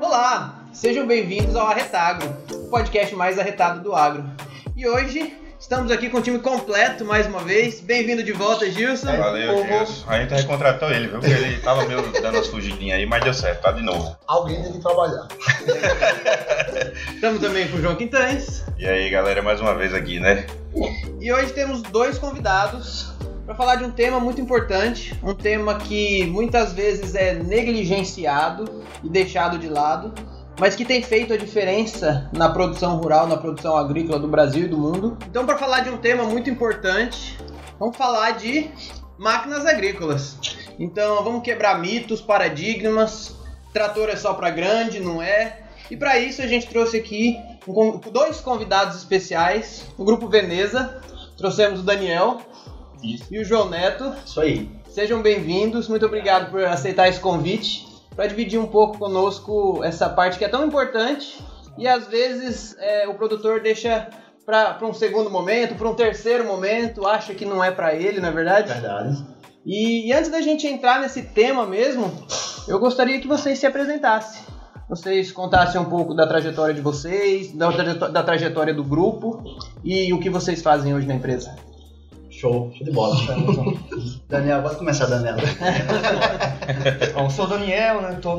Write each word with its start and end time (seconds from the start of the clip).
Olá, 0.00 0.64
sejam 0.72 1.06
bem-vindos 1.06 1.54
ao 1.54 1.66
Arretagro, 1.68 2.28
o 2.52 2.68
podcast 2.68 3.14
mais 3.14 3.38
arretado 3.38 3.80
do 3.80 3.94
agro. 3.94 4.24
E 4.76 4.88
hoje 4.88 5.34
estamos 5.58 5.90
aqui 5.92 6.08
com 6.08 6.18
o 6.18 6.22
time 6.22 6.38
completo 6.38 7.04
mais 7.04 7.26
uma 7.26 7.40
vez. 7.40 7.80
Bem-vindo 7.80 8.22
de 8.22 8.32
volta, 8.32 8.68
Gilson. 8.70 9.16
Valeu, 9.16 9.54
Como- 9.54 9.66
Gilson. 9.66 10.04
A 10.08 10.20
gente 10.20 10.34
recontratou 10.34 10.90
ele, 10.90 11.08
viu? 11.08 11.20
Porque 11.20 11.32
ele 11.34 11.58
tava 11.60 11.84
meio 11.86 12.02
dando 12.20 12.38
as 12.38 12.46
fugidinhas 12.48 12.98
aí, 12.98 13.06
mas 13.06 13.22
deu 13.22 13.34
certo, 13.34 13.62
tá 13.62 13.72
de 13.72 13.82
novo. 13.82 14.16
Alguém 14.26 14.62
tem 14.62 14.72
que 14.72 14.80
trabalhar. 14.80 15.28
Estamos 17.14 17.40
também 17.40 17.68
com 17.68 17.76
o 17.76 17.80
João 17.80 17.96
Quintães. 17.96 18.64
E 18.78 18.86
aí, 18.86 19.10
galera, 19.10 19.42
mais 19.42 19.60
uma 19.60 19.74
vez 19.74 19.94
aqui, 19.94 20.18
né? 20.18 20.46
E 21.20 21.32
hoje 21.32 21.52
temos 21.52 21.82
dois 21.82 22.18
convidados 22.18 23.10
para 23.44 23.54
falar 23.54 23.76
de 23.76 23.84
um 23.84 23.90
tema 23.90 24.20
muito 24.20 24.40
importante, 24.40 25.18
um 25.22 25.34
tema 25.34 25.76
que 25.76 26.24
muitas 26.26 26.72
vezes 26.72 27.14
é 27.14 27.34
negligenciado 27.34 28.82
e 29.02 29.08
deixado 29.08 29.58
de 29.58 29.68
lado, 29.68 30.12
mas 30.58 30.74
que 30.74 30.84
tem 30.84 31.02
feito 31.02 31.32
a 31.32 31.36
diferença 31.36 32.28
na 32.32 32.48
produção 32.50 32.96
rural, 32.96 33.26
na 33.26 33.36
produção 33.36 33.76
agrícola 33.76 34.18
do 34.18 34.28
Brasil 34.28 34.64
e 34.64 34.68
do 34.68 34.76
mundo. 34.76 35.16
Então, 35.26 35.46
para 35.46 35.56
falar 35.56 35.80
de 35.80 35.90
um 35.90 35.96
tema 35.96 36.24
muito 36.24 36.50
importante, 36.50 37.38
vamos 37.78 37.96
falar 37.96 38.32
de 38.32 38.70
máquinas 39.18 39.64
agrícolas. 39.66 40.36
Então, 40.78 41.24
vamos 41.24 41.42
quebrar 41.42 41.78
mitos, 41.80 42.20
paradigmas. 42.20 43.34
Trator 43.72 44.08
é 44.08 44.16
só 44.16 44.34
para 44.34 44.50
grande, 44.50 45.00
não 45.00 45.22
é? 45.22 45.60
E 45.90 45.96
para 45.96 46.18
isso 46.18 46.42
a 46.42 46.46
gente 46.46 46.68
trouxe 46.68 46.96
aqui 46.96 47.36
dois 48.12 48.40
convidados 48.40 48.96
especiais, 48.96 49.86
o 49.96 50.04
grupo 50.04 50.28
Veneza. 50.28 51.00
Trouxemos 51.36 51.80
o 51.80 51.82
Daniel 51.82 52.38
e 53.02 53.38
o 53.38 53.44
João 53.44 53.68
Neto. 53.68 54.12
Isso 54.24 54.40
aí. 54.40 54.70
Sejam 54.88 55.22
bem-vindos, 55.22 55.88
muito 55.88 56.04
obrigado 56.04 56.50
por 56.50 56.64
aceitar 56.64 57.08
esse 57.08 57.20
convite 57.20 57.86
para 58.14 58.26
dividir 58.26 58.58
um 58.58 58.66
pouco 58.66 58.98
conosco 58.98 59.82
essa 59.84 60.08
parte 60.08 60.38
que 60.38 60.44
é 60.44 60.48
tão 60.48 60.66
importante 60.66 61.38
e 61.78 61.86
às 61.86 62.06
vezes 62.08 62.76
é, 62.78 63.08
o 63.08 63.14
produtor 63.14 63.60
deixa 63.60 64.08
para 64.44 64.84
um 64.84 64.92
segundo 64.92 65.30
momento, 65.30 65.76
para 65.76 65.88
um 65.88 65.94
terceiro 65.94 66.44
momento, 66.44 67.06
acha 67.06 67.34
que 67.34 67.44
não 67.44 67.62
é 67.62 67.70
para 67.70 67.94
ele, 67.94 68.20
não 68.20 68.28
é 68.28 68.32
verdade? 68.32 68.72
Verdade. 68.72 69.24
E, 69.64 70.08
e 70.08 70.12
antes 70.12 70.30
da 70.30 70.40
gente 70.40 70.66
entrar 70.66 71.00
nesse 71.00 71.22
tema 71.22 71.64
mesmo, 71.66 72.12
eu 72.66 72.78
gostaria 72.80 73.20
que 73.20 73.28
vocês 73.28 73.58
se 73.58 73.66
apresentassem. 73.66 74.42
Vocês 74.88 75.30
contassem 75.30 75.80
um 75.80 75.84
pouco 75.84 76.14
da 76.14 76.26
trajetória 76.26 76.74
de 76.74 76.80
vocês, 76.80 77.52
da, 77.52 77.70
da 78.08 78.22
trajetória 78.24 78.74
do 78.74 78.82
grupo 78.82 79.40
e 79.84 80.12
o 80.12 80.18
que 80.18 80.28
vocês 80.28 80.60
fazem 80.60 80.92
hoje 80.92 81.06
na 81.06 81.14
empresa. 81.14 81.54
Show. 82.40 82.72
Show 82.74 82.84
de 82.86 82.90
bola. 82.90 83.16
Daniel, 84.28 84.62
pode 84.62 84.76
começar, 84.76 85.06
Daniel. 85.06 85.36
Bom, 87.14 87.24
eu 87.24 87.30
sou 87.30 87.44
o 87.44 87.48
Daniel, 87.48 88.00
né? 88.00 88.14
Estou 88.14 88.38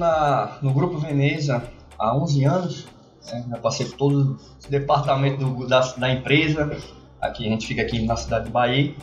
no 0.61 0.73
Grupo 0.73 0.97
Veneza 0.97 1.63
há 1.99 2.15
11 2.17 2.43
anos. 2.45 2.87
Né? 3.31 3.45
Já 3.49 3.57
passei 3.57 3.85
por 3.85 3.97
todo 3.97 4.39
o 4.67 4.71
departamento 4.71 5.45
do- 5.45 5.67
da, 5.67 5.81
da 5.97 6.11
empresa. 6.11 6.75
Aqui 7.21 7.45
a 7.45 7.49
gente 7.49 7.67
fica 7.67 7.83
aqui 7.83 8.03
na 8.03 8.15
cidade 8.15 8.45
de 8.45 8.51
Bahia, 8.51 8.95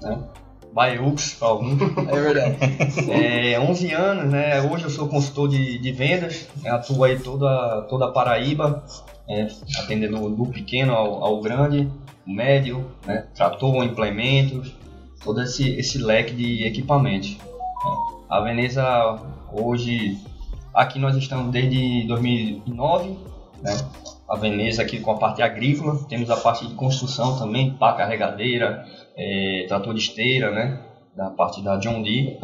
né? 0.00 0.18
Baiux, 0.72 1.34
para 1.34 1.48
alguns. 1.48 1.80
É 2.08 2.20
verdade. 2.20 2.56
É, 3.10 3.58
11 3.60 3.92
anos, 3.92 4.32
né? 4.32 4.60
Hoje 4.62 4.84
eu 4.84 4.90
sou 4.90 5.08
consultor 5.08 5.48
de, 5.48 5.78
de 5.78 5.92
vendas, 5.92 6.48
né? 6.62 6.70
atuo 6.70 7.02
aí 7.04 7.18
toda, 7.18 7.82
toda 7.88 8.04
a 8.06 8.12
Paraíba, 8.12 8.84
é, 9.28 9.48
atendendo 9.78 10.28
do 10.30 10.46
pequeno 10.46 10.92
ao, 10.92 11.24
ao 11.24 11.40
grande, 11.40 11.90
o 12.26 12.30
médio, 12.30 12.90
né? 13.06 13.26
trator, 13.34 13.84
implementos, 13.84 14.74
todo 15.22 15.42
esse, 15.42 15.70
esse 15.76 15.98
leque 15.98 16.34
de 16.34 16.64
equipamentos. 16.64 17.36
né. 17.38 18.14
A 18.28 18.40
Veneza 18.40 19.18
hoje, 19.52 20.18
aqui 20.74 20.98
nós 20.98 21.16
estamos 21.16 21.52
desde 21.52 22.06
2009, 22.06 23.10
né? 23.62 23.76
a 24.28 24.36
Veneza 24.36 24.82
aqui 24.82 25.00
com 25.00 25.10
a 25.10 25.18
parte 25.18 25.42
agrícola, 25.42 25.98
temos 26.08 26.30
a 26.30 26.36
parte 26.36 26.66
de 26.66 26.74
construção 26.74 27.38
também, 27.38 27.72
pá 27.74 27.92
carregadeira, 27.92 28.84
é, 29.16 29.66
trator 29.68 29.94
de 29.94 30.00
esteira, 30.00 30.50
né? 30.50 30.80
da 31.16 31.30
parte 31.30 31.62
da 31.62 31.76
John 31.76 32.02
Deere. 32.02 32.38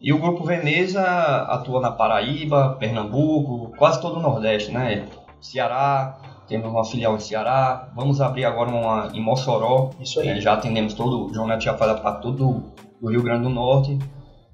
E 0.00 0.12
o 0.12 0.18
Grupo 0.18 0.44
Veneza 0.44 1.02
atua 1.02 1.80
na 1.80 1.90
Paraíba, 1.90 2.76
Pernambuco, 2.78 3.72
quase 3.76 4.00
todo 4.00 4.18
o 4.18 4.22
Nordeste, 4.22 4.70
né? 4.70 5.06
Ceará, 5.40 6.18
temos 6.48 6.70
uma 6.70 6.84
filial 6.84 7.16
em 7.16 7.20
Ceará, 7.20 7.88
vamos 7.94 8.20
abrir 8.20 8.44
agora 8.44 8.70
uma 8.70 9.10
em 9.14 9.20
Mossoró, 9.22 9.90
Isso 10.00 10.20
aí. 10.20 10.28
é, 10.28 10.40
já 10.40 10.54
atendemos 10.54 10.94
todo, 10.94 11.26
o 11.26 11.34
João 11.34 11.46
Neto 11.46 11.62
já 11.64 11.74
faz 11.74 11.90
a 11.90 11.94
parte 11.94 12.22
todo 12.22 12.36
do- 12.36 12.62
do 13.00 13.08
Rio 13.10 13.22
Grande 13.22 13.42
do 13.44 13.50
Norte, 13.50 13.98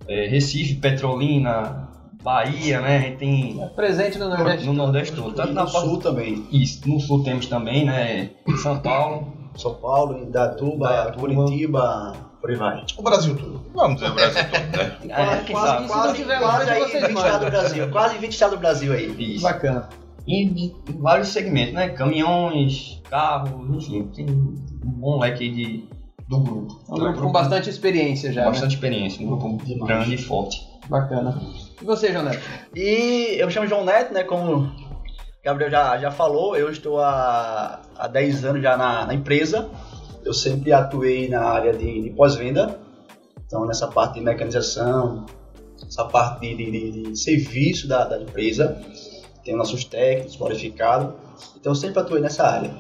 é, 0.09 0.27
Recife, 0.27 0.75
Petrolina, 0.77 1.89
Bahia, 2.23 2.81
né? 2.81 2.97
A 2.97 3.01
gente 3.01 3.17
tem 3.17 3.69
Presente 3.75 4.19
no 4.19 4.29
Nordeste. 4.29 4.67
no 4.67 4.73
Nordeste 4.73 5.15
todo, 5.17 5.33
tanto 5.35 5.53
na 5.53 5.65
no 5.65 5.71
parte 5.73 5.89
sul 5.89 5.99
também. 5.99 6.47
isso, 6.53 6.89
no 6.89 7.01
sul 7.01 7.23
temos 7.25 7.47
também, 7.47 7.85
né? 7.85 8.31
São 8.63 8.79
Paulo, 8.79 9.33
São 9.57 9.75
Paulo, 9.75 10.19
Indatuba, 10.19 10.75
Indaiatuba. 10.87 11.19
Curitiba, 11.35 12.13
por 12.41 12.51
aí 12.51 12.57
vai. 12.57 12.85
O 12.97 13.03
Brasil 13.03 13.37
todo. 13.37 13.61
Vamos 13.75 14.01
dizer 14.01 14.11
o 14.13 14.15
Brasil 14.15 14.43
todo, 14.45 14.77
né? 14.77 14.97
é, 15.09 15.37
quem 15.45 15.57
sabe? 15.57 15.89
se 15.89 15.97
não 15.97 16.13
tiver 16.15 16.39
lá, 16.41 16.49
quase 16.57 16.71
aí 16.71 16.81
vocês 16.81 17.03
20 17.07 17.13
mandam. 17.15 17.25
estados 17.27 17.45
do 17.47 17.51
Brasil. 17.51 17.91
Quase 17.91 18.19
20 18.19 18.33
estados 18.33 18.57
do 18.57 18.61
Brasil 18.61 18.93
aí. 18.93 19.35
Isso. 19.35 19.43
Bacana. 19.43 19.89
E 20.27 20.45
de 20.49 20.65
em 20.93 21.01
vários 21.01 21.29
segmentos, 21.29 21.75
né? 21.75 21.89
Caminhões, 21.91 23.01
carros, 23.11 23.87
enfim, 23.89 24.05
tem 24.15 24.27
um 24.31 24.55
bom 24.85 25.19
leque 25.19 25.51
de, 25.51 25.85
do 26.29 26.39
grupo. 26.41 26.81
É 26.89 26.93
um 26.95 26.99
grupo 26.99 27.21
com 27.23 27.33
bastante 27.33 27.69
experiência 27.69 28.33
já. 28.33 28.45
bastante 28.45 28.75
experiência, 28.75 29.25
um 29.27 29.37
grupo 29.37 29.65
Demais. 29.65 29.87
grande 29.89 30.15
e 30.15 30.19
forte. 30.19 30.61
Né? 30.61 30.89
Bacana. 30.89 31.41
E 31.81 31.85
você, 31.85 32.13
João 32.13 32.25
Neto? 32.25 32.41
E 32.75 33.37
eu 33.39 33.47
me 33.47 33.53
chamo 33.53 33.67
João 33.67 33.85
Neto, 33.85 34.13
né? 34.15 34.23
Como 34.25 34.57
o 34.59 34.71
Gabriel 35.45 35.71
já, 35.71 35.99
já 35.99 36.11
falou, 36.11 36.57
eu 36.57 36.71
estou 36.71 37.01
há, 37.01 37.83
há 37.97 38.07
10 38.09 38.45
anos 38.45 38.63
já 38.63 38.77
na, 38.77 39.07
na 39.07 39.15
empresa. 39.15 39.69
Eu 40.25 40.33
sempre 40.33 40.73
atuei 40.73 41.29
na 41.29 41.43
área 41.43 41.73
de, 41.73 42.01
de 42.03 42.11
pós-venda. 42.11 42.79
Então, 43.45 43.67
nessa 43.67 43.89
parte 43.89 44.15
de 44.15 44.21
mecanização, 44.21 45.27
essa 45.85 46.05
parte 46.05 46.41
de, 46.41 46.55
de- 46.71 46.71
de- 46.93 47.03
de 47.11 47.19
serviço 47.19 47.89
da, 47.89 48.05
da 48.05 48.21
empresa. 48.23 48.81
Tenho 49.45 49.57
nossos 49.57 49.85
técnicos 49.85 50.37
qualificados. 50.37 51.15
Então, 51.57 51.73
eu 51.73 51.77
sempre 51.77 52.01
atuei 52.01 52.21
nessa 52.21 52.47
área. 52.47 52.73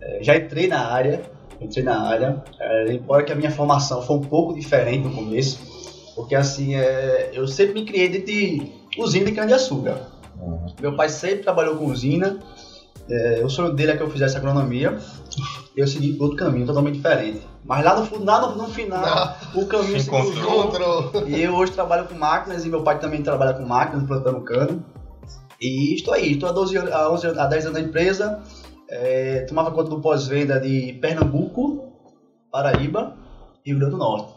Eh, 0.00 0.18
já 0.22 0.36
entrei 0.36 0.66
na 0.66 0.80
área, 0.86 1.22
entrei 1.60 1.84
na 1.84 2.00
área, 2.00 2.42
eh, 2.58 2.92
embora 2.94 3.22
que 3.22 3.32
a 3.32 3.34
minha 3.36 3.50
formação 3.50 4.02
foi 4.02 4.16
um 4.16 4.20
pouco 4.20 4.54
diferente 4.54 5.06
no 5.06 5.14
começo, 5.14 5.58
porque 6.14 6.34
assim, 6.34 6.74
é, 6.74 7.30
eu 7.32 7.46
sempre 7.46 7.74
me 7.74 7.84
criei 7.84 8.08
dentro 8.08 8.26
de 8.26 8.72
usina 8.98 9.26
de 9.26 9.32
cana-de-açúcar. 9.32 9.98
Meu 10.80 10.96
pai 10.96 11.08
sempre 11.08 11.42
trabalhou 11.42 11.76
com 11.76 11.86
usina, 11.86 12.38
é, 13.08 13.42
o 13.44 13.50
sonho 13.50 13.72
dele 13.72 13.92
é 13.92 13.96
que 13.96 14.02
eu 14.02 14.10
fizesse 14.10 14.36
agronomia, 14.36 14.98
eu 15.76 15.86
segui 15.86 16.16
outro 16.20 16.36
caminho 16.36 16.66
totalmente 16.66 16.96
diferente. 16.96 17.40
Mas 17.64 17.84
lá 17.84 18.00
no, 18.00 18.24
lá 18.24 18.40
no, 18.40 18.56
no 18.56 18.68
final, 18.68 19.36
o 19.54 19.66
caminho 19.66 20.00
Se 20.00 20.06
se. 20.06 20.10
Encontrou. 20.10 21.12
E 21.26 21.42
eu 21.42 21.54
hoje 21.54 21.72
trabalho 21.72 22.06
com 22.06 22.14
máquinas 22.14 22.64
e 22.64 22.68
meu 22.68 22.82
pai 22.82 22.98
também 22.98 23.22
trabalha 23.22 23.54
com 23.54 23.64
máquinas, 23.64 24.06
plantando 24.06 24.40
cano. 24.40 24.82
E 25.60 25.94
estou 25.94 26.14
aí, 26.14 26.32
estou 26.32 26.48
há, 26.48 26.52
12 26.52 26.76
anos, 26.76 26.92
há, 26.92 27.10
11 27.10 27.26
anos- 27.26 27.38
há 27.38 27.46
10 27.46 27.66
anos 27.66 27.78
na 27.80 27.86
empresa. 27.86 28.42
É, 28.88 29.42
tomava 29.42 29.70
conta 29.70 29.90
do 29.90 30.00
pós-venda 30.00 30.58
de 30.58 30.94
Pernambuco, 30.94 31.92
Paraíba 32.50 33.14
e 33.64 33.70
Rio 33.70 33.78
Grande 33.78 33.92
do 33.92 33.98
Norte. 33.98 34.32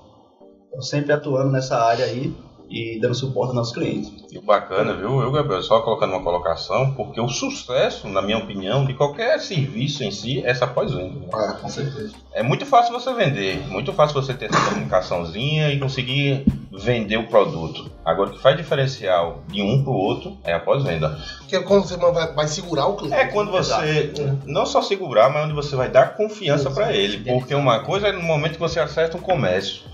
Então, 0.67 0.81
sempre 0.81 1.13
atuando 1.13 1.51
nessa 1.51 1.77
área 1.77 2.05
aí 2.05 2.35
e 2.73 2.99
dando 2.99 3.13
suporte 3.13 3.49
aos 3.49 3.55
nossos 3.55 3.73
clientes. 3.73 4.11
E 4.31 4.37
o 4.39 4.41
bacana, 4.41 4.95
viu, 4.95 5.21
eu, 5.21 5.31
Gabriel, 5.31 5.61
só 5.61 5.79
colocando 5.81 6.11
uma 6.13 6.23
colocação, 6.23 6.91
porque 6.95 7.21
o 7.21 7.29
sucesso, 7.29 8.09
na 8.09 8.19
minha 8.19 8.39
opinião, 8.39 8.83
de 8.83 8.95
qualquer 8.95 9.39
serviço 9.39 10.03
em 10.03 10.09
si 10.09 10.43
é 10.43 10.49
essa 10.49 10.65
pós-venda. 10.65 11.27
Ah, 11.31 11.57
Com 11.61 11.69
certeza. 11.69 12.13
É 12.33 12.41
muito 12.41 12.65
fácil 12.65 12.91
você 12.91 13.13
vender, 13.13 13.59
muito 13.69 13.93
fácil 13.93 14.19
você 14.19 14.33
ter 14.33 14.45
essa 14.45 14.69
comunicaçãozinha 14.69 15.69
e 15.71 15.79
conseguir 15.79 16.45
vender 16.71 17.17
o 17.17 17.27
produto. 17.27 17.91
Agora, 18.03 18.31
o 18.31 18.33
que 18.33 18.41
faz 18.41 18.57
diferencial 18.57 19.43
de 19.47 19.61
um 19.61 19.83
para 19.83 19.93
o 19.93 19.95
outro 19.95 20.35
é 20.43 20.53
a 20.53 20.59
pós-venda. 20.59 21.15
que 21.47 21.55
é 21.55 21.61
quando 21.61 21.87
você 21.87 21.95
vai, 21.95 22.33
vai 22.33 22.47
segurar 22.47 22.87
o 22.87 22.95
cliente. 22.95 23.13
É 23.15 23.25
quando 23.25 23.51
você 23.51 24.11
não 24.47 24.65
só 24.65 24.81
segurar, 24.81 25.29
mas 25.29 25.45
onde 25.45 25.53
você 25.53 25.75
vai 25.75 25.89
dar 25.89 26.15
confiança 26.15 26.71
para 26.71 26.91
ele. 26.91 27.19
Porque 27.31 27.53
uma 27.53 27.81
coisa 27.81 28.07
é 28.07 28.11
no 28.11 28.23
momento 28.23 28.53
que 28.53 28.59
você 28.59 28.79
acerta 28.79 29.15
um 29.15 29.21
comércio. 29.21 29.92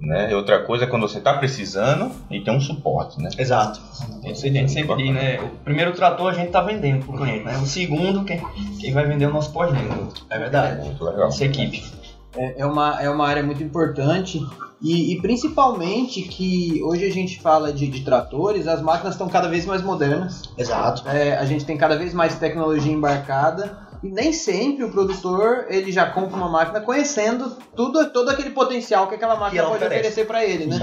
Né? 0.00 0.30
E 0.30 0.34
outra 0.34 0.62
coisa 0.64 0.84
é 0.84 0.86
quando 0.86 1.08
você 1.08 1.18
está 1.18 1.34
precisando 1.34 2.12
e 2.30 2.40
tem 2.40 2.54
um 2.54 2.60
suporte. 2.60 3.20
Né? 3.20 3.30
Exato. 3.36 3.80
A 4.24 4.28
gente 4.28 4.70
sempre 4.70 4.96
diz, 4.96 5.12
né? 5.12 5.40
O 5.40 5.64
primeiro 5.64 5.92
trator 5.92 6.30
a 6.30 6.34
gente 6.34 6.50
tá 6.50 6.60
vendendo 6.60 7.04
pro 7.04 7.16
cliente, 7.16 7.44
né? 7.44 7.58
O 7.58 7.66
segundo, 7.66 8.24
quem, 8.24 8.40
quem 8.80 8.92
vai 8.92 9.06
vender 9.06 9.24
é 9.24 9.28
o 9.28 9.32
nosso 9.32 9.52
pós-venda. 9.52 9.94
É 10.30 10.38
verdade. 10.38 10.84
Muito 10.84 11.04
legal. 11.04 11.24
Nossa 11.24 11.44
equipe. 11.44 11.84
É, 12.36 12.60
é 12.60 12.66
uma, 12.66 13.02
é 13.02 13.10
uma 13.10 13.26
área 13.26 13.42
muito 13.42 13.62
importante 13.62 14.40
e, 14.80 15.12
e 15.12 15.20
principalmente 15.20 16.22
que 16.22 16.80
hoje 16.84 17.04
a 17.04 17.10
gente 17.10 17.40
fala 17.40 17.72
de, 17.72 17.88
de 17.88 18.04
tratores, 18.04 18.68
as 18.68 18.80
máquinas 18.80 19.14
estão 19.14 19.28
cada 19.28 19.48
vez 19.48 19.66
mais 19.66 19.82
modernas, 19.82 20.42
Exato. 20.56 21.08
é, 21.08 21.36
a 21.36 21.44
gente 21.44 21.64
tem 21.64 21.76
cada 21.76 21.96
vez 21.96 22.14
mais 22.14 22.38
tecnologia 22.38 22.92
embarcada 22.92 23.87
e 24.02 24.08
nem 24.08 24.32
sempre 24.32 24.84
o 24.84 24.90
produtor 24.90 25.66
ele 25.68 25.90
já 25.90 26.06
compra 26.10 26.36
uma 26.36 26.48
máquina 26.48 26.80
conhecendo 26.80 27.56
tudo, 27.74 28.10
todo 28.10 28.28
aquele 28.30 28.50
potencial 28.50 29.08
que 29.08 29.14
aquela 29.14 29.36
máquina 29.36 29.62
ela 29.62 29.70
pode 29.70 29.84
oferece. 29.84 30.00
oferecer 30.00 30.26
para 30.26 30.44
ele, 30.44 30.66
né? 30.66 30.78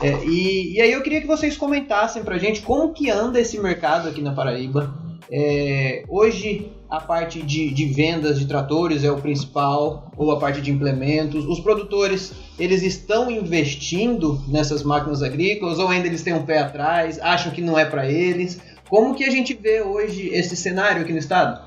É, 0.00 0.24
e, 0.24 0.74
e 0.74 0.80
aí 0.80 0.92
eu 0.92 1.02
queria 1.02 1.20
que 1.20 1.26
vocês 1.26 1.56
comentassem 1.56 2.22
pra 2.22 2.38
gente 2.38 2.62
como 2.62 2.92
que 2.92 3.10
anda 3.10 3.40
esse 3.40 3.58
mercado 3.58 4.08
aqui 4.08 4.20
na 4.22 4.32
Paraíba. 4.32 4.94
É, 5.30 6.04
hoje 6.08 6.72
a 6.88 7.00
parte 7.00 7.42
de, 7.42 7.70
de 7.70 7.86
vendas 7.86 8.38
de 8.38 8.46
tratores 8.46 9.02
é 9.02 9.10
o 9.10 9.16
principal, 9.16 10.12
ou 10.16 10.30
a 10.30 10.38
parte 10.38 10.60
de 10.60 10.70
implementos. 10.70 11.44
Os 11.44 11.58
produtores, 11.58 12.32
eles 12.58 12.82
estão 12.82 13.30
investindo 13.30 14.40
nessas 14.46 14.82
máquinas 14.84 15.22
agrícolas 15.22 15.78
ou 15.78 15.88
ainda 15.88 16.06
eles 16.06 16.22
têm 16.22 16.32
um 16.32 16.46
pé 16.46 16.58
atrás, 16.58 17.18
acham 17.20 17.50
que 17.50 17.60
não 17.60 17.76
é 17.76 17.84
pra 17.84 18.08
eles? 18.08 18.60
Como 18.88 19.16
que 19.16 19.24
a 19.24 19.30
gente 19.30 19.52
vê 19.52 19.82
hoje 19.82 20.28
esse 20.28 20.56
cenário 20.56 21.02
aqui 21.02 21.12
no 21.12 21.18
estado? 21.18 21.60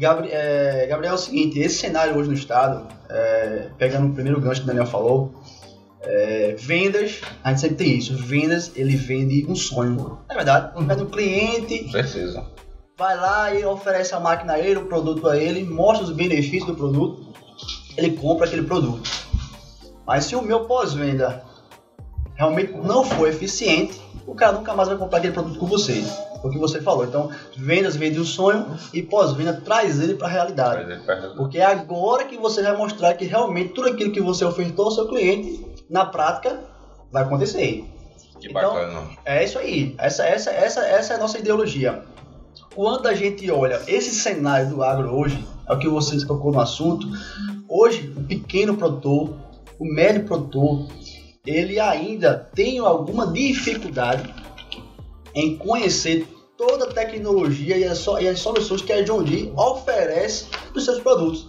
É, 0.00 0.86
Gabriel, 0.88 1.12
é 1.12 1.14
o 1.14 1.18
seguinte, 1.18 1.58
esse 1.58 1.78
cenário 1.78 2.16
hoje 2.16 2.28
no 2.28 2.34
estado, 2.34 2.86
é, 3.08 3.68
pegando 3.76 4.08
o 4.08 4.14
primeiro 4.14 4.40
gancho 4.40 4.60
que 4.60 4.64
o 4.64 4.66
Daniel 4.68 4.86
falou, 4.86 5.34
é, 6.02 6.54
vendas, 6.56 7.20
a 7.42 7.50
gente 7.50 7.60
sempre 7.60 7.76
tem 7.76 7.98
isso, 7.98 8.16
vendas, 8.16 8.70
ele 8.76 8.96
vende 8.96 9.44
um 9.48 9.56
sonho. 9.56 10.18
É 10.28 10.34
verdade, 10.34 10.72
vende 10.86 11.02
um 11.02 11.06
cliente, 11.06 11.84
Com 11.84 11.90
certeza. 11.90 12.44
vai 12.96 13.16
lá 13.16 13.52
e 13.52 13.64
oferece 13.64 14.14
a 14.14 14.20
máquina 14.20 14.52
a 14.54 14.58
ele, 14.60 14.78
o 14.78 14.86
produto 14.86 15.26
a 15.26 15.36
ele, 15.36 15.64
mostra 15.64 16.04
os 16.04 16.12
benefícios 16.12 16.66
do 16.66 16.76
produto, 16.76 17.26
ele 17.96 18.12
compra 18.12 18.46
aquele 18.46 18.62
produto. 18.62 19.10
Mas 20.06 20.24
se 20.24 20.36
o 20.36 20.42
meu 20.42 20.64
pós-venda 20.66 21.42
realmente 22.36 22.72
não 22.72 23.04
for 23.04 23.28
eficiente, 23.28 24.00
o 24.26 24.34
cara 24.34 24.52
nunca 24.52 24.72
mais 24.74 24.88
vai 24.88 24.96
comprar 24.96 25.18
aquele 25.18 25.32
produto 25.32 25.58
com 25.58 25.66
você. 25.66 26.04
Foi 26.40 26.50
o 26.50 26.52
que 26.52 26.58
você 26.58 26.80
falou. 26.80 27.04
Então, 27.04 27.30
vendas 27.56 27.96
vende 27.96 28.18
o 28.18 28.24
sonho 28.24 28.66
e 28.92 29.02
pós-venda 29.02 29.60
traz 29.64 30.00
ele 30.00 30.14
para 30.14 30.28
a 30.28 30.30
realidade. 30.30 31.00
Porque 31.36 31.58
é 31.58 31.64
agora 31.64 32.24
que 32.24 32.36
você 32.36 32.62
vai 32.62 32.76
mostrar 32.76 33.14
que 33.14 33.24
realmente 33.24 33.72
tudo 33.74 33.88
aquilo 33.88 34.12
que 34.12 34.20
você 34.20 34.44
ofertou 34.44 34.86
ao 34.86 34.90
seu 34.90 35.08
cliente, 35.08 35.66
na 35.88 36.06
prática, 36.06 36.60
vai 37.10 37.22
acontecer. 37.22 37.84
Que 38.40 38.48
Então, 38.48 38.74
bacana. 38.74 39.02
É 39.24 39.44
isso 39.44 39.58
aí. 39.58 39.94
Essa, 39.98 40.24
essa, 40.24 40.50
essa, 40.50 40.80
essa 40.80 41.12
é 41.14 41.16
a 41.16 41.20
nossa 41.20 41.38
ideologia. 41.38 42.02
Quando 42.74 43.06
a 43.08 43.14
gente 43.14 43.50
olha 43.50 43.80
esse 43.86 44.10
cenário 44.10 44.68
do 44.70 44.82
agro 44.82 45.14
hoje, 45.14 45.44
é 45.68 45.72
o 45.72 45.78
que 45.78 45.88
você 45.88 46.24
tocou 46.24 46.52
no 46.52 46.60
assunto, 46.60 47.06
hoje 47.68 48.12
o 48.16 48.22
pequeno 48.22 48.76
produtor, 48.76 49.34
o 49.78 49.84
médio 49.84 50.24
produtor, 50.24 50.86
ele 51.44 51.80
ainda 51.80 52.34
tem 52.54 52.78
alguma 52.78 53.26
dificuldade 53.26 54.32
em 55.34 55.56
conhecer 55.56 56.26
toda 56.56 56.86
a 56.86 56.92
tecnologia 56.92 57.76
e 57.76 57.84
as, 57.84 57.98
so- 57.98 58.18
e 58.18 58.26
as 58.26 58.40
soluções 58.40 58.82
que 58.82 58.92
a 58.92 59.02
John 59.02 59.22
Deere 59.22 59.52
oferece 59.56 60.46
para 60.46 60.78
os 60.78 60.84
seus 60.84 60.98
produtos. 61.00 61.46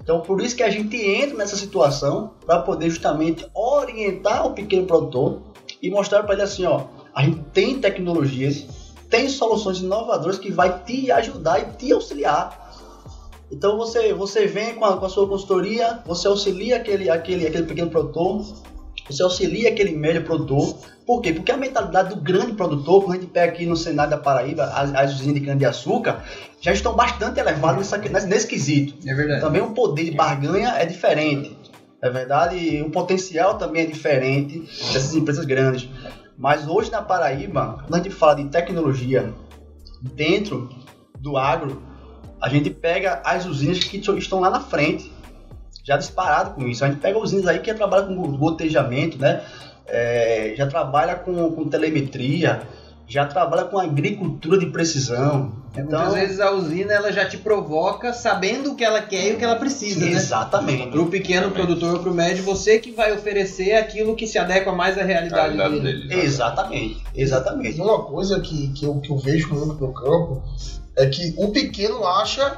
Então, 0.00 0.20
por 0.22 0.40
isso 0.40 0.56
que 0.56 0.62
a 0.62 0.70
gente 0.70 0.96
entra 0.96 1.36
nessa 1.36 1.56
situação 1.56 2.32
para 2.44 2.60
poder 2.60 2.88
justamente 2.88 3.46
orientar 3.54 4.46
o 4.46 4.54
pequeno 4.54 4.86
produtor 4.86 5.42
e 5.82 5.90
mostrar 5.90 6.22
para 6.22 6.34
ele 6.34 6.42
assim, 6.42 6.64
ó, 6.64 6.84
a 7.14 7.22
gente 7.22 7.40
tem 7.52 7.78
tecnologias, 7.78 8.64
tem 9.08 9.28
soluções 9.28 9.78
inovadoras 9.80 10.38
que 10.38 10.50
vai 10.50 10.82
te 10.84 11.12
ajudar 11.12 11.60
e 11.60 11.76
te 11.76 11.92
auxiliar. 11.92 12.58
Então 13.52 13.76
você, 13.76 14.12
você 14.14 14.46
vem 14.46 14.74
com 14.74 14.84
a, 14.84 14.96
com 14.96 15.04
a 15.04 15.08
sua 15.08 15.28
consultoria, 15.28 16.00
você 16.06 16.28
auxilia 16.28 16.76
aquele, 16.76 17.10
aquele, 17.10 17.46
aquele 17.46 17.66
pequeno 17.66 17.90
produtor, 17.90 18.44
você 19.12 19.22
auxilia 19.22 19.70
aquele 19.70 19.92
médio 19.92 20.24
produtor. 20.24 20.76
Por 21.06 21.20
quê? 21.20 21.32
Porque 21.32 21.50
a 21.50 21.56
mentalidade 21.56 22.10
do 22.10 22.20
grande 22.20 22.52
produtor, 22.52 23.04
quando 23.04 23.18
a 23.18 23.20
gente 23.20 23.30
pega 23.30 23.52
aqui 23.52 23.66
no 23.66 23.76
Senado 23.76 24.10
da 24.10 24.16
Paraíba, 24.18 24.64
as, 24.64 24.94
as 24.94 25.14
usinas 25.14 25.34
de 25.34 25.40
cana-de-açúcar, 25.40 26.22
já 26.60 26.72
estão 26.72 26.94
bastante 26.94 27.40
elevadas 27.40 27.90
nesse, 27.90 28.26
nesse 28.26 28.46
quesito. 28.46 28.94
É 29.08 29.14
verdade. 29.14 29.40
Também 29.40 29.60
o 29.60 29.70
poder 29.70 30.04
de 30.04 30.12
barganha 30.12 30.74
é 30.78 30.84
diferente. 30.84 31.56
É 32.02 32.08
verdade, 32.08 32.56
e 32.56 32.80
o 32.80 32.90
potencial 32.90 33.58
também 33.58 33.82
é 33.82 33.86
diferente 33.86 34.60
dessas 34.60 35.14
empresas 35.14 35.44
grandes. 35.44 35.88
Mas 36.38 36.66
hoje 36.66 36.90
na 36.90 37.02
Paraíba, 37.02 37.84
quando 37.86 37.94
a 37.94 38.02
gente 38.02 38.14
fala 38.14 38.36
de 38.36 38.44
tecnologia 38.44 39.34
dentro 40.00 40.70
do 41.18 41.36
agro, 41.36 41.82
a 42.40 42.48
gente 42.48 42.70
pega 42.70 43.20
as 43.24 43.44
usinas 43.44 43.84
que 43.84 43.98
estão 43.98 44.40
lá 44.40 44.48
na 44.48 44.60
frente, 44.60 45.12
já 45.84 45.96
disparado 45.96 46.50
com 46.54 46.66
isso. 46.66 46.84
A 46.84 46.88
gente 46.88 47.00
pega 47.00 47.18
usinas 47.18 47.46
aí 47.46 47.58
que 47.58 47.72
trabalham 47.74 48.14
com 48.14 48.36
gotejamento, 48.36 49.18
né? 49.18 49.42
É, 49.86 50.54
já 50.56 50.66
trabalha 50.66 51.16
com, 51.16 51.50
com 51.50 51.68
telemetria, 51.68 52.62
já 53.08 53.26
trabalha 53.26 53.64
com 53.64 53.78
agricultura 53.78 54.56
de 54.58 54.66
precisão. 54.66 55.52
Então, 55.72 55.98
Muitas 56.00 56.14
vezes 56.14 56.40
a 56.40 56.50
usina 56.52 56.92
ela 56.92 57.12
já 57.12 57.24
te 57.26 57.36
provoca 57.38 58.12
sabendo 58.12 58.72
o 58.72 58.74
que 58.76 58.84
ela 58.84 59.02
quer 59.02 59.28
e 59.28 59.32
o 59.32 59.36
que 59.36 59.44
ela 59.44 59.56
precisa, 59.56 60.04
né? 60.04 60.12
exatamente. 60.12 60.88
Para 60.88 61.00
o 61.00 61.06
pequeno 61.06 61.48
Também. 61.48 61.64
produtor, 61.66 62.00
para 62.00 62.10
o 62.10 62.14
médio, 62.14 62.42
você 62.44 62.78
que 62.78 62.90
vai 62.92 63.12
oferecer 63.12 63.72
aquilo 63.74 64.14
que 64.16 64.26
se 64.26 64.38
adequa 64.38 64.72
mais 64.72 64.96
à 64.98 65.02
realidade, 65.02 65.56
Realidade 65.56 65.80
dele. 65.80 66.08
dele. 66.08 66.22
Exatamente, 66.22 67.02
exatamente. 67.14 67.78
E 67.78 67.80
uma 67.80 68.02
coisa 68.04 68.40
que, 68.40 68.68
que, 68.72 68.84
eu, 68.84 68.96
que 69.00 69.10
eu 69.10 69.18
vejo 69.18 69.52
muito 69.54 69.74
no 69.74 69.92
campo 69.92 70.42
é 70.96 71.06
que 71.06 71.34
o 71.36 71.48
pequeno 71.52 72.04
acha 72.06 72.56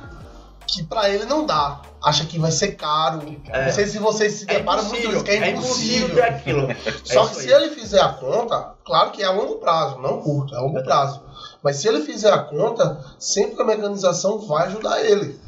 que 0.72 0.82
pra 0.82 1.08
ele 1.10 1.24
não 1.26 1.44
dá. 1.44 1.80
Acha 2.02 2.24
que 2.24 2.38
vai 2.38 2.50
ser 2.50 2.72
caro. 2.72 3.20
É. 3.48 3.66
Não 3.66 3.72
sei 3.72 3.86
se 3.86 3.98
vocês 3.98 4.32
se 4.32 4.44
É 4.50 4.54
deparam 4.58 4.82
muito 4.84 4.96
impossível, 5.06 5.16
isso, 5.16 5.24
que 5.24 5.30
é 5.30 5.36
é 5.36 5.50
impossível. 5.50 6.24
aquilo. 6.24 6.68
Só 7.04 7.24
É 7.24 7.28
que 7.28 7.34
se 7.36 7.50
ele 7.52 7.70
fizer 7.74 8.00
a 8.00 8.08
conta, 8.08 8.74
claro 8.84 9.10
que 9.12 9.22
é 9.22 9.26
a 9.26 9.30
longo 9.32 9.56
prazo, 9.56 9.98
não 9.98 10.20
curto, 10.20 10.54
é 10.54 10.58
a 10.58 10.60
longo 10.62 10.74
Verdade. 10.74 11.18
prazo. 11.18 11.22
Mas 11.62 11.76
se 11.76 11.86
ele 11.88 12.00
fizer 12.02 12.32
a 12.32 12.38
conta, 12.38 12.98
sempre 13.18 13.62
a 13.62 13.66
mecanização 13.66 14.38
vai 14.40 14.66
ajudar 14.66 15.00
ele. 15.04 15.38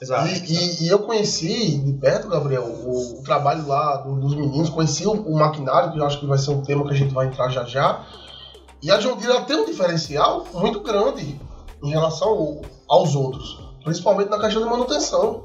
Exato. 0.00 0.28
E, 0.28 0.32
e- 0.54 0.84
e 0.84 0.88
eu 0.88 1.00
conheci 1.00 1.76
de 1.78 1.92
perto, 1.94 2.28
Gabriel, 2.28 2.62
o, 2.64 3.18
o 3.18 3.22
trabalho 3.24 3.66
lá 3.66 3.96
do- 3.96 4.14
dos 4.20 4.34
meninos, 4.36 4.70
conheci 4.70 5.04
o, 5.06 5.10
o 5.12 5.36
maquinário, 5.36 5.90
que 5.92 5.98
eu 5.98 6.06
acho 6.06 6.20
que 6.20 6.26
vai 6.26 6.38
ser 6.38 6.50
um 6.52 6.62
tema 6.62 6.84
que 6.86 6.94
a 6.94 6.96
gente 6.96 7.12
vai 7.12 7.26
entrar 7.26 7.48
já 7.48 7.64
já. 7.64 8.06
E 8.80 8.90
a 8.92 8.96
John 8.98 9.16
Deere 9.16 9.44
tem 9.44 9.56
um 9.56 9.66
diferencial 9.66 10.46
muito 10.54 10.80
grande 10.80 11.38
em 11.82 11.90
relação 11.90 12.28
ao- 12.28 12.60
aos 12.88 13.14
outros, 13.16 13.58
principalmente 13.88 14.28
na 14.28 14.38
questão 14.38 14.62
de 14.62 14.68
manutenção. 14.68 15.42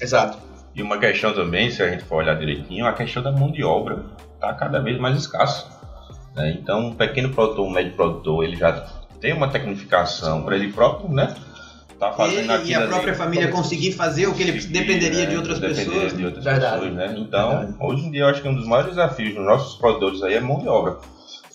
Exato. 0.00 0.38
E 0.74 0.82
uma 0.82 0.98
questão 0.98 1.32
também, 1.34 1.70
se 1.70 1.82
a 1.82 1.88
gente 1.90 2.04
for 2.04 2.16
olhar 2.16 2.34
direitinho, 2.38 2.86
a 2.86 2.92
questão 2.92 3.22
da 3.22 3.32
mão 3.32 3.50
de 3.50 3.64
obra 3.64 4.04
está 4.34 4.52
cada 4.54 4.78
vez 4.80 4.98
mais 4.98 5.16
escassa. 5.18 5.66
né? 6.34 6.56
Então, 6.60 6.80
um 6.88 6.94
pequeno 6.94 7.30
produtor, 7.30 7.66
um 7.66 7.70
médio 7.70 7.92
produtor, 7.94 8.44
ele 8.44 8.56
já 8.56 8.72
tem 9.20 9.32
uma 9.32 9.48
tecnificação 9.48 10.42
para 10.42 10.54
ele 10.56 10.72
próprio, 10.72 11.10
né? 11.10 11.34
Tá 11.98 12.12
fazendo 12.12 12.52
Ele 12.52 12.70
e 12.70 12.74
a 12.74 12.78
ali. 12.80 12.88
própria 12.88 13.14
família 13.14 13.48
conseguir 13.48 13.92
fazer 13.92 14.26
o 14.26 14.34
que 14.34 14.42
ele 14.42 14.52
dependeria 14.66 15.20
né? 15.24 15.26
de 15.30 15.36
outras 15.38 15.58
Dependeria 15.58 15.92
pessoas. 15.94 16.16
de 16.16 16.24
outras 16.26 16.44
Verdade. 16.44 16.74
pessoas, 16.80 16.94
né? 16.94 17.14
Então, 17.18 17.48
Verdade. 17.48 17.74
hoje 17.80 18.04
em 18.04 18.10
dia, 18.10 18.20
eu 18.20 18.26
acho 18.28 18.42
que 18.42 18.48
um 18.48 18.54
dos 18.54 18.66
maiores 18.66 18.90
desafios 18.90 19.34
dos 19.34 19.44
nossos 19.46 19.78
produtores 19.78 20.22
aí 20.22 20.34
é 20.34 20.40
mão 20.40 20.58
de 20.60 20.68
obra. 20.68 20.98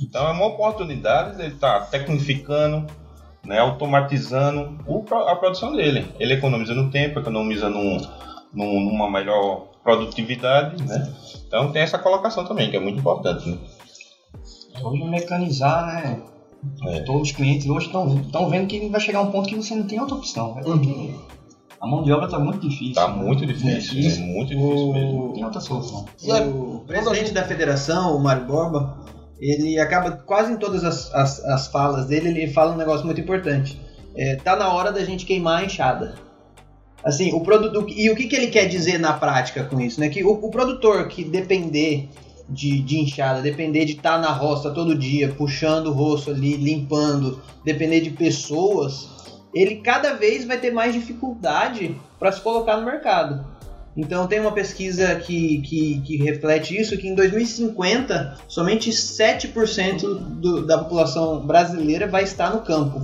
Então, 0.01 0.27
é 0.27 0.31
uma 0.31 0.47
oportunidade 0.47 1.39
ele 1.39 1.53
estar 1.53 1.81
tecnificando, 1.91 2.87
né, 3.45 3.59
automatizando 3.59 4.77
o 4.87 5.03
a 5.15 5.35
produção 5.35 5.73
dele. 5.75 6.07
Ele 6.19 6.33
economizando 6.35 6.89
tempo, 6.91 7.19
economizando 7.19 7.77
um, 7.77 7.97
num- 8.53 8.79
numa 8.91 9.09
melhor 9.09 9.67
produtividade, 9.83 10.81
né? 10.83 11.11
Então, 11.47 11.71
tem 11.71 11.81
essa 11.81 11.97
colocação 11.97 12.45
também, 12.45 12.69
que 12.69 12.77
é 12.77 12.79
muito 12.79 12.99
importante. 12.99 13.49
Né? 13.49 13.57
Hoje 14.83 15.03
mecanizar, 15.03 15.85
né? 15.85 16.21
É. 16.87 16.99
Todos 17.01 17.23
os 17.29 17.31
clientes 17.31 17.67
hoje 17.67 17.87
estão 17.87 18.49
vendo 18.49 18.67
que 18.67 18.87
vai 18.89 19.01
chegar 19.01 19.21
um 19.21 19.31
ponto 19.31 19.49
que 19.49 19.55
você 19.55 19.73
não 19.75 19.87
tem 19.87 19.99
outra 19.99 20.15
opção. 20.15 20.53
Vai 20.53 20.63
ter 20.63 20.79
que... 20.79 21.15
A 21.81 21.87
mão 21.87 22.03
de 22.03 22.13
obra 22.13 22.25
está 22.25 22.37
muito 22.37 22.59
difícil. 22.59 22.93
Tá 22.93 23.07
muito 23.07 23.43
difícil, 23.43 23.99
Isso. 23.99 24.19
né? 24.19 24.25
muito 24.27 24.49
difícil 24.49 24.93
mesmo. 24.93 25.25
Não 25.25 25.33
tem 25.33 25.43
outra 25.43 25.59
solução. 25.59 26.05
E 26.21 26.31
O 26.31 26.83
presidente 26.85 27.31
da 27.31 27.43
federação, 27.43 28.15
o 28.15 28.19
Mário 28.21 28.45
Borba, 28.45 28.99
ele 29.41 29.79
acaba 29.79 30.11
quase 30.11 30.53
em 30.53 30.57
todas 30.57 30.83
as, 30.83 31.13
as, 31.13 31.43
as 31.45 31.67
falas 31.67 32.05
dele, 32.05 32.29
ele 32.29 32.47
fala 32.47 32.73
um 32.73 32.77
negócio 32.77 33.05
muito 33.05 33.19
importante. 33.19 33.81
É, 34.15 34.35
tá 34.35 34.55
na 34.55 34.71
hora 34.71 34.91
da 34.91 35.03
gente 35.03 35.25
queimar 35.25 35.61
a 35.61 35.65
enxada. 35.65 36.15
Assim, 37.03 37.33
o 37.33 37.41
produto. 37.41 37.85
E 37.89 38.09
o 38.11 38.15
que, 38.15 38.27
que 38.27 38.35
ele 38.35 38.47
quer 38.47 38.65
dizer 38.65 38.99
na 38.99 39.13
prática 39.13 39.63
com 39.63 39.81
isso? 39.81 39.99
Né? 39.99 40.09
Que 40.09 40.23
o, 40.23 40.31
o 40.31 40.51
produtor 40.51 41.07
que 41.07 41.23
depender 41.23 42.07
de, 42.47 42.81
de 42.81 42.99
enxada, 42.99 43.41
depender 43.41 43.85
de 43.85 43.93
estar 43.93 44.19
na 44.19 44.31
roça 44.31 44.69
todo 44.69 44.95
dia, 44.95 45.29
puxando 45.29 45.87
o 45.87 45.93
roço 45.93 46.29
ali, 46.29 46.55
limpando, 46.55 47.41
depender 47.63 48.01
de 48.01 48.11
pessoas, 48.11 49.09
ele 49.53 49.77
cada 49.77 50.13
vez 50.13 50.45
vai 50.45 50.59
ter 50.59 50.71
mais 50.71 50.93
dificuldade 50.93 51.95
para 52.19 52.31
se 52.31 52.41
colocar 52.41 52.77
no 52.77 52.85
mercado. 52.85 53.45
Então 53.95 54.25
tem 54.27 54.39
uma 54.39 54.51
pesquisa 54.51 55.15
que, 55.15 55.61
que, 55.61 56.01
que 56.01 56.17
reflete 56.17 56.79
isso, 56.79 56.97
que 56.97 57.07
em 57.07 57.15
2050 57.15 58.37
somente 58.47 58.89
7% 58.89 60.01
do, 60.39 60.65
da 60.65 60.77
população 60.77 61.45
brasileira 61.45 62.07
vai 62.07 62.23
estar 62.23 62.53
no 62.53 62.61
campo. 62.61 63.01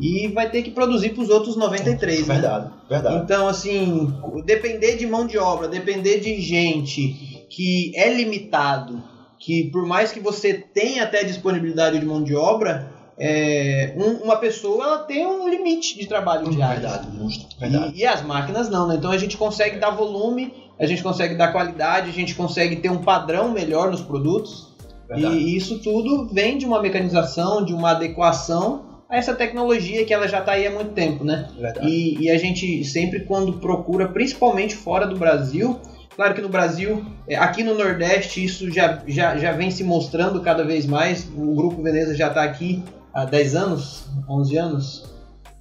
E 0.00 0.28
vai 0.28 0.48
ter 0.48 0.62
que 0.62 0.70
produzir 0.70 1.10
para 1.10 1.22
os 1.22 1.28
outros 1.28 1.56
93, 1.56 2.26
né? 2.26 2.34
Verdade, 2.34 2.70
verdade. 2.88 3.16
Então, 3.16 3.48
assim, 3.48 4.14
depender 4.44 4.96
de 4.96 5.06
mão 5.06 5.26
de 5.26 5.36
obra, 5.36 5.68
depender 5.68 6.20
de 6.20 6.40
gente 6.40 7.46
que 7.50 7.92
é 7.96 8.12
limitado, 8.12 9.02
que 9.38 9.64
por 9.64 9.84
mais 9.86 10.12
que 10.12 10.20
você 10.20 10.54
tenha 10.54 11.02
até 11.02 11.24
disponibilidade 11.24 11.98
de 11.98 12.06
mão 12.06 12.22
de 12.22 12.34
obra, 12.34 12.97
é, 13.18 13.94
um- 13.96 14.24
uma 14.24 14.36
pessoa 14.36 14.84
ela 14.84 14.98
tem 14.98 15.26
um 15.26 15.48
limite 15.48 15.98
de 15.98 16.06
trabalho 16.06 16.48
diário. 16.50 16.80
Verdade, 16.80 17.08
justo. 17.18 17.46
E, 17.56 17.60
Verdade. 17.60 17.92
e 17.96 18.06
as 18.06 18.22
máquinas 18.22 18.68
não, 18.68 18.86
né? 18.86 18.94
Então 18.96 19.10
a 19.10 19.18
gente 19.18 19.36
consegue 19.36 19.78
dar 19.78 19.90
volume, 19.90 20.52
a 20.78 20.86
gente 20.86 21.02
consegue 21.02 21.34
dar 21.34 21.52
qualidade, 21.52 22.08
a 22.10 22.12
gente 22.12 22.34
consegue 22.34 22.76
ter 22.76 22.90
um 22.90 22.98
padrão 22.98 23.50
melhor 23.50 23.90
nos 23.90 24.00
produtos. 24.00 24.68
Verdade. 25.08 25.36
E 25.36 25.56
isso 25.56 25.78
tudo 25.80 26.28
vem 26.32 26.58
de 26.58 26.66
uma 26.66 26.80
mecanização, 26.82 27.64
de 27.64 27.72
uma 27.72 27.92
adequação 27.92 28.84
a 29.08 29.16
essa 29.16 29.34
tecnologia 29.34 30.04
que 30.04 30.12
ela 30.12 30.28
já 30.28 30.40
está 30.40 30.52
aí 30.52 30.66
há 30.66 30.70
muito 30.70 30.90
tempo, 30.92 31.24
né? 31.24 31.48
Verdade. 31.58 31.88
E, 31.88 32.24
e 32.24 32.30
a 32.30 32.36
gente 32.36 32.84
sempre 32.84 33.20
quando 33.20 33.54
procura, 33.54 34.06
principalmente 34.08 34.76
fora 34.76 35.06
do 35.06 35.16
Brasil, 35.16 35.80
claro 36.14 36.34
que 36.34 36.42
no 36.42 36.48
Brasil, 36.50 37.02
é, 37.26 37.34
aqui 37.36 37.64
no 37.64 37.74
Nordeste 37.74 38.44
isso 38.44 38.70
já, 38.70 39.02
já, 39.08 39.36
já 39.38 39.52
vem 39.52 39.70
se 39.70 39.82
mostrando 39.82 40.42
cada 40.42 40.62
vez 40.62 40.84
mais. 40.84 41.26
O 41.34 41.54
Grupo 41.54 41.82
Veneza 41.82 42.14
já 42.14 42.28
está 42.28 42.42
aqui 42.44 42.82
há 43.20 43.24
10 43.24 43.54
anos, 43.56 44.04
11 44.28 44.56
anos. 44.56 45.04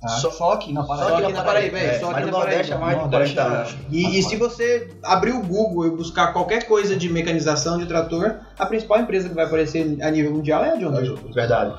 Tá? 0.02 0.10
Só- 0.10 0.30
Só, 0.30 0.52
aqui 0.54 0.72
na 0.72 0.84
Paraíba. 0.84 1.10
Só 1.10 1.24
aqui 1.24 1.34
na 1.34 1.44
Paraíba, 1.44 1.78
é, 1.80 2.00
só 2.00 2.12
aqui 2.12 2.26
na 2.26 2.32
Paraíba. 2.32 2.74
é 2.74 2.78
mais 2.78 2.96
de 2.96 3.02
Nordeste 3.02 3.36
40 3.36 3.42
é- 3.42 3.60
anos. 3.60 3.76
E, 3.90 4.20
e 4.20 4.24
se 4.24 4.36
você 4.36 4.90
abrir 5.04 5.32
o 5.32 5.42
Google 5.42 5.88
e 5.88 5.90
buscar 5.90 6.34
qualquer 6.34 6.68
coisa 6.68 6.96
de 6.96 7.10
mecanização 7.10 7.80
de 7.80 7.88
trator, 7.88 8.36
a 8.60 8.66
principal 8.68 9.00
empresa 9.00 9.28
que 9.28 9.34
vai 9.36 9.46
aparecer 9.46 9.98
a 10.02 10.12
nível 10.12 10.32
mundial 10.34 10.64
é 10.64 10.72
a 10.72 10.76
John 10.76 10.92
Deere. 10.92 11.16
Verdade. 11.34 11.74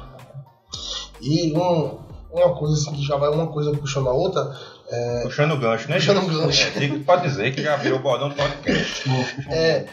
E 1.21 1.53
um- 1.57 1.99
uma 2.33 2.55
coisa 2.57 2.75
assim 2.75 2.93
que 2.97 3.03
já 3.07 3.17
vai 3.17 3.31
uma 3.31 3.47
coisa 3.47 3.71
puxando 3.73 4.09
a 4.09 4.13
outra, 4.13 4.53
Puxando 5.23 5.53
o 5.53 5.59
gancho, 5.59 5.87
né? 5.91 5.97
Puxando 5.97 6.23
o 6.23 6.27
gancho. 6.27 6.67
É, 6.83 6.99
pode 7.05 7.23
dizer 7.23 7.55
que 7.55 7.63
já 7.63 7.77
virou 7.77 7.99
bordão 7.99 8.31
do 8.31 8.35
podcast. 8.35 9.05
é, 9.51 9.85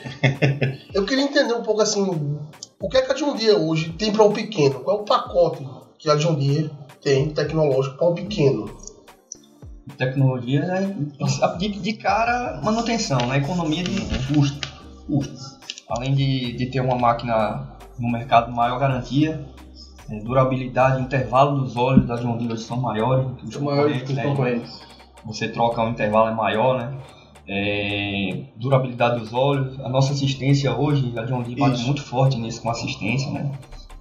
eu 0.94 1.06
queria 1.06 1.26
entender 1.26 1.54
um 1.54 1.62
pouco 1.64 1.82
assim, 1.82 2.40
o 2.80 2.90
que 2.90 2.98
é 2.98 3.02
que 3.02 3.12
a 3.12 3.16
John 3.16 3.36
Deere 3.36 3.60
hoje 3.60 3.94
tem 3.94 4.12
para 4.12 4.24
o 4.24 4.34
pequeno? 4.34 4.82
Qual 4.82 4.98
é 4.98 5.02
o 5.02 5.06
pacote 5.06 5.68
que 5.98 6.10
a 6.10 6.16
John 6.16 6.36
Deere 6.36 6.72
tem 7.02 7.30
tecnológico 7.30 7.98
para 7.98 8.08
o 8.08 8.14
pequeno? 8.14 8.70
Tecnologia 9.98 10.66
né? 10.66 10.96
de, 11.58 11.70
de 11.70 11.94
cara 11.94 12.60
manutenção, 12.64 13.20
né? 13.28 13.38
economia 13.38 13.84
de 13.84 14.02
custo. 14.34 14.68
custo. 15.08 15.56
Além 15.90 16.14
de, 16.16 16.54
de 16.54 16.66
ter 16.68 16.80
uma 16.80 16.98
máquina 16.98 17.78
no 18.00 18.12
mercado 18.12 18.52
maior 18.52 18.80
garantia, 18.80 19.46
é, 20.10 20.20
durabilidade, 20.20 21.02
intervalo 21.02 21.62
dos 21.62 21.78
óleos 21.78 22.08
da 22.08 22.16
John 22.16 22.38
Deere 22.38 22.58
são 22.58 22.78
maiores 22.78 23.26
do 23.28 23.36
que 23.36 23.46
os 23.46 23.56
Os 23.56 23.62
maiores 23.62 24.02
que 24.02 24.12
os 24.12 24.16
né? 24.16 24.24
concorrentes. 24.24 24.82
Você 25.26 25.48
troca 25.48 25.82
um 25.82 25.90
intervalo 25.90 26.30
é 26.30 26.34
maior, 26.34 26.78
né? 26.78 26.98
É, 27.48 28.46
durabilidade 28.56 29.20
dos 29.20 29.34
óleos, 29.34 29.80
a 29.80 29.90
nossa 29.90 30.14
assistência 30.14 30.76
hoje, 30.76 31.14
a 31.18 31.24
John 31.24 31.44
Deere 31.44 31.60
bate 31.60 31.84
muito 31.84 32.02
forte 32.02 32.38
nisso 32.38 32.62
com 32.62 32.72
assistência, 32.72 33.30
né? 33.32 33.52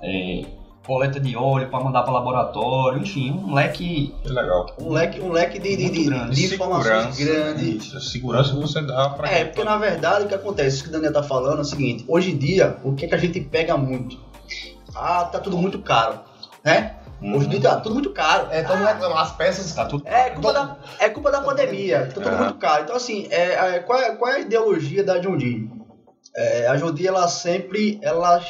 É, 0.01 0.45
coleta 0.87 1.19
de 1.19 1.37
óleo 1.37 1.69
para 1.69 1.83
mandar 1.83 2.03
para 2.03 2.13
laboratório, 2.13 3.01
enfim, 3.01 3.31
um 3.31 3.55
leque 3.55 4.15
Que 4.23 4.29
legal. 4.29 4.67
Um 4.79 4.91
leque, 4.91 5.21
um 5.21 5.33
leque 5.33 5.59
de, 5.59 5.77
de, 5.77 5.91
de, 5.91 6.05
grande. 6.05 6.35
de 6.35 6.55
informações 6.55 7.17
grande. 7.17 7.77
Isso, 7.77 8.01
segurança 8.01 8.53
que 8.53 8.61
você 8.61 8.83
dá 8.83 9.11
pra 9.11 9.31
É, 9.31 9.45
porque 9.45 9.65
na 9.65 9.77
verdade 9.77 10.25
o 10.25 10.29
que 10.29 10.35
acontece, 10.35 10.77
isso 10.77 10.85
que 10.85 10.91
o 10.91 10.93
Daniel 10.93 11.13
tá 11.13 11.23
falando 11.23 11.59
é 11.59 11.63
o 11.63 11.65
seguinte, 11.65 12.05
hoje 12.07 12.33
em 12.33 12.37
dia, 12.37 12.77
o 12.85 12.95
que, 12.95 13.07
é 13.07 13.09
que 13.09 13.15
a 13.15 13.19
gente 13.19 13.41
pega 13.41 13.77
muito? 13.77 14.19
Ah, 14.95 15.25
tá 15.25 15.39
tudo 15.39 15.57
muito 15.57 15.79
caro, 15.81 16.21
né? 16.63 16.97
Hoje 17.23 17.47
em 17.47 17.49
dia 17.49 17.61
tá 17.61 17.81
tudo 17.81 17.95
muito 17.95 18.11
caro. 18.11 18.49
É, 18.51 18.63
todo 18.63 18.77
mundo, 18.79 19.17
as 19.17 19.33
peças. 19.33 19.73
tá 19.73 19.87
tudo 19.87 20.07
É 20.07 20.31
culpa, 20.31 20.53
da, 20.53 20.77
é 20.99 21.09
culpa 21.09 21.31
da 21.31 21.41
pandemia, 21.41 22.07
tá 22.07 22.13
tudo 22.15 22.29
É. 22.29 22.37
muito 22.39 22.55
caro. 22.55 22.83
Então, 22.85 22.97
assim, 22.97 23.27
é, 23.31 23.77
é, 23.77 23.79
qual, 23.81 23.99
é, 23.99 24.15
qual 24.17 24.31
é 24.31 24.37
a 24.37 24.41
ideologia 24.41 25.03
da 25.03 25.19
Deere? 25.19 25.71
É, 26.37 26.67
a 26.67 26.75
Deere, 26.75 27.07
ela 27.07 27.27
sempre, 27.29 27.99
ela, 28.03 28.43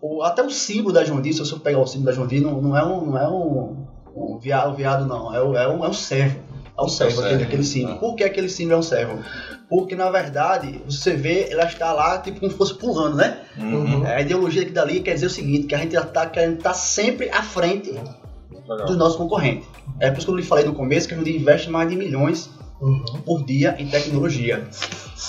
o, 0.00 0.22
até 0.22 0.42
o 0.42 0.50
símbolo 0.50 0.92
da 0.92 1.02
Deere, 1.02 1.32
se 1.32 1.40
você 1.40 1.56
pegar 1.56 1.78
o 1.80 1.86
símbolo 1.86 2.16
da 2.16 2.24
Deere, 2.26 2.44
não, 2.44 2.60
não 2.62 2.76
é 2.76 2.84
um, 2.84 3.06
não 3.06 3.18
é 3.18 3.28
um, 3.28 3.86
um 4.14 4.38
viado, 4.38 4.70
um 4.70 4.74
viado, 4.74 5.06
não, 5.06 5.34
é, 5.34 5.38
é, 5.38 5.68
um, 5.68 5.84
é 5.84 5.88
um 5.88 5.92
servo. 5.92 6.38
É 6.76 6.82
um 6.82 6.88
servo, 6.88 7.12
servo, 7.12 7.26
aquele, 7.28 7.44
aquele 7.44 7.64
símbolo. 7.64 7.94
ah. 7.94 7.98
Por 7.98 8.14
que 8.16 8.24
aquele 8.24 8.48
símbolo 8.48 8.74
é 8.74 8.78
um 8.78 8.82
servo? 8.82 9.24
Porque, 9.68 9.96
na 9.96 10.10
verdade, 10.10 10.82
você 10.84 11.14
vê, 11.14 11.48
ela 11.50 11.64
está 11.64 11.92
lá, 11.92 12.18
tipo, 12.18 12.38
como 12.40 12.52
se 12.52 12.56
fosse 12.58 12.74
pulando, 12.74 13.16
né? 13.16 13.38
Uhum. 13.56 14.04
A 14.06 14.20
ideologia 14.20 14.62
aqui 14.62 14.70
dali 14.72 15.00
quer 15.00 15.14
dizer 15.14 15.26
o 15.26 15.30
seguinte, 15.30 15.66
que 15.66 15.74
a 15.74 15.78
gente 15.78 15.96
está 15.96 16.26
querendo 16.26 16.58
estar 16.58 16.74
sempre 16.74 17.30
à 17.30 17.42
frente 17.42 17.90
Legal. 17.90 18.86
do 18.86 18.96
nosso 18.96 19.16
concorrente. 19.16 19.66
É 20.00 20.10
por 20.10 20.18
isso 20.18 20.26
que 20.26 20.32
eu 20.32 20.36
lhe 20.36 20.42
falei 20.42 20.64
no 20.64 20.74
começo 20.74 21.08
que 21.08 21.14
a 21.14 21.16
gente 21.16 21.34
investe 21.36 21.70
mais 21.70 21.88
de 21.88 21.96
milhões 21.96 22.50
Uhum. 22.80 23.02
por 23.24 23.42
dia 23.44 23.74
em 23.78 23.86
tecnologia. 23.86 24.66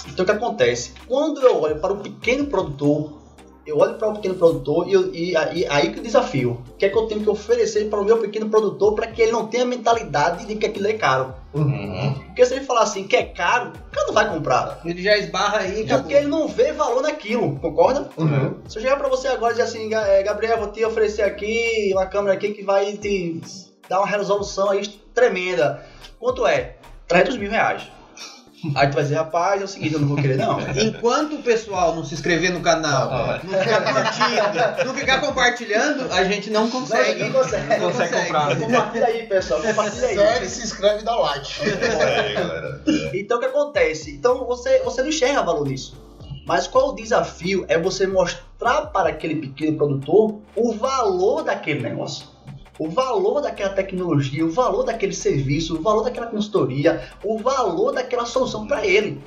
Então 0.09 0.23
o 0.23 0.25
que 0.25 0.31
acontece? 0.31 0.91
Quando 1.07 1.41
eu 1.41 1.61
olho 1.61 1.77
para 1.77 1.93
o 1.93 1.97
pequeno 1.97 2.45
produtor, 2.45 3.13
eu 3.65 3.77
olho 3.77 3.93
para 3.95 4.09
o 4.09 4.13
pequeno 4.15 4.35
produtor 4.35 4.87
e, 4.89 4.93
eu- 4.93 5.13
e 5.13 5.35
aí, 5.37 5.65
aí 5.69 5.89
que 5.91 5.99
o 5.99 6.03
desafio. 6.03 6.61
O 6.69 6.73
que 6.77 6.85
é 6.85 6.89
que 6.89 6.97
eu 6.97 7.03
tenho 7.07 7.21
que 7.21 7.29
oferecer 7.29 7.87
para 7.89 8.01
o 8.01 8.03
meu 8.03 8.17
pequeno 8.17 8.49
produtor 8.49 8.93
para 8.95 9.07
que 9.07 9.21
ele 9.21 9.31
não 9.31 9.45
tenha 9.47 9.63
a 9.63 9.67
mentalidade 9.67 10.45
de 10.45 10.55
que 10.55 10.65
aquilo 10.65 10.87
é 10.87 10.93
caro? 10.93 11.33
Uhum. 11.55 12.13
Porque 12.25 12.45
se 12.45 12.53
ele 12.53 12.65
falar 12.65 12.81
assim 12.81 13.07
que 13.07 13.15
é 13.15 13.23
caro, 13.23 13.69
o 13.69 13.91
cara 13.91 14.07
não 14.07 14.13
vai 14.13 14.29
comprar. 14.29 14.79
Ele 14.83 15.01
já 15.01 15.17
esbarra 15.17 15.59
aí 15.59 15.79
e 15.81 15.83
acabou. 15.85 16.01
Porque 16.03 16.13
ele 16.15 16.27
não 16.27 16.47
vê 16.47 16.71
valor 16.73 17.01
naquilo, 17.01 17.55
concorda? 17.59 18.09
Uhum. 18.17 18.57
Se 18.67 18.77
eu 18.77 18.81
chegar 18.81 18.97
pra 18.97 19.07
você 19.07 19.27
agora 19.29 19.53
e 19.53 19.55
dizer 19.57 19.67
assim, 19.69 19.89
"Ga- 19.89 20.07
eh, 20.07 20.21
Gabriel, 20.23 20.57
vou 20.57 20.67
te 20.67 20.83
oferecer 20.83 21.21
aqui 21.21 21.89
uma 21.93 22.05
câmera 22.05 22.33
aqui 22.35 22.49
que 22.51 22.63
vai 22.63 22.93
te 22.97 23.39
dar 23.87 23.99
uma 23.99 24.07
resolução 24.07 24.69
aí 24.69 24.85
tremenda. 25.13 25.81
Quanto 26.19 26.45
é? 26.45 26.75
300 27.07 27.37
mil 27.37 27.49
reais. 27.49 27.83
Aí 28.73 28.87
tu 28.87 28.93
vai 28.93 29.03
dizer, 29.03 29.15
rapaz, 29.15 29.61
é 29.61 29.65
o 29.65 29.67
seguinte, 29.67 29.93
eu 29.93 29.99
não 29.99 30.07
vou 30.07 30.17
querer 30.17 30.37
não. 30.37 30.57
Enquanto 30.75 31.35
o 31.35 31.43
pessoal 31.43 31.95
não 31.95 32.03
se 32.03 32.13
inscrever 32.13 32.51
no 32.51 32.61
canal, 32.61 33.11
Ah, 33.11 33.39
não 33.43 33.59
ficar 33.59 33.81
curtindo, 33.81 34.85
não 34.85 34.93
ficar 34.95 35.21
compartilhando, 35.21 36.11
a 36.11 36.23
gente 36.23 36.49
não 36.49 36.69
consegue. 36.69 37.23
Não 37.23 37.31
consegue. 37.31 37.67
Não 37.67 37.91
consegue 37.91 38.13
comprar. 38.13 38.55
Compartilha 38.57 39.05
aí, 39.07 39.23
pessoal, 39.27 39.61
compartilha 39.61 40.07
aí. 40.07 40.15
Segue, 40.15 40.49
se 40.49 40.63
inscreve 40.63 41.01
e 41.01 41.03
dá 41.05 41.15
like. 41.15 41.51
É, 41.69 42.33
galera. 42.33 42.81
Então 43.13 43.37
o 43.37 43.39
que 43.39 43.45
acontece? 43.47 44.11
Então 44.11 44.45
você, 44.45 44.79
você 44.79 45.01
não 45.01 45.09
enxerga 45.09 45.43
valor 45.43 45.67
nisso. 45.67 46.03
Mas 46.45 46.67
qual 46.67 46.89
o 46.89 46.95
desafio 46.95 47.65
é 47.67 47.77
você 47.77 48.05
mostrar 48.05 48.83
para 48.87 49.09
aquele 49.09 49.35
pequeno 49.35 49.77
produtor 49.77 50.35
o 50.55 50.73
valor 50.73 51.43
daquele 51.43 51.81
negócio. 51.81 52.27
O 52.77 52.89
valor 52.89 53.41
daquela 53.41 53.69
tecnologia, 53.73 54.45
o 54.45 54.51
valor 54.51 54.83
daquele 54.83 55.13
serviço, 55.13 55.77
o 55.77 55.81
valor 55.81 56.03
daquela 56.03 56.27
consultoria, 56.27 57.01
o 57.23 57.37
valor 57.39 57.93
daquela 57.93 58.25
solução 58.25 58.67
para 58.67 58.85
ele. 58.85 59.21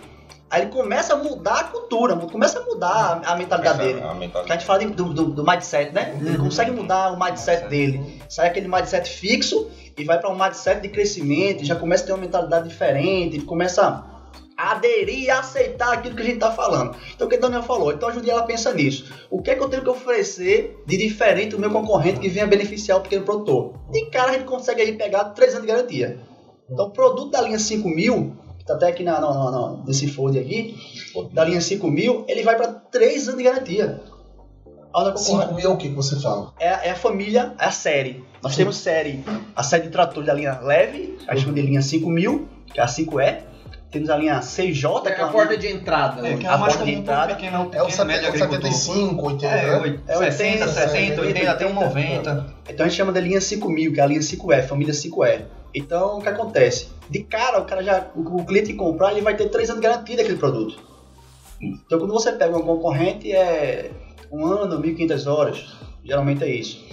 Aí 0.51 0.63
ele 0.63 0.71
começa 0.71 1.13
a 1.13 1.17
mudar 1.17 1.61
a 1.61 1.65
cultura, 1.65 2.17
começa 2.17 2.59
a 2.59 2.63
mudar 2.65 3.23
a, 3.25 3.33
a 3.33 3.37
mentalidade 3.37 3.79
dele. 3.79 3.99
Essa- 3.99 4.09
a 4.09 4.13
Que 4.15 4.19
mentalidade. 4.19 4.51
a 4.53 4.55
gente 4.57 4.67
fala 4.67 4.79
do, 4.87 5.05
do, 5.13 5.25
do 5.27 5.45
mindset, 5.45 5.93
né? 5.93 6.17
Ele 6.19 6.37
Uhum. 6.39 6.45
consegue 6.45 6.71
mudar 6.71 7.13
o 7.13 7.19
mindset 7.23 7.69
dele. 7.69 8.21
Sai 8.31 8.47
aquele 8.49 8.67
mindset 8.69 9.11
fixo 9.11 9.69
e 9.97 10.05
vai 10.05 10.19
para 10.19 10.31
um 10.31 10.39
mindset 10.39 10.81
de 10.81 10.89
crescimento, 10.89 11.65
já 11.65 11.77
começa 11.77 12.05
a 12.05 12.07
ter 12.07 12.13
uma 12.15 12.21
mentalidade 12.23 12.67
diferente, 12.69 13.37
ele 13.37 13.45
começa 13.45 13.87
a 13.87 14.18
aderir, 14.59 15.31
a 15.31 15.39
aceitar 15.39 15.93
aquilo 15.93 16.17
que 16.17 16.23
a 16.23 16.25
gente 16.25 16.35
está 16.35 16.51
falando. 16.51 16.97
Então 17.15 17.29
o 17.29 17.31
que 17.31 17.37
a 17.37 17.39
Daniel 17.39 17.63
falou, 17.63 17.93
então 17.93 18.09
a 18.09 18.13
Julia 18.13 18.33
ela 18.33 18.43
pensa 18.43 18.75
nisso. 18.75 19.07
O 19.31 19.41
que 19.41 19.53
é 19.53 19.55
que 19.55 19.63
eu 19.63 19.69
tenho 19.69 19.85
que 19.85 19.89
oferecer 19.89 20.83
de 20.85 20.97
diferente 20.97 21.51
do 21.51 21.61
meu 21.61 21.71
concorrente 21.71 22.19
que 22.19 22.29
venha 22.29 22.47
beneficiar 22.47 22.99
o 22.99 23.03
pequeno 23.03 23.25
produtor? 23.25 23.75
De 23.91 24.07
cara 24.07 24.31
a 24.31 24.35
gente 24.35 24.47
consegue 24.47 24.83
aí 24.83 24.93
pegar 24.97 25.27
3 25.27 25.55
anos 25.55 25.67
de 25.67 25.73
garantia. 25.73 26.21
Então 26.69 26.87
o 26.87 26.91
produto 26.91 27.31
da 27.31 27.41
linha 27.41 27.59
5000, 27.59 28.37
que 28.57 28.63
está 28.63 28.75
até 28.75 28.89
aqui 28.89 29.05
na, 29.05 29.21
na, 29.21 29.51
na, 29.51 29.85
nesse 29.87 30.09
folder 30.09 30.43
aqui, 30.43 30.77
da 31.33 31.45
linha 31.45 31.61
5000, 31.61 32.25
ele 32.27 32.43
vai 32.43 32.57
para 32.57 32.73
3 32.73 33.29
anos 33.29 33.39
de 33.39 33.45
garantia. 33.45 34.03
Olha 34.93 35.11
a 35.11 35.13
concorrente. 35.13 35.47
5 35.47 35.55
mil 35.55 35.71
é 35.71 35.73
o 35.73 35.77
que 35.77 35.89
você 35.89 36.21
fala? 36.21 36.53
É, 36.59 36.89
é 36.89 36.91
a 36.91 36.97
família, 36.97 37.55
é 37.61 37.65
a 37.65 37.71
série. 37.71 38.25
Nós 38.43 38.57
temos 38.57 38.77
série, 38.77 39.25
a 39.55 39.63
série 39.63 39.85
de 39.85 39.91
tratores 39.91 40.27
da 40.27 40.35
linha 40.35 40.59
leve, 40.61 41.17
a 41.29 41.35
gente 41.35 41.45
chama 41.45 41.55
de 41.55 41.63
linha 41.63 41.83
5000, 41.83 42.49
que 42.73 42.81
é 42.81 42.83
a 42.83 42.87
5E. 42.87 43.48
Temos 43.91 44.11
a 44.11 44.17
linha 44.17 44.41
CJ, 44.41 45.01
que 45.03 45.09
É 45.09 45.13
é 45.13 45.23
a 45.23 45.29
porta 45.29 45.57
de 45.57 45.67
entrada. 45.67 46.27
É, 46.27 46.37
que 46.37 46.47
é 46.47 46.49
A 46.51 46.57
o 46.57 46.61
mais 46.61 46.75
porta 46.75 46.85
de 46.85 46.93
comum 46.93 47.03
entrada 47.03 47.33
o 47.33 47.37
pequeno, 47.37 47.57
É 47.73 47.83
o 47.83 47.87
pequeno 47.87 48.05
médio 48.05 48.27
70, 48.27 48.45
agricultor. 48.45 48.73
75, 48.73 49.27
80, 49.27 49.47
É, 49.47 49.81
né? 49.81 49.99
É 50.07 50.17
60, 50.31 50.65
80, 50.67 50.69
70, 50.69 51.21
80, 51.23 51.51
até 51.51 51.67
um 51.67 51.79
80. 51.79 52.35
90. 52.35 52.55
Então 52.69 52.85
a 52.85 52.89
gente 52.89 52.99
chama 52.99 53.13
de 53.13 53.21
linha 53.21 53.41
5000, 53.41 53.93
que 53.93 54.01
é 54.01 54.03
a 54.03 54.07
linha 54.07 54.21
5E, 54.21 54.63
família 54.67 54.93
5E. 54.93 55.43
Então 55.75 56.19
o 56.19 56.23
que 56.23 56.29
acontece? 56.29 56.89
De 57.09 57.21
cara, 57.21 57.61
o 57.61 57.65
cara 57.65 57.83
já, 57.83 58.07
o, 58.15 58.41
o 58.41 58.45
cliente 58.45 58.69
que 58.73 58.75
comprar, 58.75 59.13
ele 59.13 59.23
vai 59.23 59.35
ter 59.37 59.49
3 59.49 59.71
anos 59.71 59.81
de 59.81 59.89
garantia 59.89 60.17
daquele 60.17 60.37
produto. 60.37 60.79
Então 61.61 61.99
quando 61.99 62.13
você 62.13 62.33
pega 62.33 62.57
um 62.57 62.63
concorrente, 62.63 63.33
é 63.33 63.91
um 64.31 64.45
ano, 64.47 64.83
1.500 64.83 65.27
horas. 65.27 65.65
Geralmente 66.05 66.45
é 66.45 66.49
isso. 66.49 66.85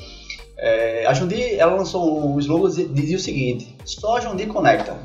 É, 0.58 1.06
a 1.06 1.14
Jundi, 1.14 1.56
ela 1.56 1.76
lançou 1.76 2.34
o 2.34 2.40
slogan 2.40 2.72
que 2.72 2.86
dizia 2.86 3.18
o 3.18 3.20
seguinte: 3.20 3.76
só 3.84 4.18
a 4.18 4.22
Jundi 4.22 4.46
conecta. 4.46 4.96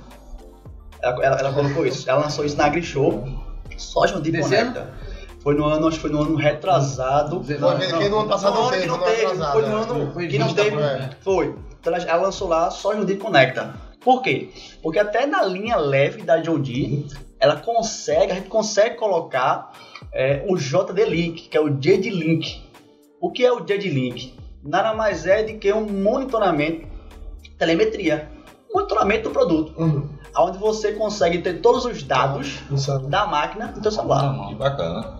Ela, 1.03 1.25
ela- 1.25 1.37
ela 1.41 1.53
colocou 1.53 1.87
isso. 1.87 2.09
Ela 2.09 2.21
lançou 2.23 2.45
isso 2.45 2.57
na 2.57 2.67
AgriShow. 2.67 3.25
Só 3.77 4.05
a 4.05 4.07
Jundi 4.07 4.31
Desse 4.31 4.45
conecta. 4.51 4.93
Foi 5.43 5.55
no 5.55 5.65
ano, 5.65 5.87
acho 5.89 5.97
que 5.97 6.03
foi 6.03 6.11
no 6.11 6.21
ano 6.23 6.35
retrasado. 6.37 7.43
Foi 7.43 7.57
Não, 7.57 7.79
que 7.79 8.09
no 8.09 8.19
ano 8.21 8.29
passado 8.29 8.55
Não, 8.55 8.65
que 8.69 8.75
teve, 8.77 8.87
não 8.87 8.99
teve, 8.99 9.27
foi 9.27 9.63
no 9.63 9.69
é. 9.79 9.83
ano 9.83 10.13
que 10.29 10.39
não 10.39 10.49
20, 10.49 10.55
teve. 10.57 10.77
é. 10.77 11.11
Foi. 11.23 11.55
Então 11.81 11.95
ela, 11.95 12.05
ela 12.05 12.23
lançou 12.25 12.47
lá 12.49 12.71
só 12.71 12.93
John 12.95 13.05
Deere 13.05 13.19
Conecta. 13.21 13.75
Por 14.01 14.21
quê? 14.23 14.51
Porque 14.83 14.99
até 14.99 15.25
na 15.27 15.43
linha 15.43 15.77
leve 15.77 16.23
da 16.23 16.37
John 16.39 16.59
Deere, 16.61 17.07
ela 17.39 17.57
consegue, 17.57 18.33
a 18.33 18.35
gente 18.35 18.49
consegue 18.51 18.97
colocar 18.97 19.73
é, 20.13 20.45
o 20.47 20.57
JD 20.57 21.05
Link, 21.07 21.49
que 21.49 21.57
é 21.57 21.61
o 21.61 21.71
JD 21.71 22.11
Link. 22.11 22.63
O 23.19 23.31
que 23.31 23.45
é 23.45 23.51
o 23.53 23.61
JD 23.61 23.89
Link? 23.89 24.35
nada 24.63 24.93
mais 24.93 25.25
é 25.27 25.43
do 25.43 25.55
que 25.59 25.73
um 25.73 25.87
monitoramento, 25.91 26.87
telemetria, 27.59 28.29
monitoramento 28.73 29.25
do 29.29 29.31
produto, 29.31 29.73
Uhum. 29.81 30.07
Onde 30.37 30.59
você 30.59 30.93
consegue 30.93 31.39
ter 31.39 31.61
todos 31.61 31.85
os 31.85 32.03
dados 32.03 32.61
da 33.09 33.27
máquina 33.27 33.73
no 33.75 33.83
seu 33.83 33.93
celular. 33.93 34.49
Que 34.49 34.55
bacana. 34.55 35.20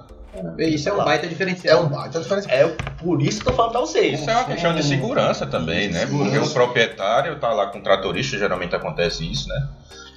Isso 0.59 0.89
é 0.89 0.93
um 0.93 1.05
baita 1.05 1.27
é 1.27 1.29
diferencial. 1.29 1.85
um 1.85 1.89
baita 1.89 2.21
diferença. 2.21 2.51
É 2.51 2.67
por 3.03 3.21
isso 3.21 3.41
que 3.41 3.49
eu 3.49 3.53
falando 3.53 3.73
pra 3.73 3.81
vocês. 3.81 4.21
Isso 4.21 4.31
é 4.31 4.35
uma 4.35 4.45
questão 4.45 4.75
de 4.75 4.83
segurança 4.83 5.47
também, 5.47 5.89
né? 5.91 6.07
Porque 6.07 6.39
o 6.39 6.49
proprietário 6.51 7.39
tá 7.39 7.53
lá 7.53 7.67
com 7.67 7.79
o 7.79 7.83
tratorista, 7.83 8.39
geralmente 8.39 8.75
acontece 8.75 9.31
isso, 9.31 9.49
né? 9.49 9.69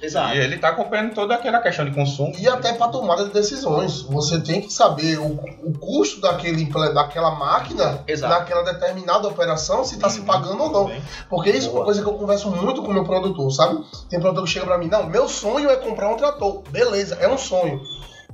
Exato. 0.04 0.34
E 0.34 0.38
ele 0.38 0.58
tá 0.58 0.68
acompanhando 0.68 1.14
toda 1.14 1.34
aquela 1.34 1.60
questão 1.60 1.84
de 1.84 1.90
consumo. 1.92 2.34
E 2.38 2.46
até 2.46 2.74
para 2.74 2.88
tomada 2.88 3.24
de 3.24 3.32
decisões. 3.32 4.02
Você 4.02 4.38
tem 4.40 4.60
que 4.60 4.70
saber 4.72 5.18
o, 5.18 5.40
o 5.62 5.72
custo 5.78 6.20
daquele, 6.20 6.66
daquela 6.66 7.30
máquina 7.32 8.00
Exato. 8.06 8.34
naquela 8.34 8.62
determinada 8.64 9.26
operação, 9.26 9.84
se 9.84 9.94
está 9.94 10.10
se 10.10 10.20
pagando 10.20 10.62
ou 10.62 10.70
não. 10.70 10.84
Bem, 10.86 11.02
Porque 11.30 11.50
isso 11.50 11.68
é 11.68 11.70
uma 11.70 11.74
Boa. 11.76 11.84
coisa 11.86 12.02
que 12.02 12.08
eu 12.08 12.14
converso 12.14 12.50
muito 12.50 12.82
com 12.82 12.90
o 12.90 12.94
meu 12.94 13.04
produtor, 13.04 13.50
sabe? 13.50 13.82
Tem 14.10 14.20
produtor 14.20 14.44
que 14.44 14.50
chega 14.50 14.66
pra 14.66 14.76
mim, 14.78 14.88
não, 14.88 15.06
meu 15.06 15.26
sonho 15.28 15.70
é 15.70 15.76
comprar 15.76 16.10
um 16.10 16.16
trator. 16.16 16.62
Beleza, 16.70 17.16
é 17.20 17.26
um 17.28 17.38
sonho. 17.38 17.80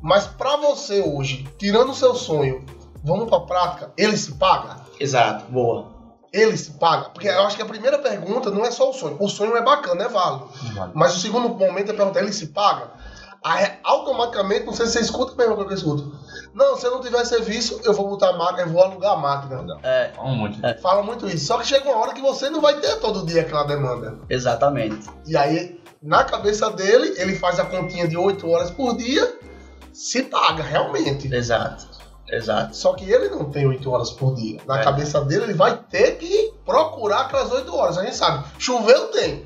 Mas 0.03 0.27
pra 0.27 0.57
você 0.57 1.01
hoje, 1.03 1.47
tirando 1.59 1.91
o 1.91 1.95
seu 1.95 2.15
sonho, 2.15 2.65
vamos 3.05 3.29
pra 3.29 3.41
prática, 3.41 3.93
ele 3.97 4.17
se 4.17 4.33
paga? 4.33 4.77
Exato. 4.99 5.45
Boa. 5.51 5.87
Ele 6.33 6.57
se 6.57 6.73
paga? 6.73 7.11
Porque 7.11 7.27
eu 7.29 7.43
acho 7.43 7.57
que 7.57 7.63
a 7.63 7.67
primeira 7.67 7.99
pergunta 7.99 8.51
não 8.51 8.65
é 8.65 8.71
só 8.71 8.91
o 8.91 8.93
sonho. 8.93 9.17
O 9.19 9.29
sonho 9.29 9.57
é 9.57 9.63
bacana, 9.63 10.05
é 10.05 10.09
válido. 10.09 10.49
Mas 10.95 11.17
o 11.17 11.19
segundo 11.21 11.49
momento 11.49 11.91
é 11.91 11.95
perguntar, 11.95 12.21
ele 12.21 12.33
se 12.33 12.49
paga? 12.49 12.93
Aí, 13.43 13.67
automaticamente, 13.83 14.67
não 14.67 14.73
sei 14.73 14.87
se 14.87 14.93
você 14.93 15.01
escuta 15.01 15.33
a 15.33 15.37
mesma 15.37 15.55
coisa 15.57 15.69
que 15.69 15.75
eu 15.75 15.79
escuto. 15.79 16.13
Não, 16.55 16.77
se 16.77 16.87
eu 16.87 16.91
não 16.91 17.01
tiver 17.01 17.25
serviço, 17.25 17.81
eu 17.85 17.95
vou 17.95 18.09
botar 18.09 18.31
a 18.31 18.37
máquina, 18.37 18.63
eu 18.63 18.69
vou 18.69 18.83
alugar 18.83 19.13
a 19.13 19.17
máquina. 19.17 19.65
É, 19.83 20.11
Falam 20.15 20.35
muito. 20.37 20.61
Fala 20.83 21.03
muito 21.03 21.27
isso. 21.27 21.47
Só 21.47 21.57
que 21.59 21.67
chega 21.67 21.89
uma 21.89 21.97
hora 21.99 22.13
que 22.13 22.21
você 22.21 22.51
não 22.51 22.61
vai 22.61 22.79
ter 22.81 22.97
todo 22.97 23.25
dia 23.25 23.41
aquela 23.41 23.65
demanda. 23.65 24.19
exatamente. 24.29 25.09
E 25.27 25.37
aí, 25.37 25.81
na 26.03 26.23
cabeça 26.23 26.71
dele, 26.71 27.15
ele 27.17 27.35
faz 27.37 27.59
a 27.59 27.65
continha 27.65 28.07
de 28.07 28.17
8 28.17 28.49
horas 28.49 28.71
por 28.71 28.97
dia, 28.97 29.39
se 30.03 30.23
paga 30.25 30.63
realmente. 30.63 31.33
Exato. 31.35 31.87
Exato. 32.29 32.77
Só 32.77 32.93
que 32.95 33.11
ele 33.11 33.29
não 33.29 33.51
tem 33.51 33.67
8 33.67 33.91
horas 33.91 34.11
por 34.11 34.35
dia. 34.37 34.59
Na 34.67 34.81
É. 34.81 34.85
cabeça 34.85 35.21
dele, 35.25 35.45
ele 35.45 35.55
vai 35.55 35.77
ter 35.91 36.13
que 36.17 36.53
procurar 36.65 37.23
aquelas 37.23 37.51
8 37.51 37.75
horas. 37.75 37.99
A 37.99 38.05
gente 38.05 38.17
sabe, 38.17 38.45
choveu 38.59 39.09
tem. 39.09 39.45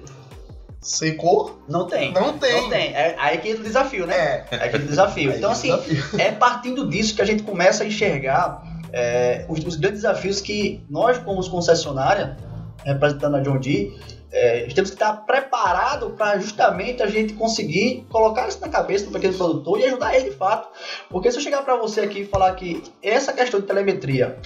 Secou? 0.81 1.63
Não 1.67 1.87
tem. 1.87 2.13
Não 2.13 2.37
tem. 2.39 2.61
Não 2.63 2.69
tem. 2.69 2.95
É 2.95 3.17
aí 3.19 3.39
que 3.39 3.49
entra 3.49 3.63
o 3.63 3.65
desafio, 3.65 4.07
né? 4.07 4.15
É. 4.15 4.47
É 4.51 4.65
aquele 4.65 4.85
desafio. 4.87 5.31
Aí 5.33 5.39
Então, 5.39 5.51
que 5.51 5.57
assim, 5.57 5.69
desafio. 5.89 6.21
é 6.21 6.31
partindo 6.33 6.87
disso 6.89 7.15
que 7.15 7.23
a 7.23 7.25
gente 7.25 7.43
começa 7.43 7.85
a 7.85 7.87
enxergar 7.87 8.63
é, 8.93 9.47
os, 9.49 9.65
os 9.65 9.77
grandes 9.77 10.03
desafios 10.03 10.41
que 10.43 10.85
nós, 10.91 11.17
como 11.19 11.43
concessionária, 11.49 12.37
representando 12.85 13.37
a 13.37 13.41
John 13.41 13.59
Deere, 13.59 13.99
é, 14.37 14.67
temos 14.75 14.91
que 14.91 14.97
estar 14.97 15.13
preparados 15.25 16.13
para 16.17 16.39
justamente 16.39 17.03
a 17.03 17.07
gente 17.07 17.35
conseguir 17.35 18.05
colocar 18.11 18.49
isso 18.49 18.61
na 18.61 18.69
cabeça 18.69 19.05
do 19.07 19.13
pequeno 19.13 19.35
produtor 19.35 19.79
e 19.79 19.85
ajudar 19.85 20.15
ele 20.17 20.31
de 20.31 20.37
fato. 20.37 20.69
Porque 21.09 21.31
se 21.31 21.39
eu 21.39 21.43
chegar 21.43 21.63
para 21.63 21.77
você 21.77 22.01
aqui 22.01 22.21
e 22.23 22.25
falar 22.27 22.53
que 22.55 22.83
essa 23.03 23.33
questão 23.33 23.61
de 23.61 23.67
telemetria 23.67 24.39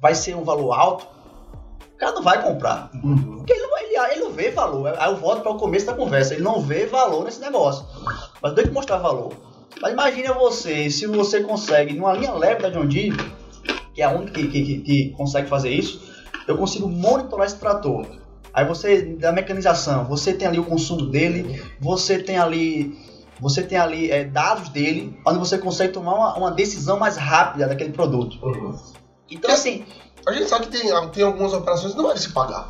vai 0.00 0.14
ser 0.14 0.34
um 0.34 0.42
valor 0.42 0.72
alto, 0.72 1.06
o 1.94 1.96
cara 1.98 2.12
não 2.12 2.22
vai 2.22 2.42
comprar. 2.42 2.90
Porque 3.36 3.52
ele 3.52 3.62
não, 3.62 3.78
ele, 3.78 4.12
ele 4.12 4.20
não 4.24 4.30
vê 4.32 4.50
valor. 4.50 4.94
Aí 4.98 5.10
eu 5.10 5.16
volto 5.16 5.42
para 5.42 5.52
o 5.52 5.58
começo 5.58 5.86
da 5.86 5.94
conversa. 5.94 6.34
Ele 6.34 6.42
não 6.42 6.60
vê 6.60 6.86
valor 6.86 7.24
nesse 7.24 7.40
negócio. 7.40 7.86
Mas 8.42 8.50
eu 8.50 8.54
tenho 8.54 8.68
que 8.68 8.74
mostrar 8.74 8.96
valor. 8.98 9.32
Mas 9.80 9.92
imagine 9.92 10.28
você, 10.28 10.88
se 10.90 11.06
você 11.06 11.42
consegue, 11.42 11.94
numa 11.94 12.12
linha 12.14 12.32
leve 12.32 12.62
da 12.62 12.70
John 12.70 12.86
Deere, 12.86 13.16
que 13.94 14.00
é 14.02 14.04
a 14.04 14.10
única 14.10 14.32
que, 14.32 14.48
que, 14.48 14.62
que- 14.64 14.78
que 14.80 15.10
consegue 15.10 15.48
fazer 15.48 15.70
isso, 15.70 16.00
eu 16.48 16.56
consigo 16.56 16.88
monitorar 16.88 17.46
esse 17.46 17.58
trator. 17.58 18.06
Aí 18.54 18.64
você, 18.64 19.02
da 19.02 19.32
mecanização, 19.32 20.04
você 20.04 20.32
tem 20.32 20.46
ali 20.46 20.58
o 20.60 20.64
consumo 20.64 21.06
dele, 21.06 21.60
você 21.80 22.18
tem 22.18 22.38
ali, 22.38 22.96
você 23.40 23.62
tem 23.62 23.76
ali 23.76 24.10
é, 24.10 24.22
dados 24.24 24.68
dele, 24.68 25.18
onde 25.26 25.38
você 25.38 25.58
consegue 25.58 25.92
tomar 25.92 26.14
uma, 26.14 26.34
uma 26.36 26.50
decisão 26.52 26.98
mais 26.98 27.16
rápida 27.16 27.66
daquele 27.66 27.90
produto. 27.92 28.38
Então 29.30 29.50
assim, 29.50 29.84
A 30.26 30.32
gente 30.32 30.48
sabe 30.48 30.66
que 30.68 30.80
tem, 30.80 31.08
tem 31.10 31.22
algumas 31.24 31.52
operações 31.52 31.92
que 31.92 31.98
não 31.98 32.06
vai 32.06 32.16
se 32.16 32.32
pagar. 32.32 32.66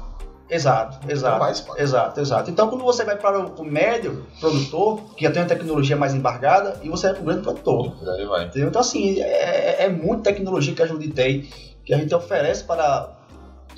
exato, 0.50 0.98
Não 1.06 1.10
exato. 1.12 1.38
vai 1.38 1.54
se 1.54 1.62
pagar. 1.62 1.82
Exato, 1.82 2.20
exato. 2.20 2.50
Então, 2.50 2.68
quando 2.68 2.82
você 2.82 3.04
vai 3.04 3.16
para 3.16 3.38
o 3.46 3.64
médio 3.64 4.26
produtor, 4.40 5.00
que 5.16 5.24
já 5.24 5.30
tem 5.30 5.42
uma 5.42 5.48
tecnologia 5.48 5.96
mais 5.96 6.14
embargada, 6.14 6.80
e 6.82 6.88
você 6.88 7.06
vai 7.08 7.14
para 7.14 7.22
o 7.22 7.26
grande 7.26 7.42
produtor. 7.42 7.90
Por 7.92 8.08
aí 8.08 8.24
vai. 8.26 8.46
Entendeu? 8.46 8.68
Então, 8.70 8.80
assim, 8.80 9.20
é, 9.20 9.24
é- 9.82 9.84
é 9.84 9.88
muita 9.88 10.24
tecnologia 10.32 10.74
que 10.74 10.82
a 10.82 10.86
Jundi 10.86 11.08
tem, 11.08 11.48
que 11.84 11.92
a 11.94 11.98
gente 11.98 12.12
oferece 12.14 12.64
para 12.64 13.10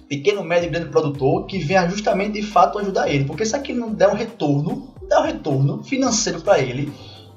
pequeno, 0.08 0.42
médio 0.42 0.68
e 0.68 0.70
grande 0.70 0.88
produtor, 0.88 1.46
que 1.46 1.58
venha 1.58 1.88
justamente, 1.88 2.40
de 2.40 2.42
fato, 2.42 2.78
ajudar 2.78 3.08
ele. 3.08 3.24
Porque 3.24 3.44
se 3.44 3.56
aquilo 3.56 3.80
não 3.80 3.92
der 3.92 4.08
um 4.08 4.14
retorno, 4.14 4.94
não 5.00 5.08
der 5.08 5.18
um 5.18 5.22
retorno 5.22 5.82
financeiro 5.82 6.40
para 6.40 6.58
ele, 6.58 6.92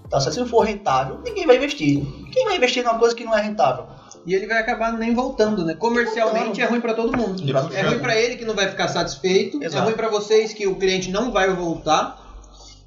tá? 0.09 0.19
certo? 0.19 0.33
se 0.35 0.39
não 0.39 0.47
for 0.47 0.61
rentável, 0.61 1.19
ninguém 1.23 1.45
vai 1.45 1.57
investir. 1.57 2.03
Quem 2.31 2.45
vai 2.45 2.57
investir 2.57 2.83
numa 2.83 2.97
coisa 2.97 3.15
que 3.15 3.23
não 3.23 3.35
é 3.35 3.41
rentável? 3.41 3.85
E 4.25 4.33
ele 4.33 4.47
vai 4.47 4.59
acabar 4.59 4.93
nem 4.93 5.13
voltando, 5.13 5.65
né? 5.65 5.73
Comercialmente 5.73 6.61
é 6.61 6.65
ruim 6.65 6.81
pra 6.81 6.93
todo 6.93 7.17
mundo. 7.17 7.41
É 7.73 7.81
ruim 7.81 7.99
pra 7.99 8.15
ele 8.15 8.35
que 8.35 8.45
não 8.45 8.53
vai 8.53 8.69
ficar 8.69 8.87
satisfeito, 8.87 9.61
é 9.61 9.65
Exato. 9.65 9.85
ruim 9.85 9.95
pra 9.95 10.09
vocês 10.09 10.53
que 10.53 10.67
o 10.67 10.75
cliente 10.75 11.09
não 11.09 11.31
vai 11.31 11.51
voltar. 11.53 12.27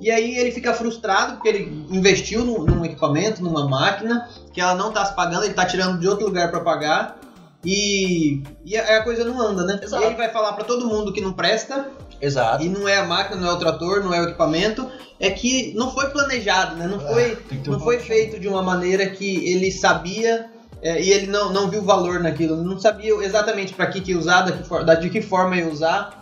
E 0.00 0.10
aí 0.10 0.36
ele 0.36 0.50
fica 0.50 0.74
frustrado 0.74 1.34
porque 1.34 1.48
ele 1.48 1.86
investiu 1.90 2.44
num, 2.44 2.64
num 2.64 2.84
equipamento, 2.84 3.42
numa 3.42 3.68
máquina, 3.68 4.28
que 4.52 4.60
ela 4.60 4.74
não 4.74 4.92
tá 4.92 5.04
se 5.04 5.14
pagando, 5.14 5.44
ele 5.44 5.54
tá 5.54 5.64
tirando 5.64 6.00
de 6.00 6.08
outro 6.08 6.26
lugar 6.26 6.50
pra 6.50 6.60
pagar. 6.60 7.18
E, 7.64 8.42
e 8.64 8.76
a, 8.76 8.98
a 8.98 9.02
coisa 9.02 9.24
não 9.24 9.40
anda, 9.40 9.64
né? 9.64 9.80
Exato. 9.82 10.02
E 10.02 10.06
ele 10.06 10.16
vai 10.16 10.30
falar 10.30 10.52
pra 10.54 10.64
todo 10.64 10.86
mundo 10.86 11.12
que 11.12 11.20
não 11.20 11.32
presta, 11.32 11.88
Exato. 12.20 12.64
e 12.64 12.68
não 12.68 12.88
é 12.88 12.98
a 12.98 13.04
máquina, 13.04 13.40
não 13.40 13.48
é 13.48 13.52
o 13.52 13.58
trator, 13.58 14.02
não 14.02 14.12
é 14.12 14.20
o 14.20 14.24
equipamento, 14.24 14.86
é 15.20 15.30
que 15.30 15.72
não 15.76 15.92
foi 15.92 16.10
planejado, 16.10 16.76
né? 16.76 16.86
Não 16.88 16.98
foi, 16.98 17.36
que 17.36 17.56
ter 17.58 17.70
não 17.70 17.78
foi 17.78 17.98
feito 18.00 18.38
de 18.40 18.48
uma 18.48 18.62
maneira 18.62 19.06
que 19.08 19.48
ele 19.52 19.70
sabia 19.70 20.50
é, 20.82 21.00
e 21.00 21.10
ele 21.10 21.28
não, 21.28 21.52
não 21.52 21.70
viu 21.70 21.82
valor 21.82 22.18
naquilo, 22.20 22.56
não 22.56 22.78
sabia 22.80 23.14
exatamente 23.24 23.72
para 23.72 23.86
que, 23.86 24.00
que 24.00 24.14
usar, 24.16 24.42
da 24.42 24.50
que 24.52 24.64
for- 24.66 24.84
da- 24.84 24.96
de 24.96 25.08
que 25.08 25.22
forma 25.22 25.56
ia 25.56 25.68
usar. 25.68 26.20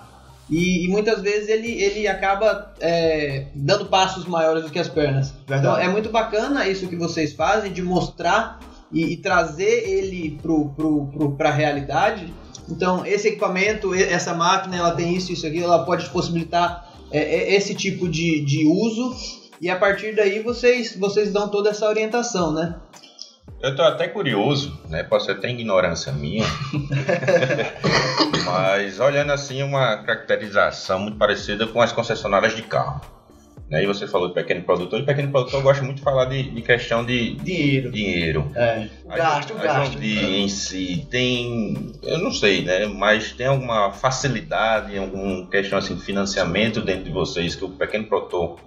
E, 0.50 0.84
e 0.84 0.88
muitas 0.88 1.22
vezes 1.22 1.48
ele, 1.48 1.80
ele 1.80 2.08
acaba 2.08 2.74
é, 2.80 3.46
dando 3.54 3.86
passos 3.86 4.26
maiores 4.26 4.64
do 4.64 4.70
que 4.70 4.80
as 4.80 4.88
pernas. 4.88 5.28
Então 5.44 5.60
Verdade. 5.62 5.82
é 5.86 5.88
muito 5.88 6.10
bacana 6.10 6.66
isso 6.68 6.88
que 6.88 6.96
vocês 6.96 7.32
fazem 7.32 7.72
de 7.72 7.80
mostrar 7.80 8.58
e, 8.92 9.12
e 9.12 9.16
trazer 9.16 9.88
ele 9.88 10.38
pro, 10.42 10.70
pro, 10.70 11.06
pro, 11.06 11.32
pra 11.32 11.50
realidade. 11.50 12.32
Então, 12.68 13.04
esse 13.04 13.28
equipamento, 13.28 13.92
essa 13.94 14.34
máquina, 14.34 14.76
ela 14.76 14.92
tem 14.92 15.14
isso, 15.14 15.32
isso 15.32 15.46
aqui, 15.46 15.62
ela 15.62 15.84
pode 15.84 16.08
possibilitar 16.10 16.88
é, 17.10 17.18
é, 17.18 17.54
esse 17.54 17.74
tipo 17.74 18.08
de, 18.08 18.44
de 18.44 18.66
uso. 18.66 19.14
E 19.60 19.68
a 19.68 19.76
partir 19.76 20.14
daí 20.14 20.42
vocês, 20.42 20.96
vocês 20.96 21.32
dão 21.32 21.48
toda 21.48 21.70
essa 21.70 21.86
orientação, 21.88 22.52
né? 22.52 22.76
Eu 23.60 23.76
tô 23.76 23.82
até 23.82 24.08
curioso, 24.08 24.80
né? 24.88 25.02
Pode 25.02 25.24
ser 25.24 25.32
até 25.32 25.50
ignorância 25.50 26.10
minha. 26.12 26.46
Mas 28.46 28.98
olhando 28.98 29.32
assim, 29.32 29.62
uma 29.62 29.98
caracterização 29.98 31.00
muito 31.00 31.18
parecida 31.18 31.66
com 31.66 31.82
as 31.82 31.92
concessionárias 31.92 32.56
de 32.56 32.62
carro. 32.62 33.02
Né? 33.70 33.84
E 33.84 33.86
você 33.86 34.06
falou 34.06 34.28
de 34.28 34.34
pequeno 34.34 34.62
produtor, 34.62 35.00
e 35.00 35.04
pequeno 35.04 35.30
produtor 35.30 35.62
gosta 35.62 35.82
muito 35.84 35.98
de 35.98 36.02
falar 36.02 36.24
de, 36.24 36.42
de 36.50 36.60
questão 36.60 37.04
de 37.04 37.36
Dinheiro. 37.36 37.92
dinheiro. 37.92 38.50
É. 38.56 38.88
O 39.04 39.12
A 39.12 39.16
gasto, 39.16 39.54
o 39.54 39.58
a 39.58 39.62
gasto. 39.62 39.92
Jondi 39.92 40.18
em 40.18 40.48
si 40.48 41.06
tem, 41.08 41.92
eu 42.02 42.18
não 42.18 42.32
sei, 42.32 42.62
né? 42.64 42.86
Mas 42.86 43.30
tem 43.32 43.46
alguma 43.46 43.92
facilidade, 43.92 44.98
alguma 44.98 45.46
questão 45.46 45.78
assim, 45.78 45.94
de 45.94 46.02
financiamento 46.02 46.80
dentro 46.82 47.04
de 47.04 47.10
vocês 47.10 47.54
que 47.54 47.64
o 47.64 47.68
pequeno 47.68 48.06
produtor 48.06 48.58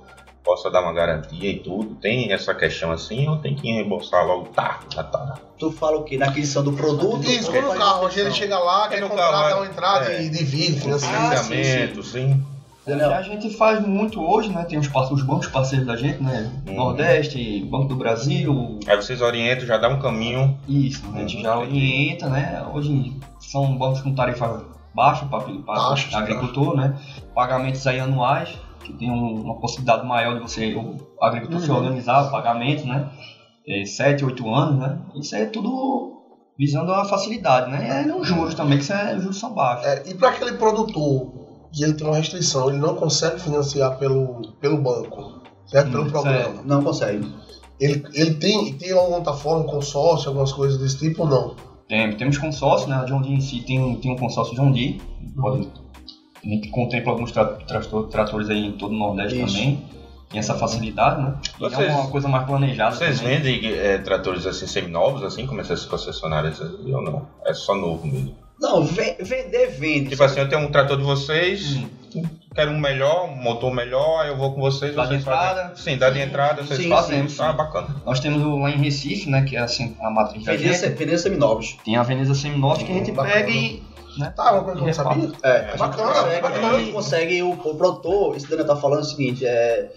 possa 0.41 0.69
dar 0.69 0.81
uma 0.81 0.93
garantia 0.93 1.49
e 1.51 1.59
tudo? 1.59 1.95
Tem 1.95 2.31
essa 2.31 2.53
questão 2.53 2.91
assim 2.91 3.27
ou 3.27 3.37
tem 3.37 3.55
que 3.55 3.71
reembolsar 3.71 4.25
logo? 4.25 4.49
Tá, 4.49 4.79
tá, 4.93 5.03
tá. 5.03 5.35
Tu 5.57 5.71
fala 5.71 5.97
o 5.97 6.03
quê? 6.03 6.17
Na 6.17 6.27
aquisição 6.27 6.63
do 6.63 6.73
produto? 6.73 7.29
Isso, 7.29 7.47
ou 7.49 7.55
como 7.61 7.73
no 7.73 7.79
carro, 7.79 8.05
hoje 8.05 8.19
ele 8.19 8.31
chega 8.31 8.57
lá, 8.59 8.85
É 8.85 8.89
quer 8.89 9.01
comprar, 9.01 9.31
carro, 9.31 9.49
dá 9.49 9.57
uma 9.57 9.65
entrada 9.65 10.11
é. 10.11 10.23
e 10.23 10.29
divide, 10.29 10.79
financia. 10.81 11.09
Ah, 11.09 11.37
sim, 11.37 11.49
Financiamento, 11.53 12.03
sim. 12.03 12.43
Entendeu? 12.85 13.13
A 13.13 13.21
gente 13.21 13.49
faz 13.55 13.79
muito 13.85 14.21
hoje, 14.21 14.49
né? 14.49 14.65
Tem 14.65 14.77
os, 14.77 14.87
parceiros, 14.89 15.21
os 15.21 15.27
bancos 15.27 15.47
parceiros 15.47 15.87
da 15.87 15.95
gente, 15.95 16.21
né? 16.21 16.51
Uhum. 16.67 16.75
Nordeste, 16.75 17.63
Banco 17.71 17.87
do 17.87 17.95
Brasil, 17.95 18.77
Aí 18.85 18.95
vocês 18.97 19.21
orientam, 19.21 19.65
já 19.65 19.77
dá 19.77 19.87
um 19.87 19.99
caminho. 19.99 20.57
isso, 20.67 21.05
né? 21.07 21.23
a 21.23 21.27
gente 21.27 21.41
já 21.41 21.55
Uhum. 21.55 21.61
orienta, 21.61 22.27
né? 22.29 22.65
Hoje 22.73 23.13
são 23.39 23.77
bancos 23.77 24.01
com 24.01 24.13
tarifa 24.13 24.65
baixa 24.93 25.25
para 25.25 25.39
o 25.49 25.63
agricultor, 26.17 26.75
né? 26.75 26.97
Pagamentos 27.33 27.87
aí 27.87 27.99
anuais, 28.01 28.49
que 28.83 28.91
tem 28.93 29.09
um- 29.09 29.41
uma 29.43 29.59
possibilidade 29.61 30.05
maior 30.05 30.33
de 30.35 30.41
você, 30.41 30.75
o 30.75 30.97
agricultor 31.23 31.61
se 31.61 31.71
Uhum. 31.71 31.77
organizar, 31.77 32.27
o 32.27 32.31
pagamento, 32.31 32.85
né? 32.85 33.09
É, 33.65 33.85
7, 33.85 34.25
8 34.25 34.53
anos, 34.53 34.77
né? 34.77 34.99
Isso 35.15 35.33
é 35.35 35.45
tudo 35.45 36.11
visando 36.59 36.91
a 36.93 37.05
facilidade, 37.05 37.71
né? 37.71 37.87
E 37.87 37.91
aí 37.91 38.11
os 38.11 38.27
juros 38.27 38.53
também, 38.53 38.77
que 38.77 38.83
são- 38.83 39.15
os 39.15 39.21
juros 39.21 39.39
são 39.39 39.53
baixos. 39.53 39.87
É, 39.87 40.03
e 40.05 40.13
para 40.15 40.29
aquele 40.29 40.51
produtor 40.57 41.42
que 41.73 41.83
ele 41.83 41.93
tem 41.93 42.05
uma 42.07 42.15
restrição, 42.17 42.69
ele 42.69 42.77
não 42.77 42.95
consegue 42.95 43.39
financiar 43.41 43.97
pelo, 43.97 44.41
pelo 44.61 44.77
banco, 44.77 45.41
certo? 45.65 45.91
Pelo 45.91 46.03
Hum, 46.05 46.09
programa. 46.09 46.61
Não 46.63 46.81
consegue. 46.83 47.27
Ele, 47.79 48.01
ele 48.13 48.35
tem, 48.35 48.71
tem 48.73 48.91
alguma 48.91 49.17
outra 49.17 49.33
forma, 49.33 49.63
um 49.63 49.65
consórcio, 49.65 50.29
algumas 50.29 50.51
coisas 50.53 50.77
desse 50.79 50.97
tipo 50.99 51.23
ou 51.23 51.29
não? 51.29 51.55
Tem, 51.87 52.15
temos 52.15 52.37
consórcio, 52.37 52.87
né? 52.89 52.95
A 52.95 53.03
John 53.05 53.21
Deere 53.21 53.35
em 53.37 53.41
si 53.41 53.61
tem, 53.61 53.95
tem 53.99 54.11
um 54.11 54.15
consórcio 54.17 54.55
John 54.55 54.71
Deere. 54.71 55.01
Pode, 55.35 55.67
a 56.43 56.47
gente 56.47 56.69
contempla 56.69 57.11
alguns 57.11 57.31
tra 57.31 57.45
trator- 57.45 58.07
tratores 58.07 58.49
aí 58.49 58.65
em 58.67 58.71
todo 58.73 58.91
o 58.93 58.97
Nordeste 58.97 59.41
Isso. 59.41 59.53
também. 59.53 59.83
Tem 60.29 60.39
essa 60.39 60.55
facilidade, 60.55 61.21
né? 61.21 61.35
E 61.57 61.59
Vocês- 61.59 61.89
é 61.89 61.91
uma 61.93 62.07
coisa 62.07 62.27
mais 62.27 62.45
planejada 62.45 62.95
Vocês 62.95 63.19
também. 63.19 63.39
vendem 63.39 63.71
é, 63.71 63.97
tratores 63.99 64.45
assim 64.47 64.65
seminovos, 64.65 65.21
assim, 65.23 65.45
como 65.45 65.61
essas 65.61 65.85
concessionárias 65.85 66.59
ou 66.59 67.01
não? 67.03 67.27
É 67.45 67.53
só 67.53 67.75
novo 67.75 68.07
mesmo? 68.07 68.33
Não, 68.63 68.85
ve- 68.85 69.17
vender, 69.19 69.67
vende. 69.71 70.09
Tipo 70.11 70.23
assim, 70.23 70.39
eu 70.39 70.47
tenho 70.49 70.61
um 70.61 70.71
trator 70.71 70.95
de 70.97 71.03
vocês, 71.03 71.75
Hum. 72.15 72.23
quero 72.55 72.71
um 72.71 72.79
melhor, 72.79 73.25
um 73.29 73.35
motor 73.35 73.73
melhor, 73.73 74.21
aí 74.21 74.29
eu 74.29 74.37
vou 74.37 74.53
com 74.53 74.61
vocês, 74.61 74.95
Dá 74.95 75.01
de 75.03 75.07
vocês 75.09 75.21
entrada? 75.21 75.61
fazem. 75.69 75.75
Sim, 75.93 75.97
dá 75.97 76.09
de 76.09 76.19
entrada, 76.21 76.63
vocês 76.63 76.79
Sim, 76.79 76.89
fazem. 76.89 77.27
sim, 77.27 77.41
Ah, 77.41 77.51
bacana. 77.53 77.87
Nós 78.05 78.19
temos 78.21 78.41
o 78.41 78.57
lá 78.59 78.69
em 78.71 78.77
Recife, 78.77 79.29
né? 79.29 79.43
Que 79.43 79.57
é 79.57 79.59
assim, 79.59 79.95
a 80.01 80.09
matriz 80.09 80.43
gente. 80.45 80.87
vender 80.95 81.17
seminovos. 81.17 81.75
Tem 81.83 81.95
a 81.97 82.03
Veneza 82.03 82.33
Seminovos 82.33 82.83
que 82.83 82.91
a 82.91 82.95
gente 82.95 83.11
Bacana. 83.11 83.33
pega 83.35 83.49
e. 83.51 83.83
Né? 84.17 84.31
Tá, 84.35 84.53
uma 84.53 84.63
coisa 84.63 84.77
que 84.77 84.83
eu 84.83 84.87
não 84.87 84.93
sabia. 84.93 85.31
É, 85.43 85.49
a 85.57 85.67
gente 85.71 85.79
Bacana, 85.79 86.13
consegue, 86.13 86.41
bacana. 86.41 86.67
a 86.69 86.79
gente 86.79 86.91
consegue 86.91 87.41
o, 87.43 87.51
o 87.51 87.75
produtor, 87.75 88.37
esse 88.37 88.47
Daniel 88.47 88.67
tá 88.67 88.75
falando 88.75 88.99
é 88.99 89.01
o 89.01 89.05
seguinte, 89.05 89.43
é, 89.45 89.91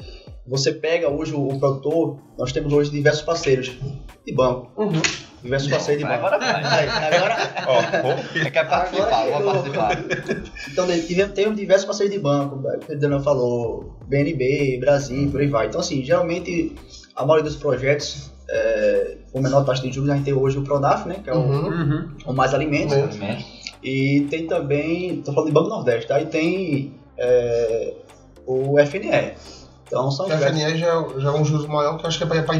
você 0.46 0.72
pega 0.72 1.10
hoje 1.10 1.34
o, 1.34 1.46
o 1.46 1.60
produtor, 1.60 2.18
nós 2.38 2.50
temos 2.50 2.72
hoje 2.72 2.90
diversos 2.90 3.22
parceiros 3.22 3.72
de 4.26 4.34
banco. 4.34 4.72
Uhum. 4.76 4.92
Diversos 5.46 5.70
parceiros 5.70 6.02
de 6.04 6.08
banco. 6.08 6.26
Agora 6.26 6.38
vai. 6.38 6.64
Aí, 6.64 7.14
agora, 7.14 7.36
Ó, 7.66 7.82
pô, 8.02 8.38
É 8.38 8.50
quer 8.50 8.68
participar, 8.68 9.22
Agora 9.26 9.42
vou 9.44 9.52
participar. 9.54 10.04
então 10.70 10.86
tivemos, 11.06 11.32
temos 11.32 11.56
diversos 11.56 11.84
parceiros 11.86 12.14
de 12.14 12.20
banco, 12.20 12.56
o 12.56 12.96
Daniel 12.98 13.20
falou, 13.20 13.96
BNB, 14.06 14.78
Brasil, 14.80 15.30
por 15.30 15.40
aí 15.40 15.46
vai. 15.48 15.66
Então 15.66 15.80
assim, 15.80 16.04
geralmente 16.04 16.74
a 17.14 17.24
maioria 17.24 17.44
dos 17.44 17.56
projetos, 17.56 18.30
é, 18.48 19.16
com 19.32 19.40
menor 19.40 19.64
taxa 19.64 19.82
de 19.82 19.90
juros, 19.92 20.10
a 20.10 20.14
gente 20.16 20.24
tem 20.24 20.34
hoje 20.34 20.58
o 20.58 20.62
Pronaf, 20.62 21.06
né, 21.06 21.16
que 21.24 21.30
é 21.30 21.32
o, 21.32 21.38
Uhum. 21.38 21.68
Uhum. 21.68 22.08
o 22.26 22.32
Mais 22.32 22.52
Alimentos, 22.54 22.94
Uhum. 22.96 23.38
E 23.82 24.26
tem 24.30 24.46
também, 24.46 25.22
tô 25.22 25.32
falando 25.32 25.48
de 25.48 25.54
Banco 25.54 25.68
Nordeste, 25.68 26.08
tá? 26.08 26.20
E 26.20 26.26
tem 26.26 26.94
é, 27.16 27.94
o 28.46 28.76
FNE. 28.84 29.32
Então 29.86 30.10
são 30.10 30.26
O 30.26 30.30
FNE 30.30 30.76
já, 30.76 31.04
já 31.18 31.28
é 31.28 31.32
um 31.32 31.44
juros 31.44 31.66
maior, 31.66 31.96
que 31.96 32.04
eu 32.04 32.08
acho 32.08 32.18
que 32.18 32.24
é 32.24 32.42
pra 32.42 32.56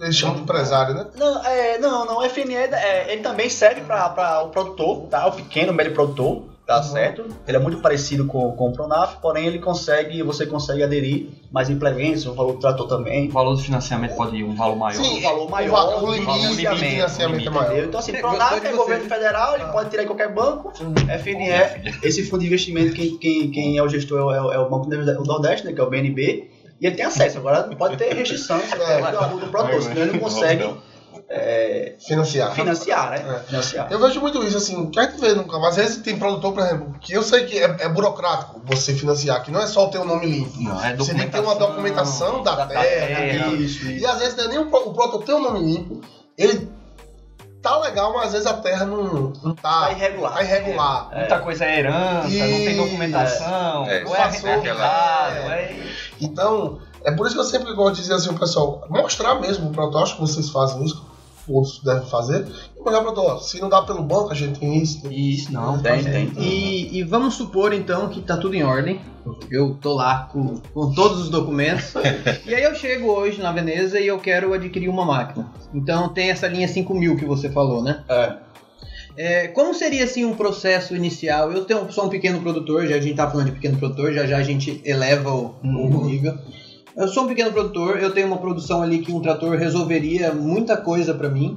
eles 0.00 0.16
chamam 0.16 0.36
de 0.36 0.42
empresário, 0.42 0.94
né? 0.94 1.06
Não, 1.16 1.44
é, 1.44 1.78
não, 1.78 2.04
não, 2.06 2.18
o 2.18 2.22
FNE 2.28 2.54
é, 2.54 3.06
ele 3.12 3.22
também 3.22 3.48
serve 3.48 3.80
para 3.82 4.42
o 4.42 4.48
produtor, 4.48 5.06
tá? 5.10 5.26
O 5.26 5.32
pequeno, 5.32 5.72
médio 5.72 5.92
produtor, 5.92 6.44
tá 6.66 6.76
Uhum. 6.76 6.82
certo? 6.84 7.26
Ele 7.48 7.56
é 7.56 7.60
muito 7.60 7.78
parecido 7.78 8.26
com, 8.26 8.52
com 8.52 8.68
o 8.68 8.72
Pronaf, 8.72 9.16
porém 9.20 9.44
ele 9.46 9.58
consegue, 9.58 10.22
você 10.22 10.46
consegue 10.46 10.84
aderir 10.84 11.26
mais 11.50 11.68
implementos, 11.68 12.24
o 12.26 12.32
valor 12.32 12.52
do 12.52 12.60
trator 12.60 12.86
também. 12.86 13.28
O 13.28 13.32
valor 13.32 13.54
do 13.56 13.60
financiamento 13.60 14.14
pode 14.14 14.36
ir 14.36 14.44
um 14.44 14.54
valor 14.54 14.76
maior. 14.76 15.00
um 15.02 15.20
valor 15.20 15.50
maior, 15.50 15.68
o, 15.68 15.72
va- 15.72 16.02
o 16.04 16.12
limite 16.12 16.38
limite, 16.46 16.76
financiamento 16.78 17.46
é 17.48 17.50
maior. 17.50 17.78
Então 17.84 17.98
assim, 17.98 18.12
Pronaf 18.12 18.52
é 18.58 18.60
você. 18.70 18.76
governo 18.76 19.08
federal, 19.08 19.56
ele 19.56 19.64
pode 19.64 19.90
tirar 19.90 20.04
em 20.04 20.06
qualquer 20.06 20.28
banco, 20.32 20.72
FNE, 21.18 21.50
esse 22.04 22.22
fundo 22.22 22.40
de 22.40 22.46
investimento, 22.46 22.92
quem, 22.94 23.16
quem, 23.18 23.50
quem 23.50 23.76
é 23.76 23.82
o 23.82 23.88
gestor 23.88 24.32
é 24.32 24.40
o, 24.40 24.52
é 24.52 24.58
o 24.60 24.68
Banco 24.68 24.88
do 24.88 25.24
Nordeste, 25.24 25.66
né, 25.66 25.72
que 25.72 25.80
é 25.80 25.84
o 25.84 25.90
BNB, 25.90 26.49
e 26.80 26.86
ele 26.86 26.96
tem 26.96 27.04
acesso. 27.04 27.38
Agora 27.38 27.66
não 27.66 27.76
pode 27.76 27.96
ter 27.96 28.12
restrição 28.14 28.58
É. 28.58 29.28
do, 29.28 29.38
do 29.40 29.46
produtor, 29.48 29.82
senão 29.82 30.02
ele 30.02 30.12
não 30.12 30.18
consegue 30.20 30.74
é, 31.32 31.94
Financiar. 32.00 32.52
financiar, 32.54 33.10
né? 33.10 33.36
É. 33.36 33.48
Financiar. 33.48 33.86
Eu 33.90 34.00
vejo 34.00 34.20
muito 34.20 34.42
isso, 34.42 34.56
assim, 34.56 34.90
que 34.90 34.98
a 34.98 35.04
gente 35.04 35.20
vê 35.20 35.32
nunca, 35.34 35.58
mas 35.60 35.70
às 35.70 35.76
vezes 35.76 35.96
tem 36.02 36.18
produtor, 36.18 36.52
por 36.52 36.62
exemplo, 36.64 36.94
que 37.00 37.12
eu 37.12 37.22
sei 37.22 37.44
que 37.44 37.56
é, 37.58 37.76
é 37.80 37.88
burocrático 37.88 38.60
você 38.64 38.92
financiar, 38.94 39.40
que 39.42 39.50
não 39.50 39.60
é 39.60 39.66
só 39.68 39.86
o 39.86 39.90
teu 39.90 40.04
nome 40.04 40.26
limpo. 40.26 40.60
Não, 40.60 40.84
é 40.84 40.96
Você 40.96 41.14
tem 41.14 41.26
que 41.26 41.30
ter 41.32 41.40
uma 41.40 41.54
documentação 41.54 42.42
da, 42.42 42.56
Da 42.56 42.66
terra. 42.66 42.82
terra, 42.82 43.24
e- 43.48 43.64
isso, 43.64 43.84
E 43.86 43.96
isso. 43.98 44.08
às 44.08 44.18
vezes 44.18 44.36
não 44.36 44.44
é 44.44 44.48
nem 44.48 44.58
o, 44.58 44.62
o 44.62 44.92
produtor 44.94 45.22
ter 45.24 45.32
o 45.34 45.38
nome 45.40 45.60
limpo, 45.60 46.00
ele 46.36 46.68
tá 47.62 47.78
legal, 47.78 48.12
mas 48.14 48.26
às 48.26 48.32
vezes 48.32 48.46
a 48.48 48.54
terra 48.54 48.86
não, 48.86 49.32
não 49.44 49.54
Tá 49.54 49.86
tá, 49.86 49.92
irregular. 49.92 50.32
tá 50.34 50.42
irregular. 50.42 51.10
Muita 51.14 51.38
coisa 51.40 51.64
é 51.64 51.78
herança, 51.78 52.22
não 52.22 52.30
tem 52.30 52.72
E- 52.72 52.76
documentação, 52.76 53.86
É. 53.88 54.04
ou 54.04 54.16
é 54.16 54.18
Passou, 54.18 54.50
arrendado, 54.50 55.36
é. 55.52 55.62
é... 55.62 56.09
Então, 56.20 56.78
é 57.04 57.12
por 57.12 57.26
isso 57.26 57.34
que 57.34 57.40
eu 57.40 57.44
sempre 57.44 57.72
gosto 57.74 57.96
de 57.96 58.02
dizer 58.02 58.14
assim, 58.14 58.30
o 58.30 58.38
pessoal, 58.38 58.84
mostrar 58.88 59.40
mesmo 59.40 59.68
o 59.68 59.72
acho 60.02 60.14
que 60.16 60.20
vocês 60.20 60.50
fazem 60.50 60.84
isso, 60.84 61.04
outros 61.48 61.80
devem 61.82 62.06
fazer, 62.08 62.46
e 62.76 62.82
mostrar 62.82 63.00
produtor, 63.00 63.18
ó, 63.18 63.38
se 63.38 63.60
não 63.60 63.68
dá 63.68 63.82
pelo 63.82 64.02
banco, 64.02 64.30
a 64.30 64.34
gente 64.34 64.60
tem 64.60 64.78
isso, 64.80 65.02
tem 65.02 65.12
Isso, 65.12 65.52
não. 65.52 65.78
Tem, 65.78 66.02
faz- 66.02 66.04
tem. 66.04 66.32
E, 66.38 66.98
e 66.98 67.02
vamos 67.02 67.34
supor 67.34 67.72
então 67.72 68.08
que 68.08 68.20
tá 68.20 68.36
tudo 68.36 68.54
em 68.54 68.62
ordem. 68.62 69.00
Eu 69.50 69.74
tô 69.74 69.94
lá 69.94 70.28
com, 70.32 70.56
com 70.72 70.94
todos 70.94 71.20
os 71.20 71.28
documentos. 71.28 71.92
e 72.46 72.54
aí 72.54 72.62
eu 72.62 72.74
chego 72.74 73.10
hoje 73.10 73.40
na 73.40 73.52
Veneza 73.52 74.00
e 74.00 74.06
eu 74.06 74.18
quero 74.18 74.52
adquirir 74.54 74.88
uma 74.88 75.04
máquina. 75.04 75.46
Então 75.74 76.08
tem 76.08 76.30
essa 76.30 76.48
linha 76.48 76.66
5000 76.66 77.16
que 77.16 77.24
você 77.26 77.50
falou, 77.50 77.82
né? 77.82 78.02
É. 78.08 78.36
É, 79.16 79.48
como 79.48 79.74
seria 79.74 80.04
assim 80.04 80.24
um 80.24 80.34
processo 80.34 80.94
inicial? 80.94 81.52
Eu 81.52 81.64
tenho, 81.64 81.90
sou 81.92 82.06
um 82.06 82.08
pequeno 82.08 82.40
produtor, 82.40 82.86
já 82.86 82.96
a 82.96 83.00
gente 83.00 83.16
tá 83.16 83.28
falando 83.30 83.46
de 83.46 83.52
pequeno 83.52 83.76
produtor, 83.78 84.12
já 84.12 84.26
já 84.26 84.38
a 84.38 84.42
gente 84.42 84.80
eleva 84.84 85.30
o, 85.32 85.54
o 85.62 85.66
Uhum. 85.66 86.06
nível. 86.06 86.34
Eu 86.96 87.08
sou 87.08 87.24
um 87.24 87.26
pequeno 87.26 87.52
produtor, 87.52 87.98
eu 88.00 88.12
tenho 88.12 88.26
uma 88.26 88.38
produção 88.38 88.82
ali 88.82 88.98
que 88.98 89.12
um 89.12 89.20
trator 89.20 89.56
resolveria 89.56 90.32
muita 90.32 90.76
coisa 90.76 91.14
para 91.14 91.28
mim. 91.28 91.56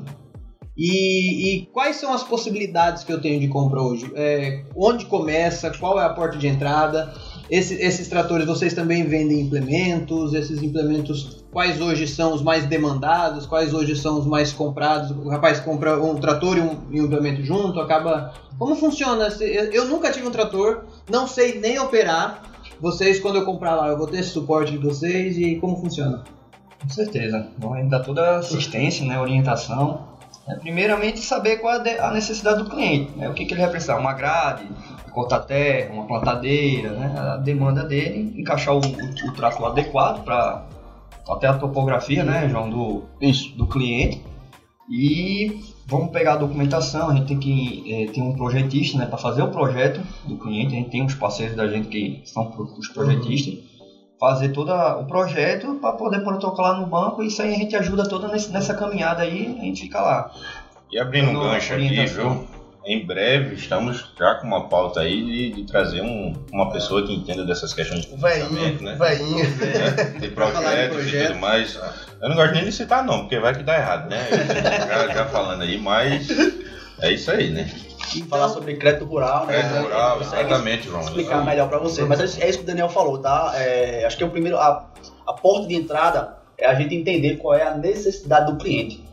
E, 0.75 1.57
e 1.59 1.65
quais 1.71 1.97
são 1.97 2.11
as 2.13 2.23
possibilidades 2.23 3.03
que 3.03 3.13
eu 3.13 3.21
tenho 3.21 3.39
de 3.39 3.47
compra 3.47 3.79
hoje? 3.81 4.11
É, 4.15 4.63
onde 4.75 5.05
começa? 5.05 5.71
Qual 5.71 5.99
é 5.99 6.03
a 6.03 6.09
porta 6.09 6.37
de 6.37 6.47
entrada? 6.47 7.13
Esse- 7.55 7.75
esses 7.75 8.07
tratores, 8.07 8.47
vocês 8.47 8.73
também 8.73 9.03
vendem 9.03 9.41
implementos? 9.41 10.33
Esses 10.33 10.63
implementos, 10.63 11.45
quais 11.51 11.79
hoje 11.79 12.07
são 12.07 12.33
os 12.33 12.41
mais 12.41 12.65
demandados? 12.65 13.45
Quais 13.45 13.73
hoje 13.75 13.95
são 13.95 14.17
os 14.17 14.25
mais 14.25 14.51
comprados? 14.51 15.11
O 15.11 15.29
rapaz 15.29 15.59
compra 15.59 16.01
um 16.01 16.15
trator 16.15 16.57
e 16.57 16.61
um, 16.61 16.77
e 16.89 16.99
um 16.99 17.05
implemento 17.05 17.43
junto, 17.43 17.79
acaba... 17.79 18.33
Como 18.57 18.75
funciona? 18.75 19.27
Eu 19.71 19.85
nunca 19.85 20.09
tive 20.11 20.27
um 20.27 20.31
trator, 20.31 20.85
não 21.07 21.27
sei 21.27 21.59
nem 21.59 21.77
operar. 21.79 22.41
Vocês, 22.81 23.19
quando 23.19 23.35
eu 23.35 23.45
comprar 23.45 23.75
lá, 23.75 23.87
eu 23.89 23.97
vou 23.99 24.07
ter 24.07 24.21
esse 24.21 24.29
suporte 24.29 24.71
de 24.71 24.77
vocês 24.79 25.37
e 25.37 25.55
como 25.57 25.77
funciona? 25.77 26.23
Com 26.81 26.89
certeza. 26.89 27.47
Então, 27.55 27.73
a 27.73 27.77
gente 27.77 27.89
dá 27.91 27.99
toda 27.99 28.37
assistência, 28.37 29.05
né, 29.05 29.19
orientação. 29.19 30.07
É, 30.47 30.55
primeiramente, 30.55 31.19
saber 31.19 31.57
qual 31.57 31.73
é 31.75 31.77
a 31.77 31.79
de- 31.83 31.99
a 31.99 32.11
necessidade 32.11 32.63
do 32.63 32.69
cliente. 32.69 33.11
Né? 33.17 33.29
O 33.29 33.33
que, 33.33 33.45
que 33.45 33.53
ele 33.53 33.61
vai 33.61 33.69
precisar? 33.69 33.97
Uma 33.97 34.13
grade, 34.13 34.67
cortar 35.11 35.39
terra, 35.41 35.93
uma 35.93 36.05
plantadeira, 36.05 36.91
né? 36.91 37.13
a 37.17 37.37
demanda 37.37 37.83
dele, 37.83 38.33
encaixar 38.37 38.75
o, 38.75 38.79
o, 38.79 39.29
o 39.29 39.31
trator 39.33 39.67
adequado 39.67 40.23
para 40.23 40.65
até 41.29 41.47
a 41.47 41.53
topografia, 41.53 42.23
né, 42.23 42.49
João, 42.49 42.69
do, 42.69 43.03
do 43.55 43.67
cliente. 43.67 44.21
E 44.89 45.61
vamos 45.87 46.11
pegar 46.11 46.33
a 46.33 46.37
documentação, 46.37 47.09
a 47.09 47.15
gente 47.15 47.27
tem 47.27 47.39
que 47.39 47.83
eh, 47.87 48.11
ter 48.11 48.21
um 48.21 48.35
projetista 48.35 48.97
né, 48.97 49.05
para 49.05 49.17
fazer 49.17 49.41
o 49.41 49.47
projeto 49.47 50.01
do 50.25 50.37
cliente, 50.37 50.73
a 50.73 50.77
gente 50.77 50.89
tem 50.89 51.01
uns 51.01 51.15
parceiros 51.15 51.55
da 51.55 51.67
gente 51.67 51.87
que 51.87 52.21
são 52.25 52.51
os 52.77 52.89
projetistas 52.89 53.59
fazer 54.23 54.49
todo 54.49 54.71
o 54.71 55.05
projeto 55.05 55.75
para 55.81 55.91
poder 55.93 56.21
protocolar 56.21 56.79
no 56.79 56.85
banco 56.87 57.21
e 57.21 57.27
isso 57.27 57.41
aí 57.41 57.53
a 57.53 57.57
gente 57.57 57.75
ajuda 57.75 58.07
toda 58.07 58.27
nessa 58.29 58.73
caminhada 58.73 59.21
aí, 59.23 59.57
a 59.59 59.63
gente 59.65 59.81
fica 59.81 59.99
lá. 60.01 60.31
E 60.91 60.97
abrindo 60.97 61.29
um 61.31 61.33
gancho 61.41 61.73
aqui, 61.73 62.05
viu? 62.05 62.47
Em 62.85 63.05
breve 63.05 63.55
estamos 63.55 64.11
já 64.19 64.35
com 64.35 64.47
uma 64.47 64.67
pauta 64.67 64.99
aí 65.01 65.23
de, 65.23 65.51
de 65.51 65.63
trazer 65.63 66.01
um- 66.01 66.33
uma 66.51 66.69
pessoa 66.71 67.05
que 67.05 67.13
entenda 67.13 67.45
dessas 67.45 67.73
questões 67.73 68.01
de 68.01 68.07
financiamento, 68.07 68.83
né? 68.83 68.95
veinho. 68.99 70.19
de 70.19 70.27
projetos 70.35 70.85
e 70.85 70.89
projeto. 70.89 71.27
tudo 71.27 71.39
mais. 71.39 71.79
Eu 72.21 72.29
não 72.29 72.35
gosto 72.35 72.53
nem 72.53 72.63
de 72.65 72.71
citar 72.71 73.03
não, 73.05 73.19
porque 73.21 73.39
vai 73.39 73.53
que 73.55 73.63
dá 73.63 73.75
errado, 73.77 74.09
né? 74.09 74.17
Já, 74.87 75.13
já 75.13 75.25
falando 75.25 75.61
aí, 75.63 75.77
mas 75.77 76.27
é 77.01 77.11
isso 77.11 77.29
aí, 77.31 77.49
né? 77.51 77.69
Falar 78.29 78.49
sobre 78.49 78.75
crédito 78.75 79.05
rural, 79.05 79.45
né? 79.45 79.53
Crédito 79.53 79.81
rural, 79.83 80.17
Consegue 80.19 80.41
exatamente, 80.43 80.87
João. 80.87 81.01
explicar 81.01 81.43
melhor 81.45 81.69
pra 81.69 81.79
você. 81.79 82.03
Mas 82.03 82.19
é 82.39 82.49
isso 82.49 82.59
que 82.59 82.63
o 82.63 82.67
Daniel 82.67 82.89
falou, 82.89 83.17
tá? 83.17 83.53
É, 83.55 84.05
acho 84.05 84.17
que 84.17 84.23
é 84.23 84.25
o 84.27 84.29
primeiro, 84.29 84.57
a, 84.57 84.87
a 85.27 85.33
porta 85.33 85.67
de 85.67 85.75
entrada 85.75 86.37
é 86.57 86.65
a 86.67 86.73
gente 86.75 86.93
entender 86.95 87.37
qual 87.37 87.55
é 87.55 87.63
a 87.63 87.75
necessidade 87.75 88.51
do 88.51 88.57
cliente. 88.57 89.03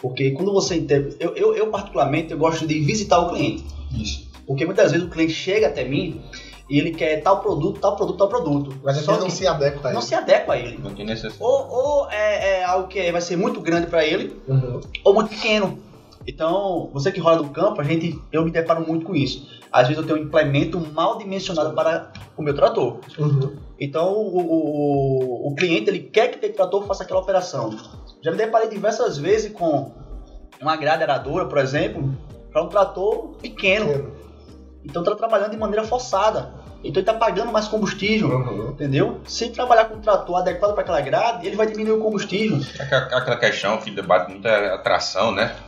Porque 0.00 0.30
quando 0.30 0.52
você 0.52 0.76
entende, 0.76 1.16
eu, 1.18 1.34
eu, 1.34 1.54
eu 1.56 1.66
particularmente 1.68 2.30
eu 2.32 2.38
gosto 2.38 2.66
de 2.66 2.78
visitar 2.80 3.18
o 3.18 3.30
cliente. 3.30 3.64
Isso. 3.98 4.28
Porque 4.46 4.64
muitas 4.64 4.92
vezes 4.92 5.06
o 5.06 5.10
cliente 5.10 5.32
chega 5.32 5.66
até 5.66 5.84
mim 5.84 6.22
e 6.70 6.78
ele 6.78 6.92
quer 6.92 7.20
tal 7.22 7.40
produto, 7.40 7.80
tal 7.80 7.96
produto, 7.96 8.16
tal 8.18 8.28
produto. 8.28 8.76
Mas 8.84 8.96
Só 8.98 9.12
aqui 9.12 9.20
não 9.20 9.26
que 9.26 9.32
se 9.32 9.46
adequa 9.46 9.88
a 9.88 9.92
não 9.92 9.98
isso. 9.98 10.08
se 10.08 10.14
adequa 10.14 10.52
a 10.52 10.58
ele. 10.58 10.78
Não 10.82 10.94
tem 10.94 11.04
necessidade. 11.04 11.36
Ou, 11.40 11.68
ou 11.68 12.10
é, 12.10 12.60
é 12.60 12.64
algo 12.64 12.86
que 12.86 13.10
vai 13.10 13.20
ser 13.20 13.36
muito 13.36 13.60
grande 13.60 13.88
para 13.88 14.04
ele, 14.04 14.40
Uhum. 14.46 14.80
ou 15.02 15.14
muito 15.14 15.30
pequeno. 15.30 15.78
Então, 16.30 16.90
você 16.92 17.10
que 17.10 17.18
rola 17.20 17.38
no 17.38 17.48
campo, 17.48 17.80
a 17.80 17.84
gente, 17.84 18.20
eu 18.30 18.44
me 18.44 18.50
deparo 18.50 18.86
muito 18.86 19.06
com 19.06 19.16
isso. 19.16 19.48
Às 19.72 19.88
vezes 19.88 20.02
eu 20.02 20.06
tenho 20.06 20.18
um 20.18 20.26
implemento 20.26 20.78
mal 20.92 21.16
dimensionado 21.16 21.74
para 21.74 22.12
o 22.36 22.42
meu 22.42 22.54
trator. 22.54 22.98
Uhum. 23.18 23.56
Então, 23.80 24.12
o, 24.12 24.38
o, 24.38 25.48
o 25.48 25.54
cliente 25.54 25.88
ele 25.88 26.00
quer 26.00 26.28
que 26.28 26.36
aquele 26.36 26.52
trator 26.52 26.86
faça 26.86 27.02
aquela 27.02 27.20
operação. 27.20 27.74
Já 28.22 28.30
me 28.30 28.36
deparei 28.36 28.68
diversas 28.68 29.16
vezes 29.16 29.50
com 29.52 29.90
uma 30.60 30.76
grade 30.76 31.02
aradora, 31.02 31.46
por 31.46 31.56
exemplo, 31.56 32.14
para 32.52 32.62
um 32.62 32.68
trator 32.68 33.28
pequeno. 33.40 33.86
Pequeno. 33.86 34.12
Então, 34.84 35.02
está 35.02 35.14
trabalhando 35.16 35.52
de 35.52 35.56
maneira 35.56 35.84
forçada. 35.86 36.52
Então 36.84 37.00
ele 37.00 37.06
tá 37.06 37.14
pagando 37.14 37.50
mais 37.50 37.66
combustível, 37.66 38.28
Uhum. 38.28 38.70
entendeu? 38.70 39.20
Se 39.26 39.48
trabalhar 39.48 39.86
com 39.86 39.96
um 39.96 40.00
trator 40.00 40.36
adequado 40.36 40.74
para 40.74 40.82
aquela 40.82 41.00
grade, 41.00 41.46
ele 41.46 41.56
vai 41.56 41.66
diminuir 41.66 41.98
o 41.98 42.02
combustível. 42.02 42.60
Aquela, 42.78 43.36
questão 43.36 43.78
que 43.78 43.90
debate 43.90 44.30
muita 44.30 44.74
atração, 44.74 45.32
né? 45.32 45.46
Não 45.46 45.56
sei 45.56 45.67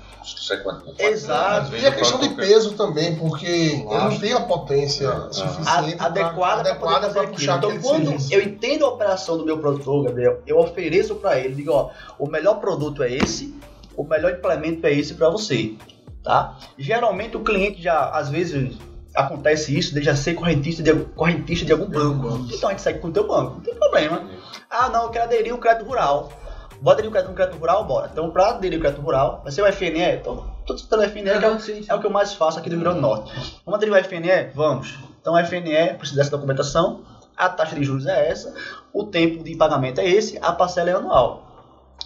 quanto- 0.62 0.94
Exato. 0.98 1.76
E 1.76 1.87
a 1.87 1.92
questão 1.92 2.18
de 2.20 2.28
peso 2.30 2.72
também, 2.74 3.16
porque 3.16 3.46
ele 3.46 3.85
não 3.85 4.18
tem 4.18 4.33
a 4.33 4.40
potência 4.40 5.09
A- 5.11 5.33
suficiente 5.33 5.96
pra- 5.96 6.06
adequada 6.06 6.62
para 6.62 6.74
poder 6.74 6.94
adequada 6.94 7.00
fazer 7.02 7.12
pra 7.12 7.22
aquilo. 7.22 7.37
puxar 7.37 7.56
Então, 7.59 7.78
quando 7.80 8.04
serviço. 8.06 8.35
eu 8.35 8.42
entendo 8.42 8.85
a 8.85 8.88
operação 8.88 9.37
do 9.38 9.44
meu 9.44 9.59
produtor, 9.59 10.04
Gabriel, 10.04 10.40
eu 10.46 10.59
ofereço 10.59 11.14
para 11.16 11.38
ele, 11.38 11.54
digo, 11.54 11.72
ó, 11.72 11.90
o 12.18 12.26
melhor 12.28 12.54
produto 12.61 13.02
é 13.02 13.12
esse, 13.12 13.54
o 13.96 14.04
melhor 14.04 14.33
implemento 14.33 14.87
é 14.87 14.92
esse 14.92 15.14
para 15.14 15.28
você, 15.30 15.74
tá? 16.22 16.56
Geralmente 16.78 17.37
o 17.37 17.40
cliente 17.40 17.83
já, 17.83 18.11
às 18.11 18.28
vezes, 18.28 18.76
acontece 19.14 19.76
isso, 19.76 19.92
de 19.94 20.02
já 20.02 20.14
ser 20.14 20.35
correntista 20.35 20.83
de, 20.83 20.94
correntista 20.94 21.64
de 21.66 21.72
algum 21.72 21.87
banco. 21.87 22.46
Então 22.52 22.68
a 22.68 22.72
gente 22.72 22.83
segue 22.83 22.98
com 23.00 23.09
o 23.09 23.12
teu 23.12 23.26
banco, 23.26 23.54
não 23.54 23.61
tem 23.61 23.74
problema. 23.74 24.22
Ah, 24.70 24.88
não, 24.88 25.02
eu 25.04 25.09
quero 25.09 25.24
aderir 25.24 25.52
o 25.52 25.59
crédito 25.59 25.85
rural. 25.85 26.33
Vou 26.81 26.93
aderir 26.93 27.09
o 27.09 27.12
crédito, 27.12 27.31
um 27.31 27.35
crédito 27.35 27.59
rural, 27.59 27.85
bora. 27.85 28.09
Então, 28.11 28.31
para 28.31 28.49
aderir 28.51 28.79
o 28.79 28.81
crédito 28.81 29.03
rural, 29.03 29.40
vai 29.43 29.53
ser 29.53 29.62
o 29.62 29.66
FNE? 29.73 30.01
Então, 30.16 30.45
tô 30.66 30.77
citando 30.79 31.03
o 31.03 31.07
FNE, 31.09 31.38
que 31.38 31.45
é 31.45 31.49
o 31.51 31.61
sim, 31.61 31.83
sim. 31.83 31.87
é 31.88 31.95
o 31.95 32.01
que 32.01 32.07
eu 32.07 32.11
mais 32.11 32.33
faço 32.33 32.59
aqui 32.59 32.71
do 32.71 32.77
Rio 32.77 32.85
Grande 32.85 32.97
do 33.01 33.03
Norte. 33.03 33.33
Vamos 33.66 33.79
aderir 33.79 33.95
ao 33.95 34.01
FNE? 34.03 34.51
Vamos. 34.55 34.99
Então, 35.21 35.35
o 35.35 35.38
FNE 35.45 35.95
precisa 35.99 36.19
dessa 36.21 36.31
documentação, 36.31 37.03
a 37.37 37.49
taxa 37.51 37.75
de 37.75 37.85
juros 37.85 38.07
é 38.07 38.29
essa, 38.31 38.55
o 38.95 39.05
tempo 39.05 39.45
de 39.45 39.55
pagamento 39.57 40.01
é 40.01 40.09
esse, 40.09 40.38
a 40.40 40.53
parcela 40.53 40.88
é 40.90 40.95
anual. 40.95 41.47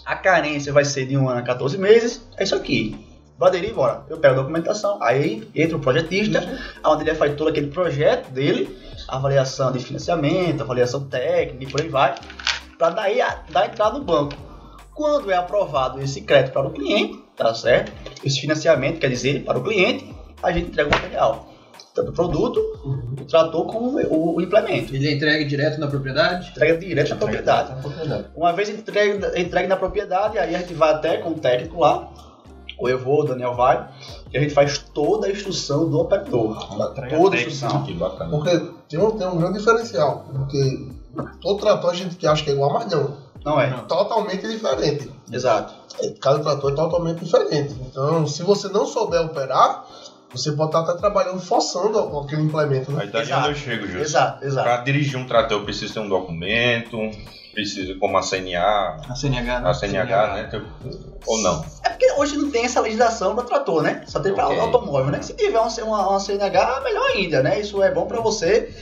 A 0.05 0.17
carência 0.17 0.73
vai 0.73 0.85
ser 0.85 1.07
de 1.07 1.17
um 1.17 1.29
ano 1.29 1.39
a 1.39 1.43
14 1.43 1.79
meses, 1.79 2.27
é 2.37 2.43
isso 2.43 2.55
aqui. 2.57 3.07
Vou 3.39 3.49
aderir, 3.49 3.73
bora. 3.75 4.03
Eu 4.09 4.19
pego 4.19 4.35
a 4.35 4.39
documentação, 4.43 5.01
aí 5.03 5.49
entra 5.55 5.77
o 5.77 5.81
projetista, 5.81 6.41
onde 6.85 7.03
ele 7.05 7.15
faz 7.15 7.35
todo 7.35 7.49
aquele 7.49 7.69
projeto 7.69 8.29
dele, 8.31 8.77
avaliação 9.09 9.73
de 9.73 9.79
financiamento, 9.81 10.61
avaliação 10.63 11.05
técnica 11.09 11.65
e 11.65 11.67
por 11.71 11.81
aí 11.81 11.89
vai, 11.89 12.15
para 12.79 12.91
daí 12.91 13.21
a- 13.21 13.39
dar 13.51 13.67
entrada 13.67 13.99
no 13.99 14.05
banco. 14.05 14.35
Quando 14.94 15.30
é 15.30 15.37
aprovado 15.37 16.00
esse 16.00 16.20
crédito 16.20 16.52
para 16.52 16.68
o 16.68 16.70
cliente, 16.70 17.22
tá 17.37 17.52
certo? 17.52 17.92
Esse 18.24 18.40
financiamento, 18.40 19.00
quer 19.00 19.09
dizer, 19.09 19.44
para 19.44 19.59
o 19.59 19.62
cliente, 19.62 20.14
a 20.42 20.52
gente 20.52 20.68
entrega 20.68 20.88
o 20.88 20.92
material. 20.92 21.48
Tanto 21.94 22.11
o 22.11 22.12
produto, 22.12 22.61
o 23.20 23.24
trator, 23.24 23.66
como 23.66 24.00
o, 24.00 24.37
o 24.37 24.40
implemento. 24.40 24.94
Ele 24.94 25.09
é 25.09 25.12
entregue 25.12 25.44
direto 25.44 25.78
na 25.78 25.87
propriedade? 25.87 26.50
Entrega 26.50 26.78
direto 26.78 27.11
na 27.11 27.16
propriedade. 27.16 27.72
Uma 28.37 28.52
vez 28.52 28.68
entregue, 28.68 29.40
entregue 29.40 29.68
na 29.68 29.76
propriedade, 29.76 30.38
aí 30.38 30.54
a 30.54 30.59
gente 30.59 30.74
vai 30.74 30.92
até 30.92 31.18
com 31.18 31.30
o 31.30 31.35
técnico 31.35 31.80
lá, 31.80 32.12
ou 32.78 32.88
eu 32.88 32.98
vou, 32.98 33.20
o 33.20 33.24
Daniel 33.24 33.54
vai, 33.54 33.88
e 34.33 34.37
a 34.37 34.40
gente 34.40 34.52
faz 34.52 34.78
toda 34.78 35.28
a 35.28 35.30
instrução 35.30 35.88
do 35.88 36.00
operador. 36.00 36.57
Toda 37.16 37.37
a 37.37 37.38
instrução. 37.38 37.85
Que 37.85 37.94
bacana. 37.94 38.30
Porque 38.30 38.70
tem 38.88 38.98
um, 38.98 39.11
tem 39.12 39.26
um 39.28 39.38
grande 39.38 39.59
diferencial. 39.59 40.26
Porque 40.33 40.88
todo 41.40 41.61
trator 41.61 41.90
a 41.90 41.94
gente 41.94 42.16
que 42.16 42.26
acha 42.26 42.42
que 42.42 42.50
é 42.50 42.54
igual, 42.54 42.72
mas 42.72 42.90
não. 42.90 43.24
Não 43.44 43.61
é? 43.61 43.70
Totalmente 43.88 44.46
diferente. 44.48 45.11
Exato. 45.30 45.74
Cada 46.20 46.38
trator 46.40 46.72
é 46.72 46.74
totalmente 46.74 47.24
diferente. 47.24 47.74
Então, 47.80 48.26
se 48.26 48.42
você 48.42 48.68
não 48.68 48.87
souber 48.87 49.20
operar, 49.20 49.85
você 50.33 50.50
pode 50.52 50.70
estar 50.70 50.80
até 50.80 50.98
trabalhando 50.98 51.40
forçando 51.40 51.98
aquele 52.18 52.42
implemento. 52.42 52.90
Né? 52.90 53.02
Aí 53.02 53.09
daí 53.11 53.22
Exato. 53.22 53.40
onde 53.42 53.50
eu 53.50 53.54
chego, 53.54 53.87
Júlio. 53.87 54.00
Exato, 54.02 54.44
exato. 54.44 54.64
Para 54.68 54.76
dirigir 54.78 55.16
um 55.18 55.26
trator, 55.26 55.59
eu 55.59 55.64
preciso 55.64 55.92
ter 55.94 56.00
um 56.00 56.09
documento, 56.09 56.98
preciso 57.52 57.98
como 57.98 58.16
a 58.18 58.22
CNA, 58.22 58.96
A 59.09 59.14
CNH, 59.14 59.61
né? 59.61 59.70
a 59.70 59.74
CNH, 59.74 60.26
né? 60.35 60.44
que 60.50 60.57
eu- 60.57 60.64
Ou 61.26 61.38
não. 61.38 61.64
É 61.85 61.90
porque 61.90 62.11
hoje 62.18 62.37
não 62.37 62.50
tem 62.50 62.64
essa 62.64 62.80
legislação 62.80 63.35
para 63.35 63.44
trator, 63.44 63.83
né? 63.83 64.02
Só 64.07 64.18
tem 64.20 64.35
para 64.35 64.46
Ok. 64.48 64.59
automóvel, 64.59 65.11
né? 65.12 65.22
Se 65.22 65.35
tiver 65.35 65.61
um- 65.61 65.85
uma, 65.87 66.09
uma 66.09 66.20
CNH, 66.20 66.80
melhor 66.83 67.07
ainda, 67.14 67.42
né? 67.42 67.61
Isso 67.61 67.80
é 67.83 67.90
bom 67.92 68.07
para 68.07 68.20
você, 68.20 68.74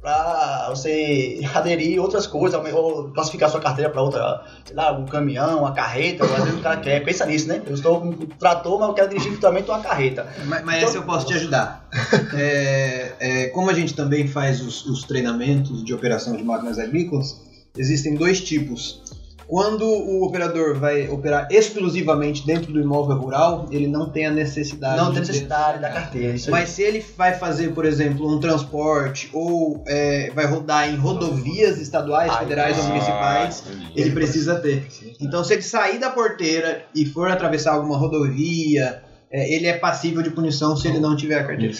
para 0.00 0.68
você 0.70 1.40
aderir 1.54 2.00
outras 2.00 2.26
coisas, 2.26 2.58
ou 2.72 3.10
classificar 3.10 3.50
sua 3.50 3.60
carteira 3.60 3.90
para 3.90 4.00
outra, 4.00 4.42
sei 4.64 4.74
lá, 4.74 4.92
um 4.92 5.04
caminhão, 5.04 5.58
uma 5.58 5.72
carreta, 5.72 6.24
às 6.24 6.44
vezes 6.44 6.58
o 6.58 6.62
cara 6.62 6.78
quer, 6.78 7.04
pensa 7.04 7.26
nisso, 7.26 7.46
né? 7.48 7.60
Eu 7.66 7.74
estou 7.74 8.00
com 8.00 8.08
um 8.08 8.12
trator, 8.26 8.78
mas 8.78 8.88
eu 8.88 8.94
quero 8.94 9.08
dirigir 9.10 9.32
futuramente 9.32 9.68
uma 9.68 9.80
carreta. 9.80 10.26
Mas, 10.46 10.64
mas 10.64 10.76
Então- 10.78 10.88
essa 10.88 10.98
eu 10.98 11.02
posso 11.02 11.26
te 11.26 11.34
ajudar. 11.34 11.86
É, 12.32 13.12
é, 13.18 13.46
como 13.48 13.70
a 13.70 13.74
gente 13.74 13.94
também 13.94 14.26
faz 14.26 14.60
os, 14.60 14.86
os 14.86 15.04
treinamentos 15.04 15.84
de 15.84 15.92
operação 15.92 16.36
de 16.36 16.42
máquinas 16.44 16.78
agrícolas, 16.78 17.40
existem 17.76 18.14
dois 18.14 18.40
tipos. 18.40 19.02
Quando 19.50 19.84
o 19.84 20.24
operador 20.24 20.78
vai 20.78 21.08
operar 21.08 21.48
exclusivamente 21.50 22.46
dentro 22.46 22.72
do 22.72 22.80
imóvel 22.80 23.16
rural, 23.16 23.66
ele 23.72 23.88
não 23.88 24.08
tem 24.08 24.24
a 24.26 24.30
necessidade. 24.30 24.96
Não 24.96 25.06
tem 25.06 25.14
ter- 25.14 25.26
necessidade 25.28 25.80
da 25.80 25.90
carteira, 25.90 26.34
isso 26.36 26.46
aí. 26.46 26.52
Mas 26.52 26.68
se 26.70 26.82
ele 26.82 27.04
vai 27.16 27.34
fazer, 27.34 27.72
por 27.74 27.84
exemplo, 27.84 28.32
um 28.32 28.38
transporte 28.38 29.28
ou 29.32 29.82
é, 29.88 30.30
vai 30.32 30.46
rodar 30.46 30.88
em 30.88 30.96
rodovias 30.96 31.78
estaduais, 31.80 32.32
federais 32.36 32.78
ou 32.78 32.84
municipais, 32.84 33.64
ele 33.96 34.12
precisa 34.12 34.54
ter. 34.60 34.86
Então, 35.20 35.42
se 35.42 35.52
ele 35.54 35.62
sair 35.62 35.98
da 35.98 36.10
porteira 36.10 36.84
e 36.94 37.04
for 37.04 37.28
atravessar 37.28 37.72
alguma 37.72 37.96
rodovia, 37.96 39.02
é, 39.32 39.54
ele 39.54 39.66
é 39.66 39.74
passível 39.78 40.22
de 40.22 40.30
punição 40.30 40.76
se 40.76 40.88
ele 40.88 40.98
não 40.98 41.14
tiver 41.16 41.36
a 41.36 41.44
carteira. 41.44 41.72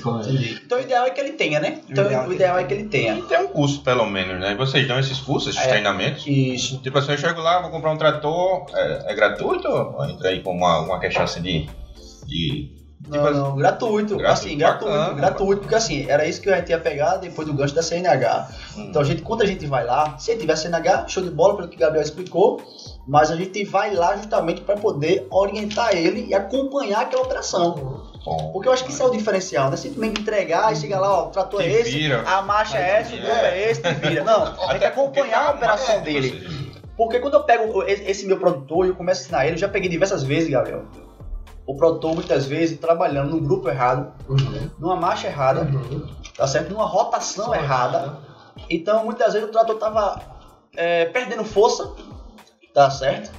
Então 0.65 0.79
o 0.79 0.81
ideal 0.83 1.05
é 1.07 1.11
que 1.11 1.21
ele 1.21 1.33
tenha, 1.33 1.59
né? 1.61 1.81
Então 1.89 2.05
o 2.29 2.33
ideal 2.33 2.59
é 2.59 2.65
que 2.65 2.73
ele 2.75 2.85
tenha. 2.85 3.15
E 3.19 3.23
tem 3.23 3.39
um 3.41 3.49
curso, 3.49 3.83
pelo 3.83 4.07
menos, 4.07 4.39
né? 4.41 4.55
Vocês 4.55 4.87
dão 4.87 4.99
esses 4.99 5.19
cursos, 5.19 5.55
esses 5.55 5.67
É. 5.67 5.71
treinamentos? 5.71 6.25
Isso. 6.27 6.81
Tipo 6.81 6.99
assim, 6.99 7.13
eu 7.13 7.19
chego 7.19 7.41
lá, 7.41 7.61
vou 7.61 7.71
comprar 7.71 7.91
um 7.93 7.97
trator, 7.97 8.67
é, 8.75 9.13
é 9.13 9.15
gratuito? 9.15 9.69
Ou 9.69 10.05
entra 10.09 10.29
aí 10.29 10.41
com 10.41 10.53
uma, 10.53 10.81
uma 10.81 11.01
questão 11.01 11.25
assim 11.25 11.43
de. 11.43 11.67
de 12.27 12.80
Não, 13.09 13.13
tipo 13.13 13.27
assim, 13.29 13.39
não, 13.39 13.57
gratuito, 13.57 14.17
gratuito, 14.19 14.27
assim, 14.31 14.59
gratuito, 14.59 14.95
bacana, 14.95 15.15
gratuito, 15.21 15.61
porque 15.63 15.75
assim, 15.75 16.07
era 16.09 16.27
isso 16.27 16.41
que 16.41 16.51
a 16.51 16.57
gente 16.57 16.69
ia 16.69 16.79
pegar 16.79 17.17
depois 17.17 17.49
do 17.49 17.55
gancho 17.55 17.75
da 17.75 17.83
CNH. 17.83 18.49
hum, 18.77 18.87
Então, 18.89 19.01
a 19.01 19.05
gente, 19.05 19.23
quando 19.23 19.41
a 19.43 19.47
gente 19.47 19.65
vai 19.67 19.85
lá, 19.87 20.19
se 20.19 20.37
tiver 20.37 20.55
CNH, 20.55 21.09
show 21.09 21.23
de 21.23 21.31
bola, 21.31 21.57
pelo 21.57 21.69
que 21.69 21.77
o 21.77 21.81
Gabriel 21.81 22.03
explicou, 22.05 22.61
mas 23.09 23.31
a 23.31 23.37
gente 23.37 23.65
vai 23.65 23.95
lá 23.95 24.17
justamente 24.17 24.61
para 24.61 24.77
poder 24.77 25.27
orientar 25.31 25.97
ele 25.97 26.27
e 26.29 26.35
acompanhar 26.35 27.01
aquela 27.03 27.23
operação. 27.23 27.73
bom. 28.23 28.51
Porque 28.53 28.69
eu 28.69 28.73
acho 28.73 28.85
que 28.85 28.91
isso 28.93 29.03
é 29.03 29.07
o 29.07 29.11
diferencial, 29.11 29.67
não 29.69 29.75
é 29.75 29.77
simplesmente 29.79 30.21
entregar 30.21 30.71
e 30.71 30.77
chegar 30.77 31.01
lá, 31.01 31.23
ó, 31.23 31.27
o 31.29 31.31
trator 31.31 31.63
é 31.63 31.67
esse, 31.69 31.91
vira. 31.91 32.23
a 32.29 32.43
marcha 32.43 32.77
é 32.77 33.01
essa, 33.01 33.15
o 33.15 33.19
É. 33.19 33.21
grupo 33.23 33.35
é 33.47 33.71
esse, 33.71 33.81
te 33.81 33.95
vira. 33.95 34.23
Não, 34.25 34.53
tem 34.69 34.79
que 34.79 34.85
acompanhar 34.85 35.47
a 35.47 35.51
operação 35.53 36.03
dele. 36.03 36.47
Porque 36.99 37.19
quando 37.19 37.33
eu 37.35 37.45
pego 37.45 37.83
esse 37.85 38.03
esse 38.05 38.27
meu 38.27 38.37
produtor 38.37 38.85
e 38.85 38.91
eu 38.91 38.95
começo 38.95 39.21
a 39.21 39.25
ensinar 39.25 39.47
ele, 39.47 39.55
eu 39.55 39.59
já 39.61 39.69
peguei 39.71 39.89
diversas 39.89 40.23
vezes, 40.23 40.51
Gabriel. 40.51 40.83
O 41.67 41.77
produtor, 41.77 42.15
muitas 42.15 42.47
vezes, 42.47 42.79
trabalhando 42.79 43.31
num 43.31 43.41
grupo 43.43 43.69
errado, 43.69 44.13
Uhum. 44.29 44.71
numa 44.79 44.97
marcha 44.97 45.29
errada, 45.29 45.63
Uhum. 45.63 46.07
tá 46.37 46.47
certo? 46.47 46.71
Numa 46.73 46.85
rotação 46.87 47.55
errada. 47.55 48.19
Então, 48.69 49.05
muitas 49.05 49.33
vezes 49.33 49.49
o 49.49 49.53
trator 49.53 49.77
tava 49.77 50.21
é, 50.77 51.05
perdendo 51.07 51.45
força, 51.45 51.93
tá 52.75 52.91
certo? 52.91 53.31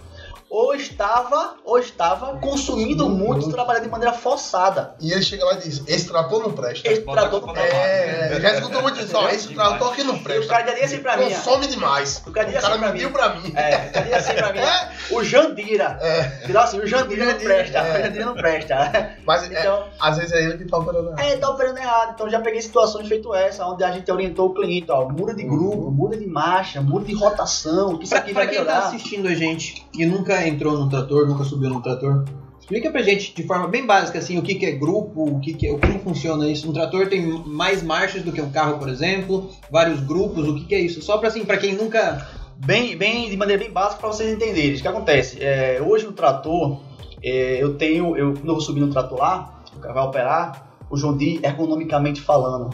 Ou 0.54 0.76
estava, 0.76 1.56
ou 1.64 1.80
estava 1.80 2.38
consumindo 2.40 3.08
muito, 3.08 3.50
trabalhando 3.50 3.84
de 3.84 3.90
maneira 3.90 4.12
forçada. 4.14 4.96
E 5.00 5.14
ele 5.14 5.22
chega 5.22 5.46
lá 5.46 5.54
e 5.54 5.60
diz: 5.60 5.82
Esse 5.88 6.10
trator 6.10 6.42
não 6.44 6.52
presta. 6.52 6.92
Esse 6.92 7.02
trator 7.04 7.46
não 7.48 7.56
É, 7.56 8.38
já 8.42 8.56
escutou 8.56 8.82
muito 8.82 9.00
isso. 9.00 9.16
Ó, 9.16 9.30
esse 9.30 9.54
trator 9.54 9.94
aqui 9.94 10.04
não 10.04 10.16
E 10.16 10.20
o 10.20 10.24
presta. 10.24 10.48
cara 10.54 10.64
dizia 10.72 10.86
assim 10.86 10.98
pra 11.00 11.16
mim, 11.16 11.30
Consome 11.30 11.68
demais. 11.68 12.22
o 12.28 12.32
cara 12.34 12.50
O 12.50 12.52
cara 12.54 12.68
assim 12.68 12.80
pra 12.80 12.92
mentiu 12.92 13.08
mim, 13.08 13.14
pra 13.14 13.30
mim. 13.36 13.54
é, 13.56 13.76
o 13.88 13.92
cara 13.94 14.02
dizia 14.02 14.18
assim 14.18 14.34
pra 14.34 14.52
mim, 14.52 14.60
ó, 14.60 15.16
o 15.16 15.24
Jandira. 15.24 15.98
É. 16.02 16.58
Assim, 16.58 16.80
o 16.80 16.86
Jandira 16.86 17.26
não 17.28 17.40
presta, 17.40 17.78
é. 17.78 18.00
o 18.00 18.04
Jandira 18.04 18.26
não 18.26 18.34
presta. 18.34 19.16
Mas 19.26 19.44
é, 19.50 19.60
Então, 19.62 19.88
às 20.02 20.18
vezes 20.18 20.34
é 20.34 20.44
ele 20.44 20.58
que 20.58 20.66
tá 20.70 20.78
operando 20.80 21.08
errado. 21.12 21.20
É, 21.22 21.38
tá 21.38 21.50
operando 21.50 21.80
errado. 21.80 22.12
Então 22.14 22.30
já 22.30 22.42
peguei 22.42 22.62
situações 22.62 23.08
feito 23.08 23.34
essa, 23.34 23.66
onde 23.66 23.86
a 23.86 23.92
gente 23.92 24.12
orientou 24.12 24.50
o 24.50 24.54
cliente, 24.54 24.92
ó, 24.92 25.08
muda 25.08 25.34
de 25.34 25.44
grupo, 25.44 25.90
muda 25.92 26.18
de 26.18 26.28
marcha, 26.28 26.82
muda 26.82 27.06
de 27.06 27.14
rotação, 27.16 27.98
que 27.98 28.04
isso 28.04 28.10
Pra, 28.12 28.20
aqui 28.20 28.34
pra 28.34 28.44
vai 28.44 28.54
quem 28.54 28.58
tá 28.66 28.66
melhorar. 28.66 28.88
assistindo 28.88 29.30
a 29.30 29.34
gente 29.34 29.86
e 29.94 30.06
nunca 30.06 30.41
entrou 30.48 30.78
num 30.78 30.90
trator, 30.90 31.28
nunca 31.28 31.44
subiu 31.44 31.70
num 31.70 31.82
trator, 31.82 32.26
explica 32.60 32.90
pra 32.90 33.02
gente 33.02 33.34
de 33.36 33.44
forma 33.44 33.68
bem 33.68 33.86
básica 33.86 34.20
assim 34.20 34.38
o 34.38 34.42
que, 34.42 34.56
que 34.56 34.66
é 34.66 34.72
grupo, 34.72 35.24
o 35.24 35.40
que, 35.40 35.54
que 35.54 35.68
é, 35.68 35.78
como 35.78 36.00
funciona 36.00 36.50
isso. 36.50 36.70
Um 36.70 36.74
trator 36.74 37.08
tem 37.08 37.26
mais 37.46 37.84
marchas 37.84 38.24
do 38.24 38.32
que 38.32 38.42
um 38.42 38.50
carro, 38.50 38.78
por 38.78 38.88
exemplo, 38.88 39.50
vários 39.70 40.00
grupos, 40.00 40.48
o 40.48 40.56
que, 40.56 40.66
que 40.66 40.76
é 40.76 40.80
isso? 40.80 41.02
Só 41.02 41.18
pra 41.18 41.28
assim, 41.28 41.44
para 41.44 41.58
quem 41.58 41.76
nunca. 41.76 42.28
Bem, 42.64 42.96
bem, 42.96 43.28
de 43.28 43.36
maneira 43.36 43.60
bem 43.60 43.72
básica 43.72 44.00
para 44.00 44.10
vocês 44.10 44.32
entenderem. 44.32 44.76
O 44.76 44.82
que 44.82 44.88
acontece? 44.88 45.42
É, 45.42 45.82
hoje 45.84 46.06
no 46.06 46.12
trator, 46.12 46.80
é, 47.24 47.58
eu 47.62 47.74
tenho, 47.74 48.16
eu, 48.16 48.34
quando 48.34 48.48
eu 48.48 48.54
vou 48.54 48.62
subir 48.62 48.82
no 48.82 48.90
trator 48.92 49.18
lá, 49.18 49.64
vai 49.80 50.04
operar, 50.04 50.72
o 50.88 50.96
John 50.96 51.18
Deere, 51.18 51.40
ergonomicamente 51.44 52.22
falando, 52.22 52.70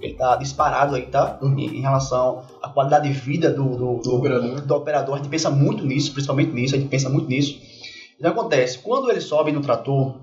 ele 0.00 0.14
tá 0.14 0.36
disparado 0.36 0.94
aí, 0.94 1.06
tá? 1.06 1.38
Uhum. 1.42 1.58
Em, 1.58 1.78
em 1.78 1.80
relação 1.80 2.42
à 2.62 2.68
qualidade 2.68 3.08
de 3.08 3.14
vida 3.14 3.50
do, 3.50 3.76
do, 3.76 4.00
do, 4.00 4.14
operador. 4.16 4.60
do 4.60 4.74
operador. 4.74 5.14
A 5.14 5.18
gente 5.18 5.28
pensa 5.28 5.50
muito 5.50 5.84
nisso, 5.84 6.12
principalmente 6.12 6.52
nisso, 6.52 6.74
a 6.74 6.78
gente 6.78 6.88
pensa 6.88 7.08
muito 7.08 7.28
nisso. 7.28 7.58
Então 8.18 8.32
acontece, 8.32 8.78
quando 8.78 9.10
ele 9.10 9.20
sobe 9.20 9.52
no 9.52 9.60
trator, 9.60 10.14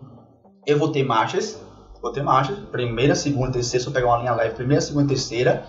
eu 0.66 0.78
vou 0.78 0.90
ter 0.90 1.04
marchas, 1.04 1.62
vou 2.02 2.12
ter 2.12 2.24
marchas, 2.24 2.58
primeira, 2.72 3.16
segunda, 3.16 3.52
terceira, 3.52 3.84
se 3.84 3.90
eu 3.90 3.94
pegar 3.94 4.08
uma 4.08 4.18
linha 4.18 4.34
leve, 4.34 4.56
primeira, 4.56 4.82
segunda, 4.82 5.08
terceira, 5.08 5.66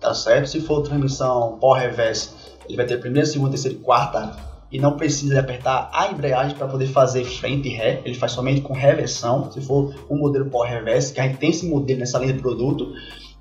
tá 0.00 0.14
certo? 0.14 0.48
Se 0.48 0.60
for 0.60 0.82
transmissão 0.82 1.58
Reverse, 1.60 2.30
ele 2.66 2.76
vai 2.76 2.86
ter 2.86 2.98
primeira, 2.98 3.26
segunda, 3.26 3.50
terceira 3.50 3.76
e 3.76 3.80
quarta, 3.80 4.36
e 4.70 4.78
não 4.78 4.96
precisa 4.96 5.38
apertar 5.40 5.90
a 5.92 6.08
embreagem 6.08 6.56
para 6.56 6.66
poder 6.66 6.86
fazer 6.88 7.24
frente 7.24 7.68
e 7.68 7.72
ré, 7.72 8.02
ele 8.04 8.14
faz 8.14 8.32
somente 8.32 8.60
com 8.60 8.72
reversão, 8.72 9.50
se 9.50 9.60
for 9.60 9.94
um 10.10 10.16
modelo 10.16 10.50
Reverse, 10.62 11.12
que 11.12 11.20
a 11.20 11.24
gente 11.24 11.38
tem 11.38 11.50
esse 11.50 11.66
modelo 11.66 12.00
nessa 12.00 12.18
linha 12.18 12.32
de 12.32 12.40
produto, 12.40 12.92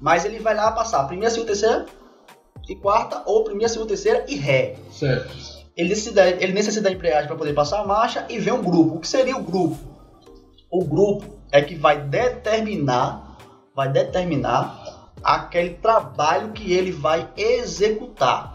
Mas 0.05 0.23
ele 0.23 0.37
vai 0.37 0.53
lá 0.53 0.71
passar 0.71 1.03
primeira, 1.05 1.31
segunda, 1.31 1.47
terceira 1.47 1.87
e 2.69 2.75
quarta, 2.75 3.23
ou 3.25 3.43
primeira, 3.43 3.67
segunda, 3.67 3.87
terceira 3.87 4.23
e 4.27 4.35
ré. 4.35 4.75
Certo. 4.91 5.35
Ele 5.75 5.89
necessita, 5.89 6.29
ele 6.29 6.53
necessita 6.53 6.83
da 6.83 6.91
embreagem 6.91 7.25
para 7.25 7.35
poder 7.35 7.55
passar 7.55 7.81
a 7.81 7.87
marcha 7.87 8.23
e 8.29 8.37
vem 8.37 8.53
um 8.53 8.61
grupo. 8.61 8.97
O 8.97 8.99
que 8.99 9.07
seria 9.07 9.35
o 9.35 9.41
grupo? 9.41 9.79
O 10.69 10.85
grupo 10.85 11.25
é 11.51 11.59
que 11.59 11.73
vai 11.73 11.99
determinar, 11.99 13.35
vai 13.75 13.91
determinar 13.91 15.09
aquele 15.23 15.71
trabalho 15.71 16.51
que 16.51 16.71
ele 16.71 16.91
vai 16.91 17.27
executar. 17.35 18.54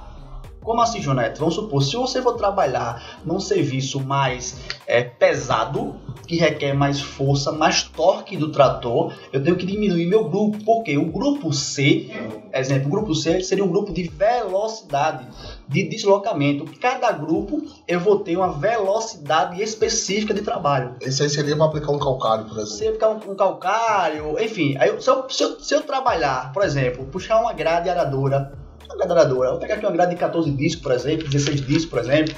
Como 0.62 0.82
assim, 0.82 1.00
Jonete? 1.00 1.38
Vamos 1.38 1.54
supor, 1.54 1.82
se 1.82 1.96
você 1.96 2.20
for 2.20 2.34
trabalhar 2.34 3.20
num 3.24 3.40
serviço 3.40 3.98
mais 4.00 4.56
é, 4.86 5.02
pesado, 5.02 5.96
que 6.30 6.36
requer 6.36 6.74
mais 6.74 7.00
força, 7.00 7.50
mais 7.50 7.82
torque 7.82 8.36
do 8.36 8.52
trator, 8.52 9.12
eu 9.32 9.42
tenho 9.42 9.56
que 9.56 9.66
diminuir 9.66 10.06
meu 10.06 10.28
grupo, 10.28 10.62
porque 10.64 10.96
o 10.96 11.06
grupo 11.06 11.52
C, 11.52 12.08
exemplo, 12.52 12.86
o 12.86 12.90
grupo 12.90 13.16
C 13.16 13.42
seria 13.42 13.64
um 13.64 13.68
grupo 13.68 13.92
de 13.92 14.04
velocidade, 14.04 15.26
de 15.66 15.88
deslocamento. 15.88 16.64
Cada 16.78 17.10
grupo 17.10 17.62
eu 17.88 17.98
vou 17.98 18.20
ter 18.20 18.36
uma 18.36 18.52
velocidade 18.52 19.60
específica 19.60 20.32
de 20.32 20.42
trabalho. 20.42 20.94
Esse 21.00 21.22
aí 21.24 21.28
seria 21.28 21.56
para 21.56 21.64
aplicar 21.64 21.90
um 21.90 21.98
calcário, 21.98 22.44
por 22.44 22.58
exemplo. 22.58 22.76
Se 22.76 22.84
eu 22.84 22.92
ficar 22.92 23.08
um, 23.08 23.32
um 23.32 23.34
calcário, 23.34 24.38
enfim, 24.40 24.76
aí 24.78 25.00
se, 25.00 25.10
eu, 25.10 25.28
se, 25.28 25.42
eu, 25.42 25.58
se 25.58 25.74
eu 25.74 25.82
trabalhar, 25.82 26.52
por 26.52 26.62
exemplo, 26.62 27.06
puxar 27.06 27.40
uma 27.40 27.52
grade 27.52 27.88
aradora, 27.88 28.52
uma 28.90 28.96
grade 28.96 29.12
aradora, 29.12 29.48
eu 29.48 29.52
vou 29.52 29.60
pegar 29.60 29.74
aqui 29.74 29.86
uma 29.86 29.92
grade 29.92 30.10
de 30.12 30.16
14 30.16 30.50
discos, 30.50 30.82
por 30.82 30.92
exemplo, 30.92 31.28
16 31.28 31.60
discos, 31.66 31.86
por 31.86 31.98
exemplo, 32.00 32.34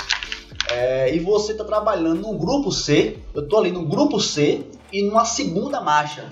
é, 0.70 1.14
e 1.14 1.18
você 1.18 1.52
está 1.52 1.64
trabalhando 1.64 2.20
no 2.20 2.34
grupo 2.34 2.70
C, 2.70 3.18
eu 3.34 3.42
estou 3.42 3.60
ali 3.60 3.72
no 3.72 3.84
grupo 3.84 4.20
C 4.20 4.66
e 4.92 5.02
numa 5.02 5.24
segunda 5.24 5.80
marcha. 5.80 6.26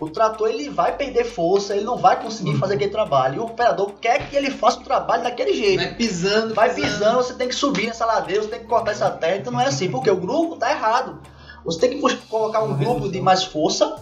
O 0.00 0.10
trator 0.10 0.48
ele 0.48 0.68
vai 0.68 0.96
perder 0.96 1.24
força, 1.24 1.76
ele 1.76 1.84
não 1.84 1.96
vai 1.96 2.20
conseguir 2.20 2.56
fazer 2.56 2.74
aquele 2.74 2.90
trabalho. 2.90 3.36
E 3.36 3.38
o 3.38 3.44
operador 3.44 3.92
quer 4.00 4.28
que 4.28 4.34
ele 4.34 4.50
faça 4.50 4.80
o 4.80 4.82
trabalho 4.82 5.22
daquele 5.22 5.54
jeito. 5.54 5.78
Vai 5.78 5.94
pisando, 5.94 6.54
Vai 6.54 6.74
pisando, 6.74 7.18
você 7.18 7.34
tem 7.34 7.46
que 7.46 7.54
subir 7.54 7.86
nessa 7.86 8.04
ladeira, 8.04 8.42
você 8.42 8.48
tem 8.48 8.60
que 8.60 8.66
cortar 8.66 8.90
essa 8.90 9.08
terra. 9.10 9.36
Então 9.36 9.52
não 9.52 9.60
é 9.60 9.66
assim, 9.66 9.88
porque 9.88 10.10
o 10.10 10.16
grupo 10.16 10.56
tá 10.56 10.72
errado. 10.72 11.20
Você 11.64 11.78
tem 11.78 11.90
que 11.90 12.16
colocar 12.28 12.64
um 12.64 12.76
grupo 12.76 13.08
de 13.08 13.20
mais 13.20 13.44
força, 13.44 13.94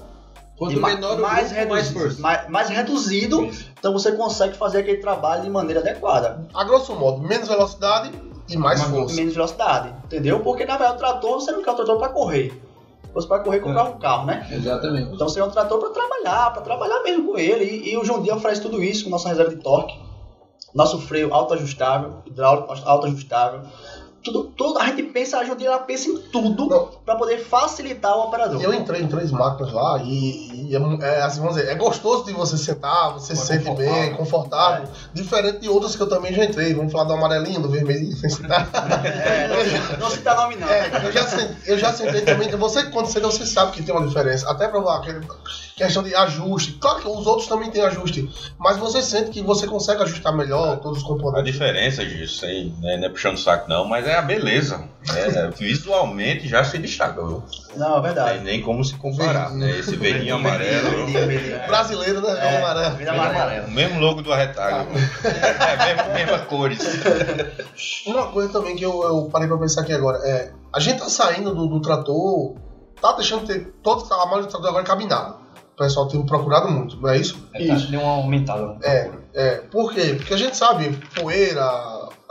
Quanto 0.61 0.79
ma- 0.79 0.88
menor 0.88 1.18
o 1.18 1.23
mais, 1.23 1.51
grupo, 1.51 1.68
mais 1.70 1.87
reduzido, 1.88 2.01
força. 2.01 2.20
mais, 2.20 2.49
mais 2.51 2.68
reduzido, 2.68 3.51
então 3.79 3.92
você 3.94 4.12
consegue 4.12 4.57
fazer 4.59 4.81
aquele 4.81 4.99
trabalho 4.99 5.42
de 5.42 5.49
maneira 5.49 5.81
adequada, 5.81 6.46
A 6.53 6.62
grosso 6.64 6.94
modo, 6.94 7.23
menos 7.23 7.49
velocidade 7.49 8.12
e 8.46 8.57
mais 8.59 8.83
com 8.85 8.90
força. 8.90 9.14
menos 9.16 9.33
velocidade, 9.33 9.94
entendeu? 10.05 10.40
Porque 10.40 10.66
na 10.66 10.77
verdade 10.77 10.96
o 10.96 10.99
trator, 10.99 11.40
você 11.40 11.51
não 11.51 11.62
quer 11.62 11.70
o 11.70 11.75
trator 11.77 11.96
para 11.96 12.11
correr. 12.11 12.53
Você 13.14 13.27
vai 13.27 13.42
correr 13.42 13.61
com 13.61 13.73
É. 13.73 13.83
um 13.83 13.99
carro, 13.99 14.27
né? 14.27 14.46
Exatamente. 14.53 15.14
Então 15.14 15.27
você 15.29 15.40
é 15.40 15.44
um 15.44 15.51
trator 15.51 15.79
para 15.81 15.88
trabalhar, 15.90 16.51
para 16.53 16.62
trabalhar 16.62 17.03
mesmo 17.03 17.27
com 17.33 17.38
ele. 17.38 17.64
E, 17.64 17.92
e 17.94 17.96
o 17.96 18.05
John 18.05 18.20
Deere 18.20 18.37
oferece 18.38 18.61
tudo 18.61 18.81
isso 18.85 19.05
com 19.05 19.11
nossa 19.11 19.31
reserva 19.31 19.51
de 19.55 19.61
torque, 19.62 19.99
nosso 20.75 20.99
freio 21.01 21.33
autoajustável, 21.35 22.18
hidráulico 22.27 22.73
autoajustável. 22.85 23.62
Tudo, 24.23 24.45
tudo, 24.57 24.79
a 24.79 24.87
gente 24.87 25.05
pensa, 25.05 25.39
a 25.39 25.43
Deere 25.43 25.67
ela 25.67 25.79
pensa 25.79 26.09
em 26.09 26.19
tudo 26.31 26.69
para 27.05 27.17
poder 27.17 27.39
facilitar 27.39 28.17
o 28.17 28.25
operador. 28.25 28.61
Eu 28.63 28.75
entrei 28.75 29.03
em 29.03 29.09
três 29.09 29.31
máquinas 29.31 29.73
lá 29.73 30.01
e, 30.03 30.69
e 30.69 30.77
é, 30.77 30.79
é, 31.07 31.23
assim, 31.23 31.41
vamos 31.41 31.57
dizer, 31.57 31.71
é 31.71 31.75
gostoso 31.75 32.25
de 32.25 32.33
você 32.33 32.59
sentar, 32.59 33.13
você 33.15 33.35
se 33.35 33.47
sente 33.47 33.71
bem, 33.71 34.15
confortável. 34.15 34.17
confortável, 34.17 34.89
diferente 35.15 35.61
de 35.61 35.69
outras 35.69 35.97
que 35.97 36.03
eu 36.03 36.09
também 36.09 36.33
já 36.35 36.45
entrei. 36.45 36.75
Vamos 36.75 36.93
falar 36.93 37.05
do 37.05 37.15
amarelinho, 37.15 37.61
do 37.61 37.69
vermelhinho, 37.69 38.15
sem 38.17 38.29
citar. 38.29 38.69
É, 39.05 39.49
não, 39.49 39.99
não 39.99 40.11
cita 40.11 40.35
nome 40.35 40.57
não. 40.57 40.69
É, 40.69 40.91
eu 41.05 41.13
já, 41.13 41.27
eu 41.67 41.79
já 41.79 41.93
sentei 41.93 42.21
também. 42.21 42.51
Você, 42.51 42.85
quando 42.91 43.07
senta, 43.07 43.27
você 43.27 43.47
sabe 43.47 43.73
que 43.73 43.83
tem 43.83 43.95
uma 43.95 44.07
diferença. 44.07 44.51
Até 44.51 44.69
pra 44.69 44.81
aquele 44.97 45.21
questão 45.81 46.03
de 46.03 46.15
ajuste. 46.15 46.73
Claro 46.73 47.01
que 47.01 47.09
os 47.09 47.27
outros 47.27 47.49
também 47.49 47.71
têm 47.71 47.83
ajuste, 47.83 48.29
mas 48.59 48.77
você 48.77 49.01
sente 49.01 49.31
que 49.31 49.43
você 49.43 49.67
consegue 49.67 50.03
ajustar 50.03 50.37
melhor 50.37 50.79
todos 50.79 50.99
os 50.99 51.05
A 51.05 51.09
componentes. 51.09 51.53
diferença 51.53 52.05
disso 52.05 52.45
aí, 52.45 52.73
né, 52.81 52.99
não 52.99 53.07
é 53.07 53.09
puxando 53.09 53.39
saco 53.39 53.69
não, 53.69 53.87
mas 53.87 54.07
é 54.07 54.10
a 54.16 54.23
beleza. 54.23 54.79
né? 54.79 55.51
Visualmente 55.59 56.46
já 56.49 56.62
se 56.64 56.77
destaca, 56.79 57.25
viu? 57.25 57.42
Não, 57.77 57.87
é 57.87 57.88
Não 57.88 57.94
tem 58.03 58.03
verdade. 58.14 58.44
nem 58.44 58.61
como 58.62 58.85
se 58.85 58.94
comparar, 58.96 59.51
né? 59.53 59.79
Esse 59.79 59.96
verdinho 59.96 60.35
amarelo. 60.37 61.07
Brasileiro, 61.66 62.20
né? 62.20 62.33
É, 62.38 62.55
É, 62.55 62.59
amarelo. 62.59 62.96
vida 62.96 63.11
amarela. 63.12 63.66
O 63.66 63.70
mesmo 63.70 64.01
logo 64.01 64.23
do 64.23 64.33
arretalho. 64.33 64.88
É, 65.25 65.94
mesmo, 65.94 66.12
mesma 66.14 66.38
cores. 66.40 66.81
Uma 68.07 68.29
coisa 68.29 68.53
também 68.53 68.77
que 68.77 68.85
eu, 68.85 69.03
eu 69.03 69.29
parei 69.33 69.49
pra 69.49 69.59
pensar 69.59 69.83
aqui 69.83 69.92
agora 69.92 70.18
é. 70.27 70.53
A 70.73 70.79
gente 70.81 70.99
tá 71.01 71.09
saindo 71.09 71.55
do, 71.55 71.66
do 71.66 71.81
trator, 71.81 72.55
tá 73.01 73.12
deixando 73.12 73.46
de 73.46 73.55
ter. 73.55 73.75
Todo, 73.83 74.05
a 74.12 74.27
maioria 74.27 74.46
do 74.46 74.51
trator 74.51 74.68
agora 74.68 74.85
é 74.85 74.87
cabinado. 74.87 75.40
O 75.75 75.83
pessoal 75.83 76.07
tem 76.09 76.20
procurado 76.27 76.68
muito, 76.70 77.01
não 77.01 77.09
é 77.09 77.16
isso? 77.16 77.42
É, 77.55 77.66
tá, 77.66 77.75
deu 77.75 78.01
uma 78.01 78.12
aumentada. 78.16 78.77
É, 78.83 79.11
é. 79.35 79.55
Por 79.70 79.92
quê? 79.94 80.14
Porque 80.18 80.35
a 80.35 80.37
gente 80.37 80.55
sabe, 80.57 80.90
poeira, 81.18 81.62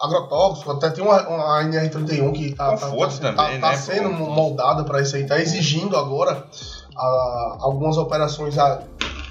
agrotóxico, 0.02 0.72
até 0.72 0.90
tem 0.90 1.04
uma, 1.04 1.28
uma 1.28 1.64
NR31 1.64 2.32
que 2.34 2.56
tá, 2.56 2.76
tá, 2.76 2.78
tá, 2.78 3.34
também, 3.34 3.60
tá 3.60 3.70
né, 3.72 3.78
sendo 3.78 4.10
pô? 4.10 4.26
moldada 4.32 4.84
para 4.84 5.02
isso 5.02 5.16
aí, 5.16 5.26
tá 5.26 5.40
exigindo 5.40 5.98
agora 5.98 6.46
ah, 6.98 7.58
algumas 7.60 7.98
operações 7.98 8.58
ah, 8.58 8.82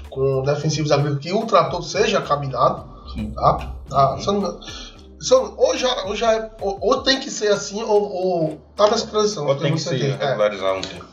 com 0.09 0.43
defensivos 0.43 0.91
agrícolas 0.91 1.21
que 1.21 1.33
o 1.33 1.45
trator 1.45 1.83
seja 1.83 2.21
cabinado, 2.21 2.83
Sim. 3.13 3.31
tá? 3.31 3.73
Ah, 3.91 4.17
eu- 5.31 5.53
ou, 5.57 5.77
já, 5.77 6.05
ou 6.05 6.15
já 6.15 6.33
é, 6.33 6.51
ou, 6.61 6.77
ou 6.81 7.01
tem 7.03 7.19
que 7.19 7.29
ser 7.29 7.51
assim, 7.51 7.83
ou, 7.83 8.11
ou 8.11 8.61
tá 8.75 8.89
nessa 8.89 9.07
transição. 9.07 9.45
Ou 9.45 9.55
tem 9.55 9.73
que 9.73 9.79
você 9.81 9.89
se 9.89 9.99
tem, 9.99 10.11
é. 10.11 10.25
regularizar 10.29 10.75
um 10.75 10.81
tempo. 10.81 11.05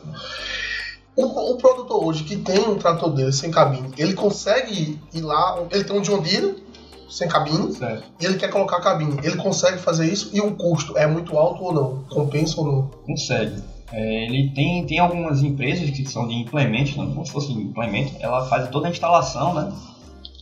O, 1.15 1.51
o 1.53 1.57
produtor 1.57 2.05
hoje 2.05 2.23
que 2.23 2.37
tem 2.37 2.59
um 2.59 2.75
trator 2.75 3.09
dele 3.09 3.33
sem 3.33 3.51
cabine, 3.51 3.91
ele 3.97 4.13
consegue 4.13 5.01
ir 5.13 5.21
lá, 5.21 5.59
ele 5.71 5.83
tem 5.83 5.97
um 5.97 6.01
John 6.01 6.19
Deere 6.19 6.63
sem 7.09 7.27
cabine, 7.27 7.71
Certo. 7.73 8.03
e 8.19 8.25
ele 8.25 8.35
quer 8.37 8.49
colocar 8.49 8.77
a 8.77 8.81
cabine. 8.81 9.17
Ele 9.23 9.35
consegue 9.37 9.77
fazer 9.77 10.11
isso 10.11 10.29
e 10.33 10.41
o 10.41 10.55
custo 10.55 10.97
é 10.97 11.05
muito 11.07 11.37
alto 11.37 11.63
ou 11.63 11.73
não? 11.73 12.03
Compensa 12.09 12.59
ou 12.61 12.67
não? 12.67 12.81
Consegue. 13.05 13.61
É, 13.91 14.25
ele 14.25 14.49
tem, 14.49 14.85
tem 14.85 14.99
algumas 14.99 15.41
empresas 15.41 15.89
que 15.89 16.05
são 16.05 16.27
de 16.27 16.33
implementos, 16.35 16.95
não 16.97 17.09
como 17.13 17.25
se 17.25 17.31
fosse 17.31 17.51
implemento, 17.53 18.13
ela 18.19 18.45
faz 18.47 18.69
toda 18.69 18.87
a 18.87 18.91
instalação, 18.91 19.53
né? 19.53 19.71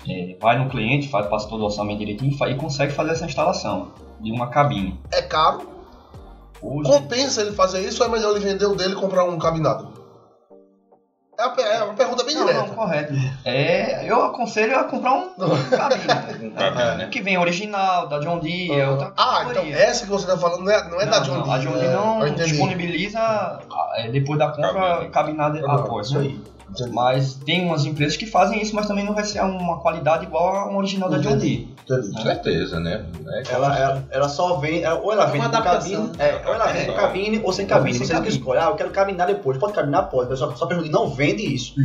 É, 0.07 0.35
vai 0.41 0.57
no 0.63 0.69
cliente, 0.69 1.07
faz, 1.09 1.27
passa 1.27 1.47
todo 1.47 1.61
o 1.61 1.65
orçamento 1.65 1.99
direitinho 1.99 2.31
e 2.31 2.37
fa- 2.37 2.49
e 2.49 2.55
consegue 2.55 2.91
fazer 2.93 3.11
essa 3.11 3.25
instalação 3.25 3.89
de 4.19 4.31
uma 4.31 4.47
cabine. 4.47 4.99
É 5.11 5.21
caro? 5.21 5.67
Hoje, 6.61 6.89
Compensa 6.89 7.41
ele 7.41 7.51
fazer 7.51 7.87
isso 7.87 8.01
ou 8.01 8.09
é 8.09 8.11
melhor 8.11 8.35
ele 8.35 8.39
vender 8.45 8.65
o 8.65 8.75
dele 8.75 8.93
e 8.93 8.95
comprar 8.95 9.23
um 9.25 9.37
cabinado? 9.37 9.89
É 11.37 11.45
uma, 11.45 11.61
é 11.61 11.83
uma 11.83 11.93
pergunta 11.93 12.23
bem 12.23 12.35
não, 12.35 12.45
direta. 12.45 12.65
não, 12.65 12.75
correto. 12.75 13.13
É, 13.43 14.09
eu 14.09 14.23
aconselho 14.23 14.79
a 14.79 14.85
comprar 14.85 15.13
um, 15.13 15.29
cabine. 15.31 16.47
Um 16.47 16.51
cabine, 16.51 16.97
né? 16.97 17.07
Que 17.11 17.21
vem 17.21 17.37
original, 17.37 18.07
da 18.07 18.19
John 18.19 18.39
Deere, 18.39 18.79
é 18.79 18.89
outra 18.89 19.11
Ah, 19.17 19.45
então 19.49 19.65
essa 19.65 20.05
que 20.05 20.11
você 20.11 20.25
tá 20.25 20.37
falando 20.37 20.63
não 20.63 20.71
é, 20.71 20.89
não 20.89 21.01
é 21.01 21.05
da 21.05 21.19
John 21.19 21.37
não, 21.37 21.43
Deere. 21.43 21.59
A 21.59 21.63
John 21.63 21.77
Deere 21.77 21.87
é, 21.87 21.93
não 21.93 22.35
disponibiliza 22.35 23.19
ah, 23.19 23.93
é, 23.97 24.07
depois 24.09 24.39
da 24.39 24.49
compra 24.49 24.73
Cabine. 24.73 25.09
cabinada 25.11 25.71
após. 25.71 26.07
isso 26.07 26.19
né? 26.19 26.25
aí. 26.25 26.54
Entendi. 26.69 26.91
Mas 26.91 27.35
tem 27.35 27.65
umas 27.65 27.85
empresas 27.85 28.17
que 28.17 28.25
fazem 28.25 28.61
isso, 28.61 28.75
mas 28.75 28.87
também 28.87 29.05
não 29.05 29.13
vai 29.13 29.23
ser 29.23 29.39
uma 29.41 29.79
qualidade 29.79 30.25
igual 30.25 30.55
a 30.55 30.69
um 30.71 30.77
original 30.77 31.09
da 31.09 31.17
John 31.17 31.37
Deere. 31.37 31.73
Entendi. 31.87 32.11
Com 32.11 32.21
certeza, 32.21 32.79
né? 32.79 33.05
É, 33.27 33.43
Ela, 33.53 33.77
ela, 33.77 34.03
ela 34.09 34.29
só 34.29 34.55
vem, 34.57 34.81
ela- 34.81 34.99
ou 34.99 35.11
ela 35.11 35.25
vem 35.27 35.39
uma 35.39 35.49
com 35.49 35.61
cabine, 35.61 36.11
é, 36.17 36.41
ou 36.47 36.53
ela 36.55 36.65
vem 36.67 36.85
com 36.87 36.91
É. 36.91 36.95
cabine 36.95 37.41
ou 37.43 37.53
sem 37.53 37.65
cabine. 37.67 37.91
Sem 37.93 37.99
Vocês 37.99 38.09
que 38.09 38.15
cabine. 38.15 38.37
escolhem, 38.37 38.63
ah, 38.63 38.67
eu 38.69 38.75
quero 38.75 38.89
cabinar 38.89 39.27
depois. 39.27 39.57
Pode 39.57 39.73
cabinar? 39.73 40.09
Pode. 40.09 40.35
Só, 40.37 40.51
só 40.55 40.65
pergunta, 40.65 40.89
não 40.89 41.09
vende 41.09 41.43
isso. 41.53 41.75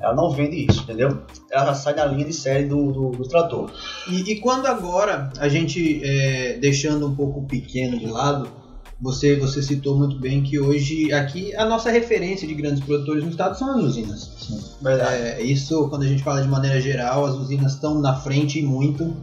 Ela 0.00 0.14
não 0.14 0.30
vende 0.30 0.64
isso, 0.70 0.82
entendeu? 0.82 1.22
Ela 1.50 1.66
já 1.66 1.74
sai 1.74 1.94
da 1.94 2.06
linha 2.06 2.24
de 2.24 2.32
série 2.32 2.64
do, 2.66 2.92
do, 2.92 3.10
do 3.10 3.28
trator. 3.28 3.70
E, 4.08 4.20
e 4.32 4.40
quando 4.40 4.66
agora 4.66 5.28
a 5.38 5.48
gente, 5.48 6.00
é, 6.04 6.58
deixando 6.60 7.06
um 7.08 7.14
pouco 7.14 7.40
o 7.40 7.44
pequeno 7.46 7.98
de 7.98 8.06
lado, 8.06 8.48
você, 9.00 9.34
você 9.36 9.62
citou 9.62 9.96
muito 9.96 10.18
bem 10.18 10.42
que 10.42 10.60
hoje 10.60 11.12
aqui 11.12 11.54
a 11.56 11.64
nossa 11.64 11.90
referência 11.90 12.46
de 12.46 12.54
grandes 12.54 12.84
produtores 12.84 13.24
no 13.24 13.30
estado 13.30 13.58
são 13.58 13.78
as 13.78 13.82
usinas. 13.82 14.76
Verdade. 14.82 15.22
É, 15.22 15.42
isso, 15.42 15.88
quando 15.88 16.02
a 16.02 16.06
gente 16.06 16.22
fala 16.22 16.42
de 16.42 16.48
maneira 16.48 16.80
geral, 16.80 17.24
as 17.24 17.34
usinas 17.34 17.72
estão 17.72 17.98
na 18.00 18.14
frente 18.14 18.58
e 18.58 18.62
muito. 18.62 19.16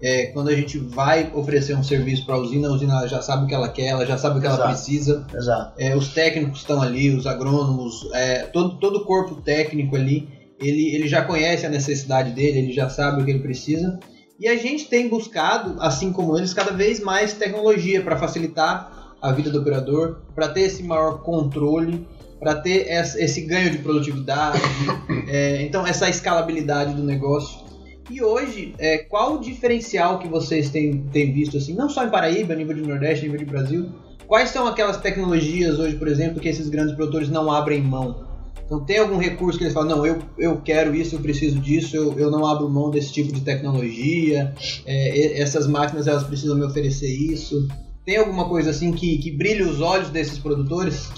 É, 0.00 0.26
quando 0.26 0.48
a 0.48 0.54
gente 0.54 0.78
vai 0.78 1.32
oferecer 1.34 1.74
um 1.74 1.82
serviço 1.82 2.26
para 2.26 2.34
a 2.34 2.38
usina, 2.38 2.68
a 2.68 2.72
usina 2.72 3.08
já 3.08 3.22
sabe 3.22 3.44
o 3.44 3.48
que 3.48 3.54
ela 3.54 3.68
quer, 3.68 3.86
ela 3.86 4.04
já 4.04 4.18
sabe 4.18 4.38
o 4.38 4.40
que 4.40 4.46
ela 4.46 4.56
Exato. 4.56 4.70
precisa. 4.70 5.26
Exato. 5.34 5.72
É, 5.78 5.96
os 5.96 6.08
técnicos 6.08 6.60
estão 6.60 6.80
ali, 6.80 7.10
os 7.10 7.26
agrônomos, 7.26 8.08
é, 8.12 8.42
todo, 8.44 8.78
todo 8.78 8.98
o 8.98 9.04
corpo 9.04 9.36
técnico 9.40 9.96
ali, 9.96 10.28
ele, 10.60 10.94
ele 10.94 11.08
já 11.08 11.22
conhece 11.22 11.64
a 11.64 11.70
necessidade 11.70 12.32
dele, 12.32 12.58
ele 12.58 12.72
já 12.72 12.88
sabe 12.88 13.22
o 13.22 13.24
que 13.24 13.30
ele 13.30 13.40
precisa. 13.40 13.98
E 14.38 14.46
a 14.46 14.56
gente 14.56 14.88
tem 14.88 15.08
buscado, 15.08 15.76
assim 15.80 16.12
como 16.12 16.36
eles, 16.36 16.52
cada 16.52 16.72
vez 16.72 17.00
mais 17.00 17.32
tecnologia 17.32 18.02
para 18.02 18.16
facilitar 18.16 19.03
a 19.24 19.32
vida 19.32 19.50
do 19.50 19.60
operador, 19.60 20.18
para 20.34 20.48
ter 20.48 20.62
esse 20.62 20.82
maior 20.82 21.22
controle, 21.22 22.06
para 22.38 22.56
ter 22.56 22.86
esse 22.90 23.40
ganho 23.42 23.70
de 23.70 23.78
produtividade, 23.78 24.60
é, 25.28 25.62
então 25.62 25.86
essa 25.86 26.08
escalabilidade 26.08 26.94
do 26.94 27.02
negócio. 27.02 27.64
E 28.10 28.22
hoje, 28.22 28.74
é, 28.78 28.98
qual 28.98 29.36
o 29.36 29.40
diferencial 29.40 30.18
que 30.18 30.28
vocês 30.28 30.68
têm, 30.68 31.04
têm 31.10 31.32
visto, 31.32 31.56
assim, 31.56 31.74
não 31.74 31.88
só 31.88 32.04
em 32.04 32.10
Paraíba, 32.10 32.52
a 32.52 32.56
nível 32.56 32.74
de 32.74 32.82
Nordeste, 32.82 33.24
a 33.24 33.28
nível 33.28 33.38
de 33.38 33.50
Brasil, 33.50 33.90
Quais 34.26 34.50
são 34.50 34.66
aquelas 34.66 34.96
tecnologias 34.96 35.78
hoje, 35.78 35.96
por 35.96 36.08
exemplo, 36.08 36.40
que 36.40 36.48
esses 36.48 36.68
grandes 36.68 36.94
produtores 36.94 37.28
não 37.28 37.50
abrem 37.50 37.82
mão? 37.82 38.24
Então 38.64 38.82
tem 38.82 38.98
algum 38.98 39.18
recurso 39.18 39.58
que 39.58 39.64
eles 39.64 39.74
falam, 39.74 39.98
não, 39.98 40.06
eu, 40.06 40.18
eu 40.38 40.56
quero 40.62 40.94
isso, 40.94 41.16
eu 41.16 41.20
preciso 41.20 41.58
disso, 41.58 41.94
eu, 41.94 42.18
eu 42.18 42.30
não 42.30 42.46
abro 42.46 42.68
mão 42.68 42.90
desse 42.90 43.12
tipo 43.12 43.30
de 43.30 43.42
tecnologia, 43.42 44.54
é, 44.86 45.40
essas 45.40 45.66
máquinas 45.66 46.06
elas 46.06 46.24
precisam 46.24 46.56
me 46.56 46.64
oferecer 46.64 47.08
isso. 47.08 47.68
Tem 48.04 48.16
alguma 48.16 48.48
coisa 48.48 48.70
assim 48.70 48.92
que, 48.92 49.18
que 49.18 49.30
brilha 49.30 49.66
os 49.66 49.80
olhos 49.80 50.10
desses 50.10 50.38
produtores? 50.38 51.10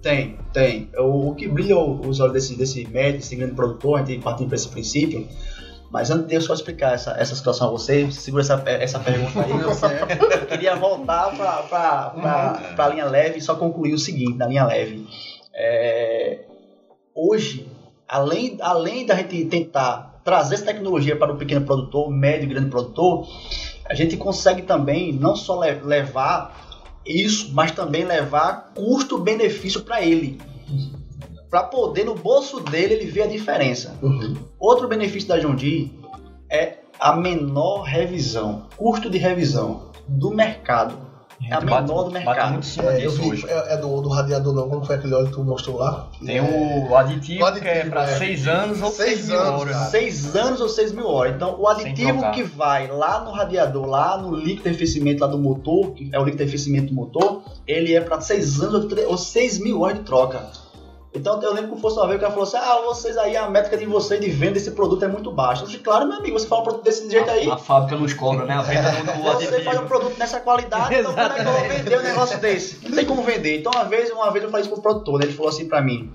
Tem, 0.00 0.38
tem. 0.52 0.90
O, 0.98 1.30
o 1.30 1.34
que 1.34 1.48
brilha 1.48 1.78
os 1.78 2.20
olhos 2.20 2.32
desse, 2.32 2.56
desse 2.56 2.86
médio, 2.88 3.20
desse 3.20 3.36
grande 3.36 3.54
produtor, 3.54 4.00
a 4.00 4.04
gente 4.04 4.22
partindo 4.22 4.48
para 4.48 4.56
esse 4.56 4.68
princípio. 4.68 5.26
Mas 5.90 6.10
antes 6.10 6.26
de 6.26 6.34
eu 6.34 6.40
só 6.40 6.54
explicar 6.54 6.94
essa, 6.94 7.12
essa 7.18 7.34
situação 7.34 7.68
a 7.68 7.70
você, 7.70 8.10
segura 8.10 8.42
essa, 8.42 8.62
essa 8.66 8.98
pergunta 8.98 9.44
aí. 9.44 9.50
eu 9.50 10.46
queria 10.48 10.74
voltar 10.74 11.36
para 11.36 12.74
a 12.78 12.88
linha 12.88 13.04
leve 13.04 13.38
e 13.38 13.42
só 13.42 13.54
concluir 13.54 13.92
o 13.92 13.98
seguinte, 13.98 14.38
na 14.38 14.46
linha 14.46 14.64
leve. 14.64 15.06
É, 15.54 16.46
hoje, 17.14 17.68
além, 18.08 18.56
além 18.62 19.04
da 19.04 19.14
gente 19.16 19.44
tentar 19.44 20.22
trazer 20.24 20.54
essa 20.54 20.64
tecnologia 20.64 21.14
para 21.14 21.32
o 21.32 21.36
pequeno 21.36 21.66
produtor, 21.66 22.10
médio 22.10 22.46
e 22.46 22.54
grande 22.54 22.70
produtor, 22.70 23.26
a 23.92 23.94
gente 23.94 24.16
consegue 24.16 24.62
também 24.62 25.12
não 25.12 25.36
só 25.36 25.60
le- 25.60 25.80
levar 25.82 26.80
isso, 27.04 27.52
mas 27.52 27.72
também 27.72 28.04
levar 28.04 28.72
custo-benefício 28.74 29.82
para 29.82 30.00
ele. 30.00 30.40
Para 31.50 31.64
poder, 31.64 32.04
no 32.04 32.14
bolso 32.14 32.60
dele, 32.60 32.94
ele 32.94 33.06
ver 33.10 33.22
a 33.24 33.26
diferença. 33.26 33.98
Uhum. 34.00 34.34
Outro 34.58 34.88
benefício 34.88 35.28
da 35.28 35.38
Deere 35.38 35.92
é 36.50 36.78
a 36.98 37.14
menor 37.14 37.82
revisão, 37.82 38.66
custo 38.76 39.10
de 39.10 39.18
revisão 39.18 39.90
do 40.08 40.30
mercado. 40.30 40.96
É 41.48 41.54
a 41.54 41.60
Bate- 41.60 41.82
menor 41.82 42.04
do 42.04 42.10
bate 42.12 42.24
mercado. 42.26 42.52
muito 42.52 42.66
cima 42.66 42.92
É, 42.92 42.96
disso 42.98 43.20
vi, 43.22 43.28
hoje. 43.30 43.46
é, 43.48 43.74
é 43.74 43.76
do, 43.76 44.00
do 44.00 44.08
radiador 44.08 44.54
não, 44.54 44.68
como 44.68 44.84
foi 44.84 44.96
aquele 44.96 45.14
óleo 45.14 45.26
que 45.26 45.32
tu 45.32 45.42
mostrou 45.44 45.78
lá? 45.78 46.06
Tem 46.24 46.38
É, 46.38 46.42
o 46.42 46.96
aditivo, 46.96 47.42
o 47.42 47.46
aditivo, 47.46 47.62
que 47.72 47.78
é 47.78 47.84
pra 47.90 48.02
é. 48.04 48.16
6 48.16 48.46
anos 48.48 48.80
ou 48.82 48.90
Seis 48.90 49.10
6 49.18 49.28
mil 49.28 49.40
anos, 49.40 49.60
horas. 49.60 49.72
cara. 49.76 49.90
Seis 49.90 50.36
anos 50.36 50.60
ou 50.60 50.68
seis 50.68 50.92
mil 50.92 51.06
horas. 51.06 51.34
Então, 51.34 51.56
o 51.60 51.68
aditivo 51.68 52.30
que 52.30 52.42
vai 52.42 52.86
lá 52.88 53.24
no 53.24 53.32
radiador, 53.32 53.86
lá 53.86 54.16
no 54.16 54.34
líquido 54.36 54.62
de 54.62 54.68
arrefecimento 54.70 55.20
lá 55.20 55.26
do 55.26 55.38
motor, 55.38 55.90
que 55.92 56.08
é 56.12 56.18
o 56.18 56.24
líquido 56.24 56.38
de 56.38 56.42
arrefecimento 56.44 56.86
do 56.88 56.94
motor, 56.94 57.42
ele 57.66 57.94
é 57.94 58.00
para 58.00 58.20
seis 58.20 58.60
anos 58.60 58.74
ou 58.84 58.88
tre- 58.88 59.04
ou 59.06 59.18
seis 59.18 59.58
mil 59.58 59.80
horas 59.82 59.98
de 59.98 60.04
troca. 60.04 60.46
Então, 61.14 61.40
eu 61.42 61.52
lembro 61.52 61.74
que 61.74 61.80
fosse 61.82 61.98
uma 61.98 62.06
vez 62.06 62.18
que 62.18 62.24
ela 62.24 62.32
falou 62.32 62.48
assim: 62.48 62.56
Ah, 62.56 62.80
vocês 62.86 63.18
aí, 63.18 63.36
a 63.36 63.48
métrica 63.50 63.76
de 63.76 63.84
vocês 63.84 64.18
de 64.18 64.30
venda 64.30 64.52
desse 64.54 64.70
produto 64.70 65.04
é 65.04 65.08
muito 65.08 65.30
baixa. 65.30 65.62
Eu 65.62 65.66
disse, 65.66 65.78
claro, 65.80 66.08
meu 66.08 66.16
amigo, 66.18 66.38
você 66.38 66.46
fala 66.46 66.62
um 66.62 66.64
produto 66.64 66.84
desse 66.84 67.10
jeito 67.10 67.30
aí. 67.30 67.50
A 67.50 67.58
fábrica 67.58 67.96
nos 67.96 68.14
cobra, 68.14 68.46
né? 68.46 68.54
A 68.54 68.62
venda 68.62 68.90
do, 68.92 69.12
do 69.12 69.22
Você 69.22 69.60
faz 69.60 69.78
um 69.78 69.86
produto 69.86 70.16
nessa 70.18 70.40
qualidade, 70.40 70.94
então 70.94 71.12
como 71.12 71.20
é 71.26 71.34
que 71.34 71.40
eu 71.40 71.52
vou 71.52 71.68
vender 71.68 71.98
um 71.98 72.02
negócio 72.02 72.38
desse? 72.40 72.88
Não 72.88 72.96
tem 72.96 73.04
como 73.04 73.22
vender. 73.22 73.58
Então, 73.60 73.70
uma 73.74 73.84
vez, 73.84 74.10
uma 74.10 74.30
vez 74.30 74.42
eu 74.42 74.50
falei 74.50 74.64
isso 74.64 74.72
pro 74.72 74.80
produtor, 74.82 75.18
né? 75.20 75.26
ele 75.26 75.34
falou 75.34 75.50
assim 75.50 75.68
pra 75.68 75.82
mim: 75.82 76.10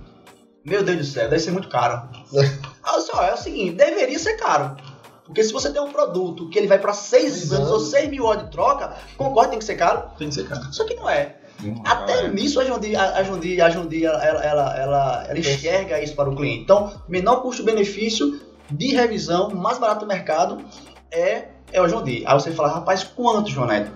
Meu 0.66 0.82
Deus 0.84 0.98
do 0.98 1.04
céu, 1.06 1.30
deve 1.30 1.40
ser 1.44 1.52
muito 1.52 1.70
caro. 1.70 2.02
Aí 2.36 2.94
eu 2.94 2.98
disse: 3.00 3.12
Ó, 3.14 3.22
é 3.24 3.34
o 3.36 3.38
seguinte, 3.38 3.74
deveria 3.76 4.18
ser 4.18 4.34
caro. 4.34 4.78
Porque 5.26 5.44
se 5.44 5.54
você 5.54 5.70
tem 5.72 5.82
um 5.82 5.92
produto 5.92 6.50
que 6.50 6.58
ele 6.58 6.68
vai 6.68 6.80
pra 6.80 6.94
seis 6.94 7.34
Seis 7.34 7.52
anos 7.52 7.68
ou 7.70 7.76
anos. 7.76 7.90
seis 7.92 8.10
mil 8.10 8.24
horas 8.24 8.46
de 8.46 8.50
troca, 8.52 8.96
concorda 9.18 9.50
tem 9.52 9.60
que 9.60 9.66
ser 9.66 9.76
caro? 9.76 10.04
Tem 10.18 10.30
que 10.30 10.34
ser 10.36 10.48
caro. 10.48 10.74
Só 10.74 10.86
que 10.86 10.96
não 10.96 11.08
é. 11.08 11.36
Hum, 11.64 11.82
Até 11.84 12.26
é. 12.26 12.30
nisso 12.30 12.60
a 12.60 12.66
Jondi, 12.66 12.96
a, 12.96 13.16
a 13.16 13.24
Jondi, 13.24 13.60
a 13.62 13.70
Jondi 13.70 14.06
ela, 14.06 14.24
ela, 14.24 14.44
ela, 14.44 14.78
ela, 14.78 15.40
enxerga 15.40 16.02
isso 16.02 16.16
para 16.16 16.30
o 16.30 16.36
cliente. 16.36 16.64
Então, 16.64 16.94
menor 17.08 17.42
custo-benefício 17.42 18.40
de 18.70 18.88
revisão, 18.96 19.50
mais 19.50 19.80
barato 19.80 20.02
do 20.02 20.08
mercado 20.08 20.64
é, 21.12 21.46
é 21.72 21.82
o 21.82 21.88
Jondi. 21.88 22.24
Aí 22.26 22.34
você 22.34 22.52
fala, 22.52 22.70
rapaz, 22.70 23.04
quanto, 23.04 23.50
João 23.50 23.68
Neto? 23.68 23.92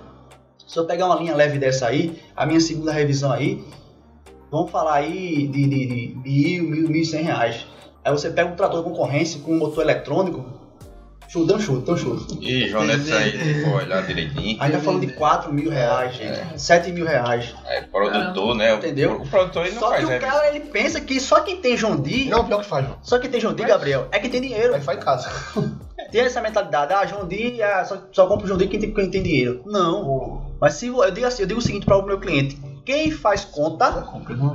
Se 0.66 0.80
eu 0.80 0.86
pegar 0.86 1.06
uma 1.06 1.16
linha 1.16 1.36
leve 1.36 1.60
dessa 1.60 1.88
aí, 1.88 2.18
a 2.36 2.46
minha 2.46 2.60
segunda 2.60 2.92
revisão 2.92 3.32
aí, 3.32 3.64
vamos 4.50 4.72
falar 4.72 4.96
aí 4.96 5.48
de, 5.48 5.68
de, 5.68 5.86
de 5.86 6.16
mil, 6.16 6.64
mil, 6.64 6.90
mil 6.90 7.02
e 7.02 7.06
cem 7.06 7.24
reais. 7.24 7.66
Aí 8.04 8.12
você 8.12 8.30
pega 8.30 8.50
um 8.50 8.56
trator 8.56 8.82
de 8.82 8.90
concorrência 8.90 9.42
com 9.42 9.54
um 9.54 9.60
motor 9.60 9.84
eletrônico, 9.84 10.61
chuta, 11.32 11.56
um 11.56 11.60
chuta, 11.60 11.92
um 11.94 11.98
chuta. 11.98 12.34
Ih, 12.42 12.68
João 12.68 12.84
Neto, 12.86 13.14
aí 13.14 13.32
que 13.32 13.70
olhar 13.70 14.06
direitinho. 14.06 14.58
Aí 14.60 14.72
tá 14.72 14.80
falando 14.80 15.06
de 15.06 15.14
4 15.14 15.54
mil 15.54 15.70
reais, 15.72 16.16
gente. 16.16 16.62
7 16.62 16.92
mil 16.92 17.06
reais. 17.06 17.54
É 17.68 17.82
produtor, 17.82 18.56
né? 18.56 18.74
O- 18.74 18.78
Entendeu? 18.78 19.22
O, 19.22 19.28
produtor 19.28 19.66
ele 19.66 19.76
não 19.76 19.82
Só 19.82 19.90
faz 19.90 20.00
que 20.02 20.06
o 20.06 20.10
revisão. 20.10 20.32
cara 20.32 20.48
ele 20.50 20.60
pensa 20.66 21.00
que 21.02 21.20
só 21.20 21.40
quem 21.42 21.58
tem 21.62 21.78
João 21.78 21.96
Deere, 21.96 22.30
Não, 22.30 22.46
pior 22.46 22.60
que 22.62 22.68
faz, 22.68 22.86
João. 22.86 22.98
só 23.02 23.18
quem 23.20 23.30
tem 23.30 23.40
João 23.40 23.54
Deere, 23.54 23.72
Gabriel, 23.72 24.08
é 24.12 24.20
que 24.20 24.30
tem 24.30 24.42
dinheiro. 24.42 24.74
Aí 24.76 24.82
faz 24.82 24.98
em 24.98 25.02
casa. 25.02 25.30
Tem 26.12 26.20
essa 26.22 26.42
mentalidade, 26.42 26.92
ah, 26.94 27.06
João 27.06 27.26
Deere, 27.26 27.64
ah, 27.64 27.86
só, 27.86 27.98
só 28.12 28.28
compra 28.28 28.44
o 28.44 28.48
João 28.48 28.58
Deere 28.58 28.70
quem 28.70 28.80
tem, 28.82 28.94
quem 28.94 29.10
tem 29.10 29.24
dinheiro. 29.24 29.62
Não. 29.66 30.42
Mas 30.60 30.74
se 30.74 30.88
eu 30.88 31.10
digo 31.10 31.26
assim, 31.26 31.44
eu 31.44 31.48
digo 31.48 31.60
o 31.62 31.64
seguinte 31.64 31.86
para 31.86 31.96
o 31.96 32.06
meu 32.06 32.20
cliente, 32.20 32.60
quem 32.84 33.10
faz 33.12 33.46
conta, 33.46 33.90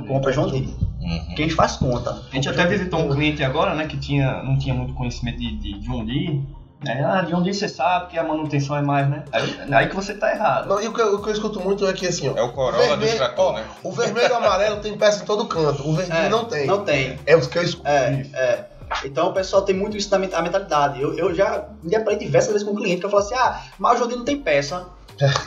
Compra 0.07 0.31
João 0.31 0.49
Deere. 0.51 0.67
Uhum. 1.01 1.35
Quem 1.35 1.49
faz 1.49 1.77
conta. 1.77 2.11
A 2.31 2.35
gente 2.35 2.47
até 2.47 2.67
visitou 2.67 2.99
um 2.99 3.09
cliente 3.09 3.43
agora, 3.43 3.73
né, 3.73 3.87
que 3.87 3.97
tinha, 3.97 4.43
não 4.43 4.55
tinha 4.59 4.75
muito 4.75 4.93
conhecimento 4.93 5.39
de, 5.39 5.57
de 5.57 5.79
John 5.79 6.05
Deere. 6.05 6.43
Né? 6.83 7.03
Ah, 7.03 7.21
John 7.21 7.41
Deere 7.41 7.57
você 7.57 7.67
sabe 7.67 8.11
que 8.11 8.19
a 8.19 8.23
manutenção 8.23 8.77
é 8.77 8.81
mais, 8.81 9.09
né? 9.09 9.23
Aí, 9.31 9.57
aí 9.73 9.89
que 9.89 9.95
você 9.95 10.13
tá 10.13 10.31
errado. 10.31 10.67
Não, 10.69 10.79
e 10.81 10.87
o 10.87 10.93
que, 10.93 11.01
eu- 11.01 11.15
o 11.15 11.21
que 11.23 11.29
eu 11.29 11.33
escuto 11.33 11.59
muito 11.59 11.87
é 11.87 11.93
que 11.93 12.05
assim, 12.07 12.29
ó. 12.29 12.37
É 12.37 12.41
o 12.43 12.51
Corolla 12.53 12.83
do 12.83 12.87
vermelho- 12.97 13.17
trator, 13.17 13.45
ó, 13.45 13.53
né? 13.53 13.65
O 13.83 13.91
vermelho 13.91 14.27
e 14.27 14.31
o 14.31 14.35
amarelo 14.35 14.77
tem 14.77 14.95
peça 14.95 15.23
em 15.23 15.25
todo 15.25 15.45
canto. 15.47 15.87
O 15.87 15.93
verdinho 15.95 16.17
É, 16.17 16.29
não 16.29 16.45
tem. 16.45 16.67
Não 16.67 16.83
tem. 16.85 17.17
É 17.25 17.35
o 17.35 17.41
que 17.41 17.57
eu 17.57 17.63
escuto. 17.63 17.87
É, 17.87 18.25
é. 18.33 18.65
Então 19.05 19.27
o 19.29 19.33
pessoal 19.33 19.63
tem 19.63 19.75
muito 19.75 19.97
isso 19.97 20.09
na 20.11 20.19
mentalidade. 20.19 21.01
Eu, 21.01 21.13
eu 21.17 21.33
já 21.33 21.65
me 21.81 21.89
deparei 21.89 22.19
diversas 22.19 22.51
vezes 22.53 22.65
com 22.65 22.73
um 22.73 22.75
cliente 22.77 22.99
que 22.99 23.05
eu 23.05 23.09
falo 23.09 23.23
assim, 23.23 23.35
ah, 23.35 23.59
mas 23.79 23.99
o 23.99 24.07
não 24.07 24.23
tem 24.23 24.37
peça. 24.39 24.85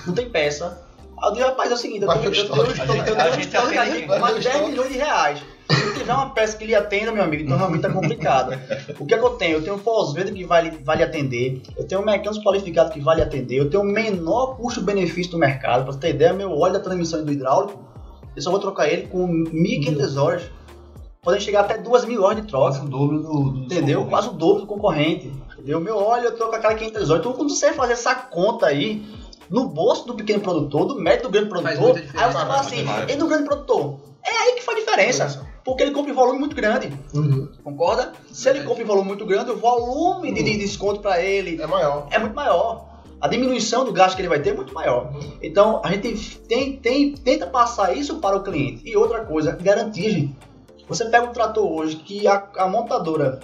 Não 0.06 0.12
tem 0.12 0.28
peça. 0.28 0.82
Aí 1.22 1.28
eu 1.30 1.34
digo, 1.34 1.46
rapaz, 1.46 1.70
é 1.70 1.74
o 1.74 1.76
seguinte, 1.76 2.02
eu 2.02 2.08
tenho, 2.08 2.24
eu 2.24 2.30
tenho, 2.32 2.44
eu 2.46 2.50
tenho, 2.50 2.66
eu 2.68 2.76
tenho, 2.76 2.98
eu 2.98 3.16
tenho 3.16 3.28
um 3.28 4.00
de 4.00 4.06
Mas 4.20 4.32
10 4.32 4.46
estoque. 4.46 4.68
milhões 4.70 4.88
de 4.92 4.98
reais. 4.98 5.42
Se 5.70 5.98
tiver 5.98 6.12
uma 6.12 6.30
peça 6.30 6.56
que 6.56 6.64
lhe 6.64 6.74
atenda, 6.74 7.12
meu 7.12 7.22
amigo, 7.22 7.42
então 7.42 7.56
realmente 7.56 7.82
tá 7.82 7.90
complicado. 7.90 8.58
O 8.98 9.06
que 9.06 9.14
é 9.14 9.18
que 9.18 9.24
eu 9.24 9.30
tenho? 9.30 9.58
Eu 9.58 9.62
tenho 9.62 9.76
um 9.76 9.78
pós-venda 9.78 10.32
que 10.32 10.44
vai, 10.44 10.70
vai 10.70 10.96
lhe 10.96 11.02
atender, 11.02 11.62
eu 11.76 11.86
tenho 11.86 12.00
um 12.00 12.04
mecânico 12.04 12.44
qualificado 12.44 12.90
que 12.90 13.00
vai 13.00 13.16
lhe 13.16 13.22
atender, 13.22 13.56
eu 13.56 13.70
tenho 13.70 13.82
o 13.82 13.86
menor 13.86 14.56
custo-benefício 14.56 15.32
do 15.32 15.38
mercado. 15.38 15.84
Pra 15.84 15.92
você 15.92 15.98
ter 15.98 16.10
ideia, 16.10 16.32
meu 16.32 16.56
óleo 16.58 16.74
da 16.74 16.80
transmissão 16.80 17.24
do 17.24 17.32
hidráulico, 17.32 17.78
eu 18.34 18.42
só 18.42 18.50
vou 18.50 18.60
trocar 18.60 18.88
ele 18.88 19.06
com 19.08 19.26
1.500 19.26 20.22
horas. 20.22 20.42
Podem 21.22 21.40
chegar 21.40 21.60
até 21.60 21.76
2.000 21.76 22.22
horas 22.22 22.36
de 22.40 22.48
troca. 22.48 22.70
Quase 22.70 22.86
o 22.86 22.88
dobro 22.88 23.18
do. 23.18 23.50
do 23.50 23.64
Entendeu? 23.64 24.06
Quase 24.06 24.28
o 24.28 24.32
dobro 24.32 24.62
do 24.62 24.66
concorrente. 24.66 25.30
Entendeu? 25.52 25.80
Meu 25.80 25.98
óleo, 25.98 26.28
eu 26.28 26.48
com 26.48 26.56
aquela 26.56 26.74
500 26.74 27.10
horas. 27.10 27.20
Então, 27.20 27.32
quando 27.34 27.50
você 27.50 27.72
fazer 27.74 27.92
essa 27.92 28.14
conta 28.14 28.66
aí, 28.66 29.04
no 29.50 29.68
bolso 29.68 30.06
do 30.06 30.14
pequeno 30.14 30.40
produtor, 30.40 30.86
do 30.86 30.94
médio 30.98 31.24
do 31.24 31.30
grande 31.30 31.48
produtor, 31.48 31.98
aí 31.98 32.04
você 32.04 32.14
fala 32.14 32.60
assim, 32.60 32.84
e 33.08 33.16
do 33.16 33.26
grande 33.26 33.44
produtor? 33.44 34.00
É 34.24 34.30
aí 34.30 34.52
que 34.54 34.62
faz 34.62 34.78
diferença. 34.78 35.49
Porque 35.64 35.82
ele 35.82 35.92
compra 35.92 36.10
em 36.10 36.14
volume 36.14 36.38
muito 36.38 36.56
grande. 36.56 36.92
Uhum. 37.12 37.48
Concorda? 37.62 38.12
Se 38.32 38.48
ele 38.48 38.62
compra 38.64 38.82
em 38.82 38.86
volume 38.86 39.08
muito 39.08 39.26
grande, 39.26 39.50
o 39.50 39.56
volume 39.56 40.32
de, 40.32 40.42
de 40.42 40.56
desconto 40.56 41.00
para 41.00 41.22
ele 41.22 41.60
É 41.60 41.66
maior. 41.66 42.06
é 42.10 42.18
muito 42.18 42.34
maior. 42.34 42.88
A 43.20 43.28
diminuição 43.28 43.84
do 43.84 43.92
gasto 43.92 44.16
que 44.16 44.22
ele 44.22 44.28
vai 44.30 44.40
ter 44.40 44.50
é 44.50 44.54
muito 44.54 44.72
maior. 44.72 45.12
Então, 45.42 45.82
a 45.84 45.90
gente 45.92 46.38
tem, 46.48 46.76
tem, 46.76 47.12
tenta 47.12 47.46
passar 47.46 47.94
isso 47.94 48.18
para 48.18 48.36
o 48.36 48.42
cliente. 48.42 48.82
E 48.88 48.96
outra 48.96 49.24
coisa, 49.26 49.52
garantia, 49.52 50.10
gente. 50.10 50.34
Você 50.88 51.04
pega 51.04 51.26
um 51.26 51.32
trator 51.32 51.70
hoje 51.70 51.96
que 51.96 52.26
a, 52.26 52.48
a 52.56 52.66
montadora 52.66 53.40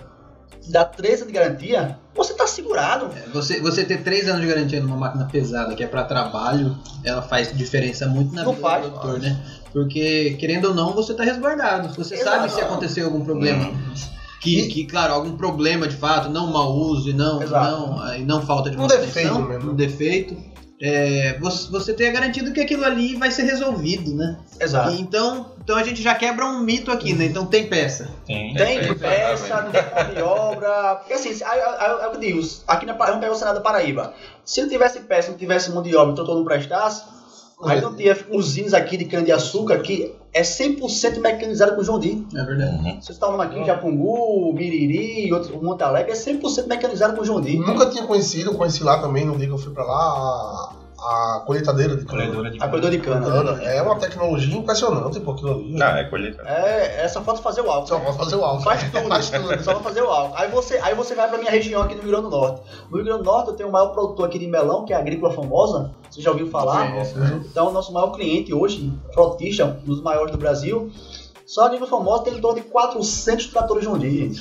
dá 0.68 0.84
13 0.84 1.26
de 1.26 1.32
garantia, 1.32 1.98
você 2.16 2.32
está 2.32 2.46
segurado. 2.46 3.10
Você, 3.32 3.60
você 3.60 3.84
ter 3.84 4.02
três 4.02 4.28
anos 4.28 4.40
de 4.40 4.46
garantia 4.46 4.80
numa 4.80 4.96
máquina 4.96 5.24
pesada 5.30 5.74
que 5.74 5.84
é 5.84 5.86
para 5.86 6.04
trabalho, 6.04 6.76
ela 7.04 7.22
faz 7.22 7.56
diferença 7.56 8.06
muito 8.06 8.34
na 8.34 8.42
Não 8.44 8.52
vida 8.54 8.66
faz, 8.68 8.84
do 8.84 8.90
produtor, 8.90 9.20
né? 9.20 9.38
Porque, 9.72 10.36
querendo 10.40 10.68
ou 10.68 10.74
não, 10.74 10.92
você 10.94 11.12
tá 11.14 11.22
resguardado. 11.22 11.88
Você 11.94 12.14
Exato. 12.14 12.36
sabe 12.36 12.52
se 12.52 12.60
acontecer 12.60 13.02
algum 13.02 13.22
problema. 13.24 13.70
Que, 14.40 14.66
que, 14.68 14.84
claro, 14.86 15.12
algum 15.12 15.36
problema 15.36 15.88
de 15.88 15.96
fato, 15.96 16.28
não 16.28 16.46
mau 16.46 16.72
uso 16.72 17.10
e 17.10 17.12
não, 17.12 17.42
Exato. 17.42 17.70
não, 17.70 18.14
e 18.16 18.24
não 18.24 18.40
falta 18.42 18.70
de 18.70 18.76
Um 18.78 18.86
defeito 18.86 19.38
mesmo. 19.40 19.72
um 19.72 19.74
defeito. 19.74 20.36
É, 20.81 21.39
você, 21.39 21.70
você 21.70 21.95
ter 21.95 22.11
garantido 22.12 22.53
que 22.53 22.61
aquilo 22.61 22.85
ali 22.85 23.16
vai 23.16 23.31
ser 23.31 23.45
resolvido, 23.45 24.14
né? 24.14 24.39
Exato. 24.61 24.91
E 24.91 25.01
então, 25.01 25.53
então 25.62 25.77
a 25.77 25.83
gente 25.83 26.03
já 26.03 26.14
quebra 26.14 26.45
um 26.45 26.61
mito 26.61 26.91
aqui, 26.91 27.14
né? 27.14 27.24
Então 27.24 27.47
tem 27.47 27.66
peça. 27.66 28.11
Tem, 28.27 28.55
Tem 28.55 28.81
tem, 28.81 28.95
peça, 28.95 29.47
exatamente. 29.47 29.83
tem 29.83 30.05
mão 30.05 30.14
de 30.14 30.22
obra. 30.22 30.97
Porque 30.97 31.14
assim, 31.14 31.31
aí, 31.45 31.61
aí 31.61 31.91
eu 32.03 32.20
digo, 32.20 32.41
aqui 32.68 32.85
na 32.85 32.95
Paraíba, 32.95 33.12
vamos 33.12 33.20
pegar 33.20 33.33
o 33.33 33.39
Senado 33.39 33.55
da 33.55 33.61
Paraíba. 33.61 34.14
Se 34.45 34.61
não 34.61 34.68
tivesse 34.68 35.01
peça, 35.01 35.31
não 35.31 35.39
tivesse 35.39 35.70
mão 35.70 35.83
de 35.83 35.97
obra, 35.97 36.12
o 36.12 36.14
trator 36.14 36.37
não 36.37 36.45
prestasse, 36.45 37.05
aí 37.64 37.80
não 37.80 37.94
tinha 37.94 38.16
usinas 38.30 38.74
aqui 38.74 38.96
de 38.96 39.07
cana-de-açúcar 39.07 39.80
que 39.80 40.14
é 40.32 40.42
100% 40.42 41.20
mecanizada 41.20 41.74
com 41.74 41.82
João 41.82 41.98
Deere. 41.98 42.26
É 42.34 42.44
verdade. 42.44 42.76
Uhum. 42.76 43.00
Vocês 43.00 43.11
estavam 43.11 43.40
aqui 43.40 43.59
em 43.59 43.64
Japungu, 43.64 44.52
Miriri, 44.52 45.32
outro, 45.32 45.62
Monte 45.62 45.82
Alegre, 45.82 46.12
é 46.12 46.14
100% 46.14 46.66
mecanizado 46.66 47.16
com 47.16 47.24
João 47.24 47.40
Deere. 47.40 47.59
Nunca 47.59 47.86
tinha 47.86 48.07
conhecido, 48.07 48.54
conheci 48.54 48.82
lá 48.82 48.98
também, 48.98 49.24
no 49.24 49.36
dia 49.36 49.46
que 49.46 49.52
eu 49.52 49.59
fui 49.59 49.72
pra 49.72 49.84
lá, 49.84 50.72
a, 51.07 51.40
colheitadeira 51.46 51.96
de 51.96 52.04
cana. 52.04 52.22
Colhedora 52.22 52.50
de 52.50 52.62
A 52.62 52.68
colhedor 52.68 52.90
de 52.90 52.98
cana. 52.98 53.26
Cana. 53.26 53.62
É 53.62 53.80
uma 53.82 53.96
tecnologia 53.96 54.57
impressionante, 54.57 55.20
pô, 55.20 55.32
aquilo 55.32 55.52
ali. 55.52 55.82
Ah, 55.82 55.98
é 55.98 56.04
colheita. 56.04 56.42
É, 56.42 57.04
é 57.04 57.09
só 57.09 57.22
falta 57.22 57.40
fazer 57.42 57.61
o 57.61 57.70
álcool. 57.70 57.86
Só 57.86 57.98
pode 58.00 58.16
fazer 58.18 58.36
o 58.36 58.44
álcool. 58.44 58.62
Faz 58.62 58.82
tudo, 58.90 59.09
Faz 59.09 59.30
tudo. 59.30 59.62
só 59.62 59.74
pra 59.74 59.82
fazer 59.82 60.02
o 60.02 60.09
álcool. 60.09 60.34
Aí 60.36 60.50
você, 60.50 60.78
aí 60.78 60.94
você 60.94 61.14
vai 61.14 61.28
pra 61.28 61.38
minha 61.38 61.50
região 61.50 61.82
aqui 61.82 61.94
no 61.94 62.02
Rio 62.02 62.11
Grande 62.11 62.24
do 62.24 62.30
Norte. 62.30 62.62
No 62.90 62.96
Rio 62.96 63.04
Grande 63.04 63.22
do 63.22 63.24
Norte 63.24 63.48
eu 63.48 63.54
tenho 63.54 63.68
o 63.68 63.72
maior 63.72 63.88
produtor 63.88 64.26
aqui 64.26 64.38
de 64.38 64.46
melão, 64.46 64.84
que 64.84 64.92
é 64.92 64.96
a 64.96 64.98
Agrícola 64.98 65.32
Famosa. 65.32 65.92
Você 66.11 66.20
já 66.20 66.30
ouviu 66.30 66.48
falar? 66.50 66.90
Conheço, 66.90 67.18
né? 67.18 67.40
Então, 67.50 67.68
o 67.68 67.72
nosso 67.72 67.92
maior 67.92 68.11
cliente 68.12 68.52
hoje, 68.52 68.92
frotista, 69.12 69.64
um 69.64 69.86
dos 69.86 70.02
maiores 70.02 70.32
do 70.32 70.38
Brasil, 70.38 70.90
Só 71.46 71.66
a 71.66 71.68
nível 71.68 71.86
famoso 71.86 72.24
tem 72.24 72.34
em 72.36 72.40
torno 72.40 72.61
de 72.61 72.66
400 72.66 73.46
tratores 73.46 73.84
John 73.84 73.98
Deere. 73.98 74.34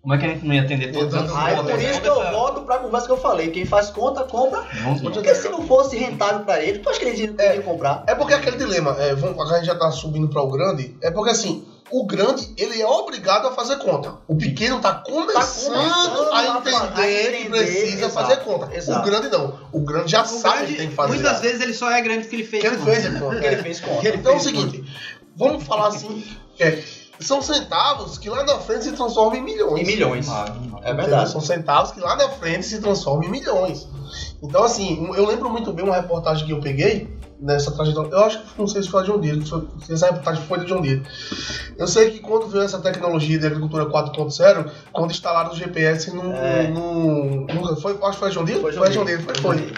Como 0.00 0.14
é 0.14 0.18
que 0.18 0.24
a 0.24 0.28
gente 0.28 0.46
não 0.46 0.54
ia 0.54 0.62
atender 0.62 0.92
todos 0.92 1.12
os 1.12 1.20
Exatamente. 1.20 1.46
Aí 1.50 1.56
Conta, 1.56 1.70
por 1.72 1.82
isso 1.82 2.00
que 2.00 2.08
eu 2.08 2.30
volto 2.30 2.60
pra 2.62 2.78
conversa 2.78 3.06
que 3.06 3.12
eu 3.12 3.16
falei. 3.18 3.50
Quem 3.50 3.64
faz 3.66 3.90
conta, 3.90 4.22
compra. 4.24 4.64
Vamos 4.82 5.00
Porque 5.02 5.34
se 5.34 5.48
não 5.48 5.66
fosse 5.66 5.96
rentável 5.96 6.40
pra 6.44 6.62
ele, 6.62 6.78
tu 6.78 6.88
acha 6.88 6.98
que 7.00 7.04
ele 7.06 7.22
iria 7.24 7.34
É. 7.38 7.58
comprar? 7.60 8.04
É 8.06 8.14
porque 8.14 8.32
aquele 8.32 8.56
dilema, 8.56 8.96
é, 8.98 9.14
vamos, 9.14 9.50
a 9.50 9.56
gente 9.56 9.66
já 9.66 9.74
tá 9.74 9.90
subindo 9.90 10.28
para 10.28 10.40
o 10.40 10.48
grande, 10.50 10.96
é 11.02 11.10
porque 11.10 11.30
assim, 11.30 11.64
o 11.90 12.06
grande, 12.06 12.54
ele 12.56 12.80
é 12.80 12.86
obrigado 12.86 13.48
a 13.48 13.52
fazer 13.52 13.76
conta. 13.78 14.14
O 14.28 14.36
pequeno 14.36 14.78
tá 14.80 14.94
começando, 14.94 15.72
começando 15.74 16.32
a, 16.32 16.44
entender 16.58 16.70
fa- 16.70 16.92
a 16.94 17.10
entender, 17.10 17.42
que 17.42 17.48
precisa 17.50 18.06
exato, 18.06 18.12
fazer 18.14 18.36
conta. 18.44 18.76
exato. 18.76 19.00
O 19.00 19.02
grande 19.10 19.28
não. 19.28 19.58
O 19.72 19.80
grande 19.80 20.10
já 20.12 20.22
O 20.22 20.26
sabe 20.26 20.56
grande, 20.58 20.72
que 20.72 20.78
tem 20.78 20.88
que 20.90 20.94
fazer. 20.94 21.14
muitas 21.14 21.40
vezes 21.40 21.60
ele 21.60 21.74
só 21.74 21.90
é 21.90 22.00
grande 22.00 22.20
porque 22.22 22.36
ele 22.36 22.44
fez. 22.44 22.62
que 22.62 22.66
ele 22.68 22.76
conta. 22.78 22.92
fez 22.92 23.18
conta. 23.18 23.36
Que 23.40 23.46
ele 23.46 23.56
fez 23.62 23.80
conta. 23.80 24.08
Então 24.10 24.32
é 24.32 24.36
o 24.36 24.40
seguinte, 24.40 24.84
vamos 25.36 25.64
falar 25.64 25.88
assim, 25.88 26.24
é, 26.60 26.78
são 27.20 27.42
centavos 27.42 28.16
que 28.18 28.28
lá 28.30 28.44
na 28.44 28.58
frente 28.58 28.84
se 28.84 28.92
transformam 28.92 29.36
em 29.36 29.42
milhões. 29.42 29.80
Em 29.80 29.84
milhões. 29.86 30.28
Ah, 30.28 30.54
É 30.82 30.94
verdade. 30.94 31.30
São 31.30 31.40
centavos 31.40 31.90
que 31.92 32.00
lá 32.00 32.16
na 32.16 32.28
frente 32.28 32.64
se 32.66 32.80
transformam 32.80 33.24
em 33.24 33.30
milhões. 33.30 33.88
Então, 34.42 34.62
assim, 34.64 34.98
um- 35.00 35.14
eu 35.14 35.26
lembro 35.26 35.50
muito 35.50 35.72
bem 35.72 35.84
uma 35.84 35.96
reportagem 35.96 36.46
que 36.46 36.52
eu 36.52 36.60
peguei 36.60 37.08
nessa 37.40 37.70
trajetória. 37.72 38.10
Eu 38.10 38.24
acho 38.24 38.38
que 38.42 38.58
não 38.58 38.66
sei 38.66 38.82
se 38.82 38.88
foi 38.88 39.02
a 39.02 39.04
John 39.04 39.18
Deere, 39.18 39.44
foi- 39.44 39.66
se 39.84 39.92
essa 39.92 40.06
reportagem 40.06 40.42
foi 40.44 40.58
de 40.60 40.66
John 40.66 40.80
Deere. 40.80 41.02
Eu 41.76 41.86
sei 41.86 42.10
que 42.10 42.20
quando 42.20 42.46
veio 42.48 42.64
essa 42.64 42.78
tecnologia 42.80 43.38
de 43.38 43.46
agricultura 43.46 43.86
4.0, 43.86 44.70
quando 44.92 45.10
instalaram 45.10 45.52
o 45.52 45.56
GPS 45.56 46.10
no. 46.12 46.32
É. 46.32 46.68
no, 46.68 47.46
no- 47.46 47.80
foi, 47.80 47.92
acho 48.02 48.10
que 48.12 48.16
foi 48.18 48.28
a 48.28 48.30
John 48.32 48.44
Deere? 48.44 48.60
Foi 48.60 48.72
John 48.90 49.04
Deere, 49.04 49.22
foi, 49.22 49.34
John 49.34 49.42
foi. 49.42 49.56
Deere. 49.56 49.74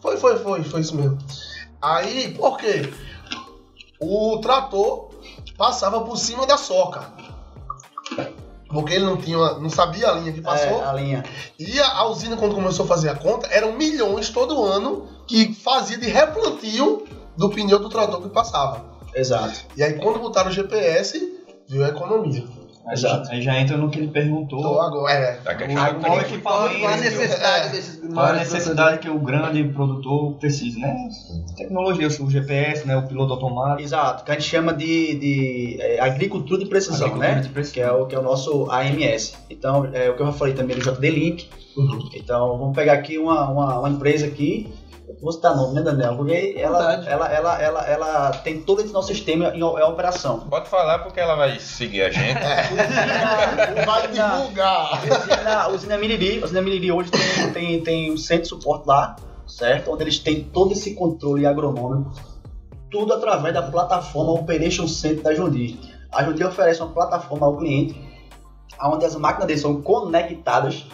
Foi, 0.00 0.16
foi, 0.16 0.36
foi, 0.38 0.62
foi 0.64 0.80
isso 0.80 0.96
mesmo. 0.96 1.18
Aí, 1.80 2.32
por 2.36 2.56
quê? 2.58 2.88
O 4.00 4.38
trator 4.38 5.10
passava 5.56 6.00
por 6.02 6.16
cima 6.16 6.46
da 6.46 6.56
soca. 6.56 7.12
Porque 8.68 8.94
ele 8.94 9.04
não 9.04 9.16
tinha, 9.18 9.36
não 9.36 9.68
sabia 9.68 10.08
a 10.08 10.12
linha 10.12 10.32
que 10.32 10.40
passou. 10.40 10.80
É, 10.80 10.84
a 10.84 10.92
linha. 10.94 11.24
E 11.58 11.78
a, 11.78 11.98
a 11.98 12.08
usina, 12.08 12.36
quando 12.36 12.54
começou 12.54 12.86
a 12.86 12.88
fazer 12.88 13.10
a 13.10 13.14
conta, 13.14 13.46
eram 13.48 13.72
milhões 13.72 14.30
todo 14.30 14.64
ano 14.64 15.06
que 15.26 15.52
fazia 15.54 15.98
de 15.98 16.08
replantio 16.08 17.06
do 17.36 17.50
pneu 17.50 17.78
do 17.78 17.90
trator 17.90 18.22
que 18.22 18.28
passava. 18.30 18.82
Exato. 19.14 19.66
E 19.76 19.82
aí, 19.82 19.98
quando 19.98 20.18
botaram 20.20 20.50
o 20.50 20.52
GPS, 20.52 21.44
viu 21.68 21.84
a 21.84 21.88
economia. 21.88 22.44
Aí 22.84 22.94
Exato. 22.94 23.26
já, 23.26 23.32
aí 23.32 23.42
já 23.42 23.60
entra 23.60 23.76
no 23.76 23.88
que 23.88 23.98
ele 23.98 24.08
perguntou. 24.08 24.58
Então, 24.58 24.80
agora, 24.82 25.12
é. 25.14 25.32
Tá 25.34 25.54
que 25.54 25.72
qual 25.72 26.18
que- 26.18 26.24
equipamento, 26.34 26.42
Qual, 26.42 26.80
qual 26.80 26.92
a 26.92 26.96
necessidade 26.96 27.66
É. 27.66 27.70
desses 27.70 28.00
Qual 28.12 28.26
a 28.26 28.32
necessidade 28.32 28.98
que 28.98 29.08
o 29.08 29.18
grande 29.20 29.62
produtor 29.64 30.32
precisa, 30.34 30.80
né? 30.80 31.08
Tecnologia, 31.56 32.08
o 32.08 32.30
GPS, 32.30 32.86
né? 32.86 32.96
O 32.96 33.02
piloto 33.06 33.34
automático. 33.34 33.82
Exato. 33.82 34.24
Que 34.24 34.32
a 34.32 34.34
gente 34.34 34.48
chama 34.48 34.74
de, 34.74 35.14
de 35.14 35.76
é, 35.80 36.00
agricultura 36.00 36.58
de 36.62 36.68
precisão, 36.68 37.06
Agricultura 37.06 37.34
né? 37.36 37.40
de 37.40 37.48
precisão. 37.50 37.74
Que 37.74 37.80
é, 37.80 37.92
o, 37.92 38.06
que 38.06 38.14
é 38.16 38.18
o 38.18 38.22
nosso 38.22 38.68
AMS. 38.70 39.34
Então, 39.48 39.88
é 39.92 40.10
o 40.10 40.16
que 40.16 40.22
eu 40.22 40.26
já 40.26 40.32
falei 40.32 40.54
também 40.54 40.76
do 40.76 40.82
JD 40.82 41.10
Link. 41.10 41.48
Uhum. 41.76 42.08
Então, 42.14 42.58
vamos 42.58 42.74
pegar 42.74 42.94
aqui 42.94 43.16
uma, 43.16 43.48
uma, 43.48 43.78
uma 43.78 43.88
empresa 43.90 44.26
aqui. 44.26 44.72
Vou 45.20 45.32
citar 45.32 45.56
nome, 45.56 45.74
né, 45.74 45.82
Daniel? 45.82 46.16
Porque 46.16 46.54
ela, 46.56 46.94
ela, 47.04 47.28
ela, 47.28 47.62
ela, 47.62 47.86
ela 47.86 48.30
tem 48.30 48.60
todo 48.60 48.80
esse 48.80 48.92
nosso 48.92 49.08
sistema 49.08 49.48
em, 49.54 49.58
em 49.58 49.62
operação. 49.62 50.40
Pode 50.40 50.68
falar 50.68 51.00
porque 51.00 51.20
ela 51.20 51.34
vai 51.34 51.58
seguir 51.58 52.02
a 52.02 52.10
gente. 52.10 52.38
Vai 53.84 54.08
divulgar. 54.08 55.02
Usina, 55.04 55.68
usina 55.68 55.98
Miriri, 55.98 56.40
a 56.40 56.44
usina 56.44 56.62
Miriri 56.62 56.92
hoje 56.92 57.10
tem, 57.10 57.52
tem, 57.52 57.82
tem 57.82 58.12
um 58.12 58.16
centro 58.16 58.42
de 58.42 58.48
suporte 58.48 58.86
lá, 58.86 59.16
certo? 59.46 59.90
Onde 59.90 60.04
eles 60.04 60.18
têm 60.18 60.44
todo 60.44 60.72
esse 60.72 60.94
controle 60.94 61.46
agronômico, 61.46 62.12
tudo 62.90 63.12
através 63.14 63.54
da 63.54 63.62
plataforma 63.62 64.32
Operation 64.32 64.86
Center 64.86 65.22
da 65.22 65.34
Jondir. 65.34 65.76
A 66.12 66.22
Jondir 66.22 66.46
oferece 66.46 66.80
uma 66.80 66.90
plataforma 66.92 67.46
ao 67.46 67.56
cliente, 67.56 67.98
onde 68.82 69.04
as 69.04 69.14
máquinas 69.16 69.46
deles 69.46 69.62
são 69.62 69.80
conectadas, 69.80 70.86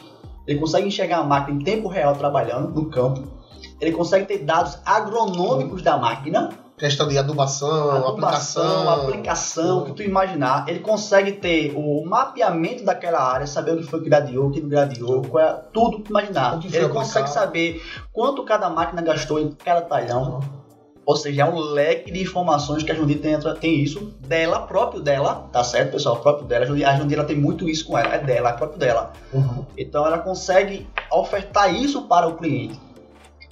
ele 0.46 0.58
consegue 0.58 0.86
enxergar 0.86 1.18
a 1.18 1.24
máquina 1.24 1.60
em 1.60 1.64
tempo 1.64 1.88
real 1.88 2.14
trabalhando 2.14 2.68
no 2.70 2.86
campo, 2.86 3.37
ele 3.80 3.92
consegue 3.92 4.26
ter 4.26 4.38
dados 4.38 4.78
agronômicos 4.84 5.82
da 5.82 5.96
máquina, 5.96 6.50
Questão 6.78 7.08
de 7.08 7.18
adubação, 7.18 7.90
adubação, 7.90 8.08
aplicação. 8.08 8.92
aplicação, 8.92 9.78
o 9.78 9.84
que 9.86 9.92
tu 9.94 10.02
imaginar. 10.04 10.68
Ele 10.68 10.78
consegue 10.78 11.32
ter 11.32 11.74
o 11.74 12.04
mapeamento 12.06 12.84
daquela 12.84 13.20
área, 13.20 13.48
saber 13.48 13.72
o 13.72 13.78
que 13.78 13.82
foi 13.82 14.00
que 14.00 14.08
gradiou, 14.08 14.46
o 14.46 14.50
que 14.52 14.60
não 14.60 14.68
gradiou, 14.68 15.22
qual 15.22 15.44
é, 15.44 15.52
tudo 15.72 16.02
que 16.02 16.10
imaginar. 16.10 16.60
Ele 16.72 16.88
consegue 16.88 17.28
saber 17.28 17.82
quanto 18.12 18.44
cada 18.44 18.70
máquina 18.70 19.02
gastou 19.02 19.40
em 19.40 19.50
cada 19.50 19.82
talhão. 19.82 20.38
Ou 21.04 21.16
seja, 21.16 21.42
é 21.42 21.44
um 21.44 21.58
leque 21.58 22.12
de 22.12 22.22
informações 22.22 22.82
que 22.84 22.92
a 22.92 22.94
Jundir 22.94 23.18
tem, 23.18 23.36
tem 23.58 23.82
isso 23.82 24.14
dela, 24.20 24.60
próprio 24.60 25.00
dela, 25.00 25.48
tá 25.50 25.64
certo, 25.64 25.92
pessoal? 25.92 26.16
Próprio 26.16 26.46
dela. 26.46 26.64
A 26.64 26.68
Jundir, 26.68 26.86
a 26.86 26.92
ela 26.92 27.24
tem 27.24 27.36
muito 27.36 27.68
isso 27.68 27.86
com 27.86 27.98
ela, 27.98 28.14
é 28.14 28.18
dela, 28.18 28.50
é 28.50 28.52
próprio 28.52 28.78
dela. 28.78 29.12
Uhum. 29.32 29.64
Então 29.76 30.06
ela 30.06 30.18
consegue 30.18 30.86
ofertar 31.10 31.74
isso 31.74 32.02
para 32.02 32.28
o 32.28 32.36
cliente. 32.36 32.78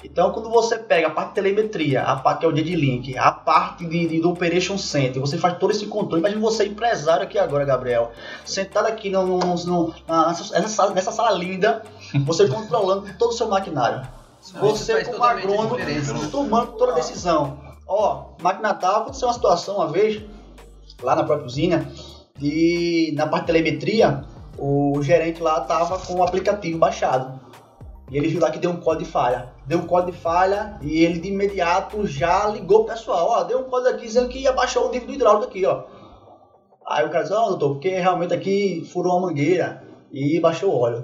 Então 0.06 0.30
quando 0.30 0.48
você 0.48 0.78
pega 0.78 1.08
a 1.08 1.10
parte 1.10 1.30
de 1.30 1.34
telemetria, 1.34 2.02
a 2.02 2.16
parte 2.16 2.40
que 2.40 2.46
é 2.46 2.48
o 2.48 2.52
dia 2.52 2.62
de 2.64 2.76
link, 2.76 3.18
a 3.18 3.32
parte 3.32 3.84
de, 3.84 4.06
de- 4.06 4.20
do 4.20 4.30
Operation 4.30 4.78
Center, 4.78 5.20
você 5.20 5.36
faz 5.36 5.58
todo 5.58 5.72
esse 5.72 5.86
controle. 5.86 6.20
Imagina 6.20 6.40
você 6.40 6.64
empresário 6.66 7.24
aqui 7.24 7.38
agora, 7.38 7.64
Gabriel, 7.64 8.12
sentado 8.44 8.86
aqui 8.86 9.10
no, 9.10 9.26
no- 9.26 9.54
no- 9.64 9.94
na- 10.06 10.28
nessa, 10.28 10.68
sala, 10.68 10.92
nessa 10.92 11.10
sala 11.12 11.32
linda, 11.32 11.82
você 12.24 12.46
controlando 12.48 13.06
todo 13.18 13.30
o 13.30 13.32
seu 13.34 13.48
maquinário. 13.48 14.06
Isso 14.40 14.56
Você 14.60 14.92
como 15.04 15.24
agrônomo, 15.24 15.76
tomando 16.30 16.72
toda 16.72 16.92
a 16.92 16.94
decisão. 16.94 17.58
Ó, 17.88 18.26
máquina 18.40 18.72
tal, 18.74 19.02
aconteceu 19.02 19.26
uma 19.28 19.34
situação 19.34 19.76
uma 19.76 19.88
vez, 19.88 20.22
lá 21.02 21.16
na 21.16 21.24
própria 21.24 21.46
usina, 21.46 21.88
e 22.40 23.12
na 23.16 23.26
parte 23.26 23.42
de 23.42 23.46
telemetria, 23.52 24.24
o 24.58 25.00
gerente 25.02 25.42
lá 25.42 25.60
tava 25.62 25.98
com 25.98 26.14
o 26.14 26.22
aplicativo 26.22 26.78
baixado. 26.78 27.40
E 28.10 28.16
ele 28.16 28.28
viu 28.28 28.40
lá 28.40 28.50
que 28.50 28.58
deu 28.58 28.70
um 28.70 28.76
código 28.76 29.04
de 29.04 29.10
falha. 29.10 29.52
Deu 29.66 29.80
um 29.80 29.86
código 29.86 30.12
de 30.12 30.18
falha 30.18 30.78
e 30.80 31.04
ele 31.04 31.18
de 31.18 31.28
imediato 31.28 32.06
já 32.06 32.46
ligou 32.46 32.84
pro 32.84 32.94
pessoal, 32.94 33.28
ó, 33.30 33.42
deu 33.42 33.58
um 33.58 33.64
código 33.64 33.90
aqui 33.90 34.06
dizendo 34.06 34.28
que 34.28 34.46
abaixou 34.46 34.86
o 34.86 34.90
nível 34.90 35.08
do 35.08 35.14
hidráulico 35.14 35.46
aqui, 35.46 35.66
ó. 35.66 35.84
Aí 36.86 37.04
o 37.04 37.10
cara 37.10 37.24
disse, 37.24 37.34
ó, 37.34 37.48
doutor, 37.48 37.70
porque 37.70 37.90
realmente 37.90 38.32
aqui 38.32 38.84
furou 38.92 39.16
uma 39.18 39.28
mangueira 39.28 39.82
e 40.12 40.38
baixou 40.38 40.72
o 40.72 40.78
óleo. 40.78 41.02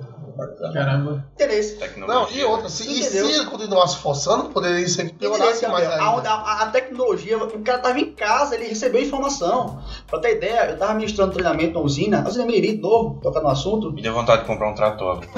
Caramba. 0.73 1.25
Interesse. 1.35 1.77
Tecnologia. 1.77 2.21
Não, 2.21 2.31
e 2.31 2.45
outra, 2.45 2.69
se, 2.69 2.85
e 2.85 3.03
se 3.03 3.19
ele 3.19 3.45
continuasse 3.47 3.99
forçando, 3.99 4.51
poderia 4.51 4.87
ser 4.89 5.11
que 5.11 5.15
piorasse 5.15 5.67
mais 5.67 5.87
a, 5.87 6.03
a, 6.03 6.63
a 6.63 6.67
tecnologia, 6.67 7.37
o 7.39 7.63
cara 7.63 7.79
tava 7.79 7.99
em 7.99 8.13
casa, 8.13 8.55
ele 8.55 8.67
recebeu 8.67 9.03
informação. 9.03 9.83
Pra 10.07 10.19
ter 10.19 10.37
ideia, 10.37 10.71
eu 10.71 10.79
tava 10.79 10.95
ministrando 10.95 11.33
treinamento 11.33 11.75
na 11.75 11.81
usina, 11.81 12.23
a 12.25 12.29
usina 12.29 12.47
Miriri, 12.47 12.77
de 12.77 12.83
novo, 12.83 13.21
tocar 13.23 13.41
no 13.41 13.49
assunto. 13.49 13.93
Me 13.93 14.03
deu 14.03 14.15
vontade 14.15 14.43
de 14.43 14.47
comprar 14.47 14.71
um 14.71 14.75
trator. 14.75 15.23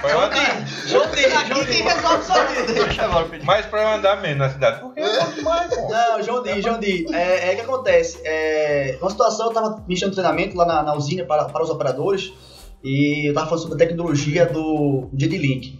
Foi 0.00 0.12
andar. 0.12 0.66
Jondi, 0.86 1.22
Jondi, 1.48 1.82
resolve 1.82 2.24
sua 2.24 2.44
vida. 2.44 3.44
Mas 3.44 3.66
pra 3.66 3.82
eu 3.82 3.88
andar 3.88 4.20
mesmo 4.20 4.38
na 4.38 4.50
cidade. 4.50 4.80
Porque 4.80 5.00
é 5.00 5.24
bom 5.24 5.32
demais, 5.32 5.74
pô. 5.74 5.88
Não, 5.88 6.22
Jondi, 6.22 6.62
Jondi, 6.62 7.06
é, 7.14 7.50
é 7.50 7.52
o 7.52 7.56
que 7.56 7.62
acontece. 7.62 8.20
É, 8.24 8.98
uma 9.00 9.10
situação, 9.10 9.46
eu 9.46 9.52
tava 9.52 9.82
ministrando 9.86 10.14
treinamento 10.14 10.56
lá 10.56 10.64
na, 10.64 10.82
na 10.82 10.94
usina 10.94 11.24
para, 11.24 11.46
para 11.46 11.62
os 11.62 11.70
operadores 11.70 12.32
e 12.86 13.28
eu 13.30 13.34
tava 13.34 13.46
falando 13.46 13.62
sobre 13.62 13.74
a 13.82 13.86
tecnologia 13.86 14.46
do 14.46 15.08
Link. 15.12 15.78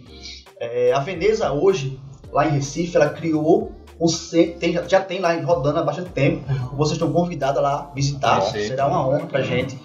É, 0.59 0.91
a 0.93 0.99
Veneza 0.99 1.51
hoje, 1.51 1.99
lá 2.31 2.47
em 2.47 2.51
Recife, 2.51 2.95
ela 2.97 3.09
criou 3.09 3.71
um 3.99 4.07
centro, 4.07 4.59
tem- 4.59 4.73
já 4.87 4.99
tem 5.01 5.19
lá 5.19 5.33
rodando 5.41 5.79
há 5.79 5.83
bastante 5.83 6.09
tempo. 6.11 6.43
Vocês 6.75 6.93
estão 6.93 7.11
convidados 7.11 7.57
a 7.59 7.61
lá 7.61 7.91
visitar, 7.95 8.41
Perfeito. 8.41 8.67
será 8.67 8.87
uma 8.87 9.07
honra 9.07 9.25
pra 9.25 9.41
gente. 9.41 9.77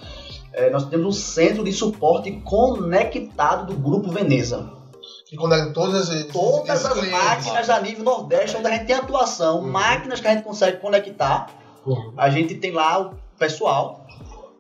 É, 0.53 0.69
nós 0.71 0.85
temos 0.87 1.07
um 1.07 1.13
centro 1.13 1.65
de 1.65 1.73
suporte 1.73 2.31
conectado 2.45 3.73
do 3.73 3.79
Grupo 3.81 4.11
Veneza. 4.11 4.71
Que 5.27 5.37
conecta 5.37 5.73
todos 5.73 6.11
esses, 6.11 6.27
Todas 6.31 6.69
esses 6.69 6.85
as 6.87 6.93
clientes. 6.93 7.13
máquinas 7.25 7.71
a 7.71 7.81
nível 7.81 8.05
Nordeste, 8.05 8.57
onde 8.59 8.67
a 8.67 8.71
gente 8.73 8.85
tem 8.85 8.95
atuação, 8.97 9.61
Uhum. 9.61 9.71
máquinas 9.71 10.21
que 10.21 10.29
a 10.29 10.35
gente 10.35 10.45
consegue 10.45 10.77
conectar, 10.79 11.47
Uhum. 11.87 12.13
a 12.19 12.29
gente 12.29 12.55
tem 12.57 12.71
lá 12.71 13.01
o 13.01 13.15
pessoal 13.39 14.02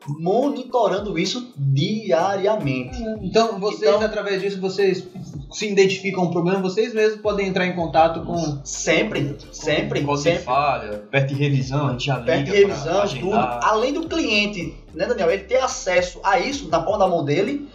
monitorando 0.08 1.18
isso 1.18 1.52
diariamente. 1.56 3.02
Então, 3.22 3.58
vocês, 3.58 3.82
Então- 3.94 4.00
através 4.02 4.40
disso, 4.42 4.60
vocês 4.60 5.06
se 5.52 5.68
identificam 5.70 6.24
um 6.24 6.30
problema, 6.30 6.60
vocês 6.60 6.94
mesmos 6.94 7.20
podem 7.20 7.48
entrar 7.48 7.66
em 7.66 7.74
contato 7.74 8.22
com. 8.24 8.58
Sempre, 8.64 9.36
sempre, 9.52 10.00
Código 10.00 10.16
de 10.16 10.22
sempre. 10.22 10.42
falha, 10.44 11.02
perto 11.10 11.28
de 11.28 11.34
revisão, 11.34 11.88
a 11.88 11.92
gente 11.92 12.06
já 12.06 12.14
liga 12.18 12.26
Perto 12.32 12.44
de 12.44 12.50
pra 12.50 12.60
revisão, 12.60 13.20
tudo. 13.20 13.34
Além 13.34 13.92
do 13.92 14.08
cliente, 14.08 14.74
né, 14.94 15.06
Daniel? 15.06 15.30
Ele 15.30 15.44
ter 15.44 15.58
acesso 15.58 16.20
a 16.22 16.38
isso 16.40 16.68
na 16.68 16.80
palma 16.80 16.98
da 17.00 17.08
mão 17.08 17.24
dele. 17.24 17.68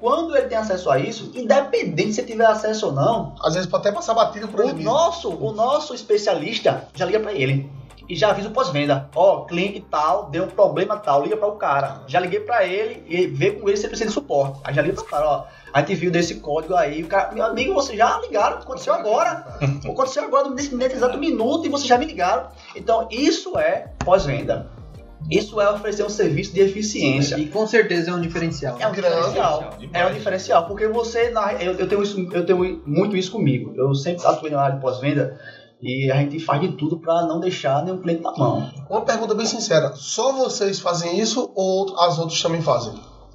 Quando 0.00 0.36
ele 0.36 0.48
tem 0.48 0.58
acesso 0.58 0.90
a 0.90 0.98
isso, 0.98 1.30
independente 1.32 2.14
se 2.14 2.20
ele 2.22 2.32
tiver 2.32 2.44
acesso 2.46 2.86
ou 2.86 2.92
não, 2.92 3.36
Às 3.40 3.54
vezes 3.54 3.68
pode 3.70 3.86
até 3.86 3.94
passar 3.94 4.14
batido 4.14 4.48
por 4.48 4.58
O 4.58 4.62
ele 4.64 4.72
mesmo. 4.72 4.90
nosso, 4.90 5.28
o 5.30 5.52
nosso 5.52 5.94
especialista 5.94 6.88
já 6.92 7.06
liga 7.06 7.20
pra 7.20 7.32
ele 7.32 7.70
e 8.12 8.16
já 8.16 8.28
avisa 8.28 8.48
o 8.48 8.52
pós-venda. 8.52 9.08
Ó, 9.14 9.44
cliente 9.46 9.80
tal, 9.90 10.28
deu 10.30 10.44
um 10.44 10.48
problema 10.48 10.98
tal, 10.98 11.22
liga 11.22 11.34
para 11.36 11.48
o 11.48 11.52
cara. 11.56 12.02
Já 12.06 12.20
liguei 12.20 12.40
pra 12.40 12.66
ele 12.66 13.02
e 13.08 13.26
vê 13.26 13.52
com 13.52 13.66
ele 13.68 13.76
se 13.78 13.84
ele 13.84 13.88
precisa 13.88 14.08
de 14.08 14.14
suporte. 14.14 14.60
Aí 14.64 14.74
já 14.74 14.82
liga 14.82 14.94
pro 14.94 15.04
cara, 15.04 15.26
ó, 15.26 15.44
a 15.72 15.80
gente 15.80 15.94
viu 15.94 16.10
desse 16.10 16.34
código 16.34 16.74
aí, 16.74 17.02
o 17.02 17.06
cara, 17.06 17.32
meu 17.32 17.42
amigo, 17.44 17.72
vocês 17.72 17.96
já 17.96 18.20
ligaram, 18.20 18.58
aconteceu 18.58 18.92
agora. 18.92 19.46
Aconteceu 19.82 20.24
agora 20.24 20.50
nesse 20.50 20.74
nesse 20.74 20.96
exato 20.96 21.16
minuto 21.16 21.64
e 21.66 21.70
vocês 21.70 21.88
já 21.88 21.96
me 21.96 22.04
ligaram. 22.04 22.48
Então, 22.76 23.08
isso 23.10 23.58
é 23.58 23.88
pós-venda. 24.04 24.66
Isso 25.30 25.60
é 25.60 25.70
oferecer 25.70 26.04
um 26.04 26.08
serviço 26.10 26.52
de 26.52 26.60
eficiência. 26.60 27.36
E 27.38 27.46
com 27.46 27.66
certeza 27.66 28.10
é 28.10 28.14
um 28.14 28.20
diferencial. 28.20 28.76
É 28.78 28.86
um 28.88 28.92
Grande. 28.92 29.14
diferencial. 29.16 29.70
É 29.92 30.06
um 30.06 30.12
diferencial, 30.12 30.66
porque 30.66 30.88
você, 30.88 31.30
na- 31.30 31.54
eu, 31.54 31.74
eu 31.74 31.88
tenho 31.88 32.02
isso, 32.02 32.20
eu 32.32 32.44
tenho 32.44 32.82
muito 32.84 33.16
isso 33.16 33.30
comigo. 33.32 33.72
Eu 33.76 33.94
sempre 33.94 34.26
atuei 34.26 34.50
na 34.52 34.60
área 34.60 34.74
de 34.74 34.80
pós-venda 34.82 35.40
e 35.82 36.10
a 36.10 36.16
gente 36.16 36.38
faz 36.38 36.60
de 36.60 36.68
tudo 36.68 36.98
para 36.98 37.26
não 37.26 37.40
deixar 37.40 37.84
nenhum 37.84 37.98
cliente 37.98 38.22
na 38.22 38.32
mão. 38.32 38.70
Uma 38.88 39.02
pergunta 39.02 39.34
bem 39.34 39.46
sincera: 39.46 39.92
só 39.96 40.32
vocês 40.32 40.78
fazem 40.78 41.18
isso 41.18 41.50
ou 41.54 41.98
as 41.98 42.18
outras 42.18 42.40
também 42.40 42.62
fazem? 42.62 42.94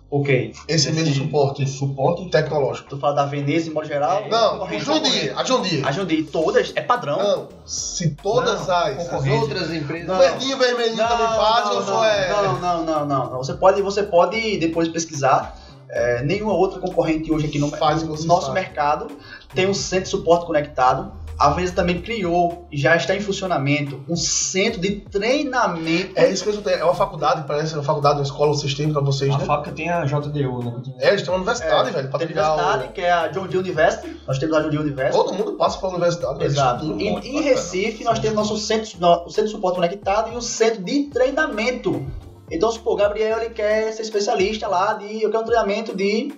Ok. 0.10 0.54
Esse 0.70 0.90
mesmo 0.94 1.14
suporte 1.14 1.64
Esse 1.64 1.78
suporte 1.78 2.30
tecnológico? 2.30 2.88
Tu 2.88 2.98
fala 2.98 3.14
da 3.14 3.26
Veneza 3.26 3.70
em 3.70 3.74
modo 3.74 3.88
geral? 3.88 4.24
Não, 4.30 4.52
concorrente, 4.52 4.86
John 4.86 5.02
Deere, 5.02 5.30
a 5.32 5.44
Deere. 5.44 5.84
A 5.84 5.92
Jundiaí, 5.92 6.24
todas, 6.24 6.72
é 6.76 6.82
padrão. 6.82 7.18
Não, 7.18 7.48
se 7.66 8.12
todas 8.12 8.68
Não, 8.68 8.76
as. 8.76 9.14
As 9.14 9.28
outras 9.28 9.74
empresas. 9.74 10.10
O 10.10 10.18
verdinho, 10.18 10.58
vermelhinho 10.58 11.08
também 11.08 11.28
faz 11.28 11.70
ou 11.72 11.84
só 11.84 12.06
é. 12.06 12.30
não, 12.30 12.60
não, 12.60 12.86
não, 12.86 13.06
não, 13.06 13.30
não. 13.32 13.38
Você 13.38 13.54
pode, 13.54 13.82
você 13.82 14.04
pode 14.04 14.58
depois 14.58 14.88
pesquisar. 14.88 15.58
É, 15.90 16.22
nenhuma 16.22 16.54
outra 16.54 16.82
concorrente 16.82 17.32
hoje 17.32 17.48
aqui 17.48 17.60
no, 17.60 17.70
Faz 17.70 18.04
no 18.04 18.10
nosso 18.10 18.48
fazem. 18.48 18.54
mercado 18.54 19.08
tem 19.56 19.68
um 19.68 19.74
centro 19.74 20.04
de 20.06 20.10
suporte 20.10 20.46
conectado. 20.46 21.12
A 21.38 21.52
Veneza 21.52 21.74
também 21.74 22.02
criou, 22.02 22.68
e 22.72 22.78
já 22.78 22.96
está 22.96 23.16
em 23.16 23.20
funcionamento, 23.22 24.04
um 24.10 24.16
centro 24.16 24.82
de 24.82 25.02
treinamento. 25.02 26.14
É 26.16 26.32
isso 26.32 26.44
que 26.44 26.50
eu 26.50 26.62
tenho. 26.62 26.78
É 26.78 26.84
uma 26.84 26.96
faculdade, 26.96 27.46
parece 27.48 27.76
uma 27.76 27.84
faculdade, 27.84 28.16
uma 28.16 28.24
escola, 28.24 28.54
vocês 28.54 28.74
têm 28.74 28.92
pra 28.92 29.02
vocês, 29.02 29.32
A 29.34 29.38
né? 29.38 29.46
fábrica 29.46 29.76
tem 29.76 29.88
a 29.88 30.04
JDU, 30.04 30.64
né? 30.64 30.82
É, 31.00 31.10
eles 31.10 31.22
têm 31.22 31.30
uma 31.30 31.38
universidade, 31.38 31.92
velho, 31.92 32.10
pra 32.10 32.18
Tem 32.18 32.28
universidade, 32.28 32.88
que 32.90 33.02
é 33.02 33.12
a 33.12 33.28
John 33.28 33.46
Deere 33.46 33.58
University. 33.60 34.20
Nós 34.28 34.40
temos 34.40 34.58
a 34.58 34.62
John 34.62 34.70
Deere 34.70 34.78
o... 34.78 34.82
University. 34.82 35.16
Todo 35.16 35.34
mundo 35.36 35.54
passa 35.54 35.78
pra 35.78 35.90
universidade, 35.90 36.40
velho. 36.40 36.50
Exato. 36.50 36.86
E, 36.86 37.08
em 37.08 37.14
bacana. 37.14 37.42
Recife, 37.42 38.04
nós 38.04 38.18
temos 38.18 38.36
nosso 38.36 38.58
centro, 38.58 38.90
o 39.26 39.30
centro 39.30 39.46
de 39.46 39.52
suporte 39.52 39.76
conectado 39.76 40.34
e 40.34 40.36
o 40.36 40.42
centro 40.42 40.84
de 40.84 41.04
treinamento. 41.04 42.04
Então, 42.50 42.72
se 42.72 42.80
o 42.84 42.96
Gabriel 42.96 43.40
ele 43.40 43.52
quer 43.52 43.92
ser 43.92 44.02
especialista 44.02 44.68
lá 44.68 44.94
de. 44.94 45.22
Eu 45.22 45.30
quero 45.30 45.44
um 45.44 45.46
treinamento 45.46 45.96
de 45.96 46.34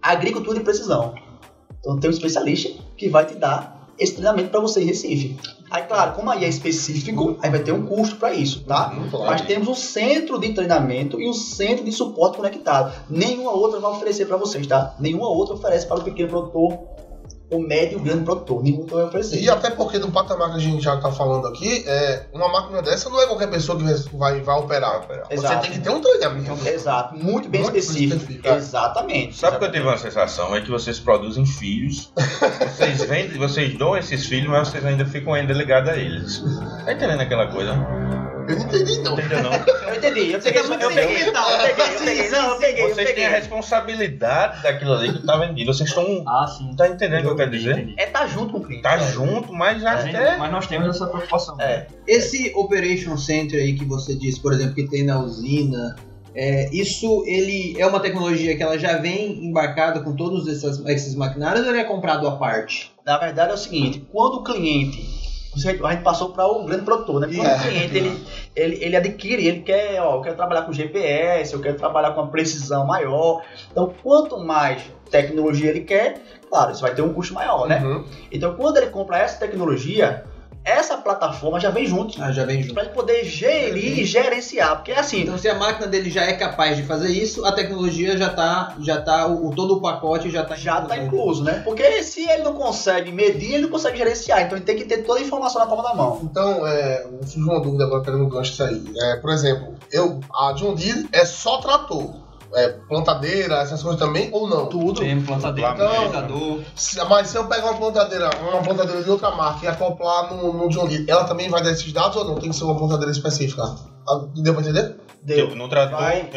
agricultura 0.00 0.56
de 0.56 0.64
precisão. 0.64 1.14
Então, 1.80 1.98
tem 2.00 2.08
um 2.08 2.12
especialista 2.12 2.70
que 2.96 3.10
vai 3.10 3.26
te 3.26 3.34
dar 3.34 3.81
esse 3.98 4.14
treinamento 4.14 4.50
para 4.50 4.60
você 4.60 4.82
em 4.82 4.86
Recife. 4.86 5.36
Aí, 5.70 5.84
claro, 5.84 6.12
como 6.12 6.30
aí 6.30 6.44
é 6.44 6.48
específico, 6.48 7.38
aí 7.40 7.50
vai 7.50 7.60
ter 7.60 7.72
um 7.72 7.86
custo 7.86 8.16
para 8.16 8.34
isso, 8.34 8.62
tá? 8.64 8.92
Mas 9.26 9.40
temos 9.42 9.68
um 9.68 9.74
centro 9.74 10.38
de 10.38 10.52
treinamento 10.52 11.18
e 11.18 11.28
um 11.28 11.32
centro 11.32 11.82
de 11.82 11.92
suporte 11.92 12.36
conectado. 12.36 12.92
Nenhuma 13.08 13.52
outra 13.52 13.80
vai 13.80 13.90
oferecer 13.90 14.26
para 14.26 14.36
vocês, 14.36 14.66
tá? 14.66 14.94
Nenhuma 15.00 15.28
outra 15.28 15.54
oferece 15.54 15.86
para 15.86 16.00
o 16.00 16.04
pequeno 16.04 16.28
produtor, 16.28 16.78
o 17.56 17.60
médio 17.60 17.98
e 17.98 18.00
o 18.00 18.04
grande 18.04 18.24
produtor. 18.24 18.62
Nenhuma 18.62 18.82
outra 18.82 18.96
vai 18.96 19.06
oferecer. 19.06 19.40
E 19.40 19.50
até 19.50 19.70
porque 19.70 19.98
do 19.98 20.10
patamar 20.10 20.50
que 20.50 20.56
a 20.56 20.60
gente 20.60 20.82
já 20.82 20.96
tá 20.96 21.10
falando 21.12 21.46
aqui, 21.46 21.84
é, 21.86 22.26
uma 22.32 22.48
máquina 22.48 22.82
dessa 22.82 23.08
não 23.10 23.20
é 23.20 23.26
qualquer 23.26 23.50
pessoa 23.50 23.78
que 23.78 24.16
vai, 24.16 24.40
vai 24.40 24.58
operar. 24.58 25.02
Você 25.02 25.34
Exato. 25.34 25.62
tem 25.62 25.72
que 25.72 25.80
ter 25.80 25.90
um 25.90 26.00
treinamento. 26.00 26.68
Exato, 26.68 27.16
muito 27.16 27.48
bem 27.48 27.62
Muito 27.62 27.76
específico. 27.76 28.16
específico, 28.16 28.48
é. 28.48 28.56
Exatamente. 28.56 29.36
Sabe 29.36 29.58
que 29.58 29.64
eu 29.64 29.72
tive 29.72 29.86
uma 29.86 29.98
sensação? 29.98 30.54
É 30.54 30.60
que 30.60 30.70
vocês 30.70 30.98
produzem 30.98 31.44
filhos, 31.46 32.12
vocês 32.76 33.02
vendem, 33.04 33.38
vocês 33.38 33.76
dão 33.76 33.96
esses 33.96 34.26
filhos, 34.26 34.48
mas 34.48 34.68
vocês 34.68 34.84
ainda 34.84 35.04
ficam 35.04 35.34
ainda 35.34 35.52
ligados 35.52 35.90
a 35.90 35.96
eles. 35.96 36.42
Tá 36.84 36.92
entendendo 36.92 37.20
aquela 37.20 37.46
coisa? 37.48 37.72
Eu 38.48 38.56
não 38.56 38.64
entendi, 38.66 38.98
não. 39.00 39.12
Entendeu 39.18 39.42
não? 39.42 39.52
Eu 39.52 39.94
entendi, 39.96 40.32
eu 40.32 40.40
peguei, 40.40 40.60
eu 40.60 40.68
peguei, 40.68 40.84
eu 40.84 40.90
peguei, 40.90 41.14
eu 41.14 42.04
peguei, 42.04 42.30
não, 42.30 42.48
eu 42.50 42.58
peguei, 42.58 42.84
eu 42.84 42.94
Vocês 42.94 43.12
têm 43.12 43.26
a 43.26 43.30
responsabilidade 43.30 44.62
daquilo 44.62 44.92
ali 44.94 45.12
que 45.12 45.26
tá 45.26 45.36
vendido. 45.36 45.72
Vocês 45.72 45.88
estão. 45.88 46.24
Ah, 46.26 46.46
sim. 46.46 46.74
Tá 46.76 46.88
entendendo 46.88 47.20
o 47.20 47.22
que 47.22 47.28
eu 47.30 47.36
quero 47.36 47.50
dizer? 47.50 47.72
Entendi. 47.78 47.94
É 47.96 48.06
tá 48.06 48.26
junto 48.26 48.52
com 48.52 48.58
o 48.58 48.62
cliente. 48.62 48.82
Tá 48.82 48.98
junto, 48.98 49.52
mas 49.52 49.84
A 49.84 50.02
gente- 50.02 50.16
até. 50.16 50.36
Mas 50.36 50.50
nós 50.52 50.66
temos 50.66 50.88
essa 50.88 51.06
preocupação. 51.06 51.60
É. 51.60 51.86
Esse 52.06 52.52
Operation 52.54 53.16
Center 53.16 53.60
aí 53.60 53.74
que 53.74 53.84
você 53.84 54.14
disse, 54.14 54.40
por 54.40 54.52
exemplo, 54.52 54.74
que 54.74 54.88
tem 54.88 55.04
na 55.04 55.20
usina, 55.20 55.96
é, 56.34 56.68
isso 56.72 57.24
ele 57.26 57.74
é 57.78 57.86
uma 57.86 58.00
tecnologia 58.00 58.56
que 58.56 58.62
ela 58.62 58.78
já 58.78 58.98
vem 58.98 59.44
embarcada 59.46 60.00
com 60.00 60.14
todos 60.16 60.48
essas- 60.48 60.78
esses 60.86 61.14
maquinários 61.14 61.64
ou 61.64 61.70
ele 61.72 61.80
é 61.80 61.84
comprado 61.84 62.26
à 62.26 62.36
parte? 62.36 62.90
Na 63.04 63.18
verdade 63.18 63.50
é 63.50 63.54
o 63.54 63.58
seguinte, 63.58 64.06
quando 64.12 64.36
o 64.36 64.42
cliente 64.44 65.02
a 65.54 65.58
gente 65.92 66.02
passou 66.02 66.30
para 66.30 66.46
o 66.46 66.64
grande 66.64 66.84
produtor, 66.84 67.20
né? 67.20 67.28
Quando 67.34 67.46
É. 67.46 67.56
o 67.56 67.60
cliente 67.60 67.96
ele, 67.96 68.26
ele, 68.56 68.84
ele 68.84 68.96
adquire, 68.96 69.46
ele 69.46 69.60
quer, 69.60 70.00
ó, 70.00 70.16
eu 70.16 70.20
quero 70.22 70.36
trabalhar 70.36 70.62
com 70.62 70.72
GPS, 70.72 71.52
eu 71.52 71.60
quero 71.60 71.76
trabalhar 71.76 72.12
com 72.12 72.22
uma 72.22 72.30
precisão 72.30 72.86
maior. 72.86 73.42
Então, 73.70 73.92
quanto 74.02 74.38
mais 74.38 74.82
tecnologia 75.10 75.68
ele 75.70 75.80
quer, 75.80 76.22
claro, 76.48 76.72
isso 76.72 76.80
vai 76.80 76.94
ter 76.94 77.02
um 77.02 77.12
custo 77.12 77.34
maior, 77.34 77.68
né? 77.68 77.80
Uhum. 77.84 78.04
Então, 78.30 78.54
quando 78.54 78.78
ele 78.78 78.86
compra 78.86 79.18
essa 79.18 79.38
tecnologia, 79.38 80.24
essa 80.64 80.96
plataforma 80.96 81.58
já 81.60 81.70
vem 81.70 81.86
junto. 81.86 82.22
Ah, 82.22 82.30
já 82.32 82.44
vem 82.44 82.62
junto. 82.62 82.74
Para 82.74 82.84
ele 82.84 82.92
poder 82.92 83.24
gerir 83.24 83.98
e 84.00 84.04
gerenciar. 84.04 84.76
Porque 84.76 84.92
assim, 84.92 85.22
Então, 85.22 85.38
se 85.38 85.48
a 85.48 85.54
máquina 85.54 85.86
dele 85.86 86.10
já 86.10 86.22
é 86.24 86.32
capaz 86.34 86.76
de 86.76 86.82
fazer 86.84 87.08
isso, 87.10 87.44
a 87.44 87.52
tecnologia 87.52 88.16
já 88.16 88.28
tá, 88.30 88.74
já 88.80 89.00
tá, 89.00 89.26
o, 89.26 89.48
o- 89.48 89.54
todo 89.54 89.74
o 89.74 89.80
pacote 89.80 90.30
já 90.30 90.44
tá 90.44 90.54
já 90.54 90.80
está 90.80 90.96
incluso, 90.98 91.42
né? 91.44 91.62
Porque 91.64 92.02
se 92.02 92.28
ele 92.28 92.42
não 92.42 92.54
consegue 92.54 93.10
medir, 93.12 93.54
ele 93.54 93.62
não 93.64 93.70
consegue 93.70 93.98
gerenciar. 93.98 94.42
Então 94.42 94.56
ele 94.56 94.64
tem 94.64 94.76
que 94.76 94.84
ter 94.84 94.98
toda 94.98 95.18
a 95.20 95.22
informação 95.22 95.60
na 95.60 95.66
palma 95.66 95.82
da 95.82 95.94
mão. 95.94 96.20
Então, 96.22 96.66
é, 96.66 97.04
eu 97.04 97.22
fiz 97.26 97.36
uma 97.36 97.60
dúvida 97.60 97.84
agora 97.84 98.02
pegando 98.02 98.24
o 98.24 98.28
gancho 98.28 98.50
disso 98.50 98.64
aí. 98.64 98.82
É, 98.96 99.16
por 99.16 99.30
exemplo, 99.30 99.74
eu, 99.90 100.20
a 100.34 100.52
John 100.52 100.74
Deere 100.74 101.08
é 101.12 101.24
só 101.24 101.58
trator. 101.58 102.21
É, 102.54 102.68
plantadeira, 102.86 103.56
essas 103.60 103.82
coisas 103.82 103.98
também, 103.98 104.28
ou 104.30 104.46
não? 104.48 104.66
Tudo. 104.66 105.00
Tem 105.00 105.20
plantadeira, 105.22 105.70
Então- 105.72 105.88
planejador. 105.88 106.60
Se- 106.76 107.02
Mas 107.04 107.28
se 107.28 107.36
eu 107.38 107.46
pegar 107.46 107.70
uma 107.70 107.78
plantadeira, 107.78 108.28
uma 108.42 108.62
plantadeira 108.62 109.02
de 109.02 109.10
outra 109.10 109.30
marca 109.30 109.64
e 109.64 109.68
acoplar 109.68 110.34
no, 110.34 110.52
no 110.52 110.68
John 110.68 110.86
Deere, 110.86 111.06
ela 111.08 111.24
também 111.24 111.48
vai 111.48 111.62
dar 111.62 111.70
esses 111.70 111.90
dados 111.92 112.16
ou 112.16 112.24
não? 112.26 112.34
Tem 112.34 112.50
que 112.50 112.56
ser 112.56 112.64
uma 112.64 112.76
plantadeira 112.76 113.10
específica? 113.10 113.62
Ah, 113.62 114.20
Deu 114.36 114.52
pra 114.52 114.62
entender? 114.62 114.96
Deu. 115.22 115.44
Tipo, 115.46 115.56
no 115.56 115.68
trator. 115.68 115.98
Vai. 116.00 116.28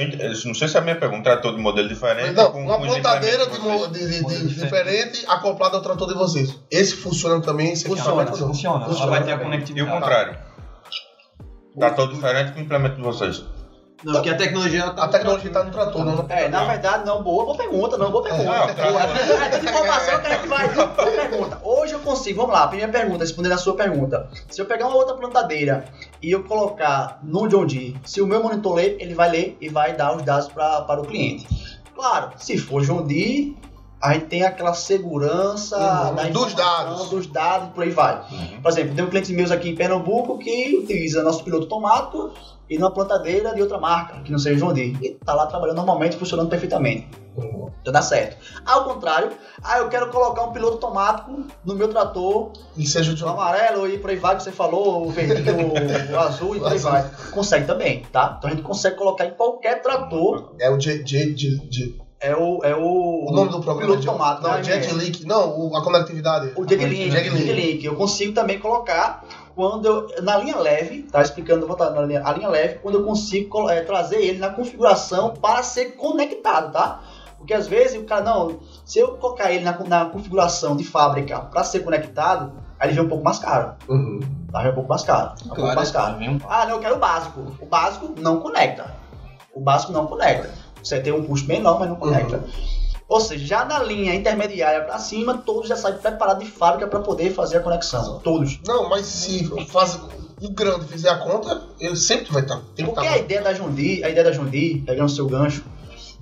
Não 0.45 0.53
sei 0.53 0.67
se 0.67 0.77
é 0.77 0.79
a 0.79 0.83
minha 0.83 0.95
pergunta. 0.95 1.19
Um 1.19 1.23
trator 1.23 1.53
de 1.55 1.59
modelo 1.59 1.89
diferente. 1.89 2.31
Não, 2.33 2.51
com- 2.51 2.61
uma 2.63 2.77
com 2.77 2.85
plantadeira 2.85 3.47
de, 3.47 3.59
mo- 3.59 3.87
de- 3.87 4.07
de- 4.07 4.23
de- 4.25 4.47
diferente 4.55 5.25
acoplada 5.27 5.75
ao 5.75 5.81
trator 5.83 6.07
de 6.07 6.13
vocês. 6.13 6.55
Esse 6.71 6.95
funciona 6.95 7.41
também? 7.41 7.73
Esse 7.73 7.85
Funciona, 7.87 8.21
equipamento 8.21 8.39
não? 8.39 8.47
Funciona. 8.49 8.85
Ela 8.85 9.05
vai 9.07 9.23
ter 9.23 9.31
a 9.33 9.39
conectividade. 9.39 9.79
E 9.79 9.81
o 9.81 9.99
contrário. 9.99 10.37
Trator 11.77 12.07
diferente 12.13 12.53
com 12.53 12.59
o 12.59 12.61
implemento 12.61 12.95
de 12.97 13.01
vocês. 13.01 13.43
Não, 14.05 14.13
porque 14.13 14.29
a 14.29 14.37
tecnologia 14.37 14.89
tá 14.91 15.03
A 15.05 15.07
tecnologia 15.07 15.47
está 15.47 15.63
no 15.63 15.71
trator, 15.71 16.05
não 16.05 16.15
no 16.17 16.25
É, 16.31 16.47
na 16.47 16.63
verdade, 16.65 17.05
não, 17.05 17.23
boa, 17.23 17.43
boa 17.45 17.57
pergunta, 17.57 17.97
não, 17.97 18.11
boa 18.11 18.23
pergunta. 18.23 18.43
É, 18.43 18.91
Boa. 18.91 19.01
É 19.03 19.49
tanta 19.49 19.65
informação 19.69 20.19
que 20.21 20.27
a 20.27 20.35
gente 20.35 20.47
vai. 20.47 20.69
Boa 20.69 20.87
pergunta. 20.87 21.59
Hoje 21.63 21.93
eu 21.93 21.99
consigo, 21.99 22.41
vamos 22.41 22.53
lá, 22.53 22.67
primeira 22.67 22.91
pergunta, 22.91 23.19
respondendo 23.23 23.53
a 23.53 23.57
sua 23.57 23.75
pergunta. 23.75 24.29
Se 24.49 24.61
eu 24.61 24.65
pegar 24.67 24.87
uma 24.87 24.95
outra 24.95 25.15
plantadeira 25.15 25.85
e 26.21 26.31
eu 26.31 26.43
colocar 26.43 27.19
no 27.23 27.47
John 27.47 27.65
Deere, 27.65 27.99
se 28.05 28.21
o 28.21 28.27
meu 28.27 28.43
monitor 28.43 28.75
ler, 28.75 28.95
ele 28.99 29.15
vai 29.15 29.29
ler 29.29 29.57
e 29.59 29.69
vai 29.69 29.95
dar 29.95 30.15
os 30.15 30.21
dados 30.21 30.47
pra, 30.49 30.81
para 30.81 31.01
o 31.01 31.05
cliente. 31.05 31.47
Claro, 31.95 32.29
se 32.37 32.57
for 32.59 32.83
John 32.85 33.01
Deere, 33.03 33.57
a 34.01 34.13
gente 34.13 34.25
tem 34.25 34.43
aquela 34.43 34.73
segurança 34.73 35.77
Uhum, 35.77 36.15
da 36.15 36.23
dos 36.23 36.51
informação, 36.51 36.55
dados. 36.85 37.09
dos 37.09 37.27
dados, 37.27 37.69
por 37.73 37.83
aí 37.83 37.89
vai. 37.89 38.21
Uhum. 38.31 38.61
Por 38.61 38.69
exemplo, 38.71 38.93
tem 38.95 39.03
um 39.03 39.09
cliente 39.09 39.33
meus 39.33 39.49
aqui 39.49 39.69
em 39.69 39.75
Pernambuco 39.75 40.37
que 40.37 40.77
utiliza 40.77 41.23
nosso 41.23 41.43
piloto 41.43 41.63
automático 41.63 42.31
e 42.69 42.77
numa 42.77 42.91
plantadeira 42.91 43.53
de 43.53 43.61
outra 43.61 43.77
marca, 43.77 44.19
que 44.21 44.31
não 44.31 44.39
seja 44.39 44.57
João 44.59 44.73
Deere. 44.73 44.97
E 45.01 45.09
tá 45.11 45.33
lá 45.33 45.45
trabalhando 45.47 45.77
normalmente, 45.77 46.15
funcionando 46.17 46.49
perfeitamente. 46.49 47.07
Então 47.81 47.91
dá 47.93 48.01
certo. 48.01 48.37
Ao 48.65 48.85
contrário, 48.85 49.29
ah, 49.61 49.79
eu 49.79 49.89
quero 49.89 50.09
colocar 50.09 50.43
um 50.43 50.51
piloto 50.53 50.75
automático 50.85 51.43
no 51.63 51.75
meu 51.75 51.87
trator, 51.89 52.51
E 52.77 52.85
seja 52.87 53.13
o 53.25 53.29
amarelo 53.29 53.87
e 53.87 53.97
por 53.99 54.09
aí 54.09 54.15
vai, 54.15 54.37
que 54.37 54.43
você 54.43 54.51
falou, 54.51 55.05
o 55.05 55.11
verdinho, 55.11 55.73
o 56.13 56.17
azul 56.19 56.55
e 56.55 56.59
por 56.59 56.71
aí 56.71 56.77
vai. 56.79 57.09
Consegue 57.31 57.67
também, 57.67 58.03
tá? 58.11 58.35
Então 58.37 58.49
a 58.49 58.53
gente 58.53 58.63
consegue 58.63 58.95
colocar 58.95 59.25
em 59.25 59.31
qualquer 59.31 59.81
trator. 59.81 60.53
É 60.59 60.69
o 60.69 60.77
J, 60.77 61.03
J, 61.03 61.33
J, 61.33 61.67
J- 61.69 61.95
É 62.21 62.33
o. 62.35 62.63
É 62.63 62.73
o, 62.75 63.25
O 63.29 63.31
nome 63.31 63.51
do 63.51 63.59
programa 63.61 63.91
piloto 63.91 64.07
é 64.07 64.09
automático. 64.09 64.47
Não, 64.47 64.53
né, 64.55 64.63
Jet 64.63 64.79
Guilherme? 64.87 65.03
Leak. 65.03 65.25
Não, 65.27 65.75
a 65.75 65.83
conectividade. 65.83 66.53
O 66.55 66.67
Jeglink. 66.67 67.11
Jeglink. 67.11 67.85
Eu 67.85 67.95
consigo 67.95 68.33
também 68.33 68.57
colocar 68.59 69.23
quando 69.55 69.85
eu, 69.85 70.23
na 70.23 70.37
linha 70.37 70.57
leve, 70.57 71.03
tá 71.03 71.21
explicando, 71.21 71.61
eu 71.61 71.67
vou 71.67 71.77
estar 71.77 71.91
na 71.91 72.01
linha, 72.01 72.21
a 72.25 72.33
linha 72.33 72.49
leve, 72.49 72.79
quando 72.79 72.95
eu 72.95 73.05
consigo 73.05 73.69
eh, 73.69 73.81
trazer 73.81 74.17
ele 74.17 74.37
na 74.37 74.49
configuração 74.49 75.29
para 75.29 75.63
ser 75.63 75.95
conectado, 75.95 76.73
tá? 76.73 76.99
Porque 77.37 77.53
às 77.53 77.67
vezes 77.67 77.97
o 77.97 78.03
cara, 78.03 78.21
não, 78.23 78.59
se 78.83 78.99
eu 78.99 79.17
colocar 79.17 79.51
ele 79.51 79.63
na, 79.63 79.77
na 79.79 80.05
configuração 80.05 80.75
de 80.75 80.83
fábrica 80.83 81.39
para 81.39 81.63
ser 81.63 81.81
conectado, 81.81 82.51
aí 82.79 82.89
ele 82.89 82.95
vem 82.95 83.05
um 83.05 83.09
pouco 83.09 83.23
mais 83.23 83.39
caro. 83.39 83.75
Uhum. 83.87 84.19
Tá? 84.51 84.61
Vem 84.61 84.71
um 84.71 84.75
pouco 84.75 84.89
mais 84.89 85.03
caro. 85.03 85.31
Um 85.31 85.47
pouco 85.47 85.55
Claro, 85.61 85.75
mais 85.75 85.91
caro. 85.91 86.17
Ah, 86.49 86.65
não, 86.65 86.71
eu 86.75 86.79
quero 86.79 86.95
o 86.95 86.99
básico. 86.99 87.55
O 87.61 87.65
básico 87.65 88.13
não 88.19 88.39
conecta. 88.39 88.93
O 89.53 89.61
básico 89.61 89.93
não 89.93 90.05
conecta. 90.07 90.49
Você 90.83 90.99
tem 90.99 91.13
um 91.13 91.23
custo 91.23 91.47
menor, 91.47 91.79
mas 91.79 91.87
não 91.87 91.95
conecta. 91.95 92.43
Ou 93.07 93.19
seja, 93.19 93.45
já 93.45 93.65
na 93.65 93.79
linha 93.79 94.15
intermediária 94.15 94.81
para 94.81 94.97
cima, 94.97 95.37
todos 95.37 95.69
já 95.69 95.75
saem 95.75 95.97
preparados 95.97 96.43
de 96.43 96.49
fábrica 96.51 96.87
para 96.87 96.99
poder 97.01 97.31
fazer 97.31 97.57
a 97.57 97.59
conexão. 97.59 98.19
Todos. 98.19 98.59
Não, 98.65 98.89
mas 98.89 99.05
se 99.05 99.45
faz, 99.67 99.99
o 100.41 100.49
grande 100.49 100.85
fizer 100.87 101.09
a 101.09 101.17
conta, 101.17 101.61
ele 101.79 101.95
sempre 101.95 102.31
vai 102.33 102.41
estar. 102.41 102.55
Tem 102.75 102.83
que 102.83 102.91
Porque 102.91 103.07
a 103.07 103.11
estar. 103.11 103.23
ideia 103.23 103.41
da 103.41 103.53
Jundi, 103.53 104.03
a 104.03 104.09
ideia 104.09 104.23
da 104.23 104.31
Jundi, 104.31 104.81
pegando 104.85 105.05
o 105.05 105.09
seu 105.09 105.27
gancho, 105.27 105.63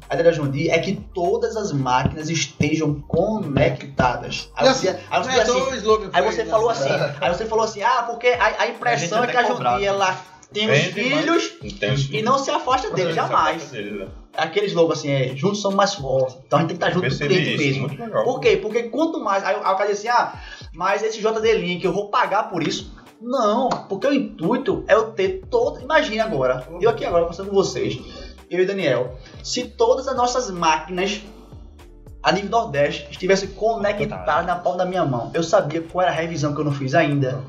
a 0.09 0.15
ideia 0.15 0.29
da 0.29 0.35
Jundi 0.35 0.69
é 0.69 0.77
que 0.77 0.93
todas 1.13 1.55
as 1.55 1.71
máquinas 1.71 2.29
estejam 2.29 2.95
conectadas. 3.07 4.49
Aí 4.55 4.67
você, 4.67 4.89
aí 4.89 5.23
você, 5.23 5.29
Não 5.29 5.35
é 5.37 5.41
assim, 5.41 5.61
o 5.61 5.75
slogan 5.75 6.09
aí 6.11 6.21
você 6.23 6.45
falou 6.45 6.69
assim, 6.69 6.89
aí 7.21 7.33
você 7.33 7.45
falou 7.45 7.63
assim, 7.65 7.81
ah, 7.81 8.03
porque 8.03 8.27
a, 8.27 8.45
a 8.45 8.61
A 8.63 8.67
impressão 8.67 9.19
gente 9.21 9.29
é 9.29 9.31
que 9.31 9.37
a 9.37 9.43
Jundi, 9.43 9.53
cobrado. 9.55 9.83
ela 9.85 10.17
tem 10.51 10.69
os 10.69 10.79
filhos 10.79 11.53
Não 11.61 11.71
tem 11.71 11.93
os 11.93 12.09
e 12.11 12.21
não 12.21 12.37
se 12.37 12.51
afasta 12.51 12.91
dele, 12.91 13.13
jamais. 13.13 13.71
Aquele 14.35 14.65
slogan 14.67 14.93
assim, 14.93 15.11
é, 15.11 15.35
juntos 15.35 15.61
somos 15.61 15.77
mais 15.77 15.93
fortes. 15.93 16.37
Então 16.45 16.59
a 16.59 16.61
gente 16.63 16.69
tem 16.69 16.77
que 16.77 16.85
estar 16.85 16.91
junto 16.91 17.09
com 17.09 17.25
cliente 17.27 17.69
isso, 17.69 17.81
mesmo. 17.81 18.23
Por 18.23 18.39
quê? 18.39 18.57
Porque 18.57 18.83
quanto 18.83 19.19
mais. 19.19 19.43
Aí, 19.43 19.55
o 19.55 19.61
cara 19.61 19.85
diz 19.85 19.99
assim, 19.99 20.07
ah, 20.07 20.33
mas 20.73 21.03
esse 21.03 21.19
JD 21.19 21.53
Link, 21.53 21.83
eu 21.83 21.93
vou 21.93 22.09
pagar 22.09 22.49
por 22.49 22.65
isso. 22.65 22.93
Não, 23.21 23.69
porque 23.69 24.07
o 24.07 24.13
intuito 24.13 24.83
é 24.87 24.95
eu 24.95 25.11
ter 25.11 25.43
todo. 25.49 25.79
Imagina 25.81 26.25
agora, 26.25 26.67
eu 26.81 26.89
aqui 26.89 27.05
agora 27.05 27.25
passando 27.25 27.49
com 27.49 27.55
vocês, 27.55 27.97
eu 28.49 28.61
e 28.61 28.65
Daniel, 28.65 29.17
se 29.41 29.63
todas 29.65 30.07
as 30.07 30.15
nossas 30.15 30.51
máquinas 30.51 31.21
a 32.21 32.31
nível 32.31 32.49
Nordeste 32.49 33.07
estivessem 33.11 33.49
conectadas 33.49 34.45
na 34.45 34.55
palma 34.55 34.79
da 34.79 34.85
minha 34.85 35.05
mão, 35.05 35.31
eu 35.33 35.43
sabia 35.43 35.81
qual 35.81 36.03
era 36.03 36.11
a 36.11 36.15
revisão 36.15 36.53
que 36.53 36.61
eu 36.61 36.65
não 36.65 36.71
fiz 36.71 36.95
ainda. 36.95 37.43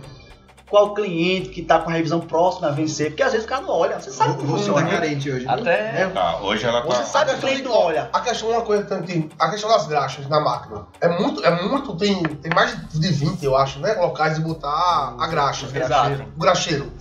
Qual 0.74 0.92
cliente 0.92 1.50
que 1.50 1.62
tá 1.62 1.78
com 1.78 1.88
a 1.88 1.92
revisão 1.92 2.18
próxima 2.18 2.66
a 2.66 2.70
vencer, 2.72 3.10
porque 3.10 3.22
às 3.22 3.30
vezes 3.30 3.46
o 3.46 3.48
cara 3.48 3.62
não 3.62 3.70
olha, 3.70 4.00
você 4.00 4.10
sabe 4.10 4.34
como 4.34 4.48
Você 4.48 4.64
funciona. 4.64 4.80
tá 4.80 4.86
né? 4.86 4.90
carente 4.98 5.30
hoje. 5.30 5.46
Até. 5.48 6.08
Tá, 6.08 6.40
hoje 6.40 6.66
ela 6.66 6.80
Você 6.80 6.98
tá. 6.98 7.04
sabe 7.04 7.30
que 7.30 7.36
o 7.36 7.40
cliente 7.42 7.62
não 7.62 7.70
olha. 7.70 8.10
A 8.12 8.20
questão 8.20 8.52
é 8.52 8.56
uma 8.56 8.62
coisa 8.64 8.82
também, 8.82 9.30
a 9.38 9.50
questão 9.50 9.70
das 9.70 9.86
graxas 9.86 10.28
na 10.28 10.40
máquina. 10.40 10.84
É 11.00 11.06
muito, 11.08 11.44
é 11.46 11.62
muito, 11.62 11.94
tem, 11.94 12.20
tem 12.24 12.52
mais 12.52 12.76
de 12.90 13.08
20, 13.08 13.44
eu 13.44 13.56
acho, 13.56 13.78
né? 13.78 13.92
Locais 13.92 14.34
de 14.34 14.40
botar 14.40 15.14
a 15.16 15.26
graxa. 15.28 15.68
Exato. 15.72 16.24
O 16.36 16.40
graxeiro. 16.40 16.92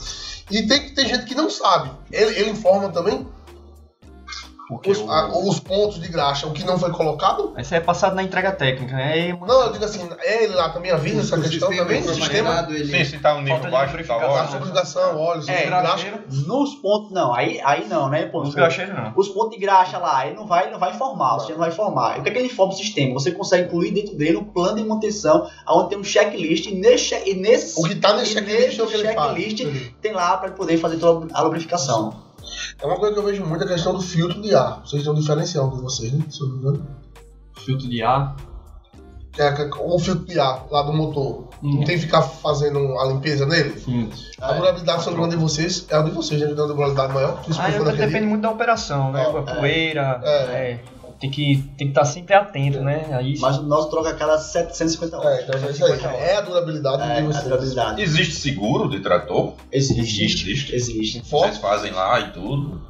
E 0.51 0.67
tem, 0.67 0.93
tem 0.93 1.07
gente 1.07 1.25
que 1.25 1.33
não 1.33 1.49
sabe. 1.49 1.89
Ele, 2.11 2.41
ele 2.41 2.49
informa 2.51 2.89
também 2.89 3.27
os, 4.85 4.97
o- 4.99 5.11
a- 5.11 5.37
os 5.47 5.59
pontos 5.59 5.99
de 5.99 6.07
graxa, 6.07 6.47
o 6.47 6.51
que 6.51 6.63
não 6.63 6.77
foi 6.77 6.91
colocado. 6.91 7.53
Isso 7.57 7.73
é 7.75 7.79
passado 7.79 8.15
na 8.15 8.23
entrega 8.23 8.51
técnica, 8.51 8.95
né? 8.95 9.13
Aí, 9.13 9.33
Não, 9.39 9.61
eu 9.63 9.71
digo 9.71 9.83
assim, 9.85 10.07
ele 10.23 10.53
lá 10.53 10.69
também 10.69 10.91
avisa 10.91 11.21
essa 11.21 11.35
O 11.37 11.41
questão 11.41 11.69
sistema 11.69 11.87
também. 11.87 12.01
O 12.01 12.13
sistema, 12.13 12.67
ele... 12.69 12.97
Sim, 12.97 13.05
se 13.05 13.19
tá 13.19 13.35
um 13.35 13.41
nível 13.41 13.69
baixo, 13.71 13.97
tá 14.05 14.15
ótimo. 14.17 14.53
lubrificação, 14.59 15.17
óleos, 15.19 15.47
É, 15.47 15.65
graxeiro, 15.65 16.19
Nos 16.47 16.75
pontos, 16.75 17.11
não, 17.11 17.33
aí, 17.33 17.59
aí 17.63 17.85
não, 17.87 18.09
né? 18.09 18.25
Pô, 18.25 18.41
os 18.41 18.53
gracheiros 18.55 18.95
não. 18.95 19.13
os 19.15 19.29
pontos 19.29 19.51
de 19.51 19.57
graxa 19.57 19.97
lá, 19.97 20.25
ele 20.27 20.35
não 20.35 20.45
vai, 20.47 20.69
não 20.71 20.79
vai 20.79 20.91
informar, 20.91 21.35
o 21.35 21.39
sistema 21.39 21.59
não 21.59 21.65
vai 21.65 21.73
informar. 21.73 22.17
E 22.17 22.19
o 22.19 22.23
que 22.23 22.29
é 22.29 22.31
que 22.31 22.37
ele 22.39 22.47
informa 22.47 22.73
o 22.73 22.75
sistema? 22.75 23.13
Você 23.13 23.31
consegue 23.31 23.67
incluir 23.67 23.91
dentro 23.91 24.15
dele 24.15 24.37
um 24.37 24.43
plano 24.43 24.77
de 24.77 24.83
manutenção, 24.83 25.47
onde 25.69 25.89
tem 25.89 25.97
um 25.97 26.03
checklist, 26.03 26.65
e 26.67 26.75
nesse, 26.75 27.15
e 27.29 27.33
nesse, 27.35 27.79
O 27.79 27.83
que 27.83 27.95
tá 27.95 28.13
nesse 28.13 28.31
e 28.31 28.33
checklist 28.35 28.79
é 28.79 28.83
o 28.83 28.87
que 28.87 28.93
ele 28.95 29.13
faz. 29.13 29.37
checklist 29.37 29.91
tem 30.01 30.13
lá 30.13 30.37
para 30.37 30.51
poder 30.51 30.77
fazer 30.77 30.97
toda 30.97 31.27
a 31.33 31.41
lubrificação. 31.41 32.32
É 32.81 32.85
uma 32.85 32.97
coisa 32.97 33.13
que 33.13 33.19
eu 33.19 33.25
vejo 33.25 33.45
muito 33.45 33.63
a 33.63 33.67
questão 33.67 33.93
do 33.93 34.01
filtro 34.01 34.41
de 34.41 34.53
ar. 34.53 34.81
Vocês 34.85 35.03
têm 35.03 35.11
um 35.11 35.15
diferencial 35.15 35.69
de 35.69 35.81
vocês, 35.81 36.11
né? 36.11 36.23
Se 36.29 36.41
eu 36.41 36.47
não 36.47 36.55
me 36.55 36.61
engano. 36.61 36.87
Filtro 37.65 37.87
de 37.89 38.01
ar. 38.03 38.35
Que 39.31 39.41
é 39.41 39.51
que- 39.51 39.77
o 39.79 39.97
filtro 39.99 40.25
de 40.25 40.39
ar 40.39 40.65
lá 40.69 40.83
do 40.83 40.93
motor. 40.93 41.47
Hum. 41.63 41.77
Não 41.77 41.83
tem 41.85 41.95
que 41.95 42.01
ficar 42.05 42.21
fazendo 42.21 42.79
a 42.99 43.05
limpeza 43.07 43.45
nele? 43.45 43.79
Sim. 43.79 44.09
A 44.41 44.51
durabilidade, 44.53 45.05
não 45.05 45.13
me 45.13 45.17
engano, 45.19 45.31
de 45.31 45.37
vocês 45.37 45.85
é 45.89 45.95
a 45.95 46.01
de 46.01 46.11
vocês, 46.11 46.39
né? 46.41 46.47
Tem 46.47 46.55
uma 46.55 46.67
durabilidade 46.67 47.13
maior. 47.13 47.41
Naquele 47.47 47.91
depende 47.93 48.25
muito 48.27 48.41
da 48.41 48.51
operação, 48.51 49.11
né? 49.11 49.23
É, 49.23 49.25
a 49.25 49.41
poeira. 49.55 50.21
é. 50.23 50.29
é, 50.29 50.83
Tem 51.19 51.29
que 51.31 51.57
tem 51.77 51.87
que 51.87 51.91
estar 51.91 52.05
sempre 52.05 52.33
atento, 52.33 52.81
né? 52.81 53.07
Aí 53.11 53.37
Mas 53.39 53.57
o 53.57 53.63
nosso 53.63 53.89
troca 53.89 54.09
a 54.09 54.13
cada 54.13 54.37
750 54.37 55.17
horas. 55.17 55.39
É, 55.39 55.43
então 55.43 55.67
é 55.67 55.71
isso 55.71 55.85
aí. 55.85 55.99
É 56.17 56.35
a 56.37 56.41
durabilidade 56.41 57.01
É, 57.01 57.21
de 57.21 57.37
a 57.37 57.41
durabilidade. 57.41 58.01
Existe 58.01 58.35
seguro 58.35 58.89
de 58.89 58.99
trator? 58.99 59.53
Existe. 59.71 60.23
Existe. 60.23 60.75
Existe. 60.75 61.21
Vocês 61.29 61.57
fazem 61.57 61.91
lá 61.91 62.19
e 62.19 62.31
tudo. 62.31 62.81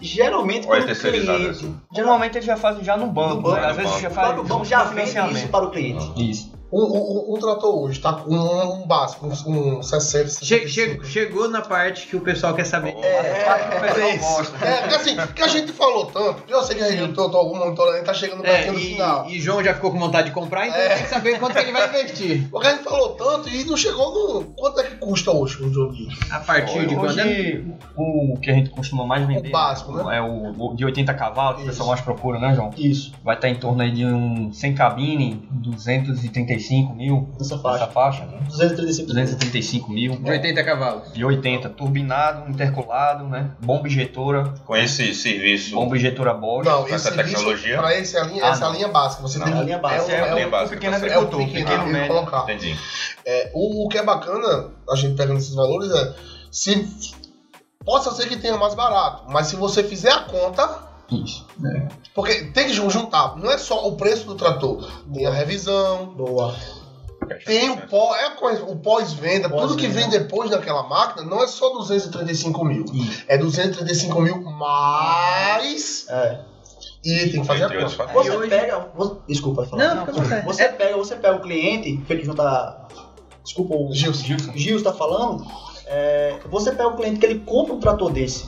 Geralmente, 0.00 0.66
Ou 0.68 0.74
é 0.76 0.80
o 0.80 0.86
terceirizado 0.86 1.38
cliente... 1.38 1.56
assim? 1.58 1.76
Geralmente 1.92 2.34
eles 2.36 2.44
já 2.46 2.56
fazem 2.56 2.84
já 2.84 2.96
no 2.96 3.08
banco, 3.08 3.34
No 3.36 3.42
banco, 3.42 3.56
né? 3.56 3.66
Às 3.66 3.68
no 3.70 3.74
vezes 3.76 3.90
banco. 3.90 4.02
já 4.02 4.08
O 4.08 4.12
faz 4.12 4.26
próprio 4.28 4.44
banco 4.48 4.64
já 4.64 4.84
vende 4.84 5.34
isso 5.38 5.48
para 5.48 5.64
o 5.64 5.70
cliente. 5.72 6.12
Isso. 6.30 6.52
Um, 6.70 6.82
um, 6.82 7.34
um 7.34 7.38
trator 7.38 7.74
hoje 7.82 7.98
tá 7.98 8.12
com 8.12 8.30
um, 8.30 8.82
um 8.82 8.86
básico, 8.86 9.26
um, 9.26 9.78
um 9.78 9.82
60, 9.82 10.28
Che- 10.28 10.58
65. 10.68 11.04
che- 11.04 11.10
chegou 11.10 11.48
na 11.48 11.62
parte 11.62 12.06
que 12.06 12.14
o 12.14 12.20
pessoal 12.20 12.52
quer 12.54 12.66
saber. 12.66 12.94
É, 13.02 14.14
o 14.14 14.18
gosta. 14.18 14.66
É, 14.66 14.80
porque 14.82 14.94
assim, 14.94 15.16
que 15.34 15.42
a 15.42 15.48
gente 15.48 15.72
falou 15.72 16.06
tanto, 16.06 16.42
eu 16.46 16.62
sei 16.62 16.76
que 16.76 16.82
a 16.82 16.90
gente 16.90 17.14
tô, 17.14 17.30
tô 17.30 17.38
algum 17.38 17.56
monitorando, 17.58 18.04
tá 18.04 18.12
chegando 18.12 18.44
É, 18.44 18.66
do 18.66 18.78
e, 18.78 18.92
final. 18.94 19.26
e 19.30 19.40
João 19.40 19.64
já 19.64 19.72
ficou 19.74 19.90
com 19.92 19.98
vontade 19.98 20.28
de 20.28 20.34
comprar, 20.34 20.66
então 20.66 20.78
É. 20.78 20.88
tem 20.94 21.02
que 21.04 21.08
saber 21.08 21.38
quanto 21.38 21.54
que 21.54 21.60
ele 21.60 21.72
vai 21.72 21.88
investir. 21.88 22.48
Porque 22.52 22.66
a 22.66 22.70
gente 22.72 22.84
falou 22.84 23.10
tanto 23.14 23.48
e 23.48 23.64
não 23.64 23.76
chegou 23.76 24.12
no. 24.34 24.44
Quanto 24.52 24.80
é 24.80 24.84
que 24.84 24.96
custa 24.96 25.30
hoje 25.32 25.62
um 25.64 25.72
joguinho? 25.72 26.10
A 26.30 26.40
partir 26.40 26.86
de 26.86 26.94
quando? 26.94 27.16
né? 27.16 27.24
Hoje, 27.24 27.64
o 27.96 28.36
que 28.40 28.50
a 28.50 28.54
gente 28.54 28.68
costuma 28.70 29.06
mais 29.06 29.26
vender 29.26 29.50
básico, 29.50 29.92
né? 29.92 30.18
é 30.18 30.20
o, 30.20 30.52
o 30.72 30.74
de 30.76 30.84
80 30.84 31.14
cavalos, 31.14 31.56
que 31.60 31.62
o 31.64 31.66
pessoal 31.66 31.88
mais 31.88 32.00
procura, 32.02 32.38
né, 32.38 32.54
João? 32.54 32.70
Isso, 32.76 33.12
Vai 33.24 33.36
estar 33.36 33.48
em 33.48 33.54
torno 33.54 33.80
aí 33.82 33.90
de 33.90 34.04
um 34.04 34.52
100 34.52 34.74
cabine, 34.74 35.48
235 36.58 36.94
mil, 36.94 37.28
nessa 37.38 37.54
essa 37.54 37.62
faixa. 37.62 37.86
faixa, 37.86 38.24
235 38.26 39.06
235 39.08 39.90
mil, 39.92 40.16
De 40.16 40.30
80 40.30 40.64
cavalos. 40.64 41.12
de 41.12 41.24
80, 41.24 41.68
turbinado, 41.70 42.50
intercolado, 42.50 43.24
né? 43.28 43.52
Bomba 43.60 43.86
injetora, 43.86 44.54
Com 44.64 44.76
esse 44.76 45.14
serviço. 45.14 45.74
bomba 45.74 45.96
injetora 45.96 46.34
Bosch. 46.34 46.66
Não, 46.66 46.84
com 46.84 46.94
essa 46.94 47.12
tecnologia? 47.12 47.78
pra 47.78 47.94
esse 47.98 48.16
é 48.16 48.20
a 48.20 48.24
linha, 48.24 48.44
Ah, 48.44 48.48
essa 48.50 48.64
é 48.64 48.66
a 48.66 48.70
não. 48.70 48.76
linha 48.76 48.88
básica. 48.88 49.22
Você 49.22 49.38
Não, 49.38 49.46
tem 49.46 49.54
a 49.54 49.62
linha 49.62 49.78
básica. 49.78 50.12
É, 50.12 50.18
é, 50.18 50.32
o, 50.32 50.34
linha 50.34 50.48
o 50.48 50.50
básica, 50.50 50.76
pequeno 50.76 50.92
tá 51.00 51.06
é 51.06 51.08
o 51.08 51.12
agricultor, 51.22 51.46
pequeno, 51.52 51.86
médio. 51.86 52.08
colocar. 52.08 52.42
Entendi. 52.44 52.76
É, 53.24 53.50
o, 53.54 53.84
o 53.86 53.88
que 53.88 53.98
é 53.98 54.02
bacana, 54.02 54.70
a 54.90 54.96
gente 54.96 55.14
pegando 55.16 55.38
esses 55.38 55.54
valores, 55.54 55.90
é 55.90 56.14
se 56.50 56.88
possa 57.84 58.10
ser 58.12 58.28
que 58.28 58.36
tenha 58.36 58.56
mais 58.56 58.74
barato, 58.74 59.24
mas 59.30 59.46
se 59.46 59.56
você 59.56 59.82
fizer 59.82 60.10
a 60.12 60.20
conta, 60.20 60.87
Isso. 61.10 61.46
porque 62.14 62.44
tem 62.52 62.66
que 62.66 62.72
jun- 62.74 62.90
juntar, 62.90 63.36
não 63.36 63.50
é 63.50 63.56
só 63.58 63.88
o 63.88 63.96
preço 63.96 64.26
do 64.26 64.34
trator, 64.34 64.86
tem 65.12 65.24
a 65.26 65.30
revisão, 65.30 66.06
Boa. 66.14 66.54
tem 67.46 67.70
o 67.70 67.86
pó, 67.88 68.14
é 68.14 68.26
a 68.26 68.30
coisa- 68.32 68.62
o 68.64 68.76
pós-venda, 68.76 69.48
tudo 69.48 69.76
que 69.76 69.86
vem 69.88 70.08
depois 70.10 70.50
daquela 70.50 70.82
máquina 70.82 71.22
não 71.28 71.42
é 71.42 71.46
só 71.46 71.70
235 71.72 72.64
mil, 72.64 72.84
Isso. 72.92 73.24
é 73.26 73.38
235 73.38 74.20
mil 74.20 74.42
mais 74.42 76.06
É. 76.08 76.40
e 77.04 77.28
tem 77.30 77.40
que 77.40 77.46
fazer 77.46 77.64
a 77.64 77.68
conta. 77.68 78.12
Você 78.12 78.30
hoje- 78.30 78.48
pega. 78.50 78.88
você- 78.94 79.14
Desculpa, 79.26 79.64
falar. 79.66 79.94
Não, 79.94 80.06
vontade. 80.06 80.44
Você 80.46 80.68
pega, 80.68 80.96
você 80.96 81.16
pega 81.16 81.36
o 81.36 81.40
cliente, 81.40 82.02
feito 82.06 82.24
junto 82.26 82.42
a. 82.42 82.86
Desculpa, 83.42 83.74
o 83.76 83.92
Gilson. 83.94 84.24
Gil 84.54 84.76
está 84.76 84.92
falando. 84.92 85.46
é, 85.90 86.38
você 86.50 86.70
pega 86.70 86.88
o 86.88 86.96
cliente 86.96 87.18
que 87.18 87.24
ele 87.24 87.38
compra 87.40 87.72
um 87.74 87.80
trator 87.80 88.12
desse. 88.12 88.46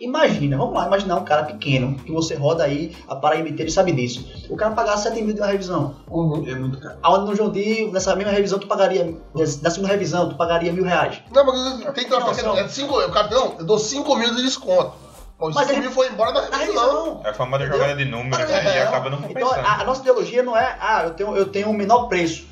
Imagina, 0.00 0.56
vamos 0.56 0.74
lá, 0.74 0.86
imaginar 0.86 1.16
um 1.16 1.24
cara 1.24 1.42
pequeno, 1.44 1.96
que 1.96 2.12
você 2.12 2.34
roda 2.36 2.62
aí, 2.62 2.96
a 3.08 3.16
Paraíba 3.16 3.48
inteira 3.48 3.68
e 3.68 3.72
sabe 3.72 3.90
disso. 3.92 4.24
O 4.48 4.56
cara 4.56 4.72
pagar 4.72 4.96
7 4.96 5.20
mil 5.22 5.34
de 5.34 5.40
uma 5.40 5.48
revisão. 5.48 5.96
Uhum. 6.08 6.44
É 6.48 6.54
muito 6.54 6.78
caro. 6.78 6.96
Aonde 7.02 7.30
no 7.30 7.34
João 7.36 7.50
Dio, 7.50 7.90
nessa 7.90 8.14
mesma 8.14 8.32
revisão, 8.32 8.58
tu 8.58 8.66
pagaria. 8.68 9.16
Na 9.34 9.70
segunda 9.70 9.92
revisão, 9.92 10.28
tu 10.28 10.36
pagaria 10.36 10.72
mil 10.72 10.84
reais. 10.84 11.20
Não, 11.34 11.44
mas 11.44 11.86
tem 11.94 12.08
não. 12.44 12.56
é 12.56 12.68
cinco, 12.68 12.96
o 12.98 13.10
cara, 13.10 13.28
não, 13.30 13.54
eu 13.58 13.64
dou 13.64 13.78
5 13.78 14.14
mil 14.16 14.34
de 14.36 14.42
desconto. 14.42 14.92
Pô, 15.36 15.50
Mas 15.50 15.66
5 15.66 15.72
ele- 15.72 15.80
mil 15.82 15.90
foi 15.92 16.08
embora 16.08 16.32
na 16.32 16.48
Na 16.48 16.56
revisão. 16.56 16.84
revisão. 16.84 17.20
É 17.24 17.30
a 17.30 17.34
famosa 17.34 17.66
jogada 17.66 17.94
de 17.96 18.04
números 18.04 18.38
É, 18.40 18.46
né? 18.46 18.64
e 18.64 18.78
é. 18.78 18.82
acaba 18.82 19.08
não 19.10 19.18
Então, 19.18 19.28
compensando. 19.28 19.66
a, 19.66 19.80
a 19.80 19.84
nossa 19.84 20.00
ideologia 20.00 20.42
não 20.42 20.56
é, 20.56 20.76
ah, 20.80 21.02
eu 21.04 21.10
tenho, 21.10 21.36
eu 21.36 21.46
tenho 21.46 21.68
um 21.68 21.72
menor 21.72 22.08
preço. 22.08 22.46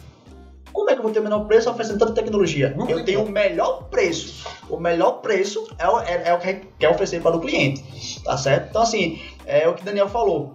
Como 0.76 0.90
é 0.90 0.92
que 0.92 0.98
eu 0.98 1.02
vou 1.04 1.10
ter 1.10 1.20
o 1.20 1.22
menor 1.22 1.46
preço 1.46 1.70
oferecendo 1.70 1.98
tanta 2.00 2.12
tecnologia? 2.12 2.74
Não 2.76 2.86
eu 2.90 3.02
tenho 3.02 3.22
o 3.22 3.28
melhor 3.30 3.84
preço. 3.88 4.46
O 4.68 4.76
melhor 4.78 5.22
preço 5.22 5.66
é, 5.78 5.88
o- 5.88 6.00
é- 6.00 6.28
é 6.28 6.34
o 6.34 6.38
que 6.38 6.46
a 6.48 6.52
gente 6.52 6.66
quer 6.78 6.90
oferecer 6.90 7.22
para 7.22 7.34
o 7.34 7.40
cliente. 7.40 7.82
Tá 8.22 8.36
certo? 8.36 8.68
Então, 8.68 8.82
assim, 8.82 9.18
é 9.46 9.66
o 9.66 9.72
que 9.72 9.80
o 9.80 9.84
Daniel 9.86 10.06
falou. 10.06 10.52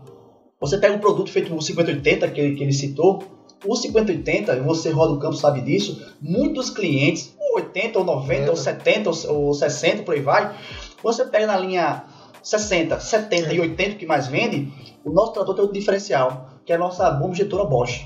Você 0.60 0.78
pega 0.78 0.94
um 0.94 1.00
produto 1.00 1.32
feito 1.32 1.52
no 1.52 1.60
5080 1.60 2.28
que 2.30 2.40
ele, 2.40 2.56
que 2.56 2.62
ele 2.64 2.72
citou. 2.72 3.18
O 3.66 3.76
5080, 3.76 4.56
e 4.56 4.60
você 4.60 4.92
roda 4.92 5.14
o 5.14 5.18
campo, 5.18 5.36
sabe 5.36 5.60
disso. 5.62 6.00
Muitos 6.22 6.70
clientes, 6.70 7.34
ou 7.40 7.56
80, 7.56 7.98
ou 7.98 8.06
90, 8.06 8.52
ou 8.52 8.56
70, 8.56 9.10
ou, 9.10 9.46
ou 9.48 9.54
60, 9.56 10.04
por 10.04 10.14
aí 10.14 10.22
vai. 10.22 10.56
Você 11.02 11.26
pega 11.26 11.48
na 11.48 11.58
linha 11.58 12.04
60, 12.44 13.00
70 13.00 13.52
e 13.54 13.60
80 13.60 13.96
que 13.96 14.06
mais 14.06 14.28
vende. 14.28 14.72
O 15.04 15.10
nosso 15.10 15.34
trator 15.34 15.56
tem 15.56 15.64
outro 15.64 15.74
diferencial, 15.80 16.48
que 16.64 16.72
é 16.72 16.76
a 16.76 16.80
nossa 16.80 17.10
bomba 17.10 17.32
injetora 17.34 17.66
Bosch. 17.66 18.06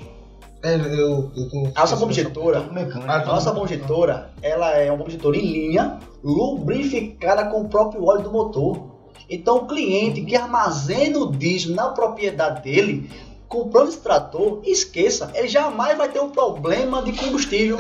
É, 0.66 0.74
eu, 0.74 1.32
eu 1.38 1.48
tenho. 1.48 1.72
A 1.76 1.82
nossa 1.82 1.96
bomba 1.96 2.12
injetora, 2.12 2.62
Mecânico. 2.72 3.08
Ah, 3.08 3.22
a 3.22 3.26
nossa 3.26 3.52
bomba 3.52 3.66
injetora, 3.66 4.32
ela 4.42 4.72
é 4.72 4.90
uma 4.90 4.98
bomba 4.98 5.10
injetora 5.10 5.38
em 5.38 5.46
linha, 5.46 6.00
lubrificada 6.24 7.46
com 7.46 7.62
o 7.62 7.70
próprio 7.70 8.04
óleo 8.04 8.24
do 8.24 8.32
motor. 8.32 8.96
Então 9.30 9.58
o 9.58 9.68
cliente 9.68 10.22
que 10.22 10.36
armazena 10.36 11.20
o 11.20 11.32
diesel 11.32 11.76
na 11.76 11.90
propriedade 11.90 12.64
dele, 12.64 13.12
comprando 13.48 13.90
esse 13.90 14.00
trator, 14.00 14.62
esqueça, 14.64 15.30
ele 15.36 15.48
jamais 15.48 15.96
vai 16.00 16.10
ter 16.10 16.20
um 16.20 16.32
problema 16.32 17.04
de 17.04 17.14
combustível 17.14 17.78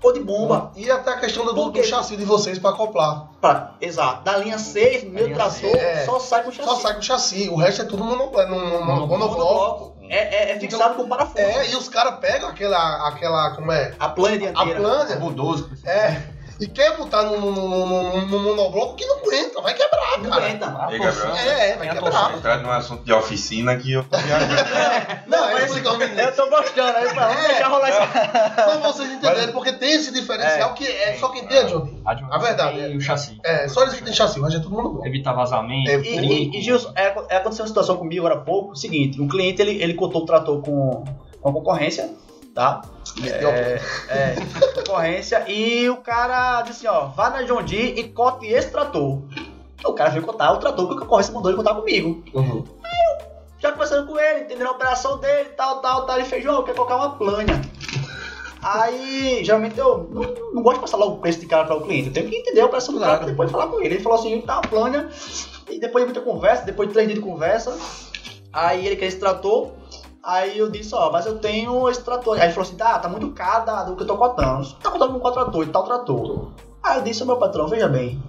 ou 0.00 0.12
de 0.12 0.20
bomba. 0.20 0.70
E 0.76 0.88
até 0.88 1.10
a 1.10 1.18
questão 1.18 1.44
do, 1.44 1.70
do 1.70 1.82
chassi 1.82 2.16
de 2.16 2.24
vocês 2.24 2.56
pra 2.60 2.70
acoplar. 2.70 3.30
Pra, 3.40 3.74
exato, 3.80 4.22
da 4.22 4.36
linha 4.36 4.58
6, 4.58 5.10
meu 5.10 5.34
trator 5.34 5.74
é. 5.74 6.04
só 6.04 6.20
sai 6.20 6.44
com 6.44 6.52
chassi. 6.52 6.68
Só 6.68 6.76
sai 6.76 6.94
com 6.94 7.02
chassi, 7.02 7.48
o 7.48 7.56
resto 7.56 7.82
é 7.82 7.84
tudo 7.84 8.04
monobloco. 8.04 8.48
monobloco. 8.48 9.06
Monobloco. 9.08 9.97
É, 10.08 10.50
é, 10.50 10.52
é 10.52 10.58
fixado 10.60 10.94
com 10.94 11.08
parafuso. 11.08 11.38
É, 11.38 11.70
e 11.70 11.76
os 11.76 11.88
caras 11.88 12.18
pegam 12.20 12.48
aquela, 12.48 13.08
aquela, 13.08 13.50
como 13.54 13.70
é? 13.72 13.92
A 13.98 14.08
plana 14.08 14.34
A 14.34 14.38
dianteira. 14.38 14.80
plana, 14.80 15.16
Bulldozer. 15.16 15.66
é, 15.84 16.20
e 16.60 16.66
quer 16.66 16.96
botar 16.96 17.22
no, 17.22 17.38
no- 17.38 18.26
no 18.26 18.38
monobloco 18.40 18.94
que 18.96 19.06
não 19.06 19.18
aguenta, 19.18 19.60
vai 19.62 19.74
quebrar, 19.74 20.18
Não 20.18 20.30
cara. 20.30 20.44
aguenta. 20.46 20.66
Ei, 20.90 20.98
Gabriel. 20.98 21.36
É, 21.36 21.76
vai 21.76 21.90
quebrar. 21.90 22.34
Entrar 22.36 22.56
num 22.62 22.70
assunto 22.70 23.04
de 23.04 23.12
oficina 23.12 23.76
que 23.76 23.92
eu 23.92 24.02
tô 24.04 24.16
viajando. 24.18 24.54
Não, 25.28 25.48
é 25.50 25.64
o 25.64 25.98
menino. 25.98 26.20
Eu 26.20 26.34
tô 26.34 26.48
gostando, 26.50 26.98
aí 26.98 27.14
pra 27.14 27.32
É. 27.32 27.48
deixar 27.48 27.68
rolar 27.68 27.90
isso. 27.90 28.54
Pra 28.54 28.76
vocês 28.78 29.10
entenderem, 29.12 29.52
porque 29.52 29.72
tem 29.72 29.92
esse 29.92 30.12
diferencial 30.12 30.74
que 30.74 30.86
é 30.86 31.16
só 31.18 31.28
quem 31.28 31.46
tem 31.46 31.58
a 31.58 31.62
John 31.62 31.80
Deere. 31.84 32.02
A, 32.04 32.14
de- 32.14 32.24
A 32.30 32.38
verdade, 32.38 32.78
E 32.80 32.96
o 32.96 33.00
chassi. 33.00 33.38
É, 33.44 33.68
só 33.68 33.82
eles 33.82 33.94
que 33.94 34.02
tem 34.04 34.12
chassi, 34.12 34.40
mas 34.40 34.54
é 34.54 34.58
todo 34.58 34.70
mundo 34.70 34.88
bom. 34.94 35.06
Evitar 35.06 35.32
vazamento. 35.34 35.90
É, 35.90 35.94
E, 35.96 36.18
e, 36.18 36.58
e 36.58 36.60
Gilson, 36.60 36.92
é, 36.96 37.14
é, 37.28 37.36
aconteceu 37.36 37.62
uma 37.64 37.68
situação 37.68 37.96
comigo 37.96 38.26
agora 38.26 38.40
há 38.40 38.44
pouco, 38.44 38.74
seguinte, 38.74 39.20
um 39.20 39.28
cliente 39.28 39.62
ele, 39.62 39.80
ele 39.82 39.94
cotou 39.94 40.22
o 40.22 40.26
trator 40.26 40.60
com, 40.62 41.04
com 41.40 41.48
a 41.48 41.52
concorrência, 41.52 42.10
tá? 42.58 42.82
Meteu 43.20 43.50
É, 43.50 43.80
é, 44.08 44.36
concorrência, 44.74 45.44
e 45.48 45.88
o 45.88 45.98
cara 45.98 46.62
disse 46.62 46.86
assim, 46.86 46.98
ó, 46.98 47.06
vá 47.06 47.30
na 47.30 47.42
John 47.42 47.62
Deere 47.62 48.00
e 48.00 48.08
cote 48.08 48.46
esse 48.46 48.68
trator. 48.68 49.22
O 49.84 49.92
cara 49.92 50.10
veio 50.10 50.24
cotar 50.24 50.52
o 50.52 50.56
trator 50.56 50.88
que 50.88 50.94
a 50.94 50.98
concorrência 50.98 51.32
mandou 51.32 51.52
ele 51.52 51.56
contar 51.56 51.74
comigo. 51.74 52.24
Uhum. 52.34 52.64
Já 53.60 53.70
conversando 53.70 54.08
com 54.08 54.18
ele, 54.18 54.40
entendendo 54.40 54.66
a 54.66 54.72
operação 54.72 55.18
dele, 55.18 55.50
tal, 55.50 55.80
tal, 55.80 56.04
tal, 56.04 56.16
ele 56.16 56.24
fez, 56.24 56.42
João, 56.42 56.56
eu 56.56 56.62
quero 56.64 56.76
colocar 56.76 56.96
uma 56.96 57.16
planha. 57.16 57.62
Aí, 58.60 59.44
geralmente 59.44 59.78
eu 59.78 60.08
não, 60.10 60.22
não 60.52 60.62
gosto 60.62 60.76
de 60.76 60.80
passar 60.80 60.96
logo 60.96 61.14
o 61.14 61.18
preço 61.18 61.38
de 61.38 61.46
cara 61.46 61.64
para 61.64 61.76
o 61.76 61.82
cliente, 61.82 62.08
eu 62.08 62.12
tenho 62.12 62.28
que 62.28 62.36
entender 62.36 62.60
a 62.60 62.66
operação 62.66 62.92
do 62.92 63.00
cara 63.00 63.18
pra 63.18 63.26
depois 63.26 63.52
falar 63.52 63.68
com 63.68 63.80
ele. 63.80 63.94
Ele 63.94 64.02
falou 64.02 64.18
assim, 64.18 64.40
tá 64.40 64.54
uma 64.54 64.62
planha, 64.62 65.08
e 65.70 65.78
depois 65.78 66.04
de 66.04 66.12
muita 66.12 66.28
conversa, 66.28 66.64
depois 66.64 66.88
de 66.88 66.94
três 66.94 67.06
dias 67.06 67.20
de 67.20 67.24
conversa, 67.24 67.78
aí 68.52 68.84
ele 68.84 68.96
quer 68.96 69.06
esse 69.06 69.18
trator, 69.18 69.70
aí 70.22 70.58
eu 70.58 70.70
disse, 70.70 70.94
ó, 70.94 71.10
mas 71.10 71.26
eu 71.26 71.38
tenho 71.38 71.88
esse 71.88 72.02
trator. 72.02 72.36
Aí 72.36 72.44
ele 72.44 72.52
falou 72.52 72.66
assim, 72.66 72.76
tá, 72.76 72.98
tá 72.98 73.08
muito 73.08 73.30
caro 73.30 73.64
da- 73.66 73.82
do 73.84 73.96
que 73.96 74.02
eu 74.02 74.06
tô 74.06 74.16
cotando. 74.16 74.64
Você 74.64 74.74
tá 74.82 74.90
cotando 74.90 75.14
com 75.14 75.20
qual 75.20 75.32
trator? 75.32 75.62
E 75.64 75.66
tal 75.68 75.84
trator. 75.84 76.52
Aí 76.82 76.98
eu 76.98 77.02
disse, 77.02 77.24
meu 77.24 77.36
patrão, 77.36 77.66
veja 77.68 77.88
bem, 77.88 78.22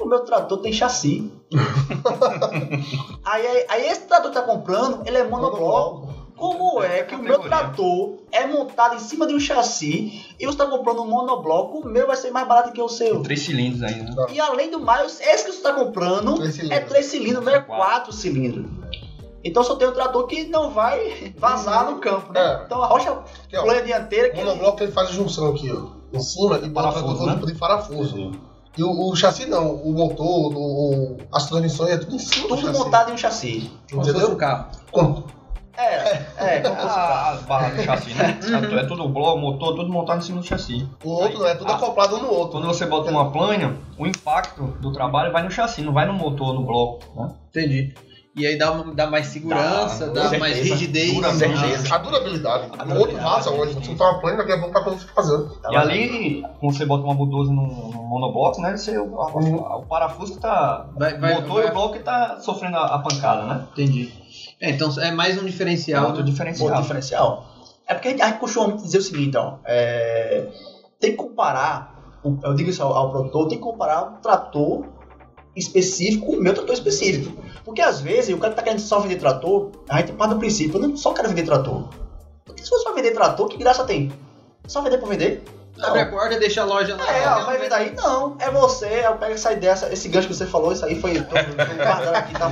o 0.00 0.06
meu 0.06 0.20
trator 0.20 0.58
tem 0.58 0.72
chassi. 0.72 1.32
aí, 3.24 3.46
aí, 3.46 3.66
aí 3.68 3.88
esse 3.88 4.02
trator 4.02 4.30
que 4.30 4.36
tá 4.36 4.42
comprando, 4.42 5.02
ele 5.06 5.16
é 5.18 5.24
monobloco. 5.24 6.28
Como 6.36 6.80
é 6.84 7.02
que 7.02 7.16
o 7.16 7.18
meu 7.18 7.40
trator 7.40 8.18
é 8.30 8.46
montado 8.46 8.94
em 8.94 9.00
cima 9.00 9.26
de 9.26 9.34
um 9.34 9.40
chassi 9.40 10.24
e 10.38 10.46
você 10.46 10.52
está 10.52 10.66
comprando 10.66 11.02
um 11.02 11.06
monobloco, 11.08 11.78
o 11.78 11.88
meu 11.88 12.06
vai 12.06 12.14
ser 12.14 12.30
mais 12.30 12.46
barato 12.46 12.70
que 12.70 12.80
o 12.80 12.88
seu? 12.88 13.20
Três 13.24 13.42
cilindros 13.42 13.82
aí, 13.82 13.96
né? 14.00 14.14
E 14.30 14.38
além 14.38 14.70
do 14.70 14.78
mais, 14.78 15.20
esse 15.20 15.44
que 15.46 15.50
você 15.50 15.56
está 15.58 15.72
comprando 15.72 16.36
Três 16.36 16.60
é. 16.70 16.78
3 16.78 17.06
cilindros, 17.06 17.42
o 17.42 17.44
meu 17.44 17.56
é 17.56 17.60
Quatro. 17.60 17.84
4 17.84 18.12
cilindros. 18.12 18.66
Então 19.44 19.62
só 19.62 19.76
tem 19.76 19.88
um 19.88 19.92
trator 19.92 20.26
que 20.26 20.44
não 20.48 20.70
vai 20.70 21.32
vazar 21.38 21.90
no 21.90 21.98
campo, 22.00 22.32
né? 22.32 22.40
É. 22.40 22.62
Então 22.64 22.82
a 22.82 22.86
rocha 22.86 23.18
planha 23.50 23.82
dianteira 23.82 24.28
o 24.28 24.32
que 24.32 24.44
monobloco 24.44 24.82
ele 24.82 24.92
faz 24.92 25.08
a 25.08 25.12
junção 25.12 25.48
aqui, 25.50 25.70
ó. 25.72 25.98
Em 26.12 26.20
cima 26.20 26.58
e 26.58 26.68
bota 26.68 26.88
Parafuso, 26.92 27.26
né? 27.26 27.34
tipo 27.34 27.46
de 27.46 27.54
parafuso. 27.54 28.32
E 28.76 28.82
o, 28.82 29.10
o 29.10 29.16
chassi 29.16 29.46
não, 29.46 29.74
o 29.74 29.92
motor, 29.92 30.54
o, 30.54 30.58
o- 30.58 31.16
as 31.32 31.46
transmissões 31.46 31.90
é 31.90 31.98
tudo 31.98 32.14
em 32.14 32.18
cima 32.18 32.48
do 32.48 32.56
tudo 32.56 32.72
montado 32.78 33.10
em 33.10 33.14
um 33.14 33.18
chassi. 33.18 33.70
Como 33.90 34.04
se 34.04 34.12
fosse 34.12 34.26
um 34.30 34.36
carro. 34.36 34.66
Com- 34.90 35.22
É, 35.76 36.26
é, 36.36 36.60
como 36.60 36.74
fosse. 36.76 36.98
Ah, 36.98 37.30
as 37.32 37.42
barras 37.42 37.76
do 37.76 37.82
chassi, 37.82 38.14
né? 38.14 38.38
É 38.80 38.84
tudo 38.86 39.08
bloco, 39.08 39.38
motor, 39.38 39.74
tudo 39.76 39.92
montado 39.92 40.18
em 40.18 40.22
cima 40.22 40.40
do 40.40 40.46
chassi. 40.46 40.88
O 41.04 41.10
outro 41.10 41.38
não, 41.40 41.46
é 41.46 41.54
tudo 41.54 41.70
Ah. 41.70 41.76
acoplado 41.76 42.16
um 42.16 42.22
no 42.22 42.30
outro. 42.30 42.52
Quando 42.60 42.66
você 42.66 42.86
bota 42.86 43.10
uma 43.10 43.30
planha, 43.30 43.76
o 43.98 44.06
impacto 44.06 44.62
do 44.80 44.92
trabalho 44.92 45.32
vai 45.32 45.42
no 45.42 45.50
chassi, 45.50 45.82
não 45.82 45.92
vai 45.92 46.06
no 46.06 46.12
motor, 46.14 46.52
no 46.54 46.62
bloco. 46.64 47.04
Né? 47.16 47.30
Entendi. 47.50 47.94
E 48.38 48.46
aí 48.46 48.56
dá, 48.56 48.70
uma- 48.72 48.94
dá 48.94 49.06
mais 49.10 49.26
segurança, 49.26 50.06
Dá, 50.10 50.28
dá, 50.28 50.38
mais 50.38 50.56
rigidez. 50.58 51.12
Dura 51.12 51.32
né? 51.32 51.46
A 51.90 51.98
durabilidade. 51.98 52.70
A 52.78 52.84
o 52.84 52.98
outro 52.98 53.16
vaza 53.16 53.50
hoje. 53.50 53.74
Você 53.74 53.90
botar 53.92 54.10
uma 54.10 54.20
plana, 54.20 54.36
daqui 54.38 54.52
a 54.52 54.58
pouco 54.58 54.72
tá 54.74 54.80
quando 54.82 54.98
fica 54.98 55.12
fazendo. 55.14 55.48
Tá 55.60 55.72
e 55.72 55.76
ali, 55.76 56.42
quando 56.60 56.76
você 56.76 56.86
bota 56.86 57.04
uma 57.04 57.14
bulldozer 57.14 57.52
no, 57.54 57.62
no 57.66 58.02
monobloco, 58.04 58.60
né? 58.60 58.76
Você, 58.76 58.96
o, 58.98 59.20
a- 59.20 59.76
o 59.78 59.86
parafuso 59.86 60.34
que 60.34 60.38
tá. 60.40 60.88
Vai- 60.96 61.18
vai- 61.18 61.32
o 61.32 61.40
motor 61.42 61.54
vai- 61.56 61.66
e 61.66 61.70
o 61.70 61.72
bloco 61.74 61.92
que 61.94 62.00
tá 62.00 62.38
sofrendo 62.40 62.76
a, 62.76 62.94
a 62.94 62.98
pancada, 63.00 63.42
né? 63.44 63.66
Entendi. 63.72 64.12
É, 64.60 64.70
então 64.70 64.90
é 65.00 65.10
mais 65.10 65.40
um 65.40 65.44
diferencial. 65.44 66.06
outro 66.06 66.22
né? 66.22 66.30
diferencial. 66.30 66.68
Outro 66.68 66.82
diferencial. 66.82 67.46
É 67.86 67.94
porque 67.94 68.08
a 68.08 68.10
gente, 68.10 68.38
costuma 68.38 68.76
dizer 68.76 68.98
o 68.98 69.02
seguinte, 69.02 69.36
ó. 69.36 69.54
é, 69.64 70.46
tem 71.00 71.10
que 71.12 71.16
comparar, 71.16 71.94
o- 72.22 72.36
eu 72.42 72.54
digo 72.54 72.68
isso 72.70 72.82
ao, 72.82 72.92
ao 72.94 73.10
produtor, 73.10 73.48
tem 73.48 73.58
que 73.58 73.64
comparar 73.64 74.02
um 74.04 74.16
trator 74.20 74.84
específico 75.58 76.32
o 76.32 76.40
meu 76.40 76.54
trator 76.54 76.74
específico. 76.74 77.42
Porque 77.64 77.80
às 77.82 78.00
vezes 78.00 78.34
o 78.34 78.38
cara 78.38 78.50
que 78.50 78.56
tá 78.56 78.62
querendo 78.62 78.80
só 78.80 78.98
vender 79.00 79.16
trator, 79.16 79.70
a 79.88 79.98
gente 79.98 80.12
parte 80.12 80.34
do 80.34 80.38
princípio, 80.38 80.76
eu 80.80 80.88
não 80.88 80.96
só 80.96 81.12
quero 81.12 81.28
vender 81.28 81.44
trator. 81.44 81.88
Porque 82.44 82.62
se 82.62 82.68
fosse 82.70 82.84
pra 82.84 82.92
vender 82.94 83.10
trator, 83.12 83.48
que 83.48 83.56
graça 83.58 83.84
tem? 83.84 84.10
Só 84.66 84.80
vender 84.82 84.98
pra 84.98 85.08
vender? 85.08 85.42
Não. 85.76 85.90
Abre 85.90 86.00
a 86.00 86.06
porta 86.06 86.34
e 86.34 86.40
deixa 86.40 86.62
a 86.62 86.64
loja 86.64 86.96
lá. 86.96 87.16
É, 87.16 87.28
ó, 87.28 87.44
vai 87.44 87.56
vender 87.58 87.74
aí? 87.74 87.94
Não, 87.94 88.36
é 88.40 88.50
você, 88.50 89.02
eu 89.06 89.14
pego 89.14 89.34
essa 89.34 89.52
ideia, 89.52 89.70
essa- 89.70 89.92
esse 89.92 90.08
gancho 90.08 90.26
que 90.26 90.34
você 90.34 90.44
falou, 90.44 90.72
isso 90.72 90.84
aí 90.84 91.00
foi. 91.00 91.14
Tô, 91.20 91.28
tô 91.36 91.74
guardando 91.84 92.14
aqui, 92.16 92.32
tá 92.34 92.48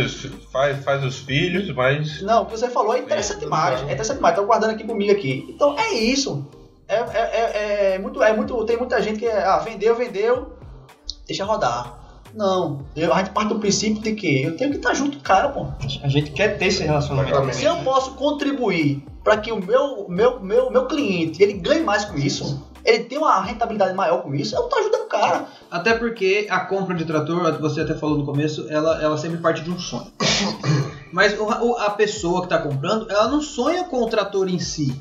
os, 0.00 0.30
faz, 0.50 0.82
faz 0.82 1.04
os 1.04 1.18
filhos, 1.18 1.68
mas 1.74 2.22
Não, 2.22 2.42
o 2.42 2.46
que 2.46 2.52
você 2.52 2.70
falou 2.70 2.94
é 2.94 3.00
interessante 3.00 3.40
demais. 3.40 3.80
É 3.80 3.84
interessante 3.84 4.16
demais. 4.16 4.34
Tô 4.34 4.44
guardando 4.44 4.70
aqui 4.70 4.84
comigo 4.84 5.12
aqui. 5.12 5.44
Então 5.50 5.78
é 5.78 5.90
isso. 5.92 6.46
É, 6.88 6.94
é, 6.96 7.02
é, 7.20 7.94
é 7.94 7.98
muito, 7.98 8.22
é 8.22 8.32
muito. 8.34 8.64
Tem 8.64 8.78
muita 8.78 9.00
gente 9.02 9.18
que 9.18 9.26
é, 9.26 9.44
ah, 9.44 9.58
vendeu, 9.58 9.94
vendeu, 9.94 10.52
deixa 11.26 11.44
rodar. 11.44 11.98
Não, 12.34 12.80
eu, 12.96 13.12
a 13.12 13.18
gente 13.18 13.30
parte 13.30 13.48
do 13.50 13.58
princípio 13.58 14.02
de 14.02 14.12
que 14.14 14.42
eu 14.42 14.56
tenho 14.56 14.70
que 14.70 14.76
estar 14.78 14.94
junto 14.94 15.16
com 15.16 15.20
o 15.20 15.24
cara, 15.24 15.48
pô. 15.50 15.66
A 16.02 16.08
gente 16.08 16.30
quer 16.30 16.56
ter 16.58 16.66
esse 16.66 16.82
relacionamento. 16.82 17.34
Se 17.54 17.64
eu 17.64 17.76
posso 17.84 18.12
contribuir 18.14 19.04
para 19.22 19.36
que 19.36 19.52
o 19.52 19.64
meu, 19.64 20.06
meu, 20.08 20.40
meu, 20.40 20.70
meu 20.70 20.86
cliente 20.86 21.42
ele 21.42 21.52
ganhe 21.54 21.82
mais 21.82 22.04
com 22.04 22.16
isso, 22.16 22.64
ele 22.84 23.00
tenha 23.04 23.20
uma 23.20 23.40
rentabilidade 23.42 23.94
maior 23.94 24.22
com 24.22 24.34
isso, 24.34 24.56
eu 24.56 24.62
tô 24.64 24.76
ajudando 24.78 25.02
o 25.02 25.08
cara. 25.08 25.46
Até 25.70 25.94
porque 25.94 26.46
a 26.50 26.60
compra 26.60 26.94
de 26.96 27.04
trator, 27.04 27.58
você 27.60 27.82
até 27.82 27.94
falou 27.94 28.18
no 28.18 28.24
começo, 28.24 28.66
ela, 28.68 29.00
ela 29.02 29.16
sempre 29.16 29.38
parte 29.38 29.62
de 29.62 29.70
um 29.70 29.78
sonho. 29.78 30.06
Mas 31.12 31.38
o- 31.38 31.76
a 31.78 31.90
pessoa 31.90 32.40
que 32.40 32.46
está 32.46 32.58
comprando, 32.58 33.10
ela 33.10 33.28
não 33.28 33.40
sonha 33.42 33.84
com 33.84 34.02
o 34.02 34.06
trator 34.08 34.48
em 34.48 34.58
si. 34.58 34.98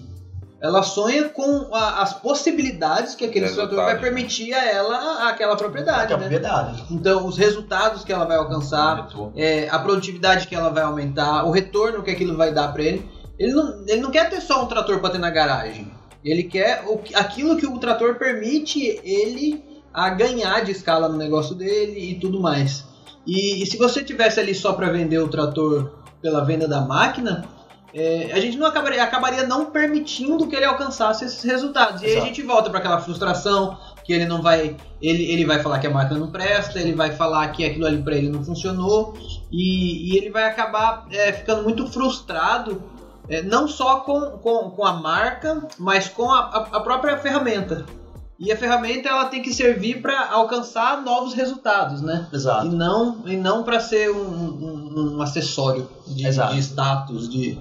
Ela 0.61 0.83
sonha 0.83 1.27
com 1.29 1.73
a- 1.73 2.01
as 2.03 2.13
possibilidades 2.13 3.15
que 3.15 3.25
aquele 3.25 3.45
Resultados, 3.45 3.73
trator 3.75 3.91
vai 3.93 3.99
permitir 3.99 4.53
a 4.53 4.63
ela 4.63 5.27
aquela 5.27 5.55
propriedade, 5.55 6.13
né? 6.13 6.19
propriedade. 6.19 6.83
Então, 6.91 7.25
os 7.25 7.35
resultados 7.35 8.03
que 8.03 8.13
ela 8.13 8.25
vai 8.25 8.37
alcançar, 8.37 9.07
é, 9.35 9.67
a 9.69 9.79
produtividade 9.79 10.45
que 10.47 10.53
ela 10.55 10.69
vai 10.69 10.83
aumentar, 10.83 11.45
o 11.45 11.51
retorno 11.51 12.03
que 12.03 12.11
aquilo 12.11 12.37
vai 12.37 12.53
dar 12.53 12.71
para 12.71 12.83
ele. 12.83 13.09
Ele 13.39 13.53
não, 13.53 13.83
ele 13.87 14.01
não 14.01 14.11
quer 14.11 14.29
ter 14.29 14.39
só 14.39 14.63
um 14.63 14.67
trator 14.67 14.99
para 14.99 15.09
ter 15.09 15.17
na 15.17 15.31
garagem. 15.31 15.91
Ele 16.23 16.43
quer 16.43 16.83
o, 16.85 17.01
aquilo 17.15 17.57
que 17.57 17.65
o 17.65 17.79
trator 17.79 18.15
permite 18.19 19.01
ele 19.03 19.65
a 19.91 20.09
ganhar 20.09 20.63
de 20.63 20.71
escala 20.71 21.09
no 21.09 21.17
negócio 21.17 21.55
dele 21.55 22.11
e 22.11 22.19
tudo 22.19 22.39
mais. 22.39 22.85
E, 23.25 23.63
e 23.63 23.65
se 23.65 23.77
você 23.77 24.03
tivesse 24.03 24.39
ali 24.39 24.53
só 24.53 24.73
para 24.73 24.91
vender 24.91 25.17
o 25.17 25.27
trator 25.27 25.91
pela 26.21 26.45
venda 26.45 26.67
da 26.67 26.81
máquina, 26.81 27.43
é, 27.93 28.31
a 28.33 28.39
gente 28.39 28.57
não 28.57 28.67
acabaria, 28.67 29.03
acabaria 29.03 29.45
não 29.45 29.65
permitindo 29.71 30.47
que 30.47 30.55
ele 30.55 30.65
alcançasse 30.65 31.25
esses 31.25 31.43
resultados. 31.43 32.01
E 32.01 32.05
aí 32.05 32.11
a 32.11 32.15
Exato. 32.15 32.27
gente 32.27 32.41
volta 32.43 32.69
para 32.69 32.79
aquela 32.79 32.99
frustração 33.01 33.77
que 34.03 34.13
ele 34.13 34.25
não 34.25 34.41
vai, 34.41 34.75
ele, 35.01 35.23
ele 35.31 35.45
vai 35.45 35.61
falar 35.61 35.79
que 35.79 35.87
a 35.87 35.91
máquina 35.91 36.19
não 36.19 36.31
presta, 36.31 36.79
ele 36.79 36.93
vai 36.93 37.11
falar 37.11 37.47
que 37.49 37.63
aquilo 37.65 37.85
ali 37.85 38.01
para 38.01 38.15
ele 38.15 38.29
não 38.29 38.43
funcionou 38.43 39.13
e, 39.51 40.11
e 40.13 40.17
ele 40.17 40.29
vai 40.29 40.43
acabar 40.45 41.05
é, 41.11 41.31
ficando 41.33 41.63
muito 41.63 41.85
frustrado, 41.87 42.81
é, 43.29 43.41
não 43.43 43.67
só 43.67 43.97
com, 44.01 44.21
com, 44.39 44.71
com 44.71 44.85
a 44.85 44.93
marca, 44.93 45.67
mas 45.77 46.07
com 46.09 46.31
a, 46.31 46.39
a- 46.71 46.79
própria 46.79 47.17
ferramenta. 47.17 47.85
E 48.39 48.51
a 48.51 48.57
ferramenta 48.57 49.07
ela 49.07 49.25
tem 49.25 49.39
que 49.43 49.53
servir 49.53 50.01
para 50.01 50.31
alcançar 50.31 51.03
novos 51.03 51.35
resultados, 51.35 52.01
né? 52.01 52.27
E 52.31 52.35
Exato. 52.35 52.65
não, 52.71 53.19
e 53.27 53.37
não 53.37 53.61
para 53.63 53.79
ser 53.79 54.09
um, 54.09 54.17
um- 54.19 55.15
um 55.17 55.21
acessório 55.21 55.87
de, 56.07 56.25
Exato. 56.25 56.55
de 56.55 56.59
status, 56.59 57.29
de, 57.29 57.59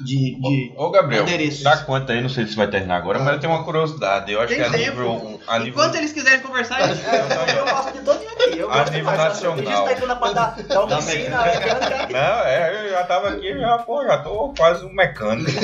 de, 0.00 0.38
de 0.40 0.72
Ô, 0.76 0.90
Gabriel, 0.90 1.22
adereços. 1.22 1.62
dá 1.62 1.76
conta 1.78 2.12
aí, 2.12 2.20
não 2.20 2.28
sei 2.28 2.46
se 2.46 2.56
vai 2.56 2.66
terminar 2.68 2.96
agora, 2.96 3.18
mas 3.18 3.34
eu 3.34 3.40
tenho 3.40 3.52
uma 3.52 3.64
curiosidade. 3.64 4.32
Eu 4.32 4.40
acho 4.40 4.48
Tem 4.48 4.58
que 4.58 4.64
a 4.64 4.70
tempo. 4.70 5.00
nível. 5.00 5.40
A 5.46 5.58
nível 5.58 5.72
Enquanto 5.72 5.94
eles 5.96 6.12
quiserem 6.12 6.40
conversar, 6.40 6.80
eles... 6.82 7.04
É, 7.04 7.58
eu 7.60 7.66
faço 7.66 7.92
de 7.92 8.00
todo 8.00 8.22
aqui. 8.22 8.58
Eu 8.58 8.70
A 8.70 8.78
gosto 8.78 8.92
nível 8.92 9.12
nacional. 9.12 9.58
Entrando 9.58 10.12
Não, 12.12 12.44
é, 12.44 12.86
eu 12.86 12.90
já 12.90 13.04
tava 13.04 13.28
aqui, 13.30 13.58
já, 13.58 13.78
pô, 13.78 14.02
já 14.04 14.18
tô 14.18 14.52
quase 14.56 14.84
um 14.84 14.92
mecânico. 14.92 15.50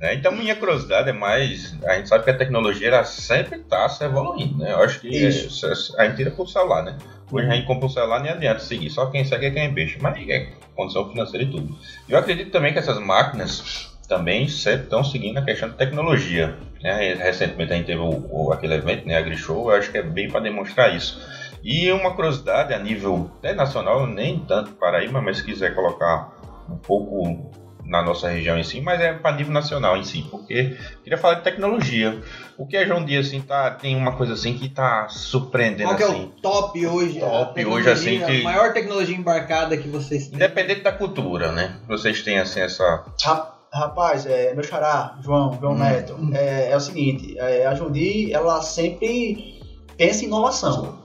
Né, 0.00 0.14
Então, 0.14 0.32
minha 0.32 0.56
curiosidade 0.56 1.10
é 1.10 1.12
mais. 1.12 1.74
A 1.86 1.94
gente 1.94 2.08
sabe 2.08 2.24
que 2.24 2.30
a 2.30 2.36
tecnologia 2.36 2.88
ela 2.88 3.04
sempre 3.04 3.58
tá 3.58 3.88
se 3.88 4.04
evoluindo, 4.04 4.58
né? 4.58 4.72
Eu 4.72 4.82
acho 4.82 5.00
que 5.00 5.08
Isso. 5.08 5.66
é- 5.66 6.02
a 6.02 6.06
gente 6.06 6.16
tira 6.16 6.30
pro 6.30 6.46
celular, 6.46 6.82
né? 6.82 6.96
Hoje 7.30 7.48
a 7.48 7.52
gente 7.54 7.66
compra 7.66 7.86
o 7.86 7.90
celular, 7.90 8.20
nem 8.20 8.30
adianta 8.30 8.60
seguir, 8.60 8.90
só 8.90 9.06
quem 9.06 9.24
segue 9.24 9.46
é 9.46 9.50
quem 9.50 9.62
é 9.64 9.68
beijo, 9.68 9.98
mas 10.00 10.16
é 10.28 10.46
condição 10.74 11.08
financeira 11.08 11.44
e 11.44 11.50
tudo. 11.50 11.76
Eu 12.08 12.18
acredito 12.18 12.50
também 12.50 12.72
que 12.72 12.78
essas 12.78 12.98
máquinas 12.98 13.90
também 14.08 14.44
estão 14.44 15.02
seguindo 15.02 15.38
a 15.38 15.42
questão 15.42 15.70
de 15.70 15.76
tecnologia. 15.76 16.58
Né? 16.82 17.14
Recentemente 17.14 17.72
a 17.72 17.76
gente 17.76 17.86
teve 17.86 18.00
o, 18.00 18.26
o- 18.30 18.52
aquele 18.52 18.74
evento, 18.74 19.06
né, 19.08 19.16
AgriShow, 19.16 19.70
eu 19.70 19.76
acho 19.76 19.90
que 19.90 19.98
é 19.98 20.02
bem 20.02 20.28
para 20.28 20.40
demonstrar 20.40 20.94
isso. 20.94 21.18
E 21.62 21.90
uma 21.90 22.14
curiosidade 22.14 22.74
a 22.74 22.78
nível 22.78 23.30
até 23.38 23.54
nacional, 23.54 24.06
nem 24.06 24.38
tanto 24.40 24.72
Paraíba, 24.72 25.22
mas 25.22 25.38
se 25.38 25.44
quiser 25.44 25.74
colocar 25.74 26.30
um 26.68 26.76
pouco 26.76 27.50
na 27.84 28.02
nossa 28.02 28.28
região 28.28 28.58
em 28.58 28.62
si, 28.64 28.80
mas 28.80 29.00
é 29.00 29.12
para 29.12 29.36
nível 29.36 29.52
nacional 29.52 29.96
em 29.96 30.04
si, 30.04 30.26
porque 30.30 30.76
queria 31.02 31.18
falar 31.18 31.34
de 31.34 31.42
tecnologia. 31.42 32.20
O 32.56 32.66
que 32.66 32.76
a 32.76 32.86
João 32.86 33.04
Dia 33.04 33.20
assim 33.20 33.40
tá 33.40 33.70
tem 33.72 33.94
uma 33.96 34.12
coisa 34.16 34.32
assim 34.34 34.54
que 34.56 34.68
tá 34.68 35.06
surpreendendo 35.08 35.90
Qual 35.90 35.96
que 35.96 36.02
é 36.02 36.06
assim. 36.06 36.24
o 36.24 36.40
top 36.40 36.86
hoje? 36.86 37.18
Top 37.20 37.66
hoje, 37.66 37.90
assim, 37.90 38.20
que- 38.24 38.40
A 38.40 38.44
maior 38.44 38.72
tecnologia 38.72 39.16
embarcada 39.16 39.76
que 39.76 39.88
vocês 39.88 40.28
têm. 40.28 40.36
Independente 40.36 40.80
da 40.82 40.92
cultura, 40.92 41.52
né? 41.52 41.76
Vocês 41.86 42.22
têm 42.22 42.38
assim 42.38 42.60
essa 42.60 43.04
Ra- 43.22 43.50
Rapaz, 43.72 44.24
é, 44.24 44.54
meu 44.54 44.62
xará, 44.62 45.16
João, 45.20 45.58
João 45.60 45.72
Hum. 45.74 45.78
Neto, 45.78 46.16
é, 46.32 46.70
é 46.70 46.76
o 46.76 46.80
seguinte, 46.80 47.36
é, 47.38 47.66
a 47.66 47.74
Jundi, 47.74 48.32
ela 48.32 48.62
sempre 48.62 49.60
pensa 49.96 50.22
em 50.24 50.28
inovação. 50.28 51.03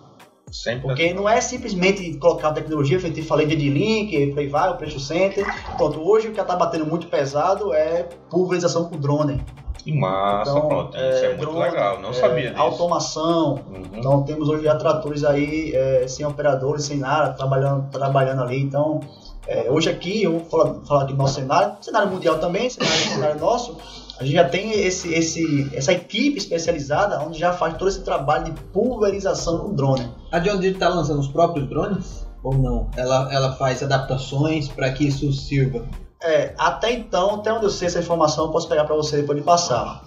Sempre 0.51 0.81
Porque 0.81 1.13
não 1.13 1.27
é 1.27 1.39
simplesmente 1.41 2.13
colocar 2.17 2.51
tecnologia, 2.51 2.99
feito 2.99 3.23
falei 3.23 3.45
de 3.45 3.69
link, 3.69 4.33
Play 4.33 4.47
vai, 4.47 4.69
o 4.69 4.75
Preço 4.75 4.99
Center. 4.99 5.45
Pronto, 5.77 6.01
hoje 6.01 6.27
o 6.27 6.33
que 6.33 6.39
está 6.39 6.55
batendo 6.55 6.85
muito 6.85 7.07
pesado 7.07 7.73
é 7.73 8.03
pulverização 8.29 8.85
com 8.85 8.97
drone. 8.97 9.43
que 9.77 9.91
massa, 9.91 10.51
Então, 10.51 10.67
pronto. 10.67 10.97
Isso 10.97 11.25
é 11.25 11.27
muito 11.29 11.41
drone, 11.41 11.59
legal, 11.59 12.01
não 12.01 12.09
é, 12.09 12.13
sabia 12.13 12.49
disso. 12.49 12.61
Automação. 12.61 13.59
Uhum. 13.69 13.83
Então 13.93 14.23
temos 14.23 14.49
hoje 14.49 14.63
já 14.63 14.75
tratores 14.75 15.23
aí 15.23 15.73
é, 15.73 16.07
sem 16.07 16.25
operadores, 16.25 16.85
sem 16.85 16.97
nada, 16.97 17.33
trabalhando, 17.33 17.89
trabalhando 17.89 18.41
ali. 18.41 18.61
Então, 18.61 18.99
é, 19.47 19.69
hoje 19.69 19.89
aqui, 19.89 20.23
eu 20.23 20.39
vou 20.39 20.45
falar, 20.45 20.75
falar 20.85 21.03
do 21.05 21.15
nosso 21.15 21.35
cenário, 21.35 21.75
cenário 21.81 22.09
mundial 22.09 22.37
também, 22.39 22.69
cenário, 22.69 22.95
cenário 22.95 23.39
nosso, 23.39 23.77
a 24.19 24.23
gente 24.25 24.33
já 24.35 24.47
tem 24.47 24.71
esse, 24.81 25.13
esse, 25.13 25.69
essa 25.73 25.93
equipe 25.93 26.37
especializada 26.37 27.21
onde 27.21 27.39
já 27.39 27.53
faz 27.53 27.77
todo 27.77 27.87
esse 27.87 28.01
trabalho 28.03 28.45
de 28.45 28.61
pulverização 28.63 29.59
com 29.59 29.73
drone. 29.73 30.11
A 30.31 30.39
John 30.39 30.57
Deere 30.57 30.75
está 30.75 30.89
lançando 30.89 31.19
os 31.19 31.27
próprios 31.27 31.69
drones? 31.69 32.27
Ou 32.43 32.53
não? 32.53 32.89
Ela, 32.97 33.33
ela 33.33 33.53
faz 33.53 33.81
adaptações 33.81 34.67
para 34.67 34.91
que 34.91 35.07
isso 35.07 35.31
sirva. 35.31 35.85
É, 36.21 36.53
até 36.57 36.91
então, 36.91 37.35
até 37.35 37.53
onde 37.53 37.65
eu 37.65 37.69
sei 37.69 37.87
essa 37.87 37.99
informação, 37.99 38.45
eu 38.45 38.51
posso 38.51 38.67
pegar 38.67 38.83
para 38.83 38.95
você 38.95 39.17
depois 39.17 39.37
de 39.37 39.43
passar. 39.43 40.03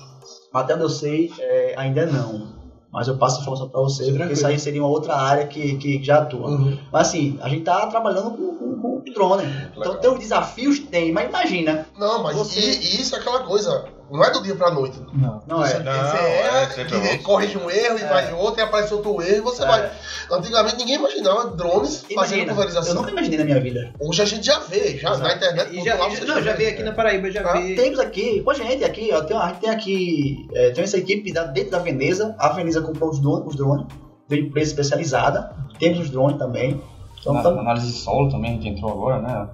Mas 0.53 0.65
até 0.65 0.75
onde 0.75 0.83
eu 0.83 0.91
sei, 0.91 1.33
é, 1.39 1.75
ainda 1.77 2.05
não. 2.05 2.61
Mas 2.93 3.09
eu 3.09 3.17
passo 3.17 3.39
a 3.39 3.41
informação 3.41 3.71
para 3.71 3.81
você, 3.81 4.13
porque 4.13 4.35
isso 4.35 4.47
aí 4.47 4.59
seria 4.59 4.83
uma 4.83 4.91
outra 4.91 5.17
área 5.17 5.47
que, 5.47 5.77
que 5.79 6.03
já 6.05 6.19
atua. 6.19 6.49
Uhum. 6.49 6.79
Mas 6.93 7.09
assim, 7.09 7.39
a 7.41 7.49
gente 7.49 7.65
tá 7.65 7.87
trabalhando 7.87 8.33
com, 8.33 8.55
com, 8.59 8.77
com 9.01 9.13
drone. 9.15 9.45
Então 9.71 9.83
legal. 9.83 9.99
tem 9.99 10.11
os 10.13 10.19
desafios, 10.19 10.79
tem, 10.79 11.11
mas 11.11 11.27
imagina. 11.31 11.87
Não, 11.99 12.23
mas 12.23 12.37
Você- 12.37 12.61
e, 12.61 12.97
e 12.97 13.01
isso 13.01 13.17
é 13.17 13.19
aquela 13.19 13.45
coisa, 13.45 13.87
não 14.13 14.25
é 14.25 14.31
do 14.31 14.43
dia 14.43 14.55
pra 14.55 14.71
noite. 14.71 15.01
Não 15.15 15.41
você, 15.59 15.77
é. 15.77 15.79
Não, 15.81 15.93
você 15.93 16.17
é 16.17 16.41
erra, 16.47 16.67
que 16.85 16.85
bom. 17.19 17.23
corrige 17.25 17.59
um 17.59 17.71
erro 17.71 17.99
e 17.99 18.03
É. 18.03 18.07
vai 18.09 18.31
em 18.31 18.35
outro, 18.35 18.61
e 18.61 18.63
aparece 18.63 18.93
outro 18.95 19.21
erro 19.23 19.37
e 19.37 19.41
você 19.41 19.63
É. 19.63 19.67
vai. 19.67 19.91
Antigamente 20.31 20.77
ninguém 20.77 20.97
imaginava 20.97 21.51
drones 21.51 21.97
fazendo 22.03 22.13
Imagina, 22.13 22.43
eu 22.43 22.47
pulverização. 22.55 22.95
nunca 22.95 23.11
imaginei 23.11 23.39
na 23.39 23.45
minha 23.45 23.61
vida. 23.61 23.93
Hoje 24.01 24.23
a 24.23 24.25
gente 24.25 24.45
já 24.47 24.59
vê, 24.61 24.99
já 24.99 25.11
Exato. 25.11 25.19
na 25.21 25.35
internet. 25.35 25.77
E 25.77 25.85
já, 25.85 25.95
lá 25.97 26.09
já- 26.11 26.17
você 26.17 26.25
não, 26.25 26.43
já 26.43 26.53
vê. 26.53 26.67
aqui 26.69 26.83
na 26.83 26.93
Paraíba, 26.93 27.31
já 27.31 27.41
Ah, 27.49 27.53
vi. 27.61 27.75
Temos 27.75 27.99
aqui, 27.99 28.43
pô, 28.43 28.53
gente, 28.55 28.85
aqui, 28.85 29.11
ó, 29.13 29.23
tem, 29.23 29.37
a 29.37 29.49
gente 29.49 29.61
tem 29.61 29.71
aqui, 29.71 30.47
é, 30.55 30.71
tem 30.71 30.85
essa 30.85 30.99
equipe 30.99 31.33
da- 31.33 31.45
dentro 31.45 31.71
da 31.73 31.79
Veneza. 31.79 32.35
A 32.39 32.51
Veneza 32.51 32.81
comprou 32.83 33.11
os 33.11 33.19
drones, 33.21 33.47
os 33.49 33.57
drones 33.57 33.87
especializada. 34.57 35.51
Temos 35.79 35.99
os 36.01 36.11
drones 36.11 36.39
também. 36.39 36.81
Então, 37.23 37.35
Na, 37.35 37.43
tam- 37.45 37.61
análise 37.61 37.87
de 37.87 37.93
solo 37.93 38.29
também, 38.29 38.51
a 38.51 38.55
gente 38.55 38.69
entrou 38.71 38.91
agora, 38.91 39.23
né? 39.23 39.49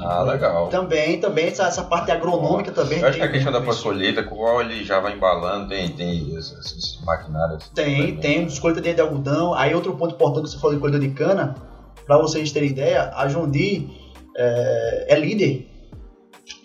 Ah, 0.00 0.22
legal. 0.22 0.66
também, 0.68 1.20
também, 1.20 1.46
essa, 1.46 1.62
essa 1.68 1.84
parte 1.84 2.10
agronômica 2.10 2.72
também. 2.72 2.98
Eu 2.98 3.06
acho 3.08 3.16
que 3.18 3.22
a 3.24 3.30
questão 3.30 3.52
da 3.52 3.60
pós-colheita, 3.60 4.24
qual 4.24 4.60
ele 4.60 4.82
já 4.84 4.98
vai 4.98 5.14
embalando, 5.14 5.68
tem, 5.68 5.88
tem 5.90 6.34
esses, 6.36 6.58
esses 6.58 7.00
maquinários. 7.04 7.68
Tem, 7.68 8.16
tem, 8.16 8.48
colheita 8.58 8.82
de 8.92 9.00
algodão. 9.00 9.54
Aí 9.54 9.72
outro 9.72 9.94
ponto 9.94 10.16
importante 10.16 10.46
que 10.46 10.50
você 10.50 10.58
falou 10.58 10.74
de 10.74 10.80
colheita 10.80 10.98
de 11.06 11.14
cana, 11.14 11.54
para 12.04 12.18
vocês 12.18 12.50
terem 12.50 12.70
ideia, 12.70 13.12
a 13.14 13.24
Deere 13.26 13.88
é, 14.36 15.14
é 15.14 15.16
líder 15.16 15.70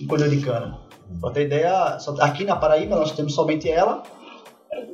em 0.01 0.07
colheita 0.07 0.35
de 0.35 0.41
cana. 0.43 0.79
Pra 1.21 1.29
ter 1.29 1.45
ideia, 1.45 1.99
só- 1.99 2.15
aqui 2.19 2.43
na 2.43 2.55
Paraíba 2.55 2.95
nós 2.95 3.11
temos 3.11 3.35
somente 3.35 3.69
ela, 3.69 4.01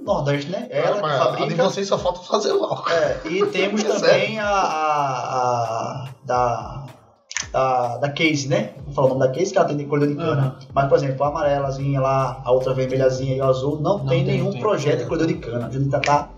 Nordeste, 0.02 0.52
né? 0.52 0.68
Ela 0.70 0.96
que 0.96 1.02
Mas 1.02 1.22
A 1.22 1.32
de 1.32 1.38
fabrica. 1.38 1.64
vocês 1.64 1.88
só 1.88 1.98
falta 1.98 2.20
fazer 2.22 2.52
logo. 2.54 2.90
É, 2.90 3.20
e 3.26 3.46
temos 3.48 3.84
É 3.84 3.88
também 3.88 4.40
a, 4.40 4.48
a, 4.48 6.04
a- 6.04 6.08
da, 6.24 6.86
da, 7.52 7.98
da 7.98 8.10
Case, 8.10 8.48
né? 8.48 8.72
Vou 8.86 8.94
falar 8.94 9.08
o 9.08 9.10
nome 9.12 9.22
da 9.28 9.32
Case, 9.32 9.52
que 9.52 9.58
ela 9.58 9.68
tem 9.68 9.78
de 9.78 9.86
colheita 9.86 10.14
de 10.14 10.20
cana. 10.20 10.58
Mas, 10.74 10.88
por 10.90 10.98
exemplo, 10.98 11.24
a 11.24 11.28
amarelazinha 11.30 12.02
lá, 12.02 12.42
a 12.44 12.52
outra 12.52 12.74
vermelhazinha 12.74 13.36
e 13.36 13.42
o 13.42 13.46
azul, 13.46 13.78
não, 13.80 14.00
Não 14.00 14.06
tem, 14.08 14.24
tem, 14.26 14.34
nenhum 14.36 14.52
tem. 14.52 14.62
projeto 14.62 15.00
de 15.00 15.06
colheita 15.06 15.28
de 15.34 15.40
cana. 15.40 15.68
A 15.68 15.70
gente 15.72 15.90
tá 15.90 16.30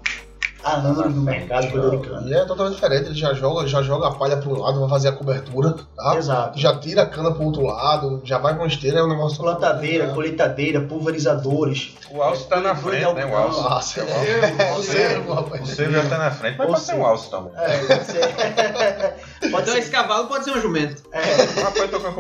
há 0.66 0.76
anos 0.78 1.16
no 1.16 1.22
mercado 1.22 1.68
de 1.68 1.72
colheita 1.72 1.98
de 1.98 2.08
cana. 2.10 2.30
E 2.30 2.34
é 2.34 2.46
totalmente 2.46 2.76
diferente, 2.76 3.06
ele 3.06 3.16
já 3.16 3.34
joga, 3.34 3.68
já 3.68 3.82
joga 3.84 4.08
a 4.08 4.12
palha 4.12 4.38
para 4.38 4.50
um 4.50 4.60
lado, 4.60 4.80
vai 4.80 4.90
fazer 4.90 5.10
a 5.10 5.12
cobertura, 5.12 5.76
tá? 5.96 6.16
Exato. 6.18 6.60
Já 6.60 6.76
tira 6.78 7.04
a 7.04 7.06
cana 7.06 7.32
para 7.32 7.44
outro 7.44 7.62
lado, 7.62 8.22
já 8.24 8.40
vai 8.40 8.58
com 8.58 8.66
esteira, 8.66 9.00
é 9.00 9.04
um 9.04 9.08
negócio 9.08 9.38
Plantadeira, 9.38 10.08
colheitadeira, 10.08 10.82
pulverizadores. 10.82 11.94
O 12.10 12.22
alce 12.22 12.48
tá 12.48 12.60
na 12.60 12.76
frente, 12.76 13.14
né? 13.14 13.26
O 13.26 13.36
alce. 13.36 14.00
O 14.00 14.04
é 14.04 14.70
Alce. 14.72 14.88
você, 14.92 15.18
O 15.18 15.34
rapaz. 15.34 15.70
seu 15.70 15.92
já 15.92 16.10
tá 16.10 16.18
na 16.18 16.32
frente, 16.32 16.58
mas 16.58 16.68
pode 16.76 16.80
ser 16.82 16.96
um 16.96 17.06
alce 17.06 17.30
também. 17.30 17.52
É, 17.56 17.78
você... 17.78 19.50
Pode 19.52 19.70
ser. 19.70 19.78
esse 19.78 19.92
cavalo 19.92 20.28
pode 20.28 20.46
ser 20.46 20.52
um 20.52 20.62
jumento. 20.62 21.04
É, 21.12 21.62
Rapaz, 21.62 21.92
tô 21.92 22.00
com 22.00 22.08
a 22.08 22.12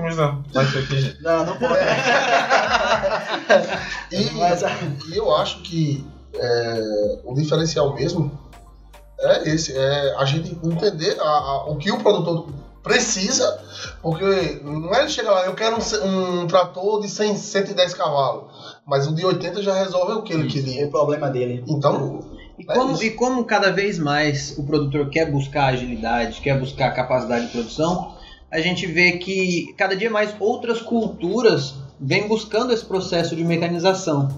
aqui. 0.61 1.17
não, 1.21 1.45
não 1.45 1.57
pode. 1.57 1.75
E 4.11 5.17
eu 5.17 5.35
acho 5.35 5.59
que 5.61 6.05
é, 6.39 7.19
o 7.23 7.33
diferencial 7.33 7.93
mesmo 7.93 8.31
é 9.19 9.49
esse, 9.49 9.75
é 9.75 10.15
a 10.17 10.25
gente 10.25 10.51
entender 10.63 11.17
a- 11.19 11.23
a- 11.23 11.65
o 11.69 11.77
que 11.77 11.91
o 11.91 11.97
produtor 11.99 12.47
precisa, 12.83 13.59
porque 14.01 14.59
não 14.63 14.93
é 14.93 15.01
ele 15.01 15.09
chegar 15.09 15.31
lá, 15.31 15.45
eu 15.45 15.55
quero 15.55 15.77
um, 15.77 16.41
um 16.41 16.47
trator 16.47 17.01
de 17.01 17.09
100, 17.09 17.35
110 17.35 17.93
cavalos, 17.95 18.51
mas 18.85 19.07
o 19.07 19.15
de 19.15 19.25
80 19.25 19.63
já 19.63 19.73
resolve 19.73 20.13
o 20.13 20.21
que 20.21 20.33
ele 20.33 20.47
é 20.47 20.51
queria. 20.51 20.85
o 20.85 20.91
problema 20.91 21.29
dele. 21.29 21.63
Então, 21.67 22.19
E 22.59 22.63
É 22.71 22.73
como, 22.73 22.93
isso. 22.93 23.03
e 23.03 23.09
como 23.11 23.43
cada 23.43 23.69
vez 23.71 23.97
mais 23.99 24.55
o 24.57 24.63
produtor 24.63 25.09
quer 25.09 25.29
buscar 25.29 25.73
agilidade, 25.73 26.39
quer 26.41 26.57
buscar 26.59 26.91
capacidade 26.91 27.47
de 27.47 27.51
produção, 27.51 28.13
a 28.49 28.59
gente 28.61 28.85
vê 28.85 29.13
que 29.13 29.73
cada 29.77 29.93
dia 29.95 30.09
mais 30.09 30.33
outras 30.39 30.79
culturas 30.81 31.73
vêm 31.99 32.27
buscando 32.29 32.71
esse 32.71 32.85
processo 32.85 33.35
de 33.35 33.43
mecanização. 33.43 34.29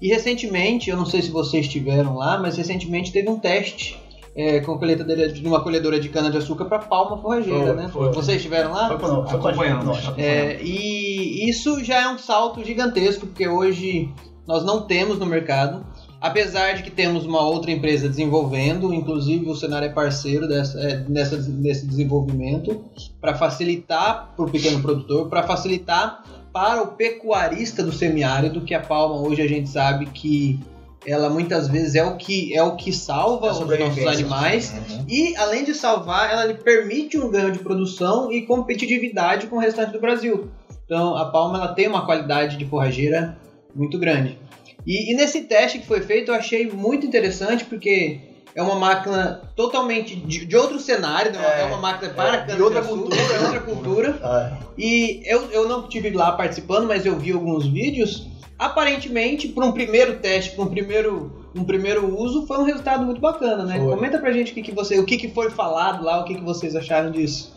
E 0.00 0.08
recentemente, 0.08 0.88
eu 0.90 0.96
não 0.96 1.04
sei 1.06 1.20
se 1.22 1.30
vocês 1.30 1.66
estiveram 1.66 2.16
lá, 2.16 2.38
mas 2.38 2.56
recentemente 2.56 3.12
teve 3.12 3.28
um 3.28 3.38
teste 3.38 3.98
é, 4.34 4.60
com 4.60 4.72
a 4.72 4.78
colheitadeira 4.78 5.28
de 5.30 5.46
uma 5.46 5.60
colhedora 5.62 5.98
de 6.00 6.08
cana-de-açúcar 6.08 6.64
para 6.66 6.78
palma 6.78 7.18
forrageira, 7.18 7.66
Foi, 7.66 7.74
né? 7.76 7.88
foi. 7.92 8.12
Vocês 8.12 8.36
estiveram 8.38 8.72
lá? 8.72 8.88
Foi 8.88 8.98
foi 8.98 9.10
gente, 9.10 9.34
Acompanhando. 9.34 9.84
nós. 9.84 10.12
É, 10.16 10.58
e 10.62 11.48
isso 11.50 11.82
já 11.84 12.02
é 12.02 12.08
um 12.08 12.16
salto 12.16 12.64
gigantesco, 12.64 13.26
porque 13.26 13.46
hoje 13.48 14.08
nós 14.46 14.64
não 14.64 14.82
temos 14.82 15.18
no 15.18 15.26
mercado. 15.26 15.84
Apesar 16.20 16.74
de 16.74 16.82
que 16.82 16.90
temos 16.90 17.24
uma 17.24 17.40
outra 17.40 17.70
empresa 17.70 18.06
desenvolvendo, 18.06 18.92
inclusive 18.92 19.48
o 19.48 19.54
Senar 19.56 19.82
é 19.82 19.88
parceiro 19.88 20.46
dessa, 20.46 20.78
é, 20.78 20.96
dessa- 20.98 21.38
desse 21.38 21.86
desenvolvimento, 21.86 22.84
para 23.20 23.34
facilitar 23.34 24.32
para 24.36 24.44
o 24.44 24.50
pequeno 24.50 24.80
produtor, 24.82 25.28
para 25.30 25.42
facilitar 25.44 26.22
para 26.52 26.82
o 26.82 26.88
pecuarista 26.88 27.82
do 27.82 27.92
semiárido, 27.92 28.62
que 28.62 28.74
a 28.74 28.80
palma 28.80 29.16
hoje 29.16 29.42
a 29.42 29.48
gente 29.48 29.68
sabe 29.68 30.06
que 30.06 30.58
ela 31.06 31.30
muitas 31.30 31.68
vezes 31.68 31.94
é 31.94 32.04
o 32.04 32.16
que, 32.16 32.54
é 32.54 32.62
o 32.62 32.76
que 32.76 32.92
salva 32.92 33.50
A 33.50 33.52
os 33.52 33.78
nossos 33.78 34.06
animais 34.06 34.74
e, 35.08 35.34
além 35.36 35.64
de 35.64 35.74
salvar, 35.74 36.30
ela 36.30 36.44
lhe 36.44 36.54
permite 36.54 37.18
um 37.18 37.30
ganho 37.30 37.52
de 37.52 37.58
produção 37.60 38.30
e 38.30 38.42
competitividade 38.42 39.46
com 39.46 39.56
o 39.56 39.60
restante 39.60 39.92
do 39.92 40.00
Brasil. 40.00 40.50
Então, 40.84 41.16
a 41.16 41.26
palma 41.26 41.58
ela 41.58 41.68
tem 41.72 41.88
uma 41.88 42.04
qualidade 42.04 42.56
de 42.56 42.66
forrageira 42.66 43.38
muito 43.74 43.98
grande. 43.98 44.38
E, 44.86 45.12
e 45.12 45.16
nesse 45.16 45.42
teste 45.42 45.78
que 45.78 45.86
foi 45.86 46.00
feito, 46.02 46.30
eu 46.30 46.34
achei 46.34 46.68
muito 46.70 47.06
interessante, 47.06 47.64
porque 47.64 48.20
é 48.54 48.62
uma 48.62 48.74
máquina 48.76 49.42
totalmente 49.54 50.16
de, 50.16 50.44
de 50.44 50.56
outro 50.56 50.78
cenário, 50.78 51.32
né? 51.32 51.38
é, 51.42 51.62
É, 51.62 51.64
uma 51.66 51.76
máquina 51.76 52.12
para 52.12 52.36
é, 52.36 52.56
de 52.56 52.62
outra 52.62 52.82
cultura. 52.82 53.16
é 53.16 53.40
outra 53.40 53.60
cultura. 53.60 54.18
Ah, 54.22 54.58
E 54.78 55.20
eu, 55.26 55.50
eu 55.50 55.68
não 55.68 55.82
estive 55.82 56.10
lá 56.10 56.32
participando, 56.32 56.86
mas 56.86 57.04
eu 57.04 57.18
vi 57.18 57.32
alguns 57.32 57.66
vídeos. 57.66 58.26
Aparentemente, 58.58 59.48
para 59.48 59.64
um 59.64 59.72
primeiro 59.72 60.18
teste, 60.18 60.54
para 60.54 60.64
um 60.64 60.68
primeiro, 60.68 61.46
um 61.54 61.64
primeiro 61.64 62.18
uso, 62.18 62.46
foi 62.46 62.58
um 62.58 62.64
resultado 62.64 63.04
muito 63.04 63.20
bacana, 63.20 63.64
né? 63.64 63.78
Foi. 63.78 63.94
Comenta 63.94 64.18
pra 64.18 64.32
gente 64.32 64.52
o 64.52 64.54
que, 64.54 64.62
que 64.62 64.72
você, 64.72 64.98
o 64.98 65.04
que, 65.04 65.16
que 65.16 65.28
foi 65.30 65.50
falado 65.50 66.04
lá, 66.04 66.20
o 66.20 66.24
que, 66.24 66.34
que 66.34 66.42
vocês 66.42 66.74
acharam 66.76 67.10
disso. 67.10 67.54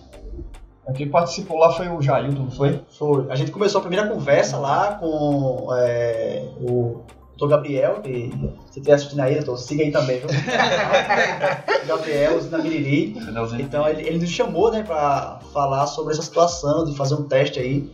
Quem 0.95 1.09
participou 1.09 1.57
lá 1.57 1.71
foi 1.71 1.87
o 1.87 2.01
Jailton, 2.01 2.43
não 2.43 2.51
foi? 2.51 2.81
Foi. 2.97 3.25
A 3.29 3.35
gente 3.35 3.51
começou 3.51 3.79
a 3.79 3.81
primeira 3.81 4.09
conversa 4.09 4.57
lá 4.57 4.95
com 4.95 5.67
é, 5.77 6.43
o 6.61 7.01
Dr. 7.45 7.49
Gabriel, 7.49 8.01
que 8.01 8.31
se 8.71 8.79
estiver 8.79 8.93
assistindo 8.93 9.19
aí, 9.19 9.35
doutor, 9.35 9.57
siga 9.57 9.83
aí 9.83 9.91
também, 9.91 10.19
viu? 10.19 10.27
Gabriel, 11.87 12.43
na 12.49 12.57
Miriri. 12.57 13.15
Então 13.59 13.87
ele, 13.87 14.07
ele 14.07 14.19
nos 14.19 14.29
chamou, 14.29 14.71
né, 14.71 14.83
pra 14.83 15.39
falar 15.53 15.87
sobre 15.87 16.13
essa 16.13 16.21
situação 16.21 16.85
de 16.85 16.95
fazer 16.95 17.15
um 17.15 17.23
teste 17.23 17.59
aí 17.59 17.89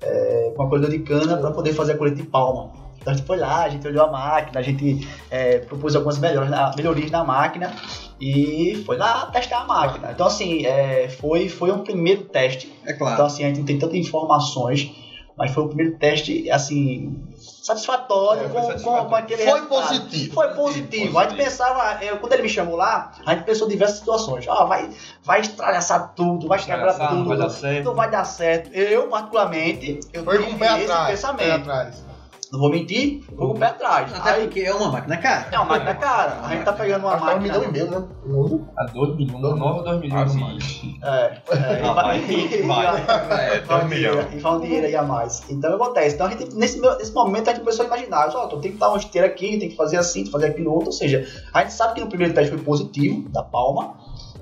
é, 0.00 0.52
com 0.56 0.62
a 0.62 0.68
colheita 0.68 0.90
de 0.90 1.00
cana 1.00 1.36
para 1.36 1.50
poder 1.50 1.72
fazer 1.72 1.92
a 1.92 1.98
colheita 1.98 2.22
de 2.22 2.28
palma. 2.28 2.72
Então 3.00 3.12
a 3.12 3.16
gente 3.16 3.26
foi 3.26 3.36
lá, 3.36 3.64
a 3.64 3.68
gente 3.68 3.86
olhou 3.86 4.04
a 4.04 4.10
máquina, 4.10 4.60
a 4.60 4.62
gente 4.62 5.06
é, 5.30 5.58
propôs 5.58 5.94
algumas 5.94 6.18
melhorias 6.18 6.50
na, 6.50 6.72
melhorias 6.74 7.10
na 7.10 7.22
máquina 7.22 7.74
e 8.18 8.82
foi 8.86 8.96
lá 8.96 9.26
testar 9.26 9.60
a 9.60 9.64
máquina. 9.66 10.12
Então 10.12 10.26
assim, 10.26 10.64
é, 10.64 11.08
foi, 11.08 11.48
foi 11.48 11.70
um 11.70 11.80
primeiro 11.80 12.22
teste 12.24 12.72
É 12.84 12.92
então, 12.92 13.06
claro. 13.06 13.24
assim, 13.24 13.44
a 13.44 13.48
gente 13.48 13.58
não 13.58 13.66
tem 13.66 13.78
tantas 13.78 13.96
informações, 13.96 14.90
Mas 15.36 15.50
foi 15.50 15.64
o 15.64 15.66
primeiro 15.66 15.98
teste, 15.98 16.50
assim, 16.50 17.20
satisfatório, 17.64 18.44
É, 18.44 18.48
foi 18.48 18.60
com, 18.60 18.66
satisfatório. 18.68 19.02
Com, 19.04 19.08
com 19.10 19.14
aquele 19.16 19.42
Foi 19.44 19.60
resultado. 19.60 19.88
positivo. 19.88 20.34
Foi 20.34 20.48
positivo. 20.54 21.18
A 21.18 21.22
gente 21.28 21.36
pensava, 21.36 22.04
eu, 22.04 22.18
quando 22.18 22.32
ele 22.34 22.42
me 22.42 22.48
chamou 22.48 22.76
lá, 22.76 23.12
a 23.24 23.34
gente 23.34 23.44
pensou 23.44 23.66
em 23.66 23.70
diversas 23.70 23.98
situações. 23.98 24.46
Ah, 24.48 24.64
vai, 24.64 24.90
vai 25.22 25.40
estralhaçar 25.40 26.12
tudo, 26.14 26.46
vai 26.46 26.58
Estralhaçar, 26.58 27.08
tudo, 27.08 27.20
não 27.20 27.28
vai 27.28 27.36
dar 27.38 27.50
certo. 27.50 27.84
não 27.84 27.94
vai 27.94 28.10
dar 28.10 28.24
certo. 28.24 28.70
Eu, 28.74 29.08
particularmente, 29.08 30.00
eu 30.12 30.24
Foi 30.24 30.38
com 30.38 30.44
tive 30.44 30.56
o 30.56 30.58
pé 30.58 30.66
esse 30.66 30.84
atrás. 30.84 31.04
Pé 31.06 31.10
pensamento. 31.12 31.70
atrás. 31.70 32.04
Não 32.54 32.60
vou 32.60 32.70
mentir, 32.70 33.20
foi 33.26 33.36
com 33.36 33.52
o 33.54 33.58
pé 33.58 33.66
atrás. 33.66 34.12
Até 34.14 34.30
Aí, 34.34 34.44
porque 34.44 34.60
é 34.60 34.72
uma 34.72 34.92
máquina 34.92 35.16
cara. 35.16 35.48
é 35.50 35.56
uma 35.58 35.64
máquina 35.64 35.94
cara. 35.96 36.40
A 36.44 36.48
gente 36.50 36.64
tá 36.64 36.72
pegando 36.72 37.02
uma 37.04 37.14
Acho 37.14 37.24
que 37.24 37.30
era 37.30 37.36
um 37.36 37.42
máquina. 37.42 37.58
milhão 37.58 37.68
e 37.68 37.72
meio, 37.72 37.90
né? 37.90 38.06
Um. 38.26 38.64
A 38.78 38.84
2 38.84 39.16
milhões, 39.16 39.40
9 39.42 39.78
ou 39.78 39.82
2 39.84 40.00
milhões. 40.00 40.32
É, 41.02 41.08
é, 41.50 41.82
Ah, 41.84 41.92
vai, 41.94 42.20
vai. 42.62 43.56
É, 43.56 43.60
vai 43.60 43.84
um 43.84 43.88
milhões. 43.88 43.90
dinheiro- 43.90 44.28
E 44.32 44.38
vai 44.38 44.52
um 44.52 44.60
dinheiro 44.60 44.86
aí 44.86 44.96
a 44.96 45.02
mais. 45.02 45.42
Então 45.50 45.74
acontece. 45.74 46.14
Então 46.14 46.26
a 46.28 46.30
gente, 46.30 46.54
nesse, 46.54 46.80
nesse 46.80 47.12
momento, 47.12 47.48
a 47.48 47.52
gente 47.52 47.60
começou 47.62 47.84
a 47.84 47.88
imaginar: 47.88 48.28
ó, 48.34 48.46
tem 48.46 48.70
que 48.72 48.78
dar 48.78 48.88
uma 48.90 48.98
esteira 48.98 49.26
aqui, 49.26 49.58
tem 49.58 49.68
que 49.70 49.76
fazer 49.76 49.96
assim, 49.96 50.20
tem 50.20 50.24
que 50.26 50.30
fazer 50.30 50.46
aquilo 50.46 50.70
outro. 50.70 50.86
Ou 50.86 50.92
seja, 50.92 51.26
a 51.52 51.60
gente 51.62 51.72
sabe 51.72 51.94
que 51.94 52.00
no 52.02 52.06
primeiro 52.08 52.32
teste 52.34 52.50
foi 52.54 52.62
positivo, 52.62 53.28
da 53.30 53.42
palma, 53.42 53.94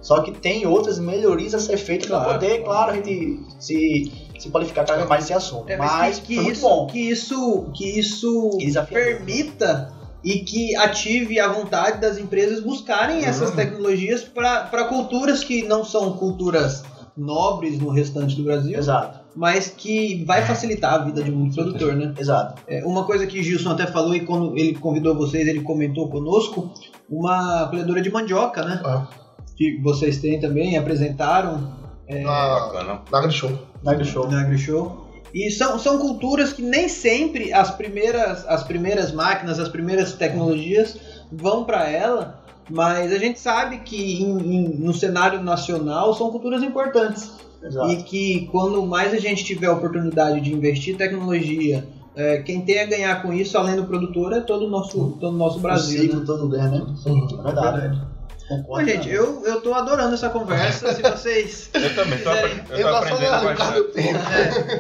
só 0.03 0.21
que 0.21 0.33
tem 0.33 0.67
outras 0.67 0.99
melhorias 0.99 1.55
a 1.55 1.59
ser 1.59 1.77
feitas 1.79 2.09
para 2.09 2.19
Claro, 2.21 2.33
poder, 2.35 2.63
claro. 2.63 2.65
claro, 2.65 2.91
a 2.91 2.95
gente 2.95 3.41
se, 3.59 4.13
se 4.39 4.49
qualificar 4.51 4.85
cada 4.85 4.99
vez 4.99 5.09
mais 5.09 5.23
nesse 5.23 5.33
assunto. 5.35 5.69
É, 5.69 5.77
mas 5.77 5.93
mas 5.93 6.19
que, 6.19 6.27
que 6.27 6.35
foi 6.35 6.43
muito 6.45 6.57
isso, 6.57 6.69
bom. 6.69 6.87
que 6.87 6.99
isso, 7.11 7.71
que 7.75 7.99
isso 7.99 8.51
permita 8.89 9.93
e 10.25 10.41
que 10.41 10.77
ative 10.77 11.41
a 11.41 11.49
vontade 11.49 12.01
das 12.01 12.17
empresas 12.19 12.61
buscarem 12.61 13.25
essas 13.25 13.51
Uhum. 13.51 13.57
tecnologias 13.57 14.23
para 14.23 14.85
culturas 14.85 15.43
que 15.43 15.63
não 15.63 15.85
são 15.85 16.13
culturas 16.15 16.85
nobres 17.17 17.79
no 17.79 17.91
restante 17.91 18.35
do 18.37 18.45
Brasil, 18.45 18.79
Exato, 18.79 19.21
mas 19.37 19.69
que 19.69 20.25
vai 20.25 20.43
facilitar 20.47 20.95
a 20.95 20.99
vida 21.05 21.23
de 21.23 21.31
muito 21.31 21.55
produtor, 21.55 21.95
né? 21.95 22.15
exato. 22.19 22.63
É, 22.67 22.83
uma 22.87 23.05
coisa 23.05 23.27
que 23.27 23.43
Gilson 23.43 23.71
até 23.73 23.87
falou 23.87 24.15
e 24.15 24.21
quando 24.21 24.57
ele 24.57 24.75
convidou 24.75 25.15
vocês, 25.15 25.47
ele 25.47 25.61
comentou 25.61 26.09
conosco, 26.09 26.73
uma 27.11 27.67
colhedora 27.69 28.01
de 28.01 28.11
mandioca, 28.11 28.65
né? 28.65 28.81
Ah, 28.85 29.07
Que 29.57 29.79
vocês 29.83 30.19
têm 30.19 30.41
também, 30.41 30.79
apresentaram 30.79 31.71
na, 32.09 32.23
Bacana. 32.71 33.01
na 33.11 33.19
AgriShow. 33.19 33.59
Nagre 33.85 34.05
Show. 34.05 34.29
na 34.31 34.41
AgriShow. 34.43 35.09
E 35.35 35.51
são, 35.51 35.79
são 35.79 35.99
culturas 35.99 36.53
que 36.53 36.61
nem 36.63 36.89
sempre 36.89 37.53
as 37.53 37.71
primeiras, 37.71 38.45
as 38.47 38.63
primeiras 38.63 39.13
máquinas, 39.13 39.59
as 39.59 39.69
primeiras 39.69 40.13
tecnologias 40.13 40.97
vão 41.33 41.65
para 41.65 41.89
ela, 41.89 42.43
mas 42.71 43.11
a 43.13 43.19
gente 43.19 43.41
sabe 43.41 43.79
que 43.79 44.23
em- 44.23 44.39
em- 44.39 44.69
no 44.79 44.93
cenário 44.93 45.43
nacional 45.43 46.13
são 46.15 46.31
culturas 46.31 46.63
importantes. 46.63 47.31
Exato. 47.63 47.91
E 47.93 48.03
que 48.03 48.47
quando 48.53 48.85
mais 48.85 49.15
a 49.15 49.19
gente 49.19 49.43
tiver 49.45 49.69
a 49.69 49.73
oportunidade 49.73 50.41
de 50.41 50.53
investir 50.53 50.95
em 50.95 50.99
tecnologia, 50.99 51.87
é, 52.15 52.43
quem 52.43 52.61
tem 52.61 52.81
a 52.81 52.87
ganhar 52.87 53.23
com 53.23 53.33
isso, 53.33 53.57
além 53.57 53.77
do 53.77 53.85
produtor, 53.85 54.33
é 54.35 54.41
todo 54.41 54.67
o 54.67 54.69
nosso, 54.69 55.17
todo 55.19 55.33
o 55.33 55.39
nosso 55.39 55.59
o 55.59 55.61
Brasil. 55.63 56.03
ciclo 56.03 56.21
Né? 56.21 56.27
todo 56.27 56.49
ganha, 56.49 56.69
né? 56.69 56.87
Uhum. 57.07 57.41
É 57.41 57.43
verdade. 57.45 58.03
Concordo. 58.57 58.89
Gente, 58.91 59.09
eu, 59.11 59.43
eu 59.47 59.61
tô 59.61 59.73
adorando 59.75 60.15
essa 60.15 60.29
conversa. 60.31 60.93
Se 60.95 61.03
vocês 61.03 61.71
Eu 61.75 61.95
também 61.95 62.19
tô, 62.19 62.31
apre- 62.31 62.63
eu 62.71 62.77
tô 62.77 62.77
Eu 62.77 62.97
aprendendo 62.97 63.45
bastante. 63.45 63.93
tempo. 63.93 64.19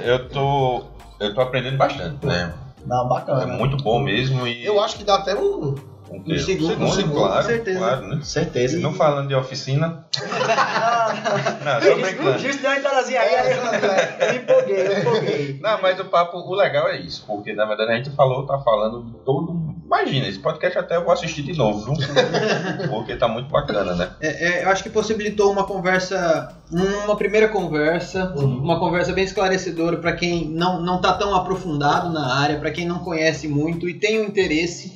Eu 0.05 0.29
tô, 0.29 0.85
eu 1.21 1.35
tô 1.35 1.41
aprendendo 1.41 1.77
bastante, 1.77 2.27
né? 2.27 2.53
Não, 2.85 3.07
É 3.07 3.09
bacana. 3.09 3.47
muito 3.47 3.77
bom 3.77 4.01
mesmo 4.01 4.47
e... 4.47 4.65
Eu 4.65 4.81
acho 4.81 4.97
que 4.97 5.05
dá 5.05 5.15
até 5.15 5.35
um. 5.37 5.75
um, 6.11 6.39
segundo, 6.39 6.85
um 6.85 6.91
segundo, 6.91 7.15
claro, 7.15 7.43
com 7.43 7.49
certeza. 7.49 7.79
claro, 7.79 8.07
né? 8.09 8.21
Certeza. 8.23 8.79
Não 8.81 8.93
falando 8.93 9.29
de 9.29 9.35
oficina, 9.37 10.05
não, 11.65 11.81
tô 11.81 11.93
O 11.93 12.01
brincando. 12.03 12.39
Gilson 12.39 12.61
deu 12.61 12.71
uma 12.71 12.77
entradazinha 12.79 13.21
aí, 13.21 13.35
aí 13.37 13.53
eu, 13.53 14.35
empolguei, 14.43 14.87
eu 14.87 14.99
empolguei. 14.99 15.59
Não, 15.63 15.81
mas 15.81 15.99
o 16.01 16.05
papo, 16.07 16.39
o 16.39 16.55
legal 16.55 16.89
é 16.89 16.99
isso, 16.99 17.25
porque 17.27 17.53
na 17.55 17.65
verdade 17.65 17.93
a 17.93 17.97
gente 17.97 18.11
falou, 18.17 18.45
tá 18.47 18.59
falando 18.59 19.03
de 19.05 19.13
todo. 19.25 19.53
Imagina, 19.93 20.27
esse 20.27 20.39
podcast 20.39 20.79
até 20.79 20.97
eu 20.97 21.05
vou 21.05 21.13
assistir 21.13 21.43
de 21.43 21.53
novo, 21.53 21.85
viu? 21.85 21.95
Porque 22.89 23.15
tá 23.15 23.29
muito 23.29 23.51
bacana, 23.51 23.95
né? 23.95 24.11
É, 24.23 24.61
é, 24.61 24.65
eu 24.65 24.71
acho 24.71 24.83
que 24.83 24.89
possibilitou 24.89 25.53
uma 25.53 25.65
conversa, 25.65 26.57
uma 26.71 27.15
primeira 27.15 27.49
conversa, 27.49 28.33
Uhum. 28.35 28.57
uma 28.57 28.81
conversa 28.81 29.13
bem 29.13 29.25
esclarecedora 29.25 29.99
para 29.99 30.15
quem 30.15 30.49
não, 30.49 30.81
não 30.81 30.99
tá 30.99 31.13
tão 31.13 31.35
aprofundado 31.35 32.11
na 32.11 32.35
área, 32.41 32.59
para 32.59 32.71
quem 32.71 32.87
não 32.87 33.01
conhece 33.01 33.47
muito 33.47 33.87
e 33.87 33.93
tem 33.93 34.19
um 34.19 34.25
interesse. 34.25 34.95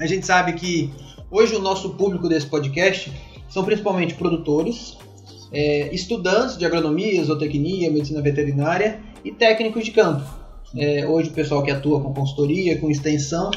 A 0.00 0.06
gente 0.06 0.24
sabe 0.24 0.54
que 0.54 0.90
hoje 1.30 1.54
o 1.54 1.60
nosso 1.60 1.90
público 1.90 2.26
desse 2.26 2.46
podcast 2.46 3.12
são 3.50 3.62
principalmente 3.62 4.14
produtores, 4.14 4.96
é, 5.52 5.94
estudantes 5.94 6.56
de 6.56 6.64
agronomia, 6.64 7.22
zootecnia, 7.22 7.90
medicina 7.90 8.22
veterinária 8.22 9.00
e 9.22 9.30
técnicos 9.30 9.84
de 9.84 9.90
campo. 9.90 10.43
É, 10.76 11.06
hoje 11.06 11.30
o 11.30 11.32
pessoal 11.32 11.62
que 11.62 11.70
atua 11.70 12.00
com 12.00 12.12
consultoria, 12.12 12.78
com 12.78 12.90
extensão. 12.90 13.50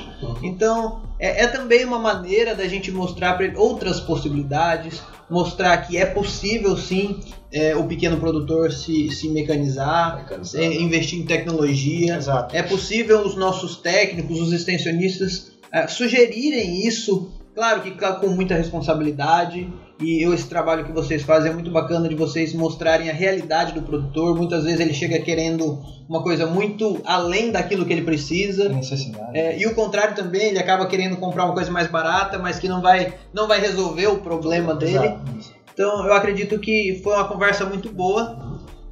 Então, 0.43 1.01
é, 1.19 1.43
é 1.43 1.47
também 1.47 1.83
uma 1.83 1.97
maneira 1.97 2.53
da 2.53 2.67
gente 2.67 2.91
mostrar 2.91 3.39
outras 3.55 3.99
possibilidades, 3.99 5.01
mostrar 5.29 5.77
que 5.77 5.97
é 5.97 6.05
possível 6.05 6.77
sim 6.77 7.19
é, 7.51 7.75
o 7.75 7.85
pequeno 7.85 8.17
produtor 8.17 8.71
se, 8.71 9.09
se 9.09 9.29
mecanizar, 9.29 10.25
é, 10.55 10.65
investir 10.75 11.19
em 11.19 11.25
tecnologia. 11.25 12.17
Exato. 12.17 12.55
É 12.55 12.61
possível 12.61 13.21
os 13.21 13.35
nossos 13.35 13.77
técnicos, 13.77 14.39
os 14.39 14.53
extensionistas, 14.53 15.51
é, 15.71 15.87
sugerirem 15.87 16.85
isso, 16.85 17.31
claro 17.55 17.81
que 17.81 17.91
com 17.91 18.27
muita 18.27 18.55
responsabilidade. 18.55 19.67
E 19.99 20.23
esse 20.23 20.47
trabalho 20.47 20.85
que 20.85 20.91
vocês 20.91 21.23
fazem 21.23 21.51
é 21.51 21.53
muito 21.53 21.71
bacana 21.71 22.07
de 22.07 22.15
vocês 22.15 22.53
mostrarem 22.53 23.09
a 23.09 23.13
realidade 23.13 23.73
do 23.73 23.81
produtor. 23.81 24.35
Muitas 24.35 24.63
vezes 24.63 24.79
ele 24.79 24.93
chega 24.93 25.19
querendo 25.19 25.79
uma 26.07 26.21
coisa 26.21 26.45
muito 26.45 27.01
além 27.03 27.51
daquilo 27.51 27.85
que 27.85 27.93
ele 27.93 28.03
precisa. 28.03 28.69
Necessidade. 28.69 29.37
É, 29.37 29.59
e 29.59 29.65
o 29.65 29.73
contrário 29.73 30.15
também, 30.15 30.49
ele 30.49 30.59
acaba 30.59 30.85
querendo 30.85 31.17
comprar 31.17 31.45
uma 31.45 31.53
coisa 31.53 31.71
mais 31.71 31.87
barata, 31.87 32.37
mas 32.37 32.59
que 32.59 32.67
não 32.67 32.81
vai, 32.81 33.13
não 33.33 33.47
vai 33.47 33.59
resolver 33.59 34.07
o 34.07 34.17
problema 34.17 34.75
dele. 34.75 34.97
Exato. 34.97 35.57
Então 35.73 36.05
eu 36.07 36.13
acredito 36.13 36.59
que 36.59 36.99
foi 37.03 37.13
uma 37.13 37.27
conversa 37.27 37.65
muito 37.65 37.91
boa. 37.91 38.46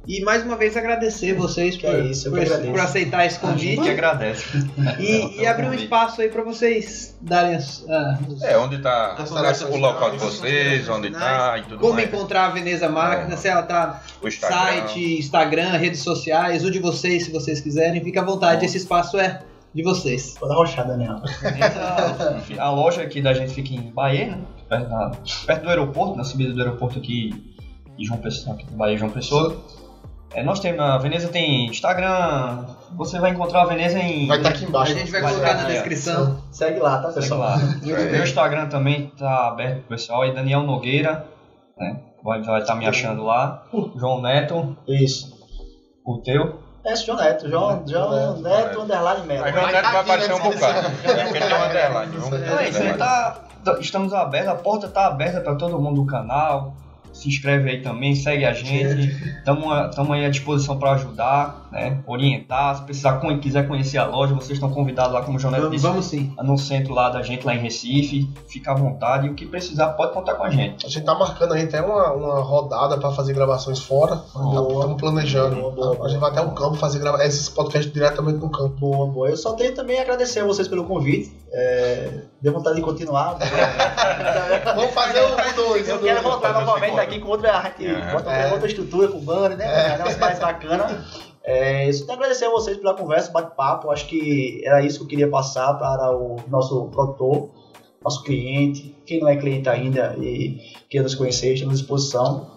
E 0.06 0.22
mais 0.22 0.44
uma 0.44 0.56
vez 0.56 0.76
agradecer 0.76 1.32
vocês 1.34 1.76
por, 1.76 1.92
é 1.92 2.00
isso, 2.02 2.30
por, 2.30 2.38
por 2.70 2.78
aceitar 2.80 3.26
esse 3.26 3.44
A 3.44 3.56
gente 3.56 3.74
convite. 3.76 3.90
agradece. 3.90 4.44
E, 5.00 5.40
e 5.40 5.46
abrir 5.46 5.66
um 5.68 5.74
espaço 5.74 6.20
aí 6.20 6.28
para 6.28 6.42
vocês 6.44 7.16
darem 7.20 7.56
as, 7.56 7.84
ah, 7.88 8.16
os- 8.28 8.40
É, 8.42 8.56
onde 8.56 8.78
tá 8.78 9.14
as 9.18 9.62
o 9.62 9.76
local 9.76 10.12
de 10.12 10.18
vocês, 10.18 10.88
onde 10.88 11.10
conversas 11.10 11.18
tá 11.38 11.58
e 11.58 11.62
tudo 11.62 11.78
Como 11.78 11.94
mais. 11.94 12.06
encontrar 12.08 12.46
a 12.46 12.50
Veneza 12.50 12.88
Máquina, 12.88 13.34
É. 13.34 13.36
se 13.36 13.48
ela 13.48 13.62
tá 13.62 14.00
O 14.22 14.28
Instagram. 14.28 14.56
site, 14.56 15.18
Instagram, 15.18 15.70
redes 15.76 16.00
sociais, 16.00 16.64
o 16.64 16.70
de 16.70 16.78
vocês, 16.78 17.24
se 17.24 17.32
vocês 17.32 17.60
quiserem, 17.60 18.00
fica 18.02 18.20
à 18.20 18.24
vontade, 18.24 18.64
esse 18.64 18.76
espaço 18.76 19.18
é 19.18 19.40
de 19.74 19.82
vocês. 19.82 20.36
Vou 20.38 20.48
dar 20.48 20.54
rochada 20.54 20.96
nela. 20.96 21.20
Então, 21.42 22.38
enfim, 22.38 22.58
a 22.58 22.70
loja 22.70 23.02
aqui 23.02 23.20
da 23.20 23.34
gente 23.34 23.52
fica 23.52 23.74
em 23.74 23.90
Bahia, 23.90 24.26
né? 24.28 24.38
Perto, 24.68 24.88
da- 24.88 25.12
perto 25.46 25.62
do 25.62 25.68
aeroporto, 25.68 26.16
na 26.16 26.22
subida 26.24 26.52
do 26.52 26.60
aeroporto 26.60 26.98
aqui 26.98 27.30
de 27.98 28.04
João 28.04 28.20
Pessoa, 28.20 28.54
aqui 28.54 28.66
do 28.66 28.76
Bahia 28.76 28.96
João 28.98 29.10
Pessoa. 29.10 29.56
É, 30.36 30.42
nós 30.42 30.60
temos, 30.60 30.78
a 30.80 30.98
Veneza 30.98 31.28
tem 31.28 31.64
Instagram, 31.66 32.66
você 32.94 33.18
vai 33.18 33.30
encontrar 33.30 33.62
a 33.62 33.64
Veneza 33.64 33.98
em... 33.98 34.26
Vai 34.26 34.36
estar 34.36 34.50
aqui 34.50 34.66
A 34.66 34.68
embaixo. 34.68 34.92
gente 34.92 35.10
vai 35.10 35.22
Vai 35.22 35.32
colocar 35.32 35.54
na 35.54 35.62
é. 35.70 35.72
descrição. 35.72 36.42
Segue 36.52 36.78
lá, 36.78 36.98
tá, 36.98 37.08
pessoal? 37.08 37.40
lá. 37.40 37.56
Muito 37.56 37.90
É. 37.90 38.10
Meu. 38.10 38.22
Instagram 38.22 38.66
também 38.68 39.10
tá 39.18 39.48
aberto 39.48 39.78
pro 39.78 39.88
pessoal, 39.96 40.26
e 40.26 40.34
Daniel 40.34 40.62
Nogueira, 40.62 41.24
né? 41.78 42.00
Vai 42.22 42.40
estar 42.40 42.60
tá 42.60 42.74
me 42.74 42.86
achando 42.86 43.24
lá. 43.24 43.62
João 43.96 44.20
Neto, 44.20 44.76
Isso. 44.86 45.34
o 46.04 46.18
teu. 46.18 46.60
É 46.84 46.92
esse 46.92 47.06
João 47.06 47.18
Neto. 47.18 47.48
João, 47.48 47.82
João 47.86 48.36
Neto, 48.42 48.80
underline 48.82 49.26
Melo. 49.26 49.44
Aí 49.44 49.52
o 49.52 49.66
Neto 49.66 49.90
vai 49.90 50.00
aparecer 50.02 50.32
um 50.34 50.36
aqui, 50.44 50.48
bocado. 50.54 50.78
É 51.04 51.24
porque 51.24 51.38
tem 51.40 51.48
uma 51.56 51.64
underline. 51.66 52.16
Vamos 52.18 52.42
É 52.42 52.56
ver 52.56 52.68
isso 52.68 52.98
tá, 52.98 53.38
tá- 53.64 53.78
estamos 53.80 54.12
abertos, 54.12 54.50
a 54.50 54.54
porta 54.56 54.86
tá 54.88 55.06
aberta 55.06 55.40
para 55.40 55.54
todo 55.54 55.80
mundo 55.80 56.02
do 56.02 56.06
canal. 56.06 56.74
Se 57.16 57.28
inscreve 57.28 57.70
aí 57.70 57.80
também, 57.80 58.14
segue 58.14 58.44
a 58.44 58.52
gente. 58.52 59.10
Estamos 59.38 60.10
aí 60.10 60.24
à 60.24 60.28
disposição 60.28 60.78
para 60.78 60.92
ajudar, 60.92 61.68
né? 61.72 62.02
orientar. 62.06 62.76
Se 62.76 62.82
precisar, 62.82 63.20
quiser 63.40 63.66
conhecer 63.66 63.98
a 63.98 64.06
loja, 64.06 64.34
vocês 64.34 64.52
estão 64.52 64.70
convidados 64.70 65.12
lá, 65.12 65.22
como 65.22 65.38
o 65.38 65.50
Neto 65.50 65.62
Vamos, 65.62 65.70
disse, 65.70 65.86
vamos 65.86 66.06
sim. 66.06 66.34
no 66.42 66.58
centro 66.58 66.92
lá 66.92 67.08
da 67.08 67.22
gente, 67.22 67.46
lá 67.46 67.54
em 67.54 67.58
Recife. 67.58 68.28
Fica 68.48 68.72
à 68.72 68.74
vontade. 68.74 69.26
E 69.26 69.30
o 69.30 69.34
que 69.34 69.46
precisar, 69.46 69.88
pode 69.90 70.12
contar 70.12 70.34
com 70.34 70.44
a 70.44 70.50
gente. 70.50 70.84
A 70.84 70.88
gente 70.88 71.04
tá 71.04 71.14
marcando 71.14 71.54
aí 71.54 71.62
até 71.62 71.80
uma, 71.80 72.12
uma 72.12 72.40
rodada 72.40 72.98
pra 72.98 73.10
fazer 73.12 73.32
gravações 73.32 73.78
fora. 73.78 74.22
Estamos 74.26 75.00
planejando. 75.00 75.56
Boa, 75.56 75.70
boa, 75.70 75.94
boa. 75.94 76.06
a 76.06 76.10
gente 76.10 76.20
vai 76.20 76.30
até 76.30 76.40
o 76.42 76.50
campo 76.50 76.76
fazer 76.76 76.98
grava 76.98 77.24
esses 77.24 77.48
podcasts 77.48 77.92
diretamente 77.92 78.38
no 78.38 78.50
campo. 78.50 78.76
Boa, 78.78 79.06
boa. 79.06 79.28
Eu 79.30 79.36
só 79.36 79.54
tenho 79.54 79.74
também 79.74 79.98
a 79.98 80.02
agradecer 80.02 80.40
a 80.40 80.44
vocês 80.44 80.68
pelo 80.68 80.84
convite. 80.84 81.34
É, 81.52 82.10
deu 82.40 82.52
vontade 82.52 82.76
de 82.76 82.82
continuar. 82.82 83.38
Vamos 84.76 84.92
fazer 84.92 85.20
o 85.20 85.36
dois. 85.54 85.88
Eu 85.88 85.98
quero 85.98 86.22
voltar 86.22 86.52
novamente 86.52 86.86
segundo. 86.86 87.00
Aqui 87.06 87.20
com 87.20 87.28
outra, 87.28 87.58
a 87.58 87.62
gente 87.64 87.86
É. 87.86 88.12
bota 88.12 88.30
É. 88.30 88.52
outra 88.52 88.66
estrutura 88.66 89.08
com 89.08 89.18
o 89.18 89.20
banner, 89.22 89.56
né? 89.56 89.94
Um 89.94 89.98
negócio 89.98 90.20
mais 90.20 90.38
bacana. 90.38 91.04
É, 91.42 91.88
tenho 91.90 92.10
a 92.10 92.14
agradecer 92.14 92.44
a 92.46 92.50
vocês 92.50 92.76
pela 92.76 92.94
conversa, 92.94 93.30
bate-papo. 93.30 93.90
Acho 93.90 94.06
que 94.06 94.60
era 94.64 94.82
isso 94.84 94.98
que 94.98 95.04
eu 95.04 95.08
queria 95.08 95.28
passar 95.30 95.74
para 95.74 96.10
o 96.16 96.36
nosso 96.48 96.86
produtor, 96.86 97.50
nosso 98.02 98.22
cliente. 98.24 98.96
Quem 99.06 99.20
não 99.20 99.28
é 99.28 99.36
cliente 99.36 99.68
ainda 99.68 100.16
e 100.18 100.58
quer 100.90 101.02
nos 101.02 101.14
conhecer, 101.14 101.54
estamos 101.54 101.74
à 101.74 101.78
disposição. 101.78 102.50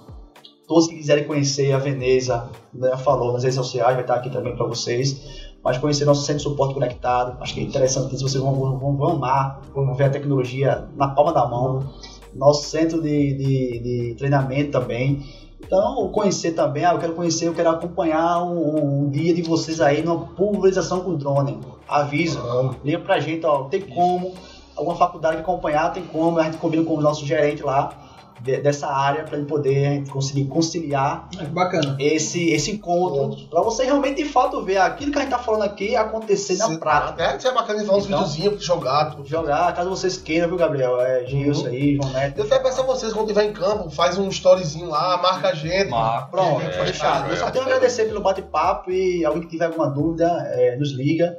Todos 0.67 0.88
que 0.88 0.95
quiserem 0.95 1.23
conhecer 1.26 1.71
a 1.71 1.77
Veneza, 1.77 2.49
né, 2.73 2.95
falou 2.97 3.34
nas 3.34 3.43
redes 3.43 3.55
sociais, 3.57 3.93
vai 3.93 4.01
estar 4.01 4.15
aqui 4.15 4.30
também 4.30 4.55
para 4.55 4.65
vocês. 4.65 5.49
Mas 5.63 5.77
conhecer 5.77 6.05
nosso 6.05 6.21
centro 6.21 6.38
de 6.38 6.43
suporte 6.49 6.73
conectado, 6.73 7.38
acho 7.41 7.53
que 7.53 7.59
é 7.59 7.63
interessantíssimo, 7.63 8.30
vocês 8.30 8.41
vão, 8.41 8.53
vão, 8.55 8.97
vão 8.97 9.09
amar, 9.09 9.61
vão 9.73 9.93
ver 9.93 10.05
a 10.05 10.09
tecnologia 10.09 10.88
na 10.95 11.09
palma 11.09 11.34
da 11.34 11.45
mão. 11.47 11.91
Nosso 12.34 12.69
centro 12.69 13.01
de, 13.01 13.34
de, 13.34 13.80
de 13.80 14.15
treinamento 14.18 14.72
também. 14.72 15.23
Então, 15.61 16.10
conhecer 16.10 16.51
também, 16.51 16.85
ah, 16.85 16.93
eu 16.93 16.99
quero 16.99 17.14
conhecer, 17.14 17.47
eu 17.47 17.53
quero 17.53 17.69
acompanhar 17.69 18.43
um, 18.43 19.03
um 19.03 19.10
dia 19.10 19.34
de 19.34 19.41
vocês 19.41 19.81
aí 19.81 20.01
numa 20.01 20.26
pulverização 20.26 21.01
com 21.01 21.15
drone. 21.15 21.60
Avisa, 21.88 22.39
liga 22.84 22.99
pra 22.99 23.19
gente, 23.19 23.45
ó, 23.45 23.64
tem 23.64 23.81
como, 23.81 24.34
alguma 24.76 24.95
faculdade 24.95 25.38
acompanhar, 25.38 25.91
tem 25.91 26.03
como, 26.03 26.39
a 26.39 26.43
gente 26.43 26.57
combina 26.57 26.84
com 26.84 26.95
o 26.95 27.01
nosso 27.01 27.26
gerente 27.26 27.61
lá 27.61 28.09
de- 28.41 28.57
dessa 28.61 28.87
área 28.87 29.23
para 29.23 29.37
ele 29.37 29.45
poder 29.45 30.07
conseguir 30.09 30.45
conciliar 30.45 31.27
que 31.29 31.43
bacana. 31.45 31.95
esse, 31.99 32.49
esse 32.51 32.71
encontro, 32.71 33.47
para 33.49 33.61
você 33.61 33.83
realmente 33.83 34.23
de 34.23 34.29
fato 34.29 34.61
ver 34.63 34.77
aquilo 34.77 35.11
que 35.11 35.17
a 35.17 35.21
gente 35.21 35.31
tá 35.31 35.39
falando 35.39 35.63
aqui 35.63 35.95
acontecer 35.95 36.57
na 36.57 36.77
prática. 36.77 37.23
É, 37.23 37.37
isso 37.37 37.47
é 37.47 37.53
bacana 37.53 37.83
falar 37.85 37.97
uns 37.97 38.05
Então- 38.05 38.19
videozinhos 38.19 38.53
pra 38.55 38.63
jogar. 38.65 39.05
tudo. 39.11 39.27
Jogar, 39.27 39.73
caso 39.75 39.89
vocês 39.89 40.17
queiram, 40.17 40.47
viu, 40.47 40.57
Gabriel? 40.57 40.99
É 41.01 41.25
Gilson 41.25 41.67
aí, 41.67 41.95
João 41.95 42.09
Neto. 42.13 42.37
Eu 42.39 42.45
até 42.45 42.59
peço 42.59 42.81
a 42.81 42.83
vocês, 42.83 43.13
quando 43.13 43.27
tiver 43.27 43.43
em 43.45 43.53
campo, 43.53 43.89
faz 43.89 44.17
um 44.17 44.27
storyzinho 44.29 44.87
lá, 44.89 45.17
marca 45.17 45.49
a 45.49 45.53
gente. 45.53 45.89
Marco. 45.89 46.31
Pronto, 46.31 46.61
É, 46.65 46.71
fechado. 46.85 47.29
é, 47.29 47.33
Eu 47.33 47.37
só 47.37 47.47
é. 47.47 47.51
tenho 47.51 47.63
a 47.63 47.67
agradecer 47.67 48.05
pelo 48.05 48.21
bate-papo 48.21 48.91
e 48.91 49.23
alguém 49.25 49.41
que 49.43 49.49
tiver 49.49 49.65
alguma 49.65 49.87
dúvida, 49.89 50.27
é, 50.53 50.75
nos 50.77 50.91
liga. 50.91 51.37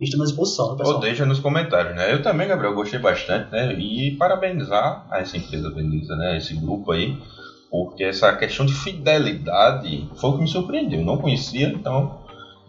À 0.00 0.24
disposição, 0.24 0.64
viu, 0.66 0.72
Ou 0.72 0.78
pessoal. 0.78 1.00
deixa 1.00 1.26
nos 1.26 1.40
comentários, 1.40 1.94
né? 1.94 2.12
Eu 2.12 2.22
também, 2.22 2.48
Gabriel, 2.48 2.74
gostei 2.74 2.98
bastante, 2.98 3.50
né? 3.52 3.72
E 3.74 4.12
parabenizar 4.16 5.04
a 5.10 5.18
essa 5.20 5.36
empresa 5.36 5.70
Beleza, 5.70 6.16
né? 6.16 6.36
Esse 6.38 6.54
grupo 6.54 6.92
aí, 6.92 7.16
porque 7.70 8.04
essa 8.04 8.32
questão 8.32 8.64
de 8.64 8.72
fidelidade 8.72 10.08
foi 10.16 10.30
o 10.30 10.34
que 10.36 10.42
me 10.42 10.48
surpreendeu. 10.48 11.00
Eu 11.00 11.04
não 11.06 11.18
conhecia, 11.18 11.68
então 11.68 12.18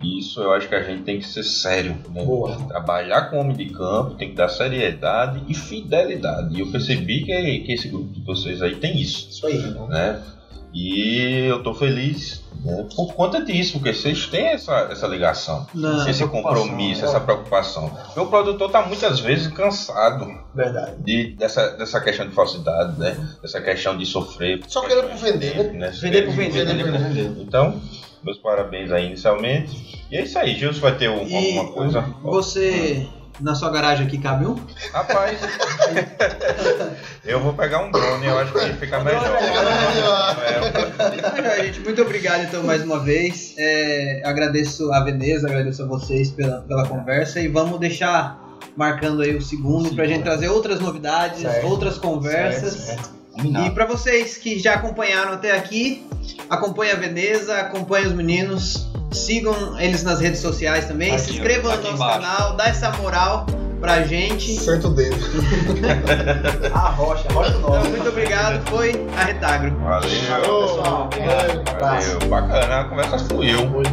isso 0.04 0.42
eu 0.42 0.52
acho 0.52 0.68
que 0.68 0.76
a 0.76 0.82
gente 0.84 1.04
tem 1.04 1.20
que 1.20 1.26
ser 1.28 1.44
sério, 1.44 1.96
né? 2.10 2.24
Boa. 2.24 2.58
Trabalhar 2.68 3.30
com 3.30 3.40
homem 3.40 3.56
de 3.56 3.68
campo 3.68 4.16
tem 4.16 4.30
que 4.30 4.36
dar 4.36 4.50
seriedade 4.50 5.44
e 5.48 5.54
fidelidade. 5.54 6.56
E 6.56 6.60
eu 6.60 6.72
percebi 6.72 7.24
que, 7.24 7.60
que 7.60 7.72
esse 7.74 7.88
grupo 7.88 8.12
de 8.12 8.22
vocês 8.26 8.62
aí 8.62 8.76
tem 8.76 9.00
isso, 9.00 9.30
Isso 9.30 9.46
aí. 9.48 9.58
né? 9.90 10.20
E 10.74 11.46
eu 11.50 11.62
tô 11.64 11.74
feliz 11.74 12.42
né, 12.64 12.86
por 12.96 13.14
conta 13.14 13.44
disso, 13.44 13.74
porque 13.74 13.94
vocês 13.94 14.28
têm 14.28 14.48
essa, 14.48 14.88
essa 14.92 15.06
ligação 15.08 15.68
Não, 15.74 16.08
esse 16.08 16.26
compromisso, 16.28 17.02
né? 17.02 17.08
essa 17.08 17.20
preocupação. 17.20 17.92
Meu 18.16 18.28
produtor 18.28 18.68
está 18.68 18.82
muitas 18.86 19.20
vezes 19.20 19.48
cansado 19.48 20.28
Verdade. 20.56 20.96
de, 21.04 21.32
dessa, 21.36 21.72
dessa 21.72 22.00
questão 22.00 22.28
de 22.28 22.34
falsidade, 22.34 22.98
né? 23.00 23.18
Dessa 23.42 23.60
questão 23.60 23.98
de 23.98 24.06
sofrer. 24.06 24.62
Só 24.68 24.82
querendo 24.88 25.10
por 25.10 25.18
vender, 25.18 25.74
né? 25.74 25.90
Vender 25.90 26.26
por 26.26 26.34
vender, 26.36 26.66
Vender 26.66 26.84
por 26.92 27.00
vender. 27.00 27.42
Então, 27.42 27.82
meus 28.24 28.38
parabéns 28.38 28.92
aí 28.92 29.08
inicialmente. 29.08 30.06
E 30.10 30.18
é 30.18 30.24
isso 30.24 30.38
aí, 30.40 30.56
Gilson 30.56 30.80
vai 30.82 30.96
ter 30.98 31.10
um- 31.10 31.22
alguma 31.22 31.68
coisa? 31.74 32.02
Você, 32.24 33.08
na 33.42 33.56
sua 33.56 33.70
garagem 33.70 34.08
aqui, 34.08 34.18
cabe 34.18 34.46
um? 34.46 34.56
Rapaz, 34.94 35.40
eu 37.26 37.40
vou 37.40 37.54
pegar 37.54 37.84
um 37.84 37.92
drone, 37.92 38.26
eu 38.26 38.38
acho 38.40 38.54
que 38.54 38.74
fica 38.74 39.00
melhor. 39.04 39.24
É, 41.44 41.64
gente, 41.66 41.80
muito 41.82 42.02
obrigado 42.02 42.44
então 42.44 42.64
mais 42.64 42.84
uma 42.84 43.00
vez. 43.00 43.54
É, 43.58 44.22
agradeço 44.26 44.92
a 44.94 45.00
Veneza, 45.04 45.48
agradeço 45.48 45.84
a 45.84 45.86
vocês 45.86 46.30
pela, 46.32 46.62
pela 46.62 46.88
conversa 46.88 47.40
e 47.40 47.48
vamos 47.48 47.80
deixar 47.80 48.40
marcando 48.76 49.22
aí 49.22 49.36
o 49.36 49.42
segundo 49.42 49.94
pra 49.96 50.06
gente 50.06 50.24
trazer 50.24 50.50
outras 50.50 50.80
novidades, 50.80 51.42
Certo. 51.42 51.68
outras 51.68 51.98
conversas. 51.98 52.74
Certo, 52.74 53.10
E 53.38 53.70
para 53.72 53.86
vocês 53.86 54.38
que 54.38 54.60
já 54.60 54.74
acompanharam 54.76 55.34
até 55.34 55.56
aqui, 55.58 56.06
acompanhe 56.50 56.92
a 56.92 56.96
Veneza, 56.96 57.56
acompanhe 57.58 58.06
os 58.08 58.14
meninos, 58.14 58.88
sigam 59.12 59.80
eles 59.80 60.04
nas 60.04 60.20
redes 60.20 60.40
sociais 60.42 60.86
também, 60.86 61.12
Aqui, 61.14 61.22
se 61.22 61.32
inscrevam 61.32 61.72
no 61.72 61.82
nosso 61.82 61.94
embaixo. 61.96 62.20
canal, 62.20 62.56
dá 62.56 62.68
essa 62.68 62.92
moral 62.98 63.46
pra 63.80 64.04
gente. 64.04 64.58
Senta 64.60 64.88
o 64.88 64.94
dedo. 64.94 65.16
A 66.74 66.90
rocha, 66.90 67.26
a 67.30 67.34
rocha 67.34 67.52
do 67.52 67.58
Então, 67.60 67.84
muito 67.90 68.10
obrigado, 68.10 68.70
foi 68.70 68.92
a 69.18 69.24
Retagro. 69.24 69.76
Valeu. 69.80 70.10
Valeu, 70.30 70.68
pessoal. 70.68 71.10
Valeu. 71.10 71.64
Valeu. 71.80 72.30
Bacana, 72.30 72.80
a 72.82 72.84
conversa 72.86 73.20
fluiu. 73.20 73.72
Foi. 73.72 73.84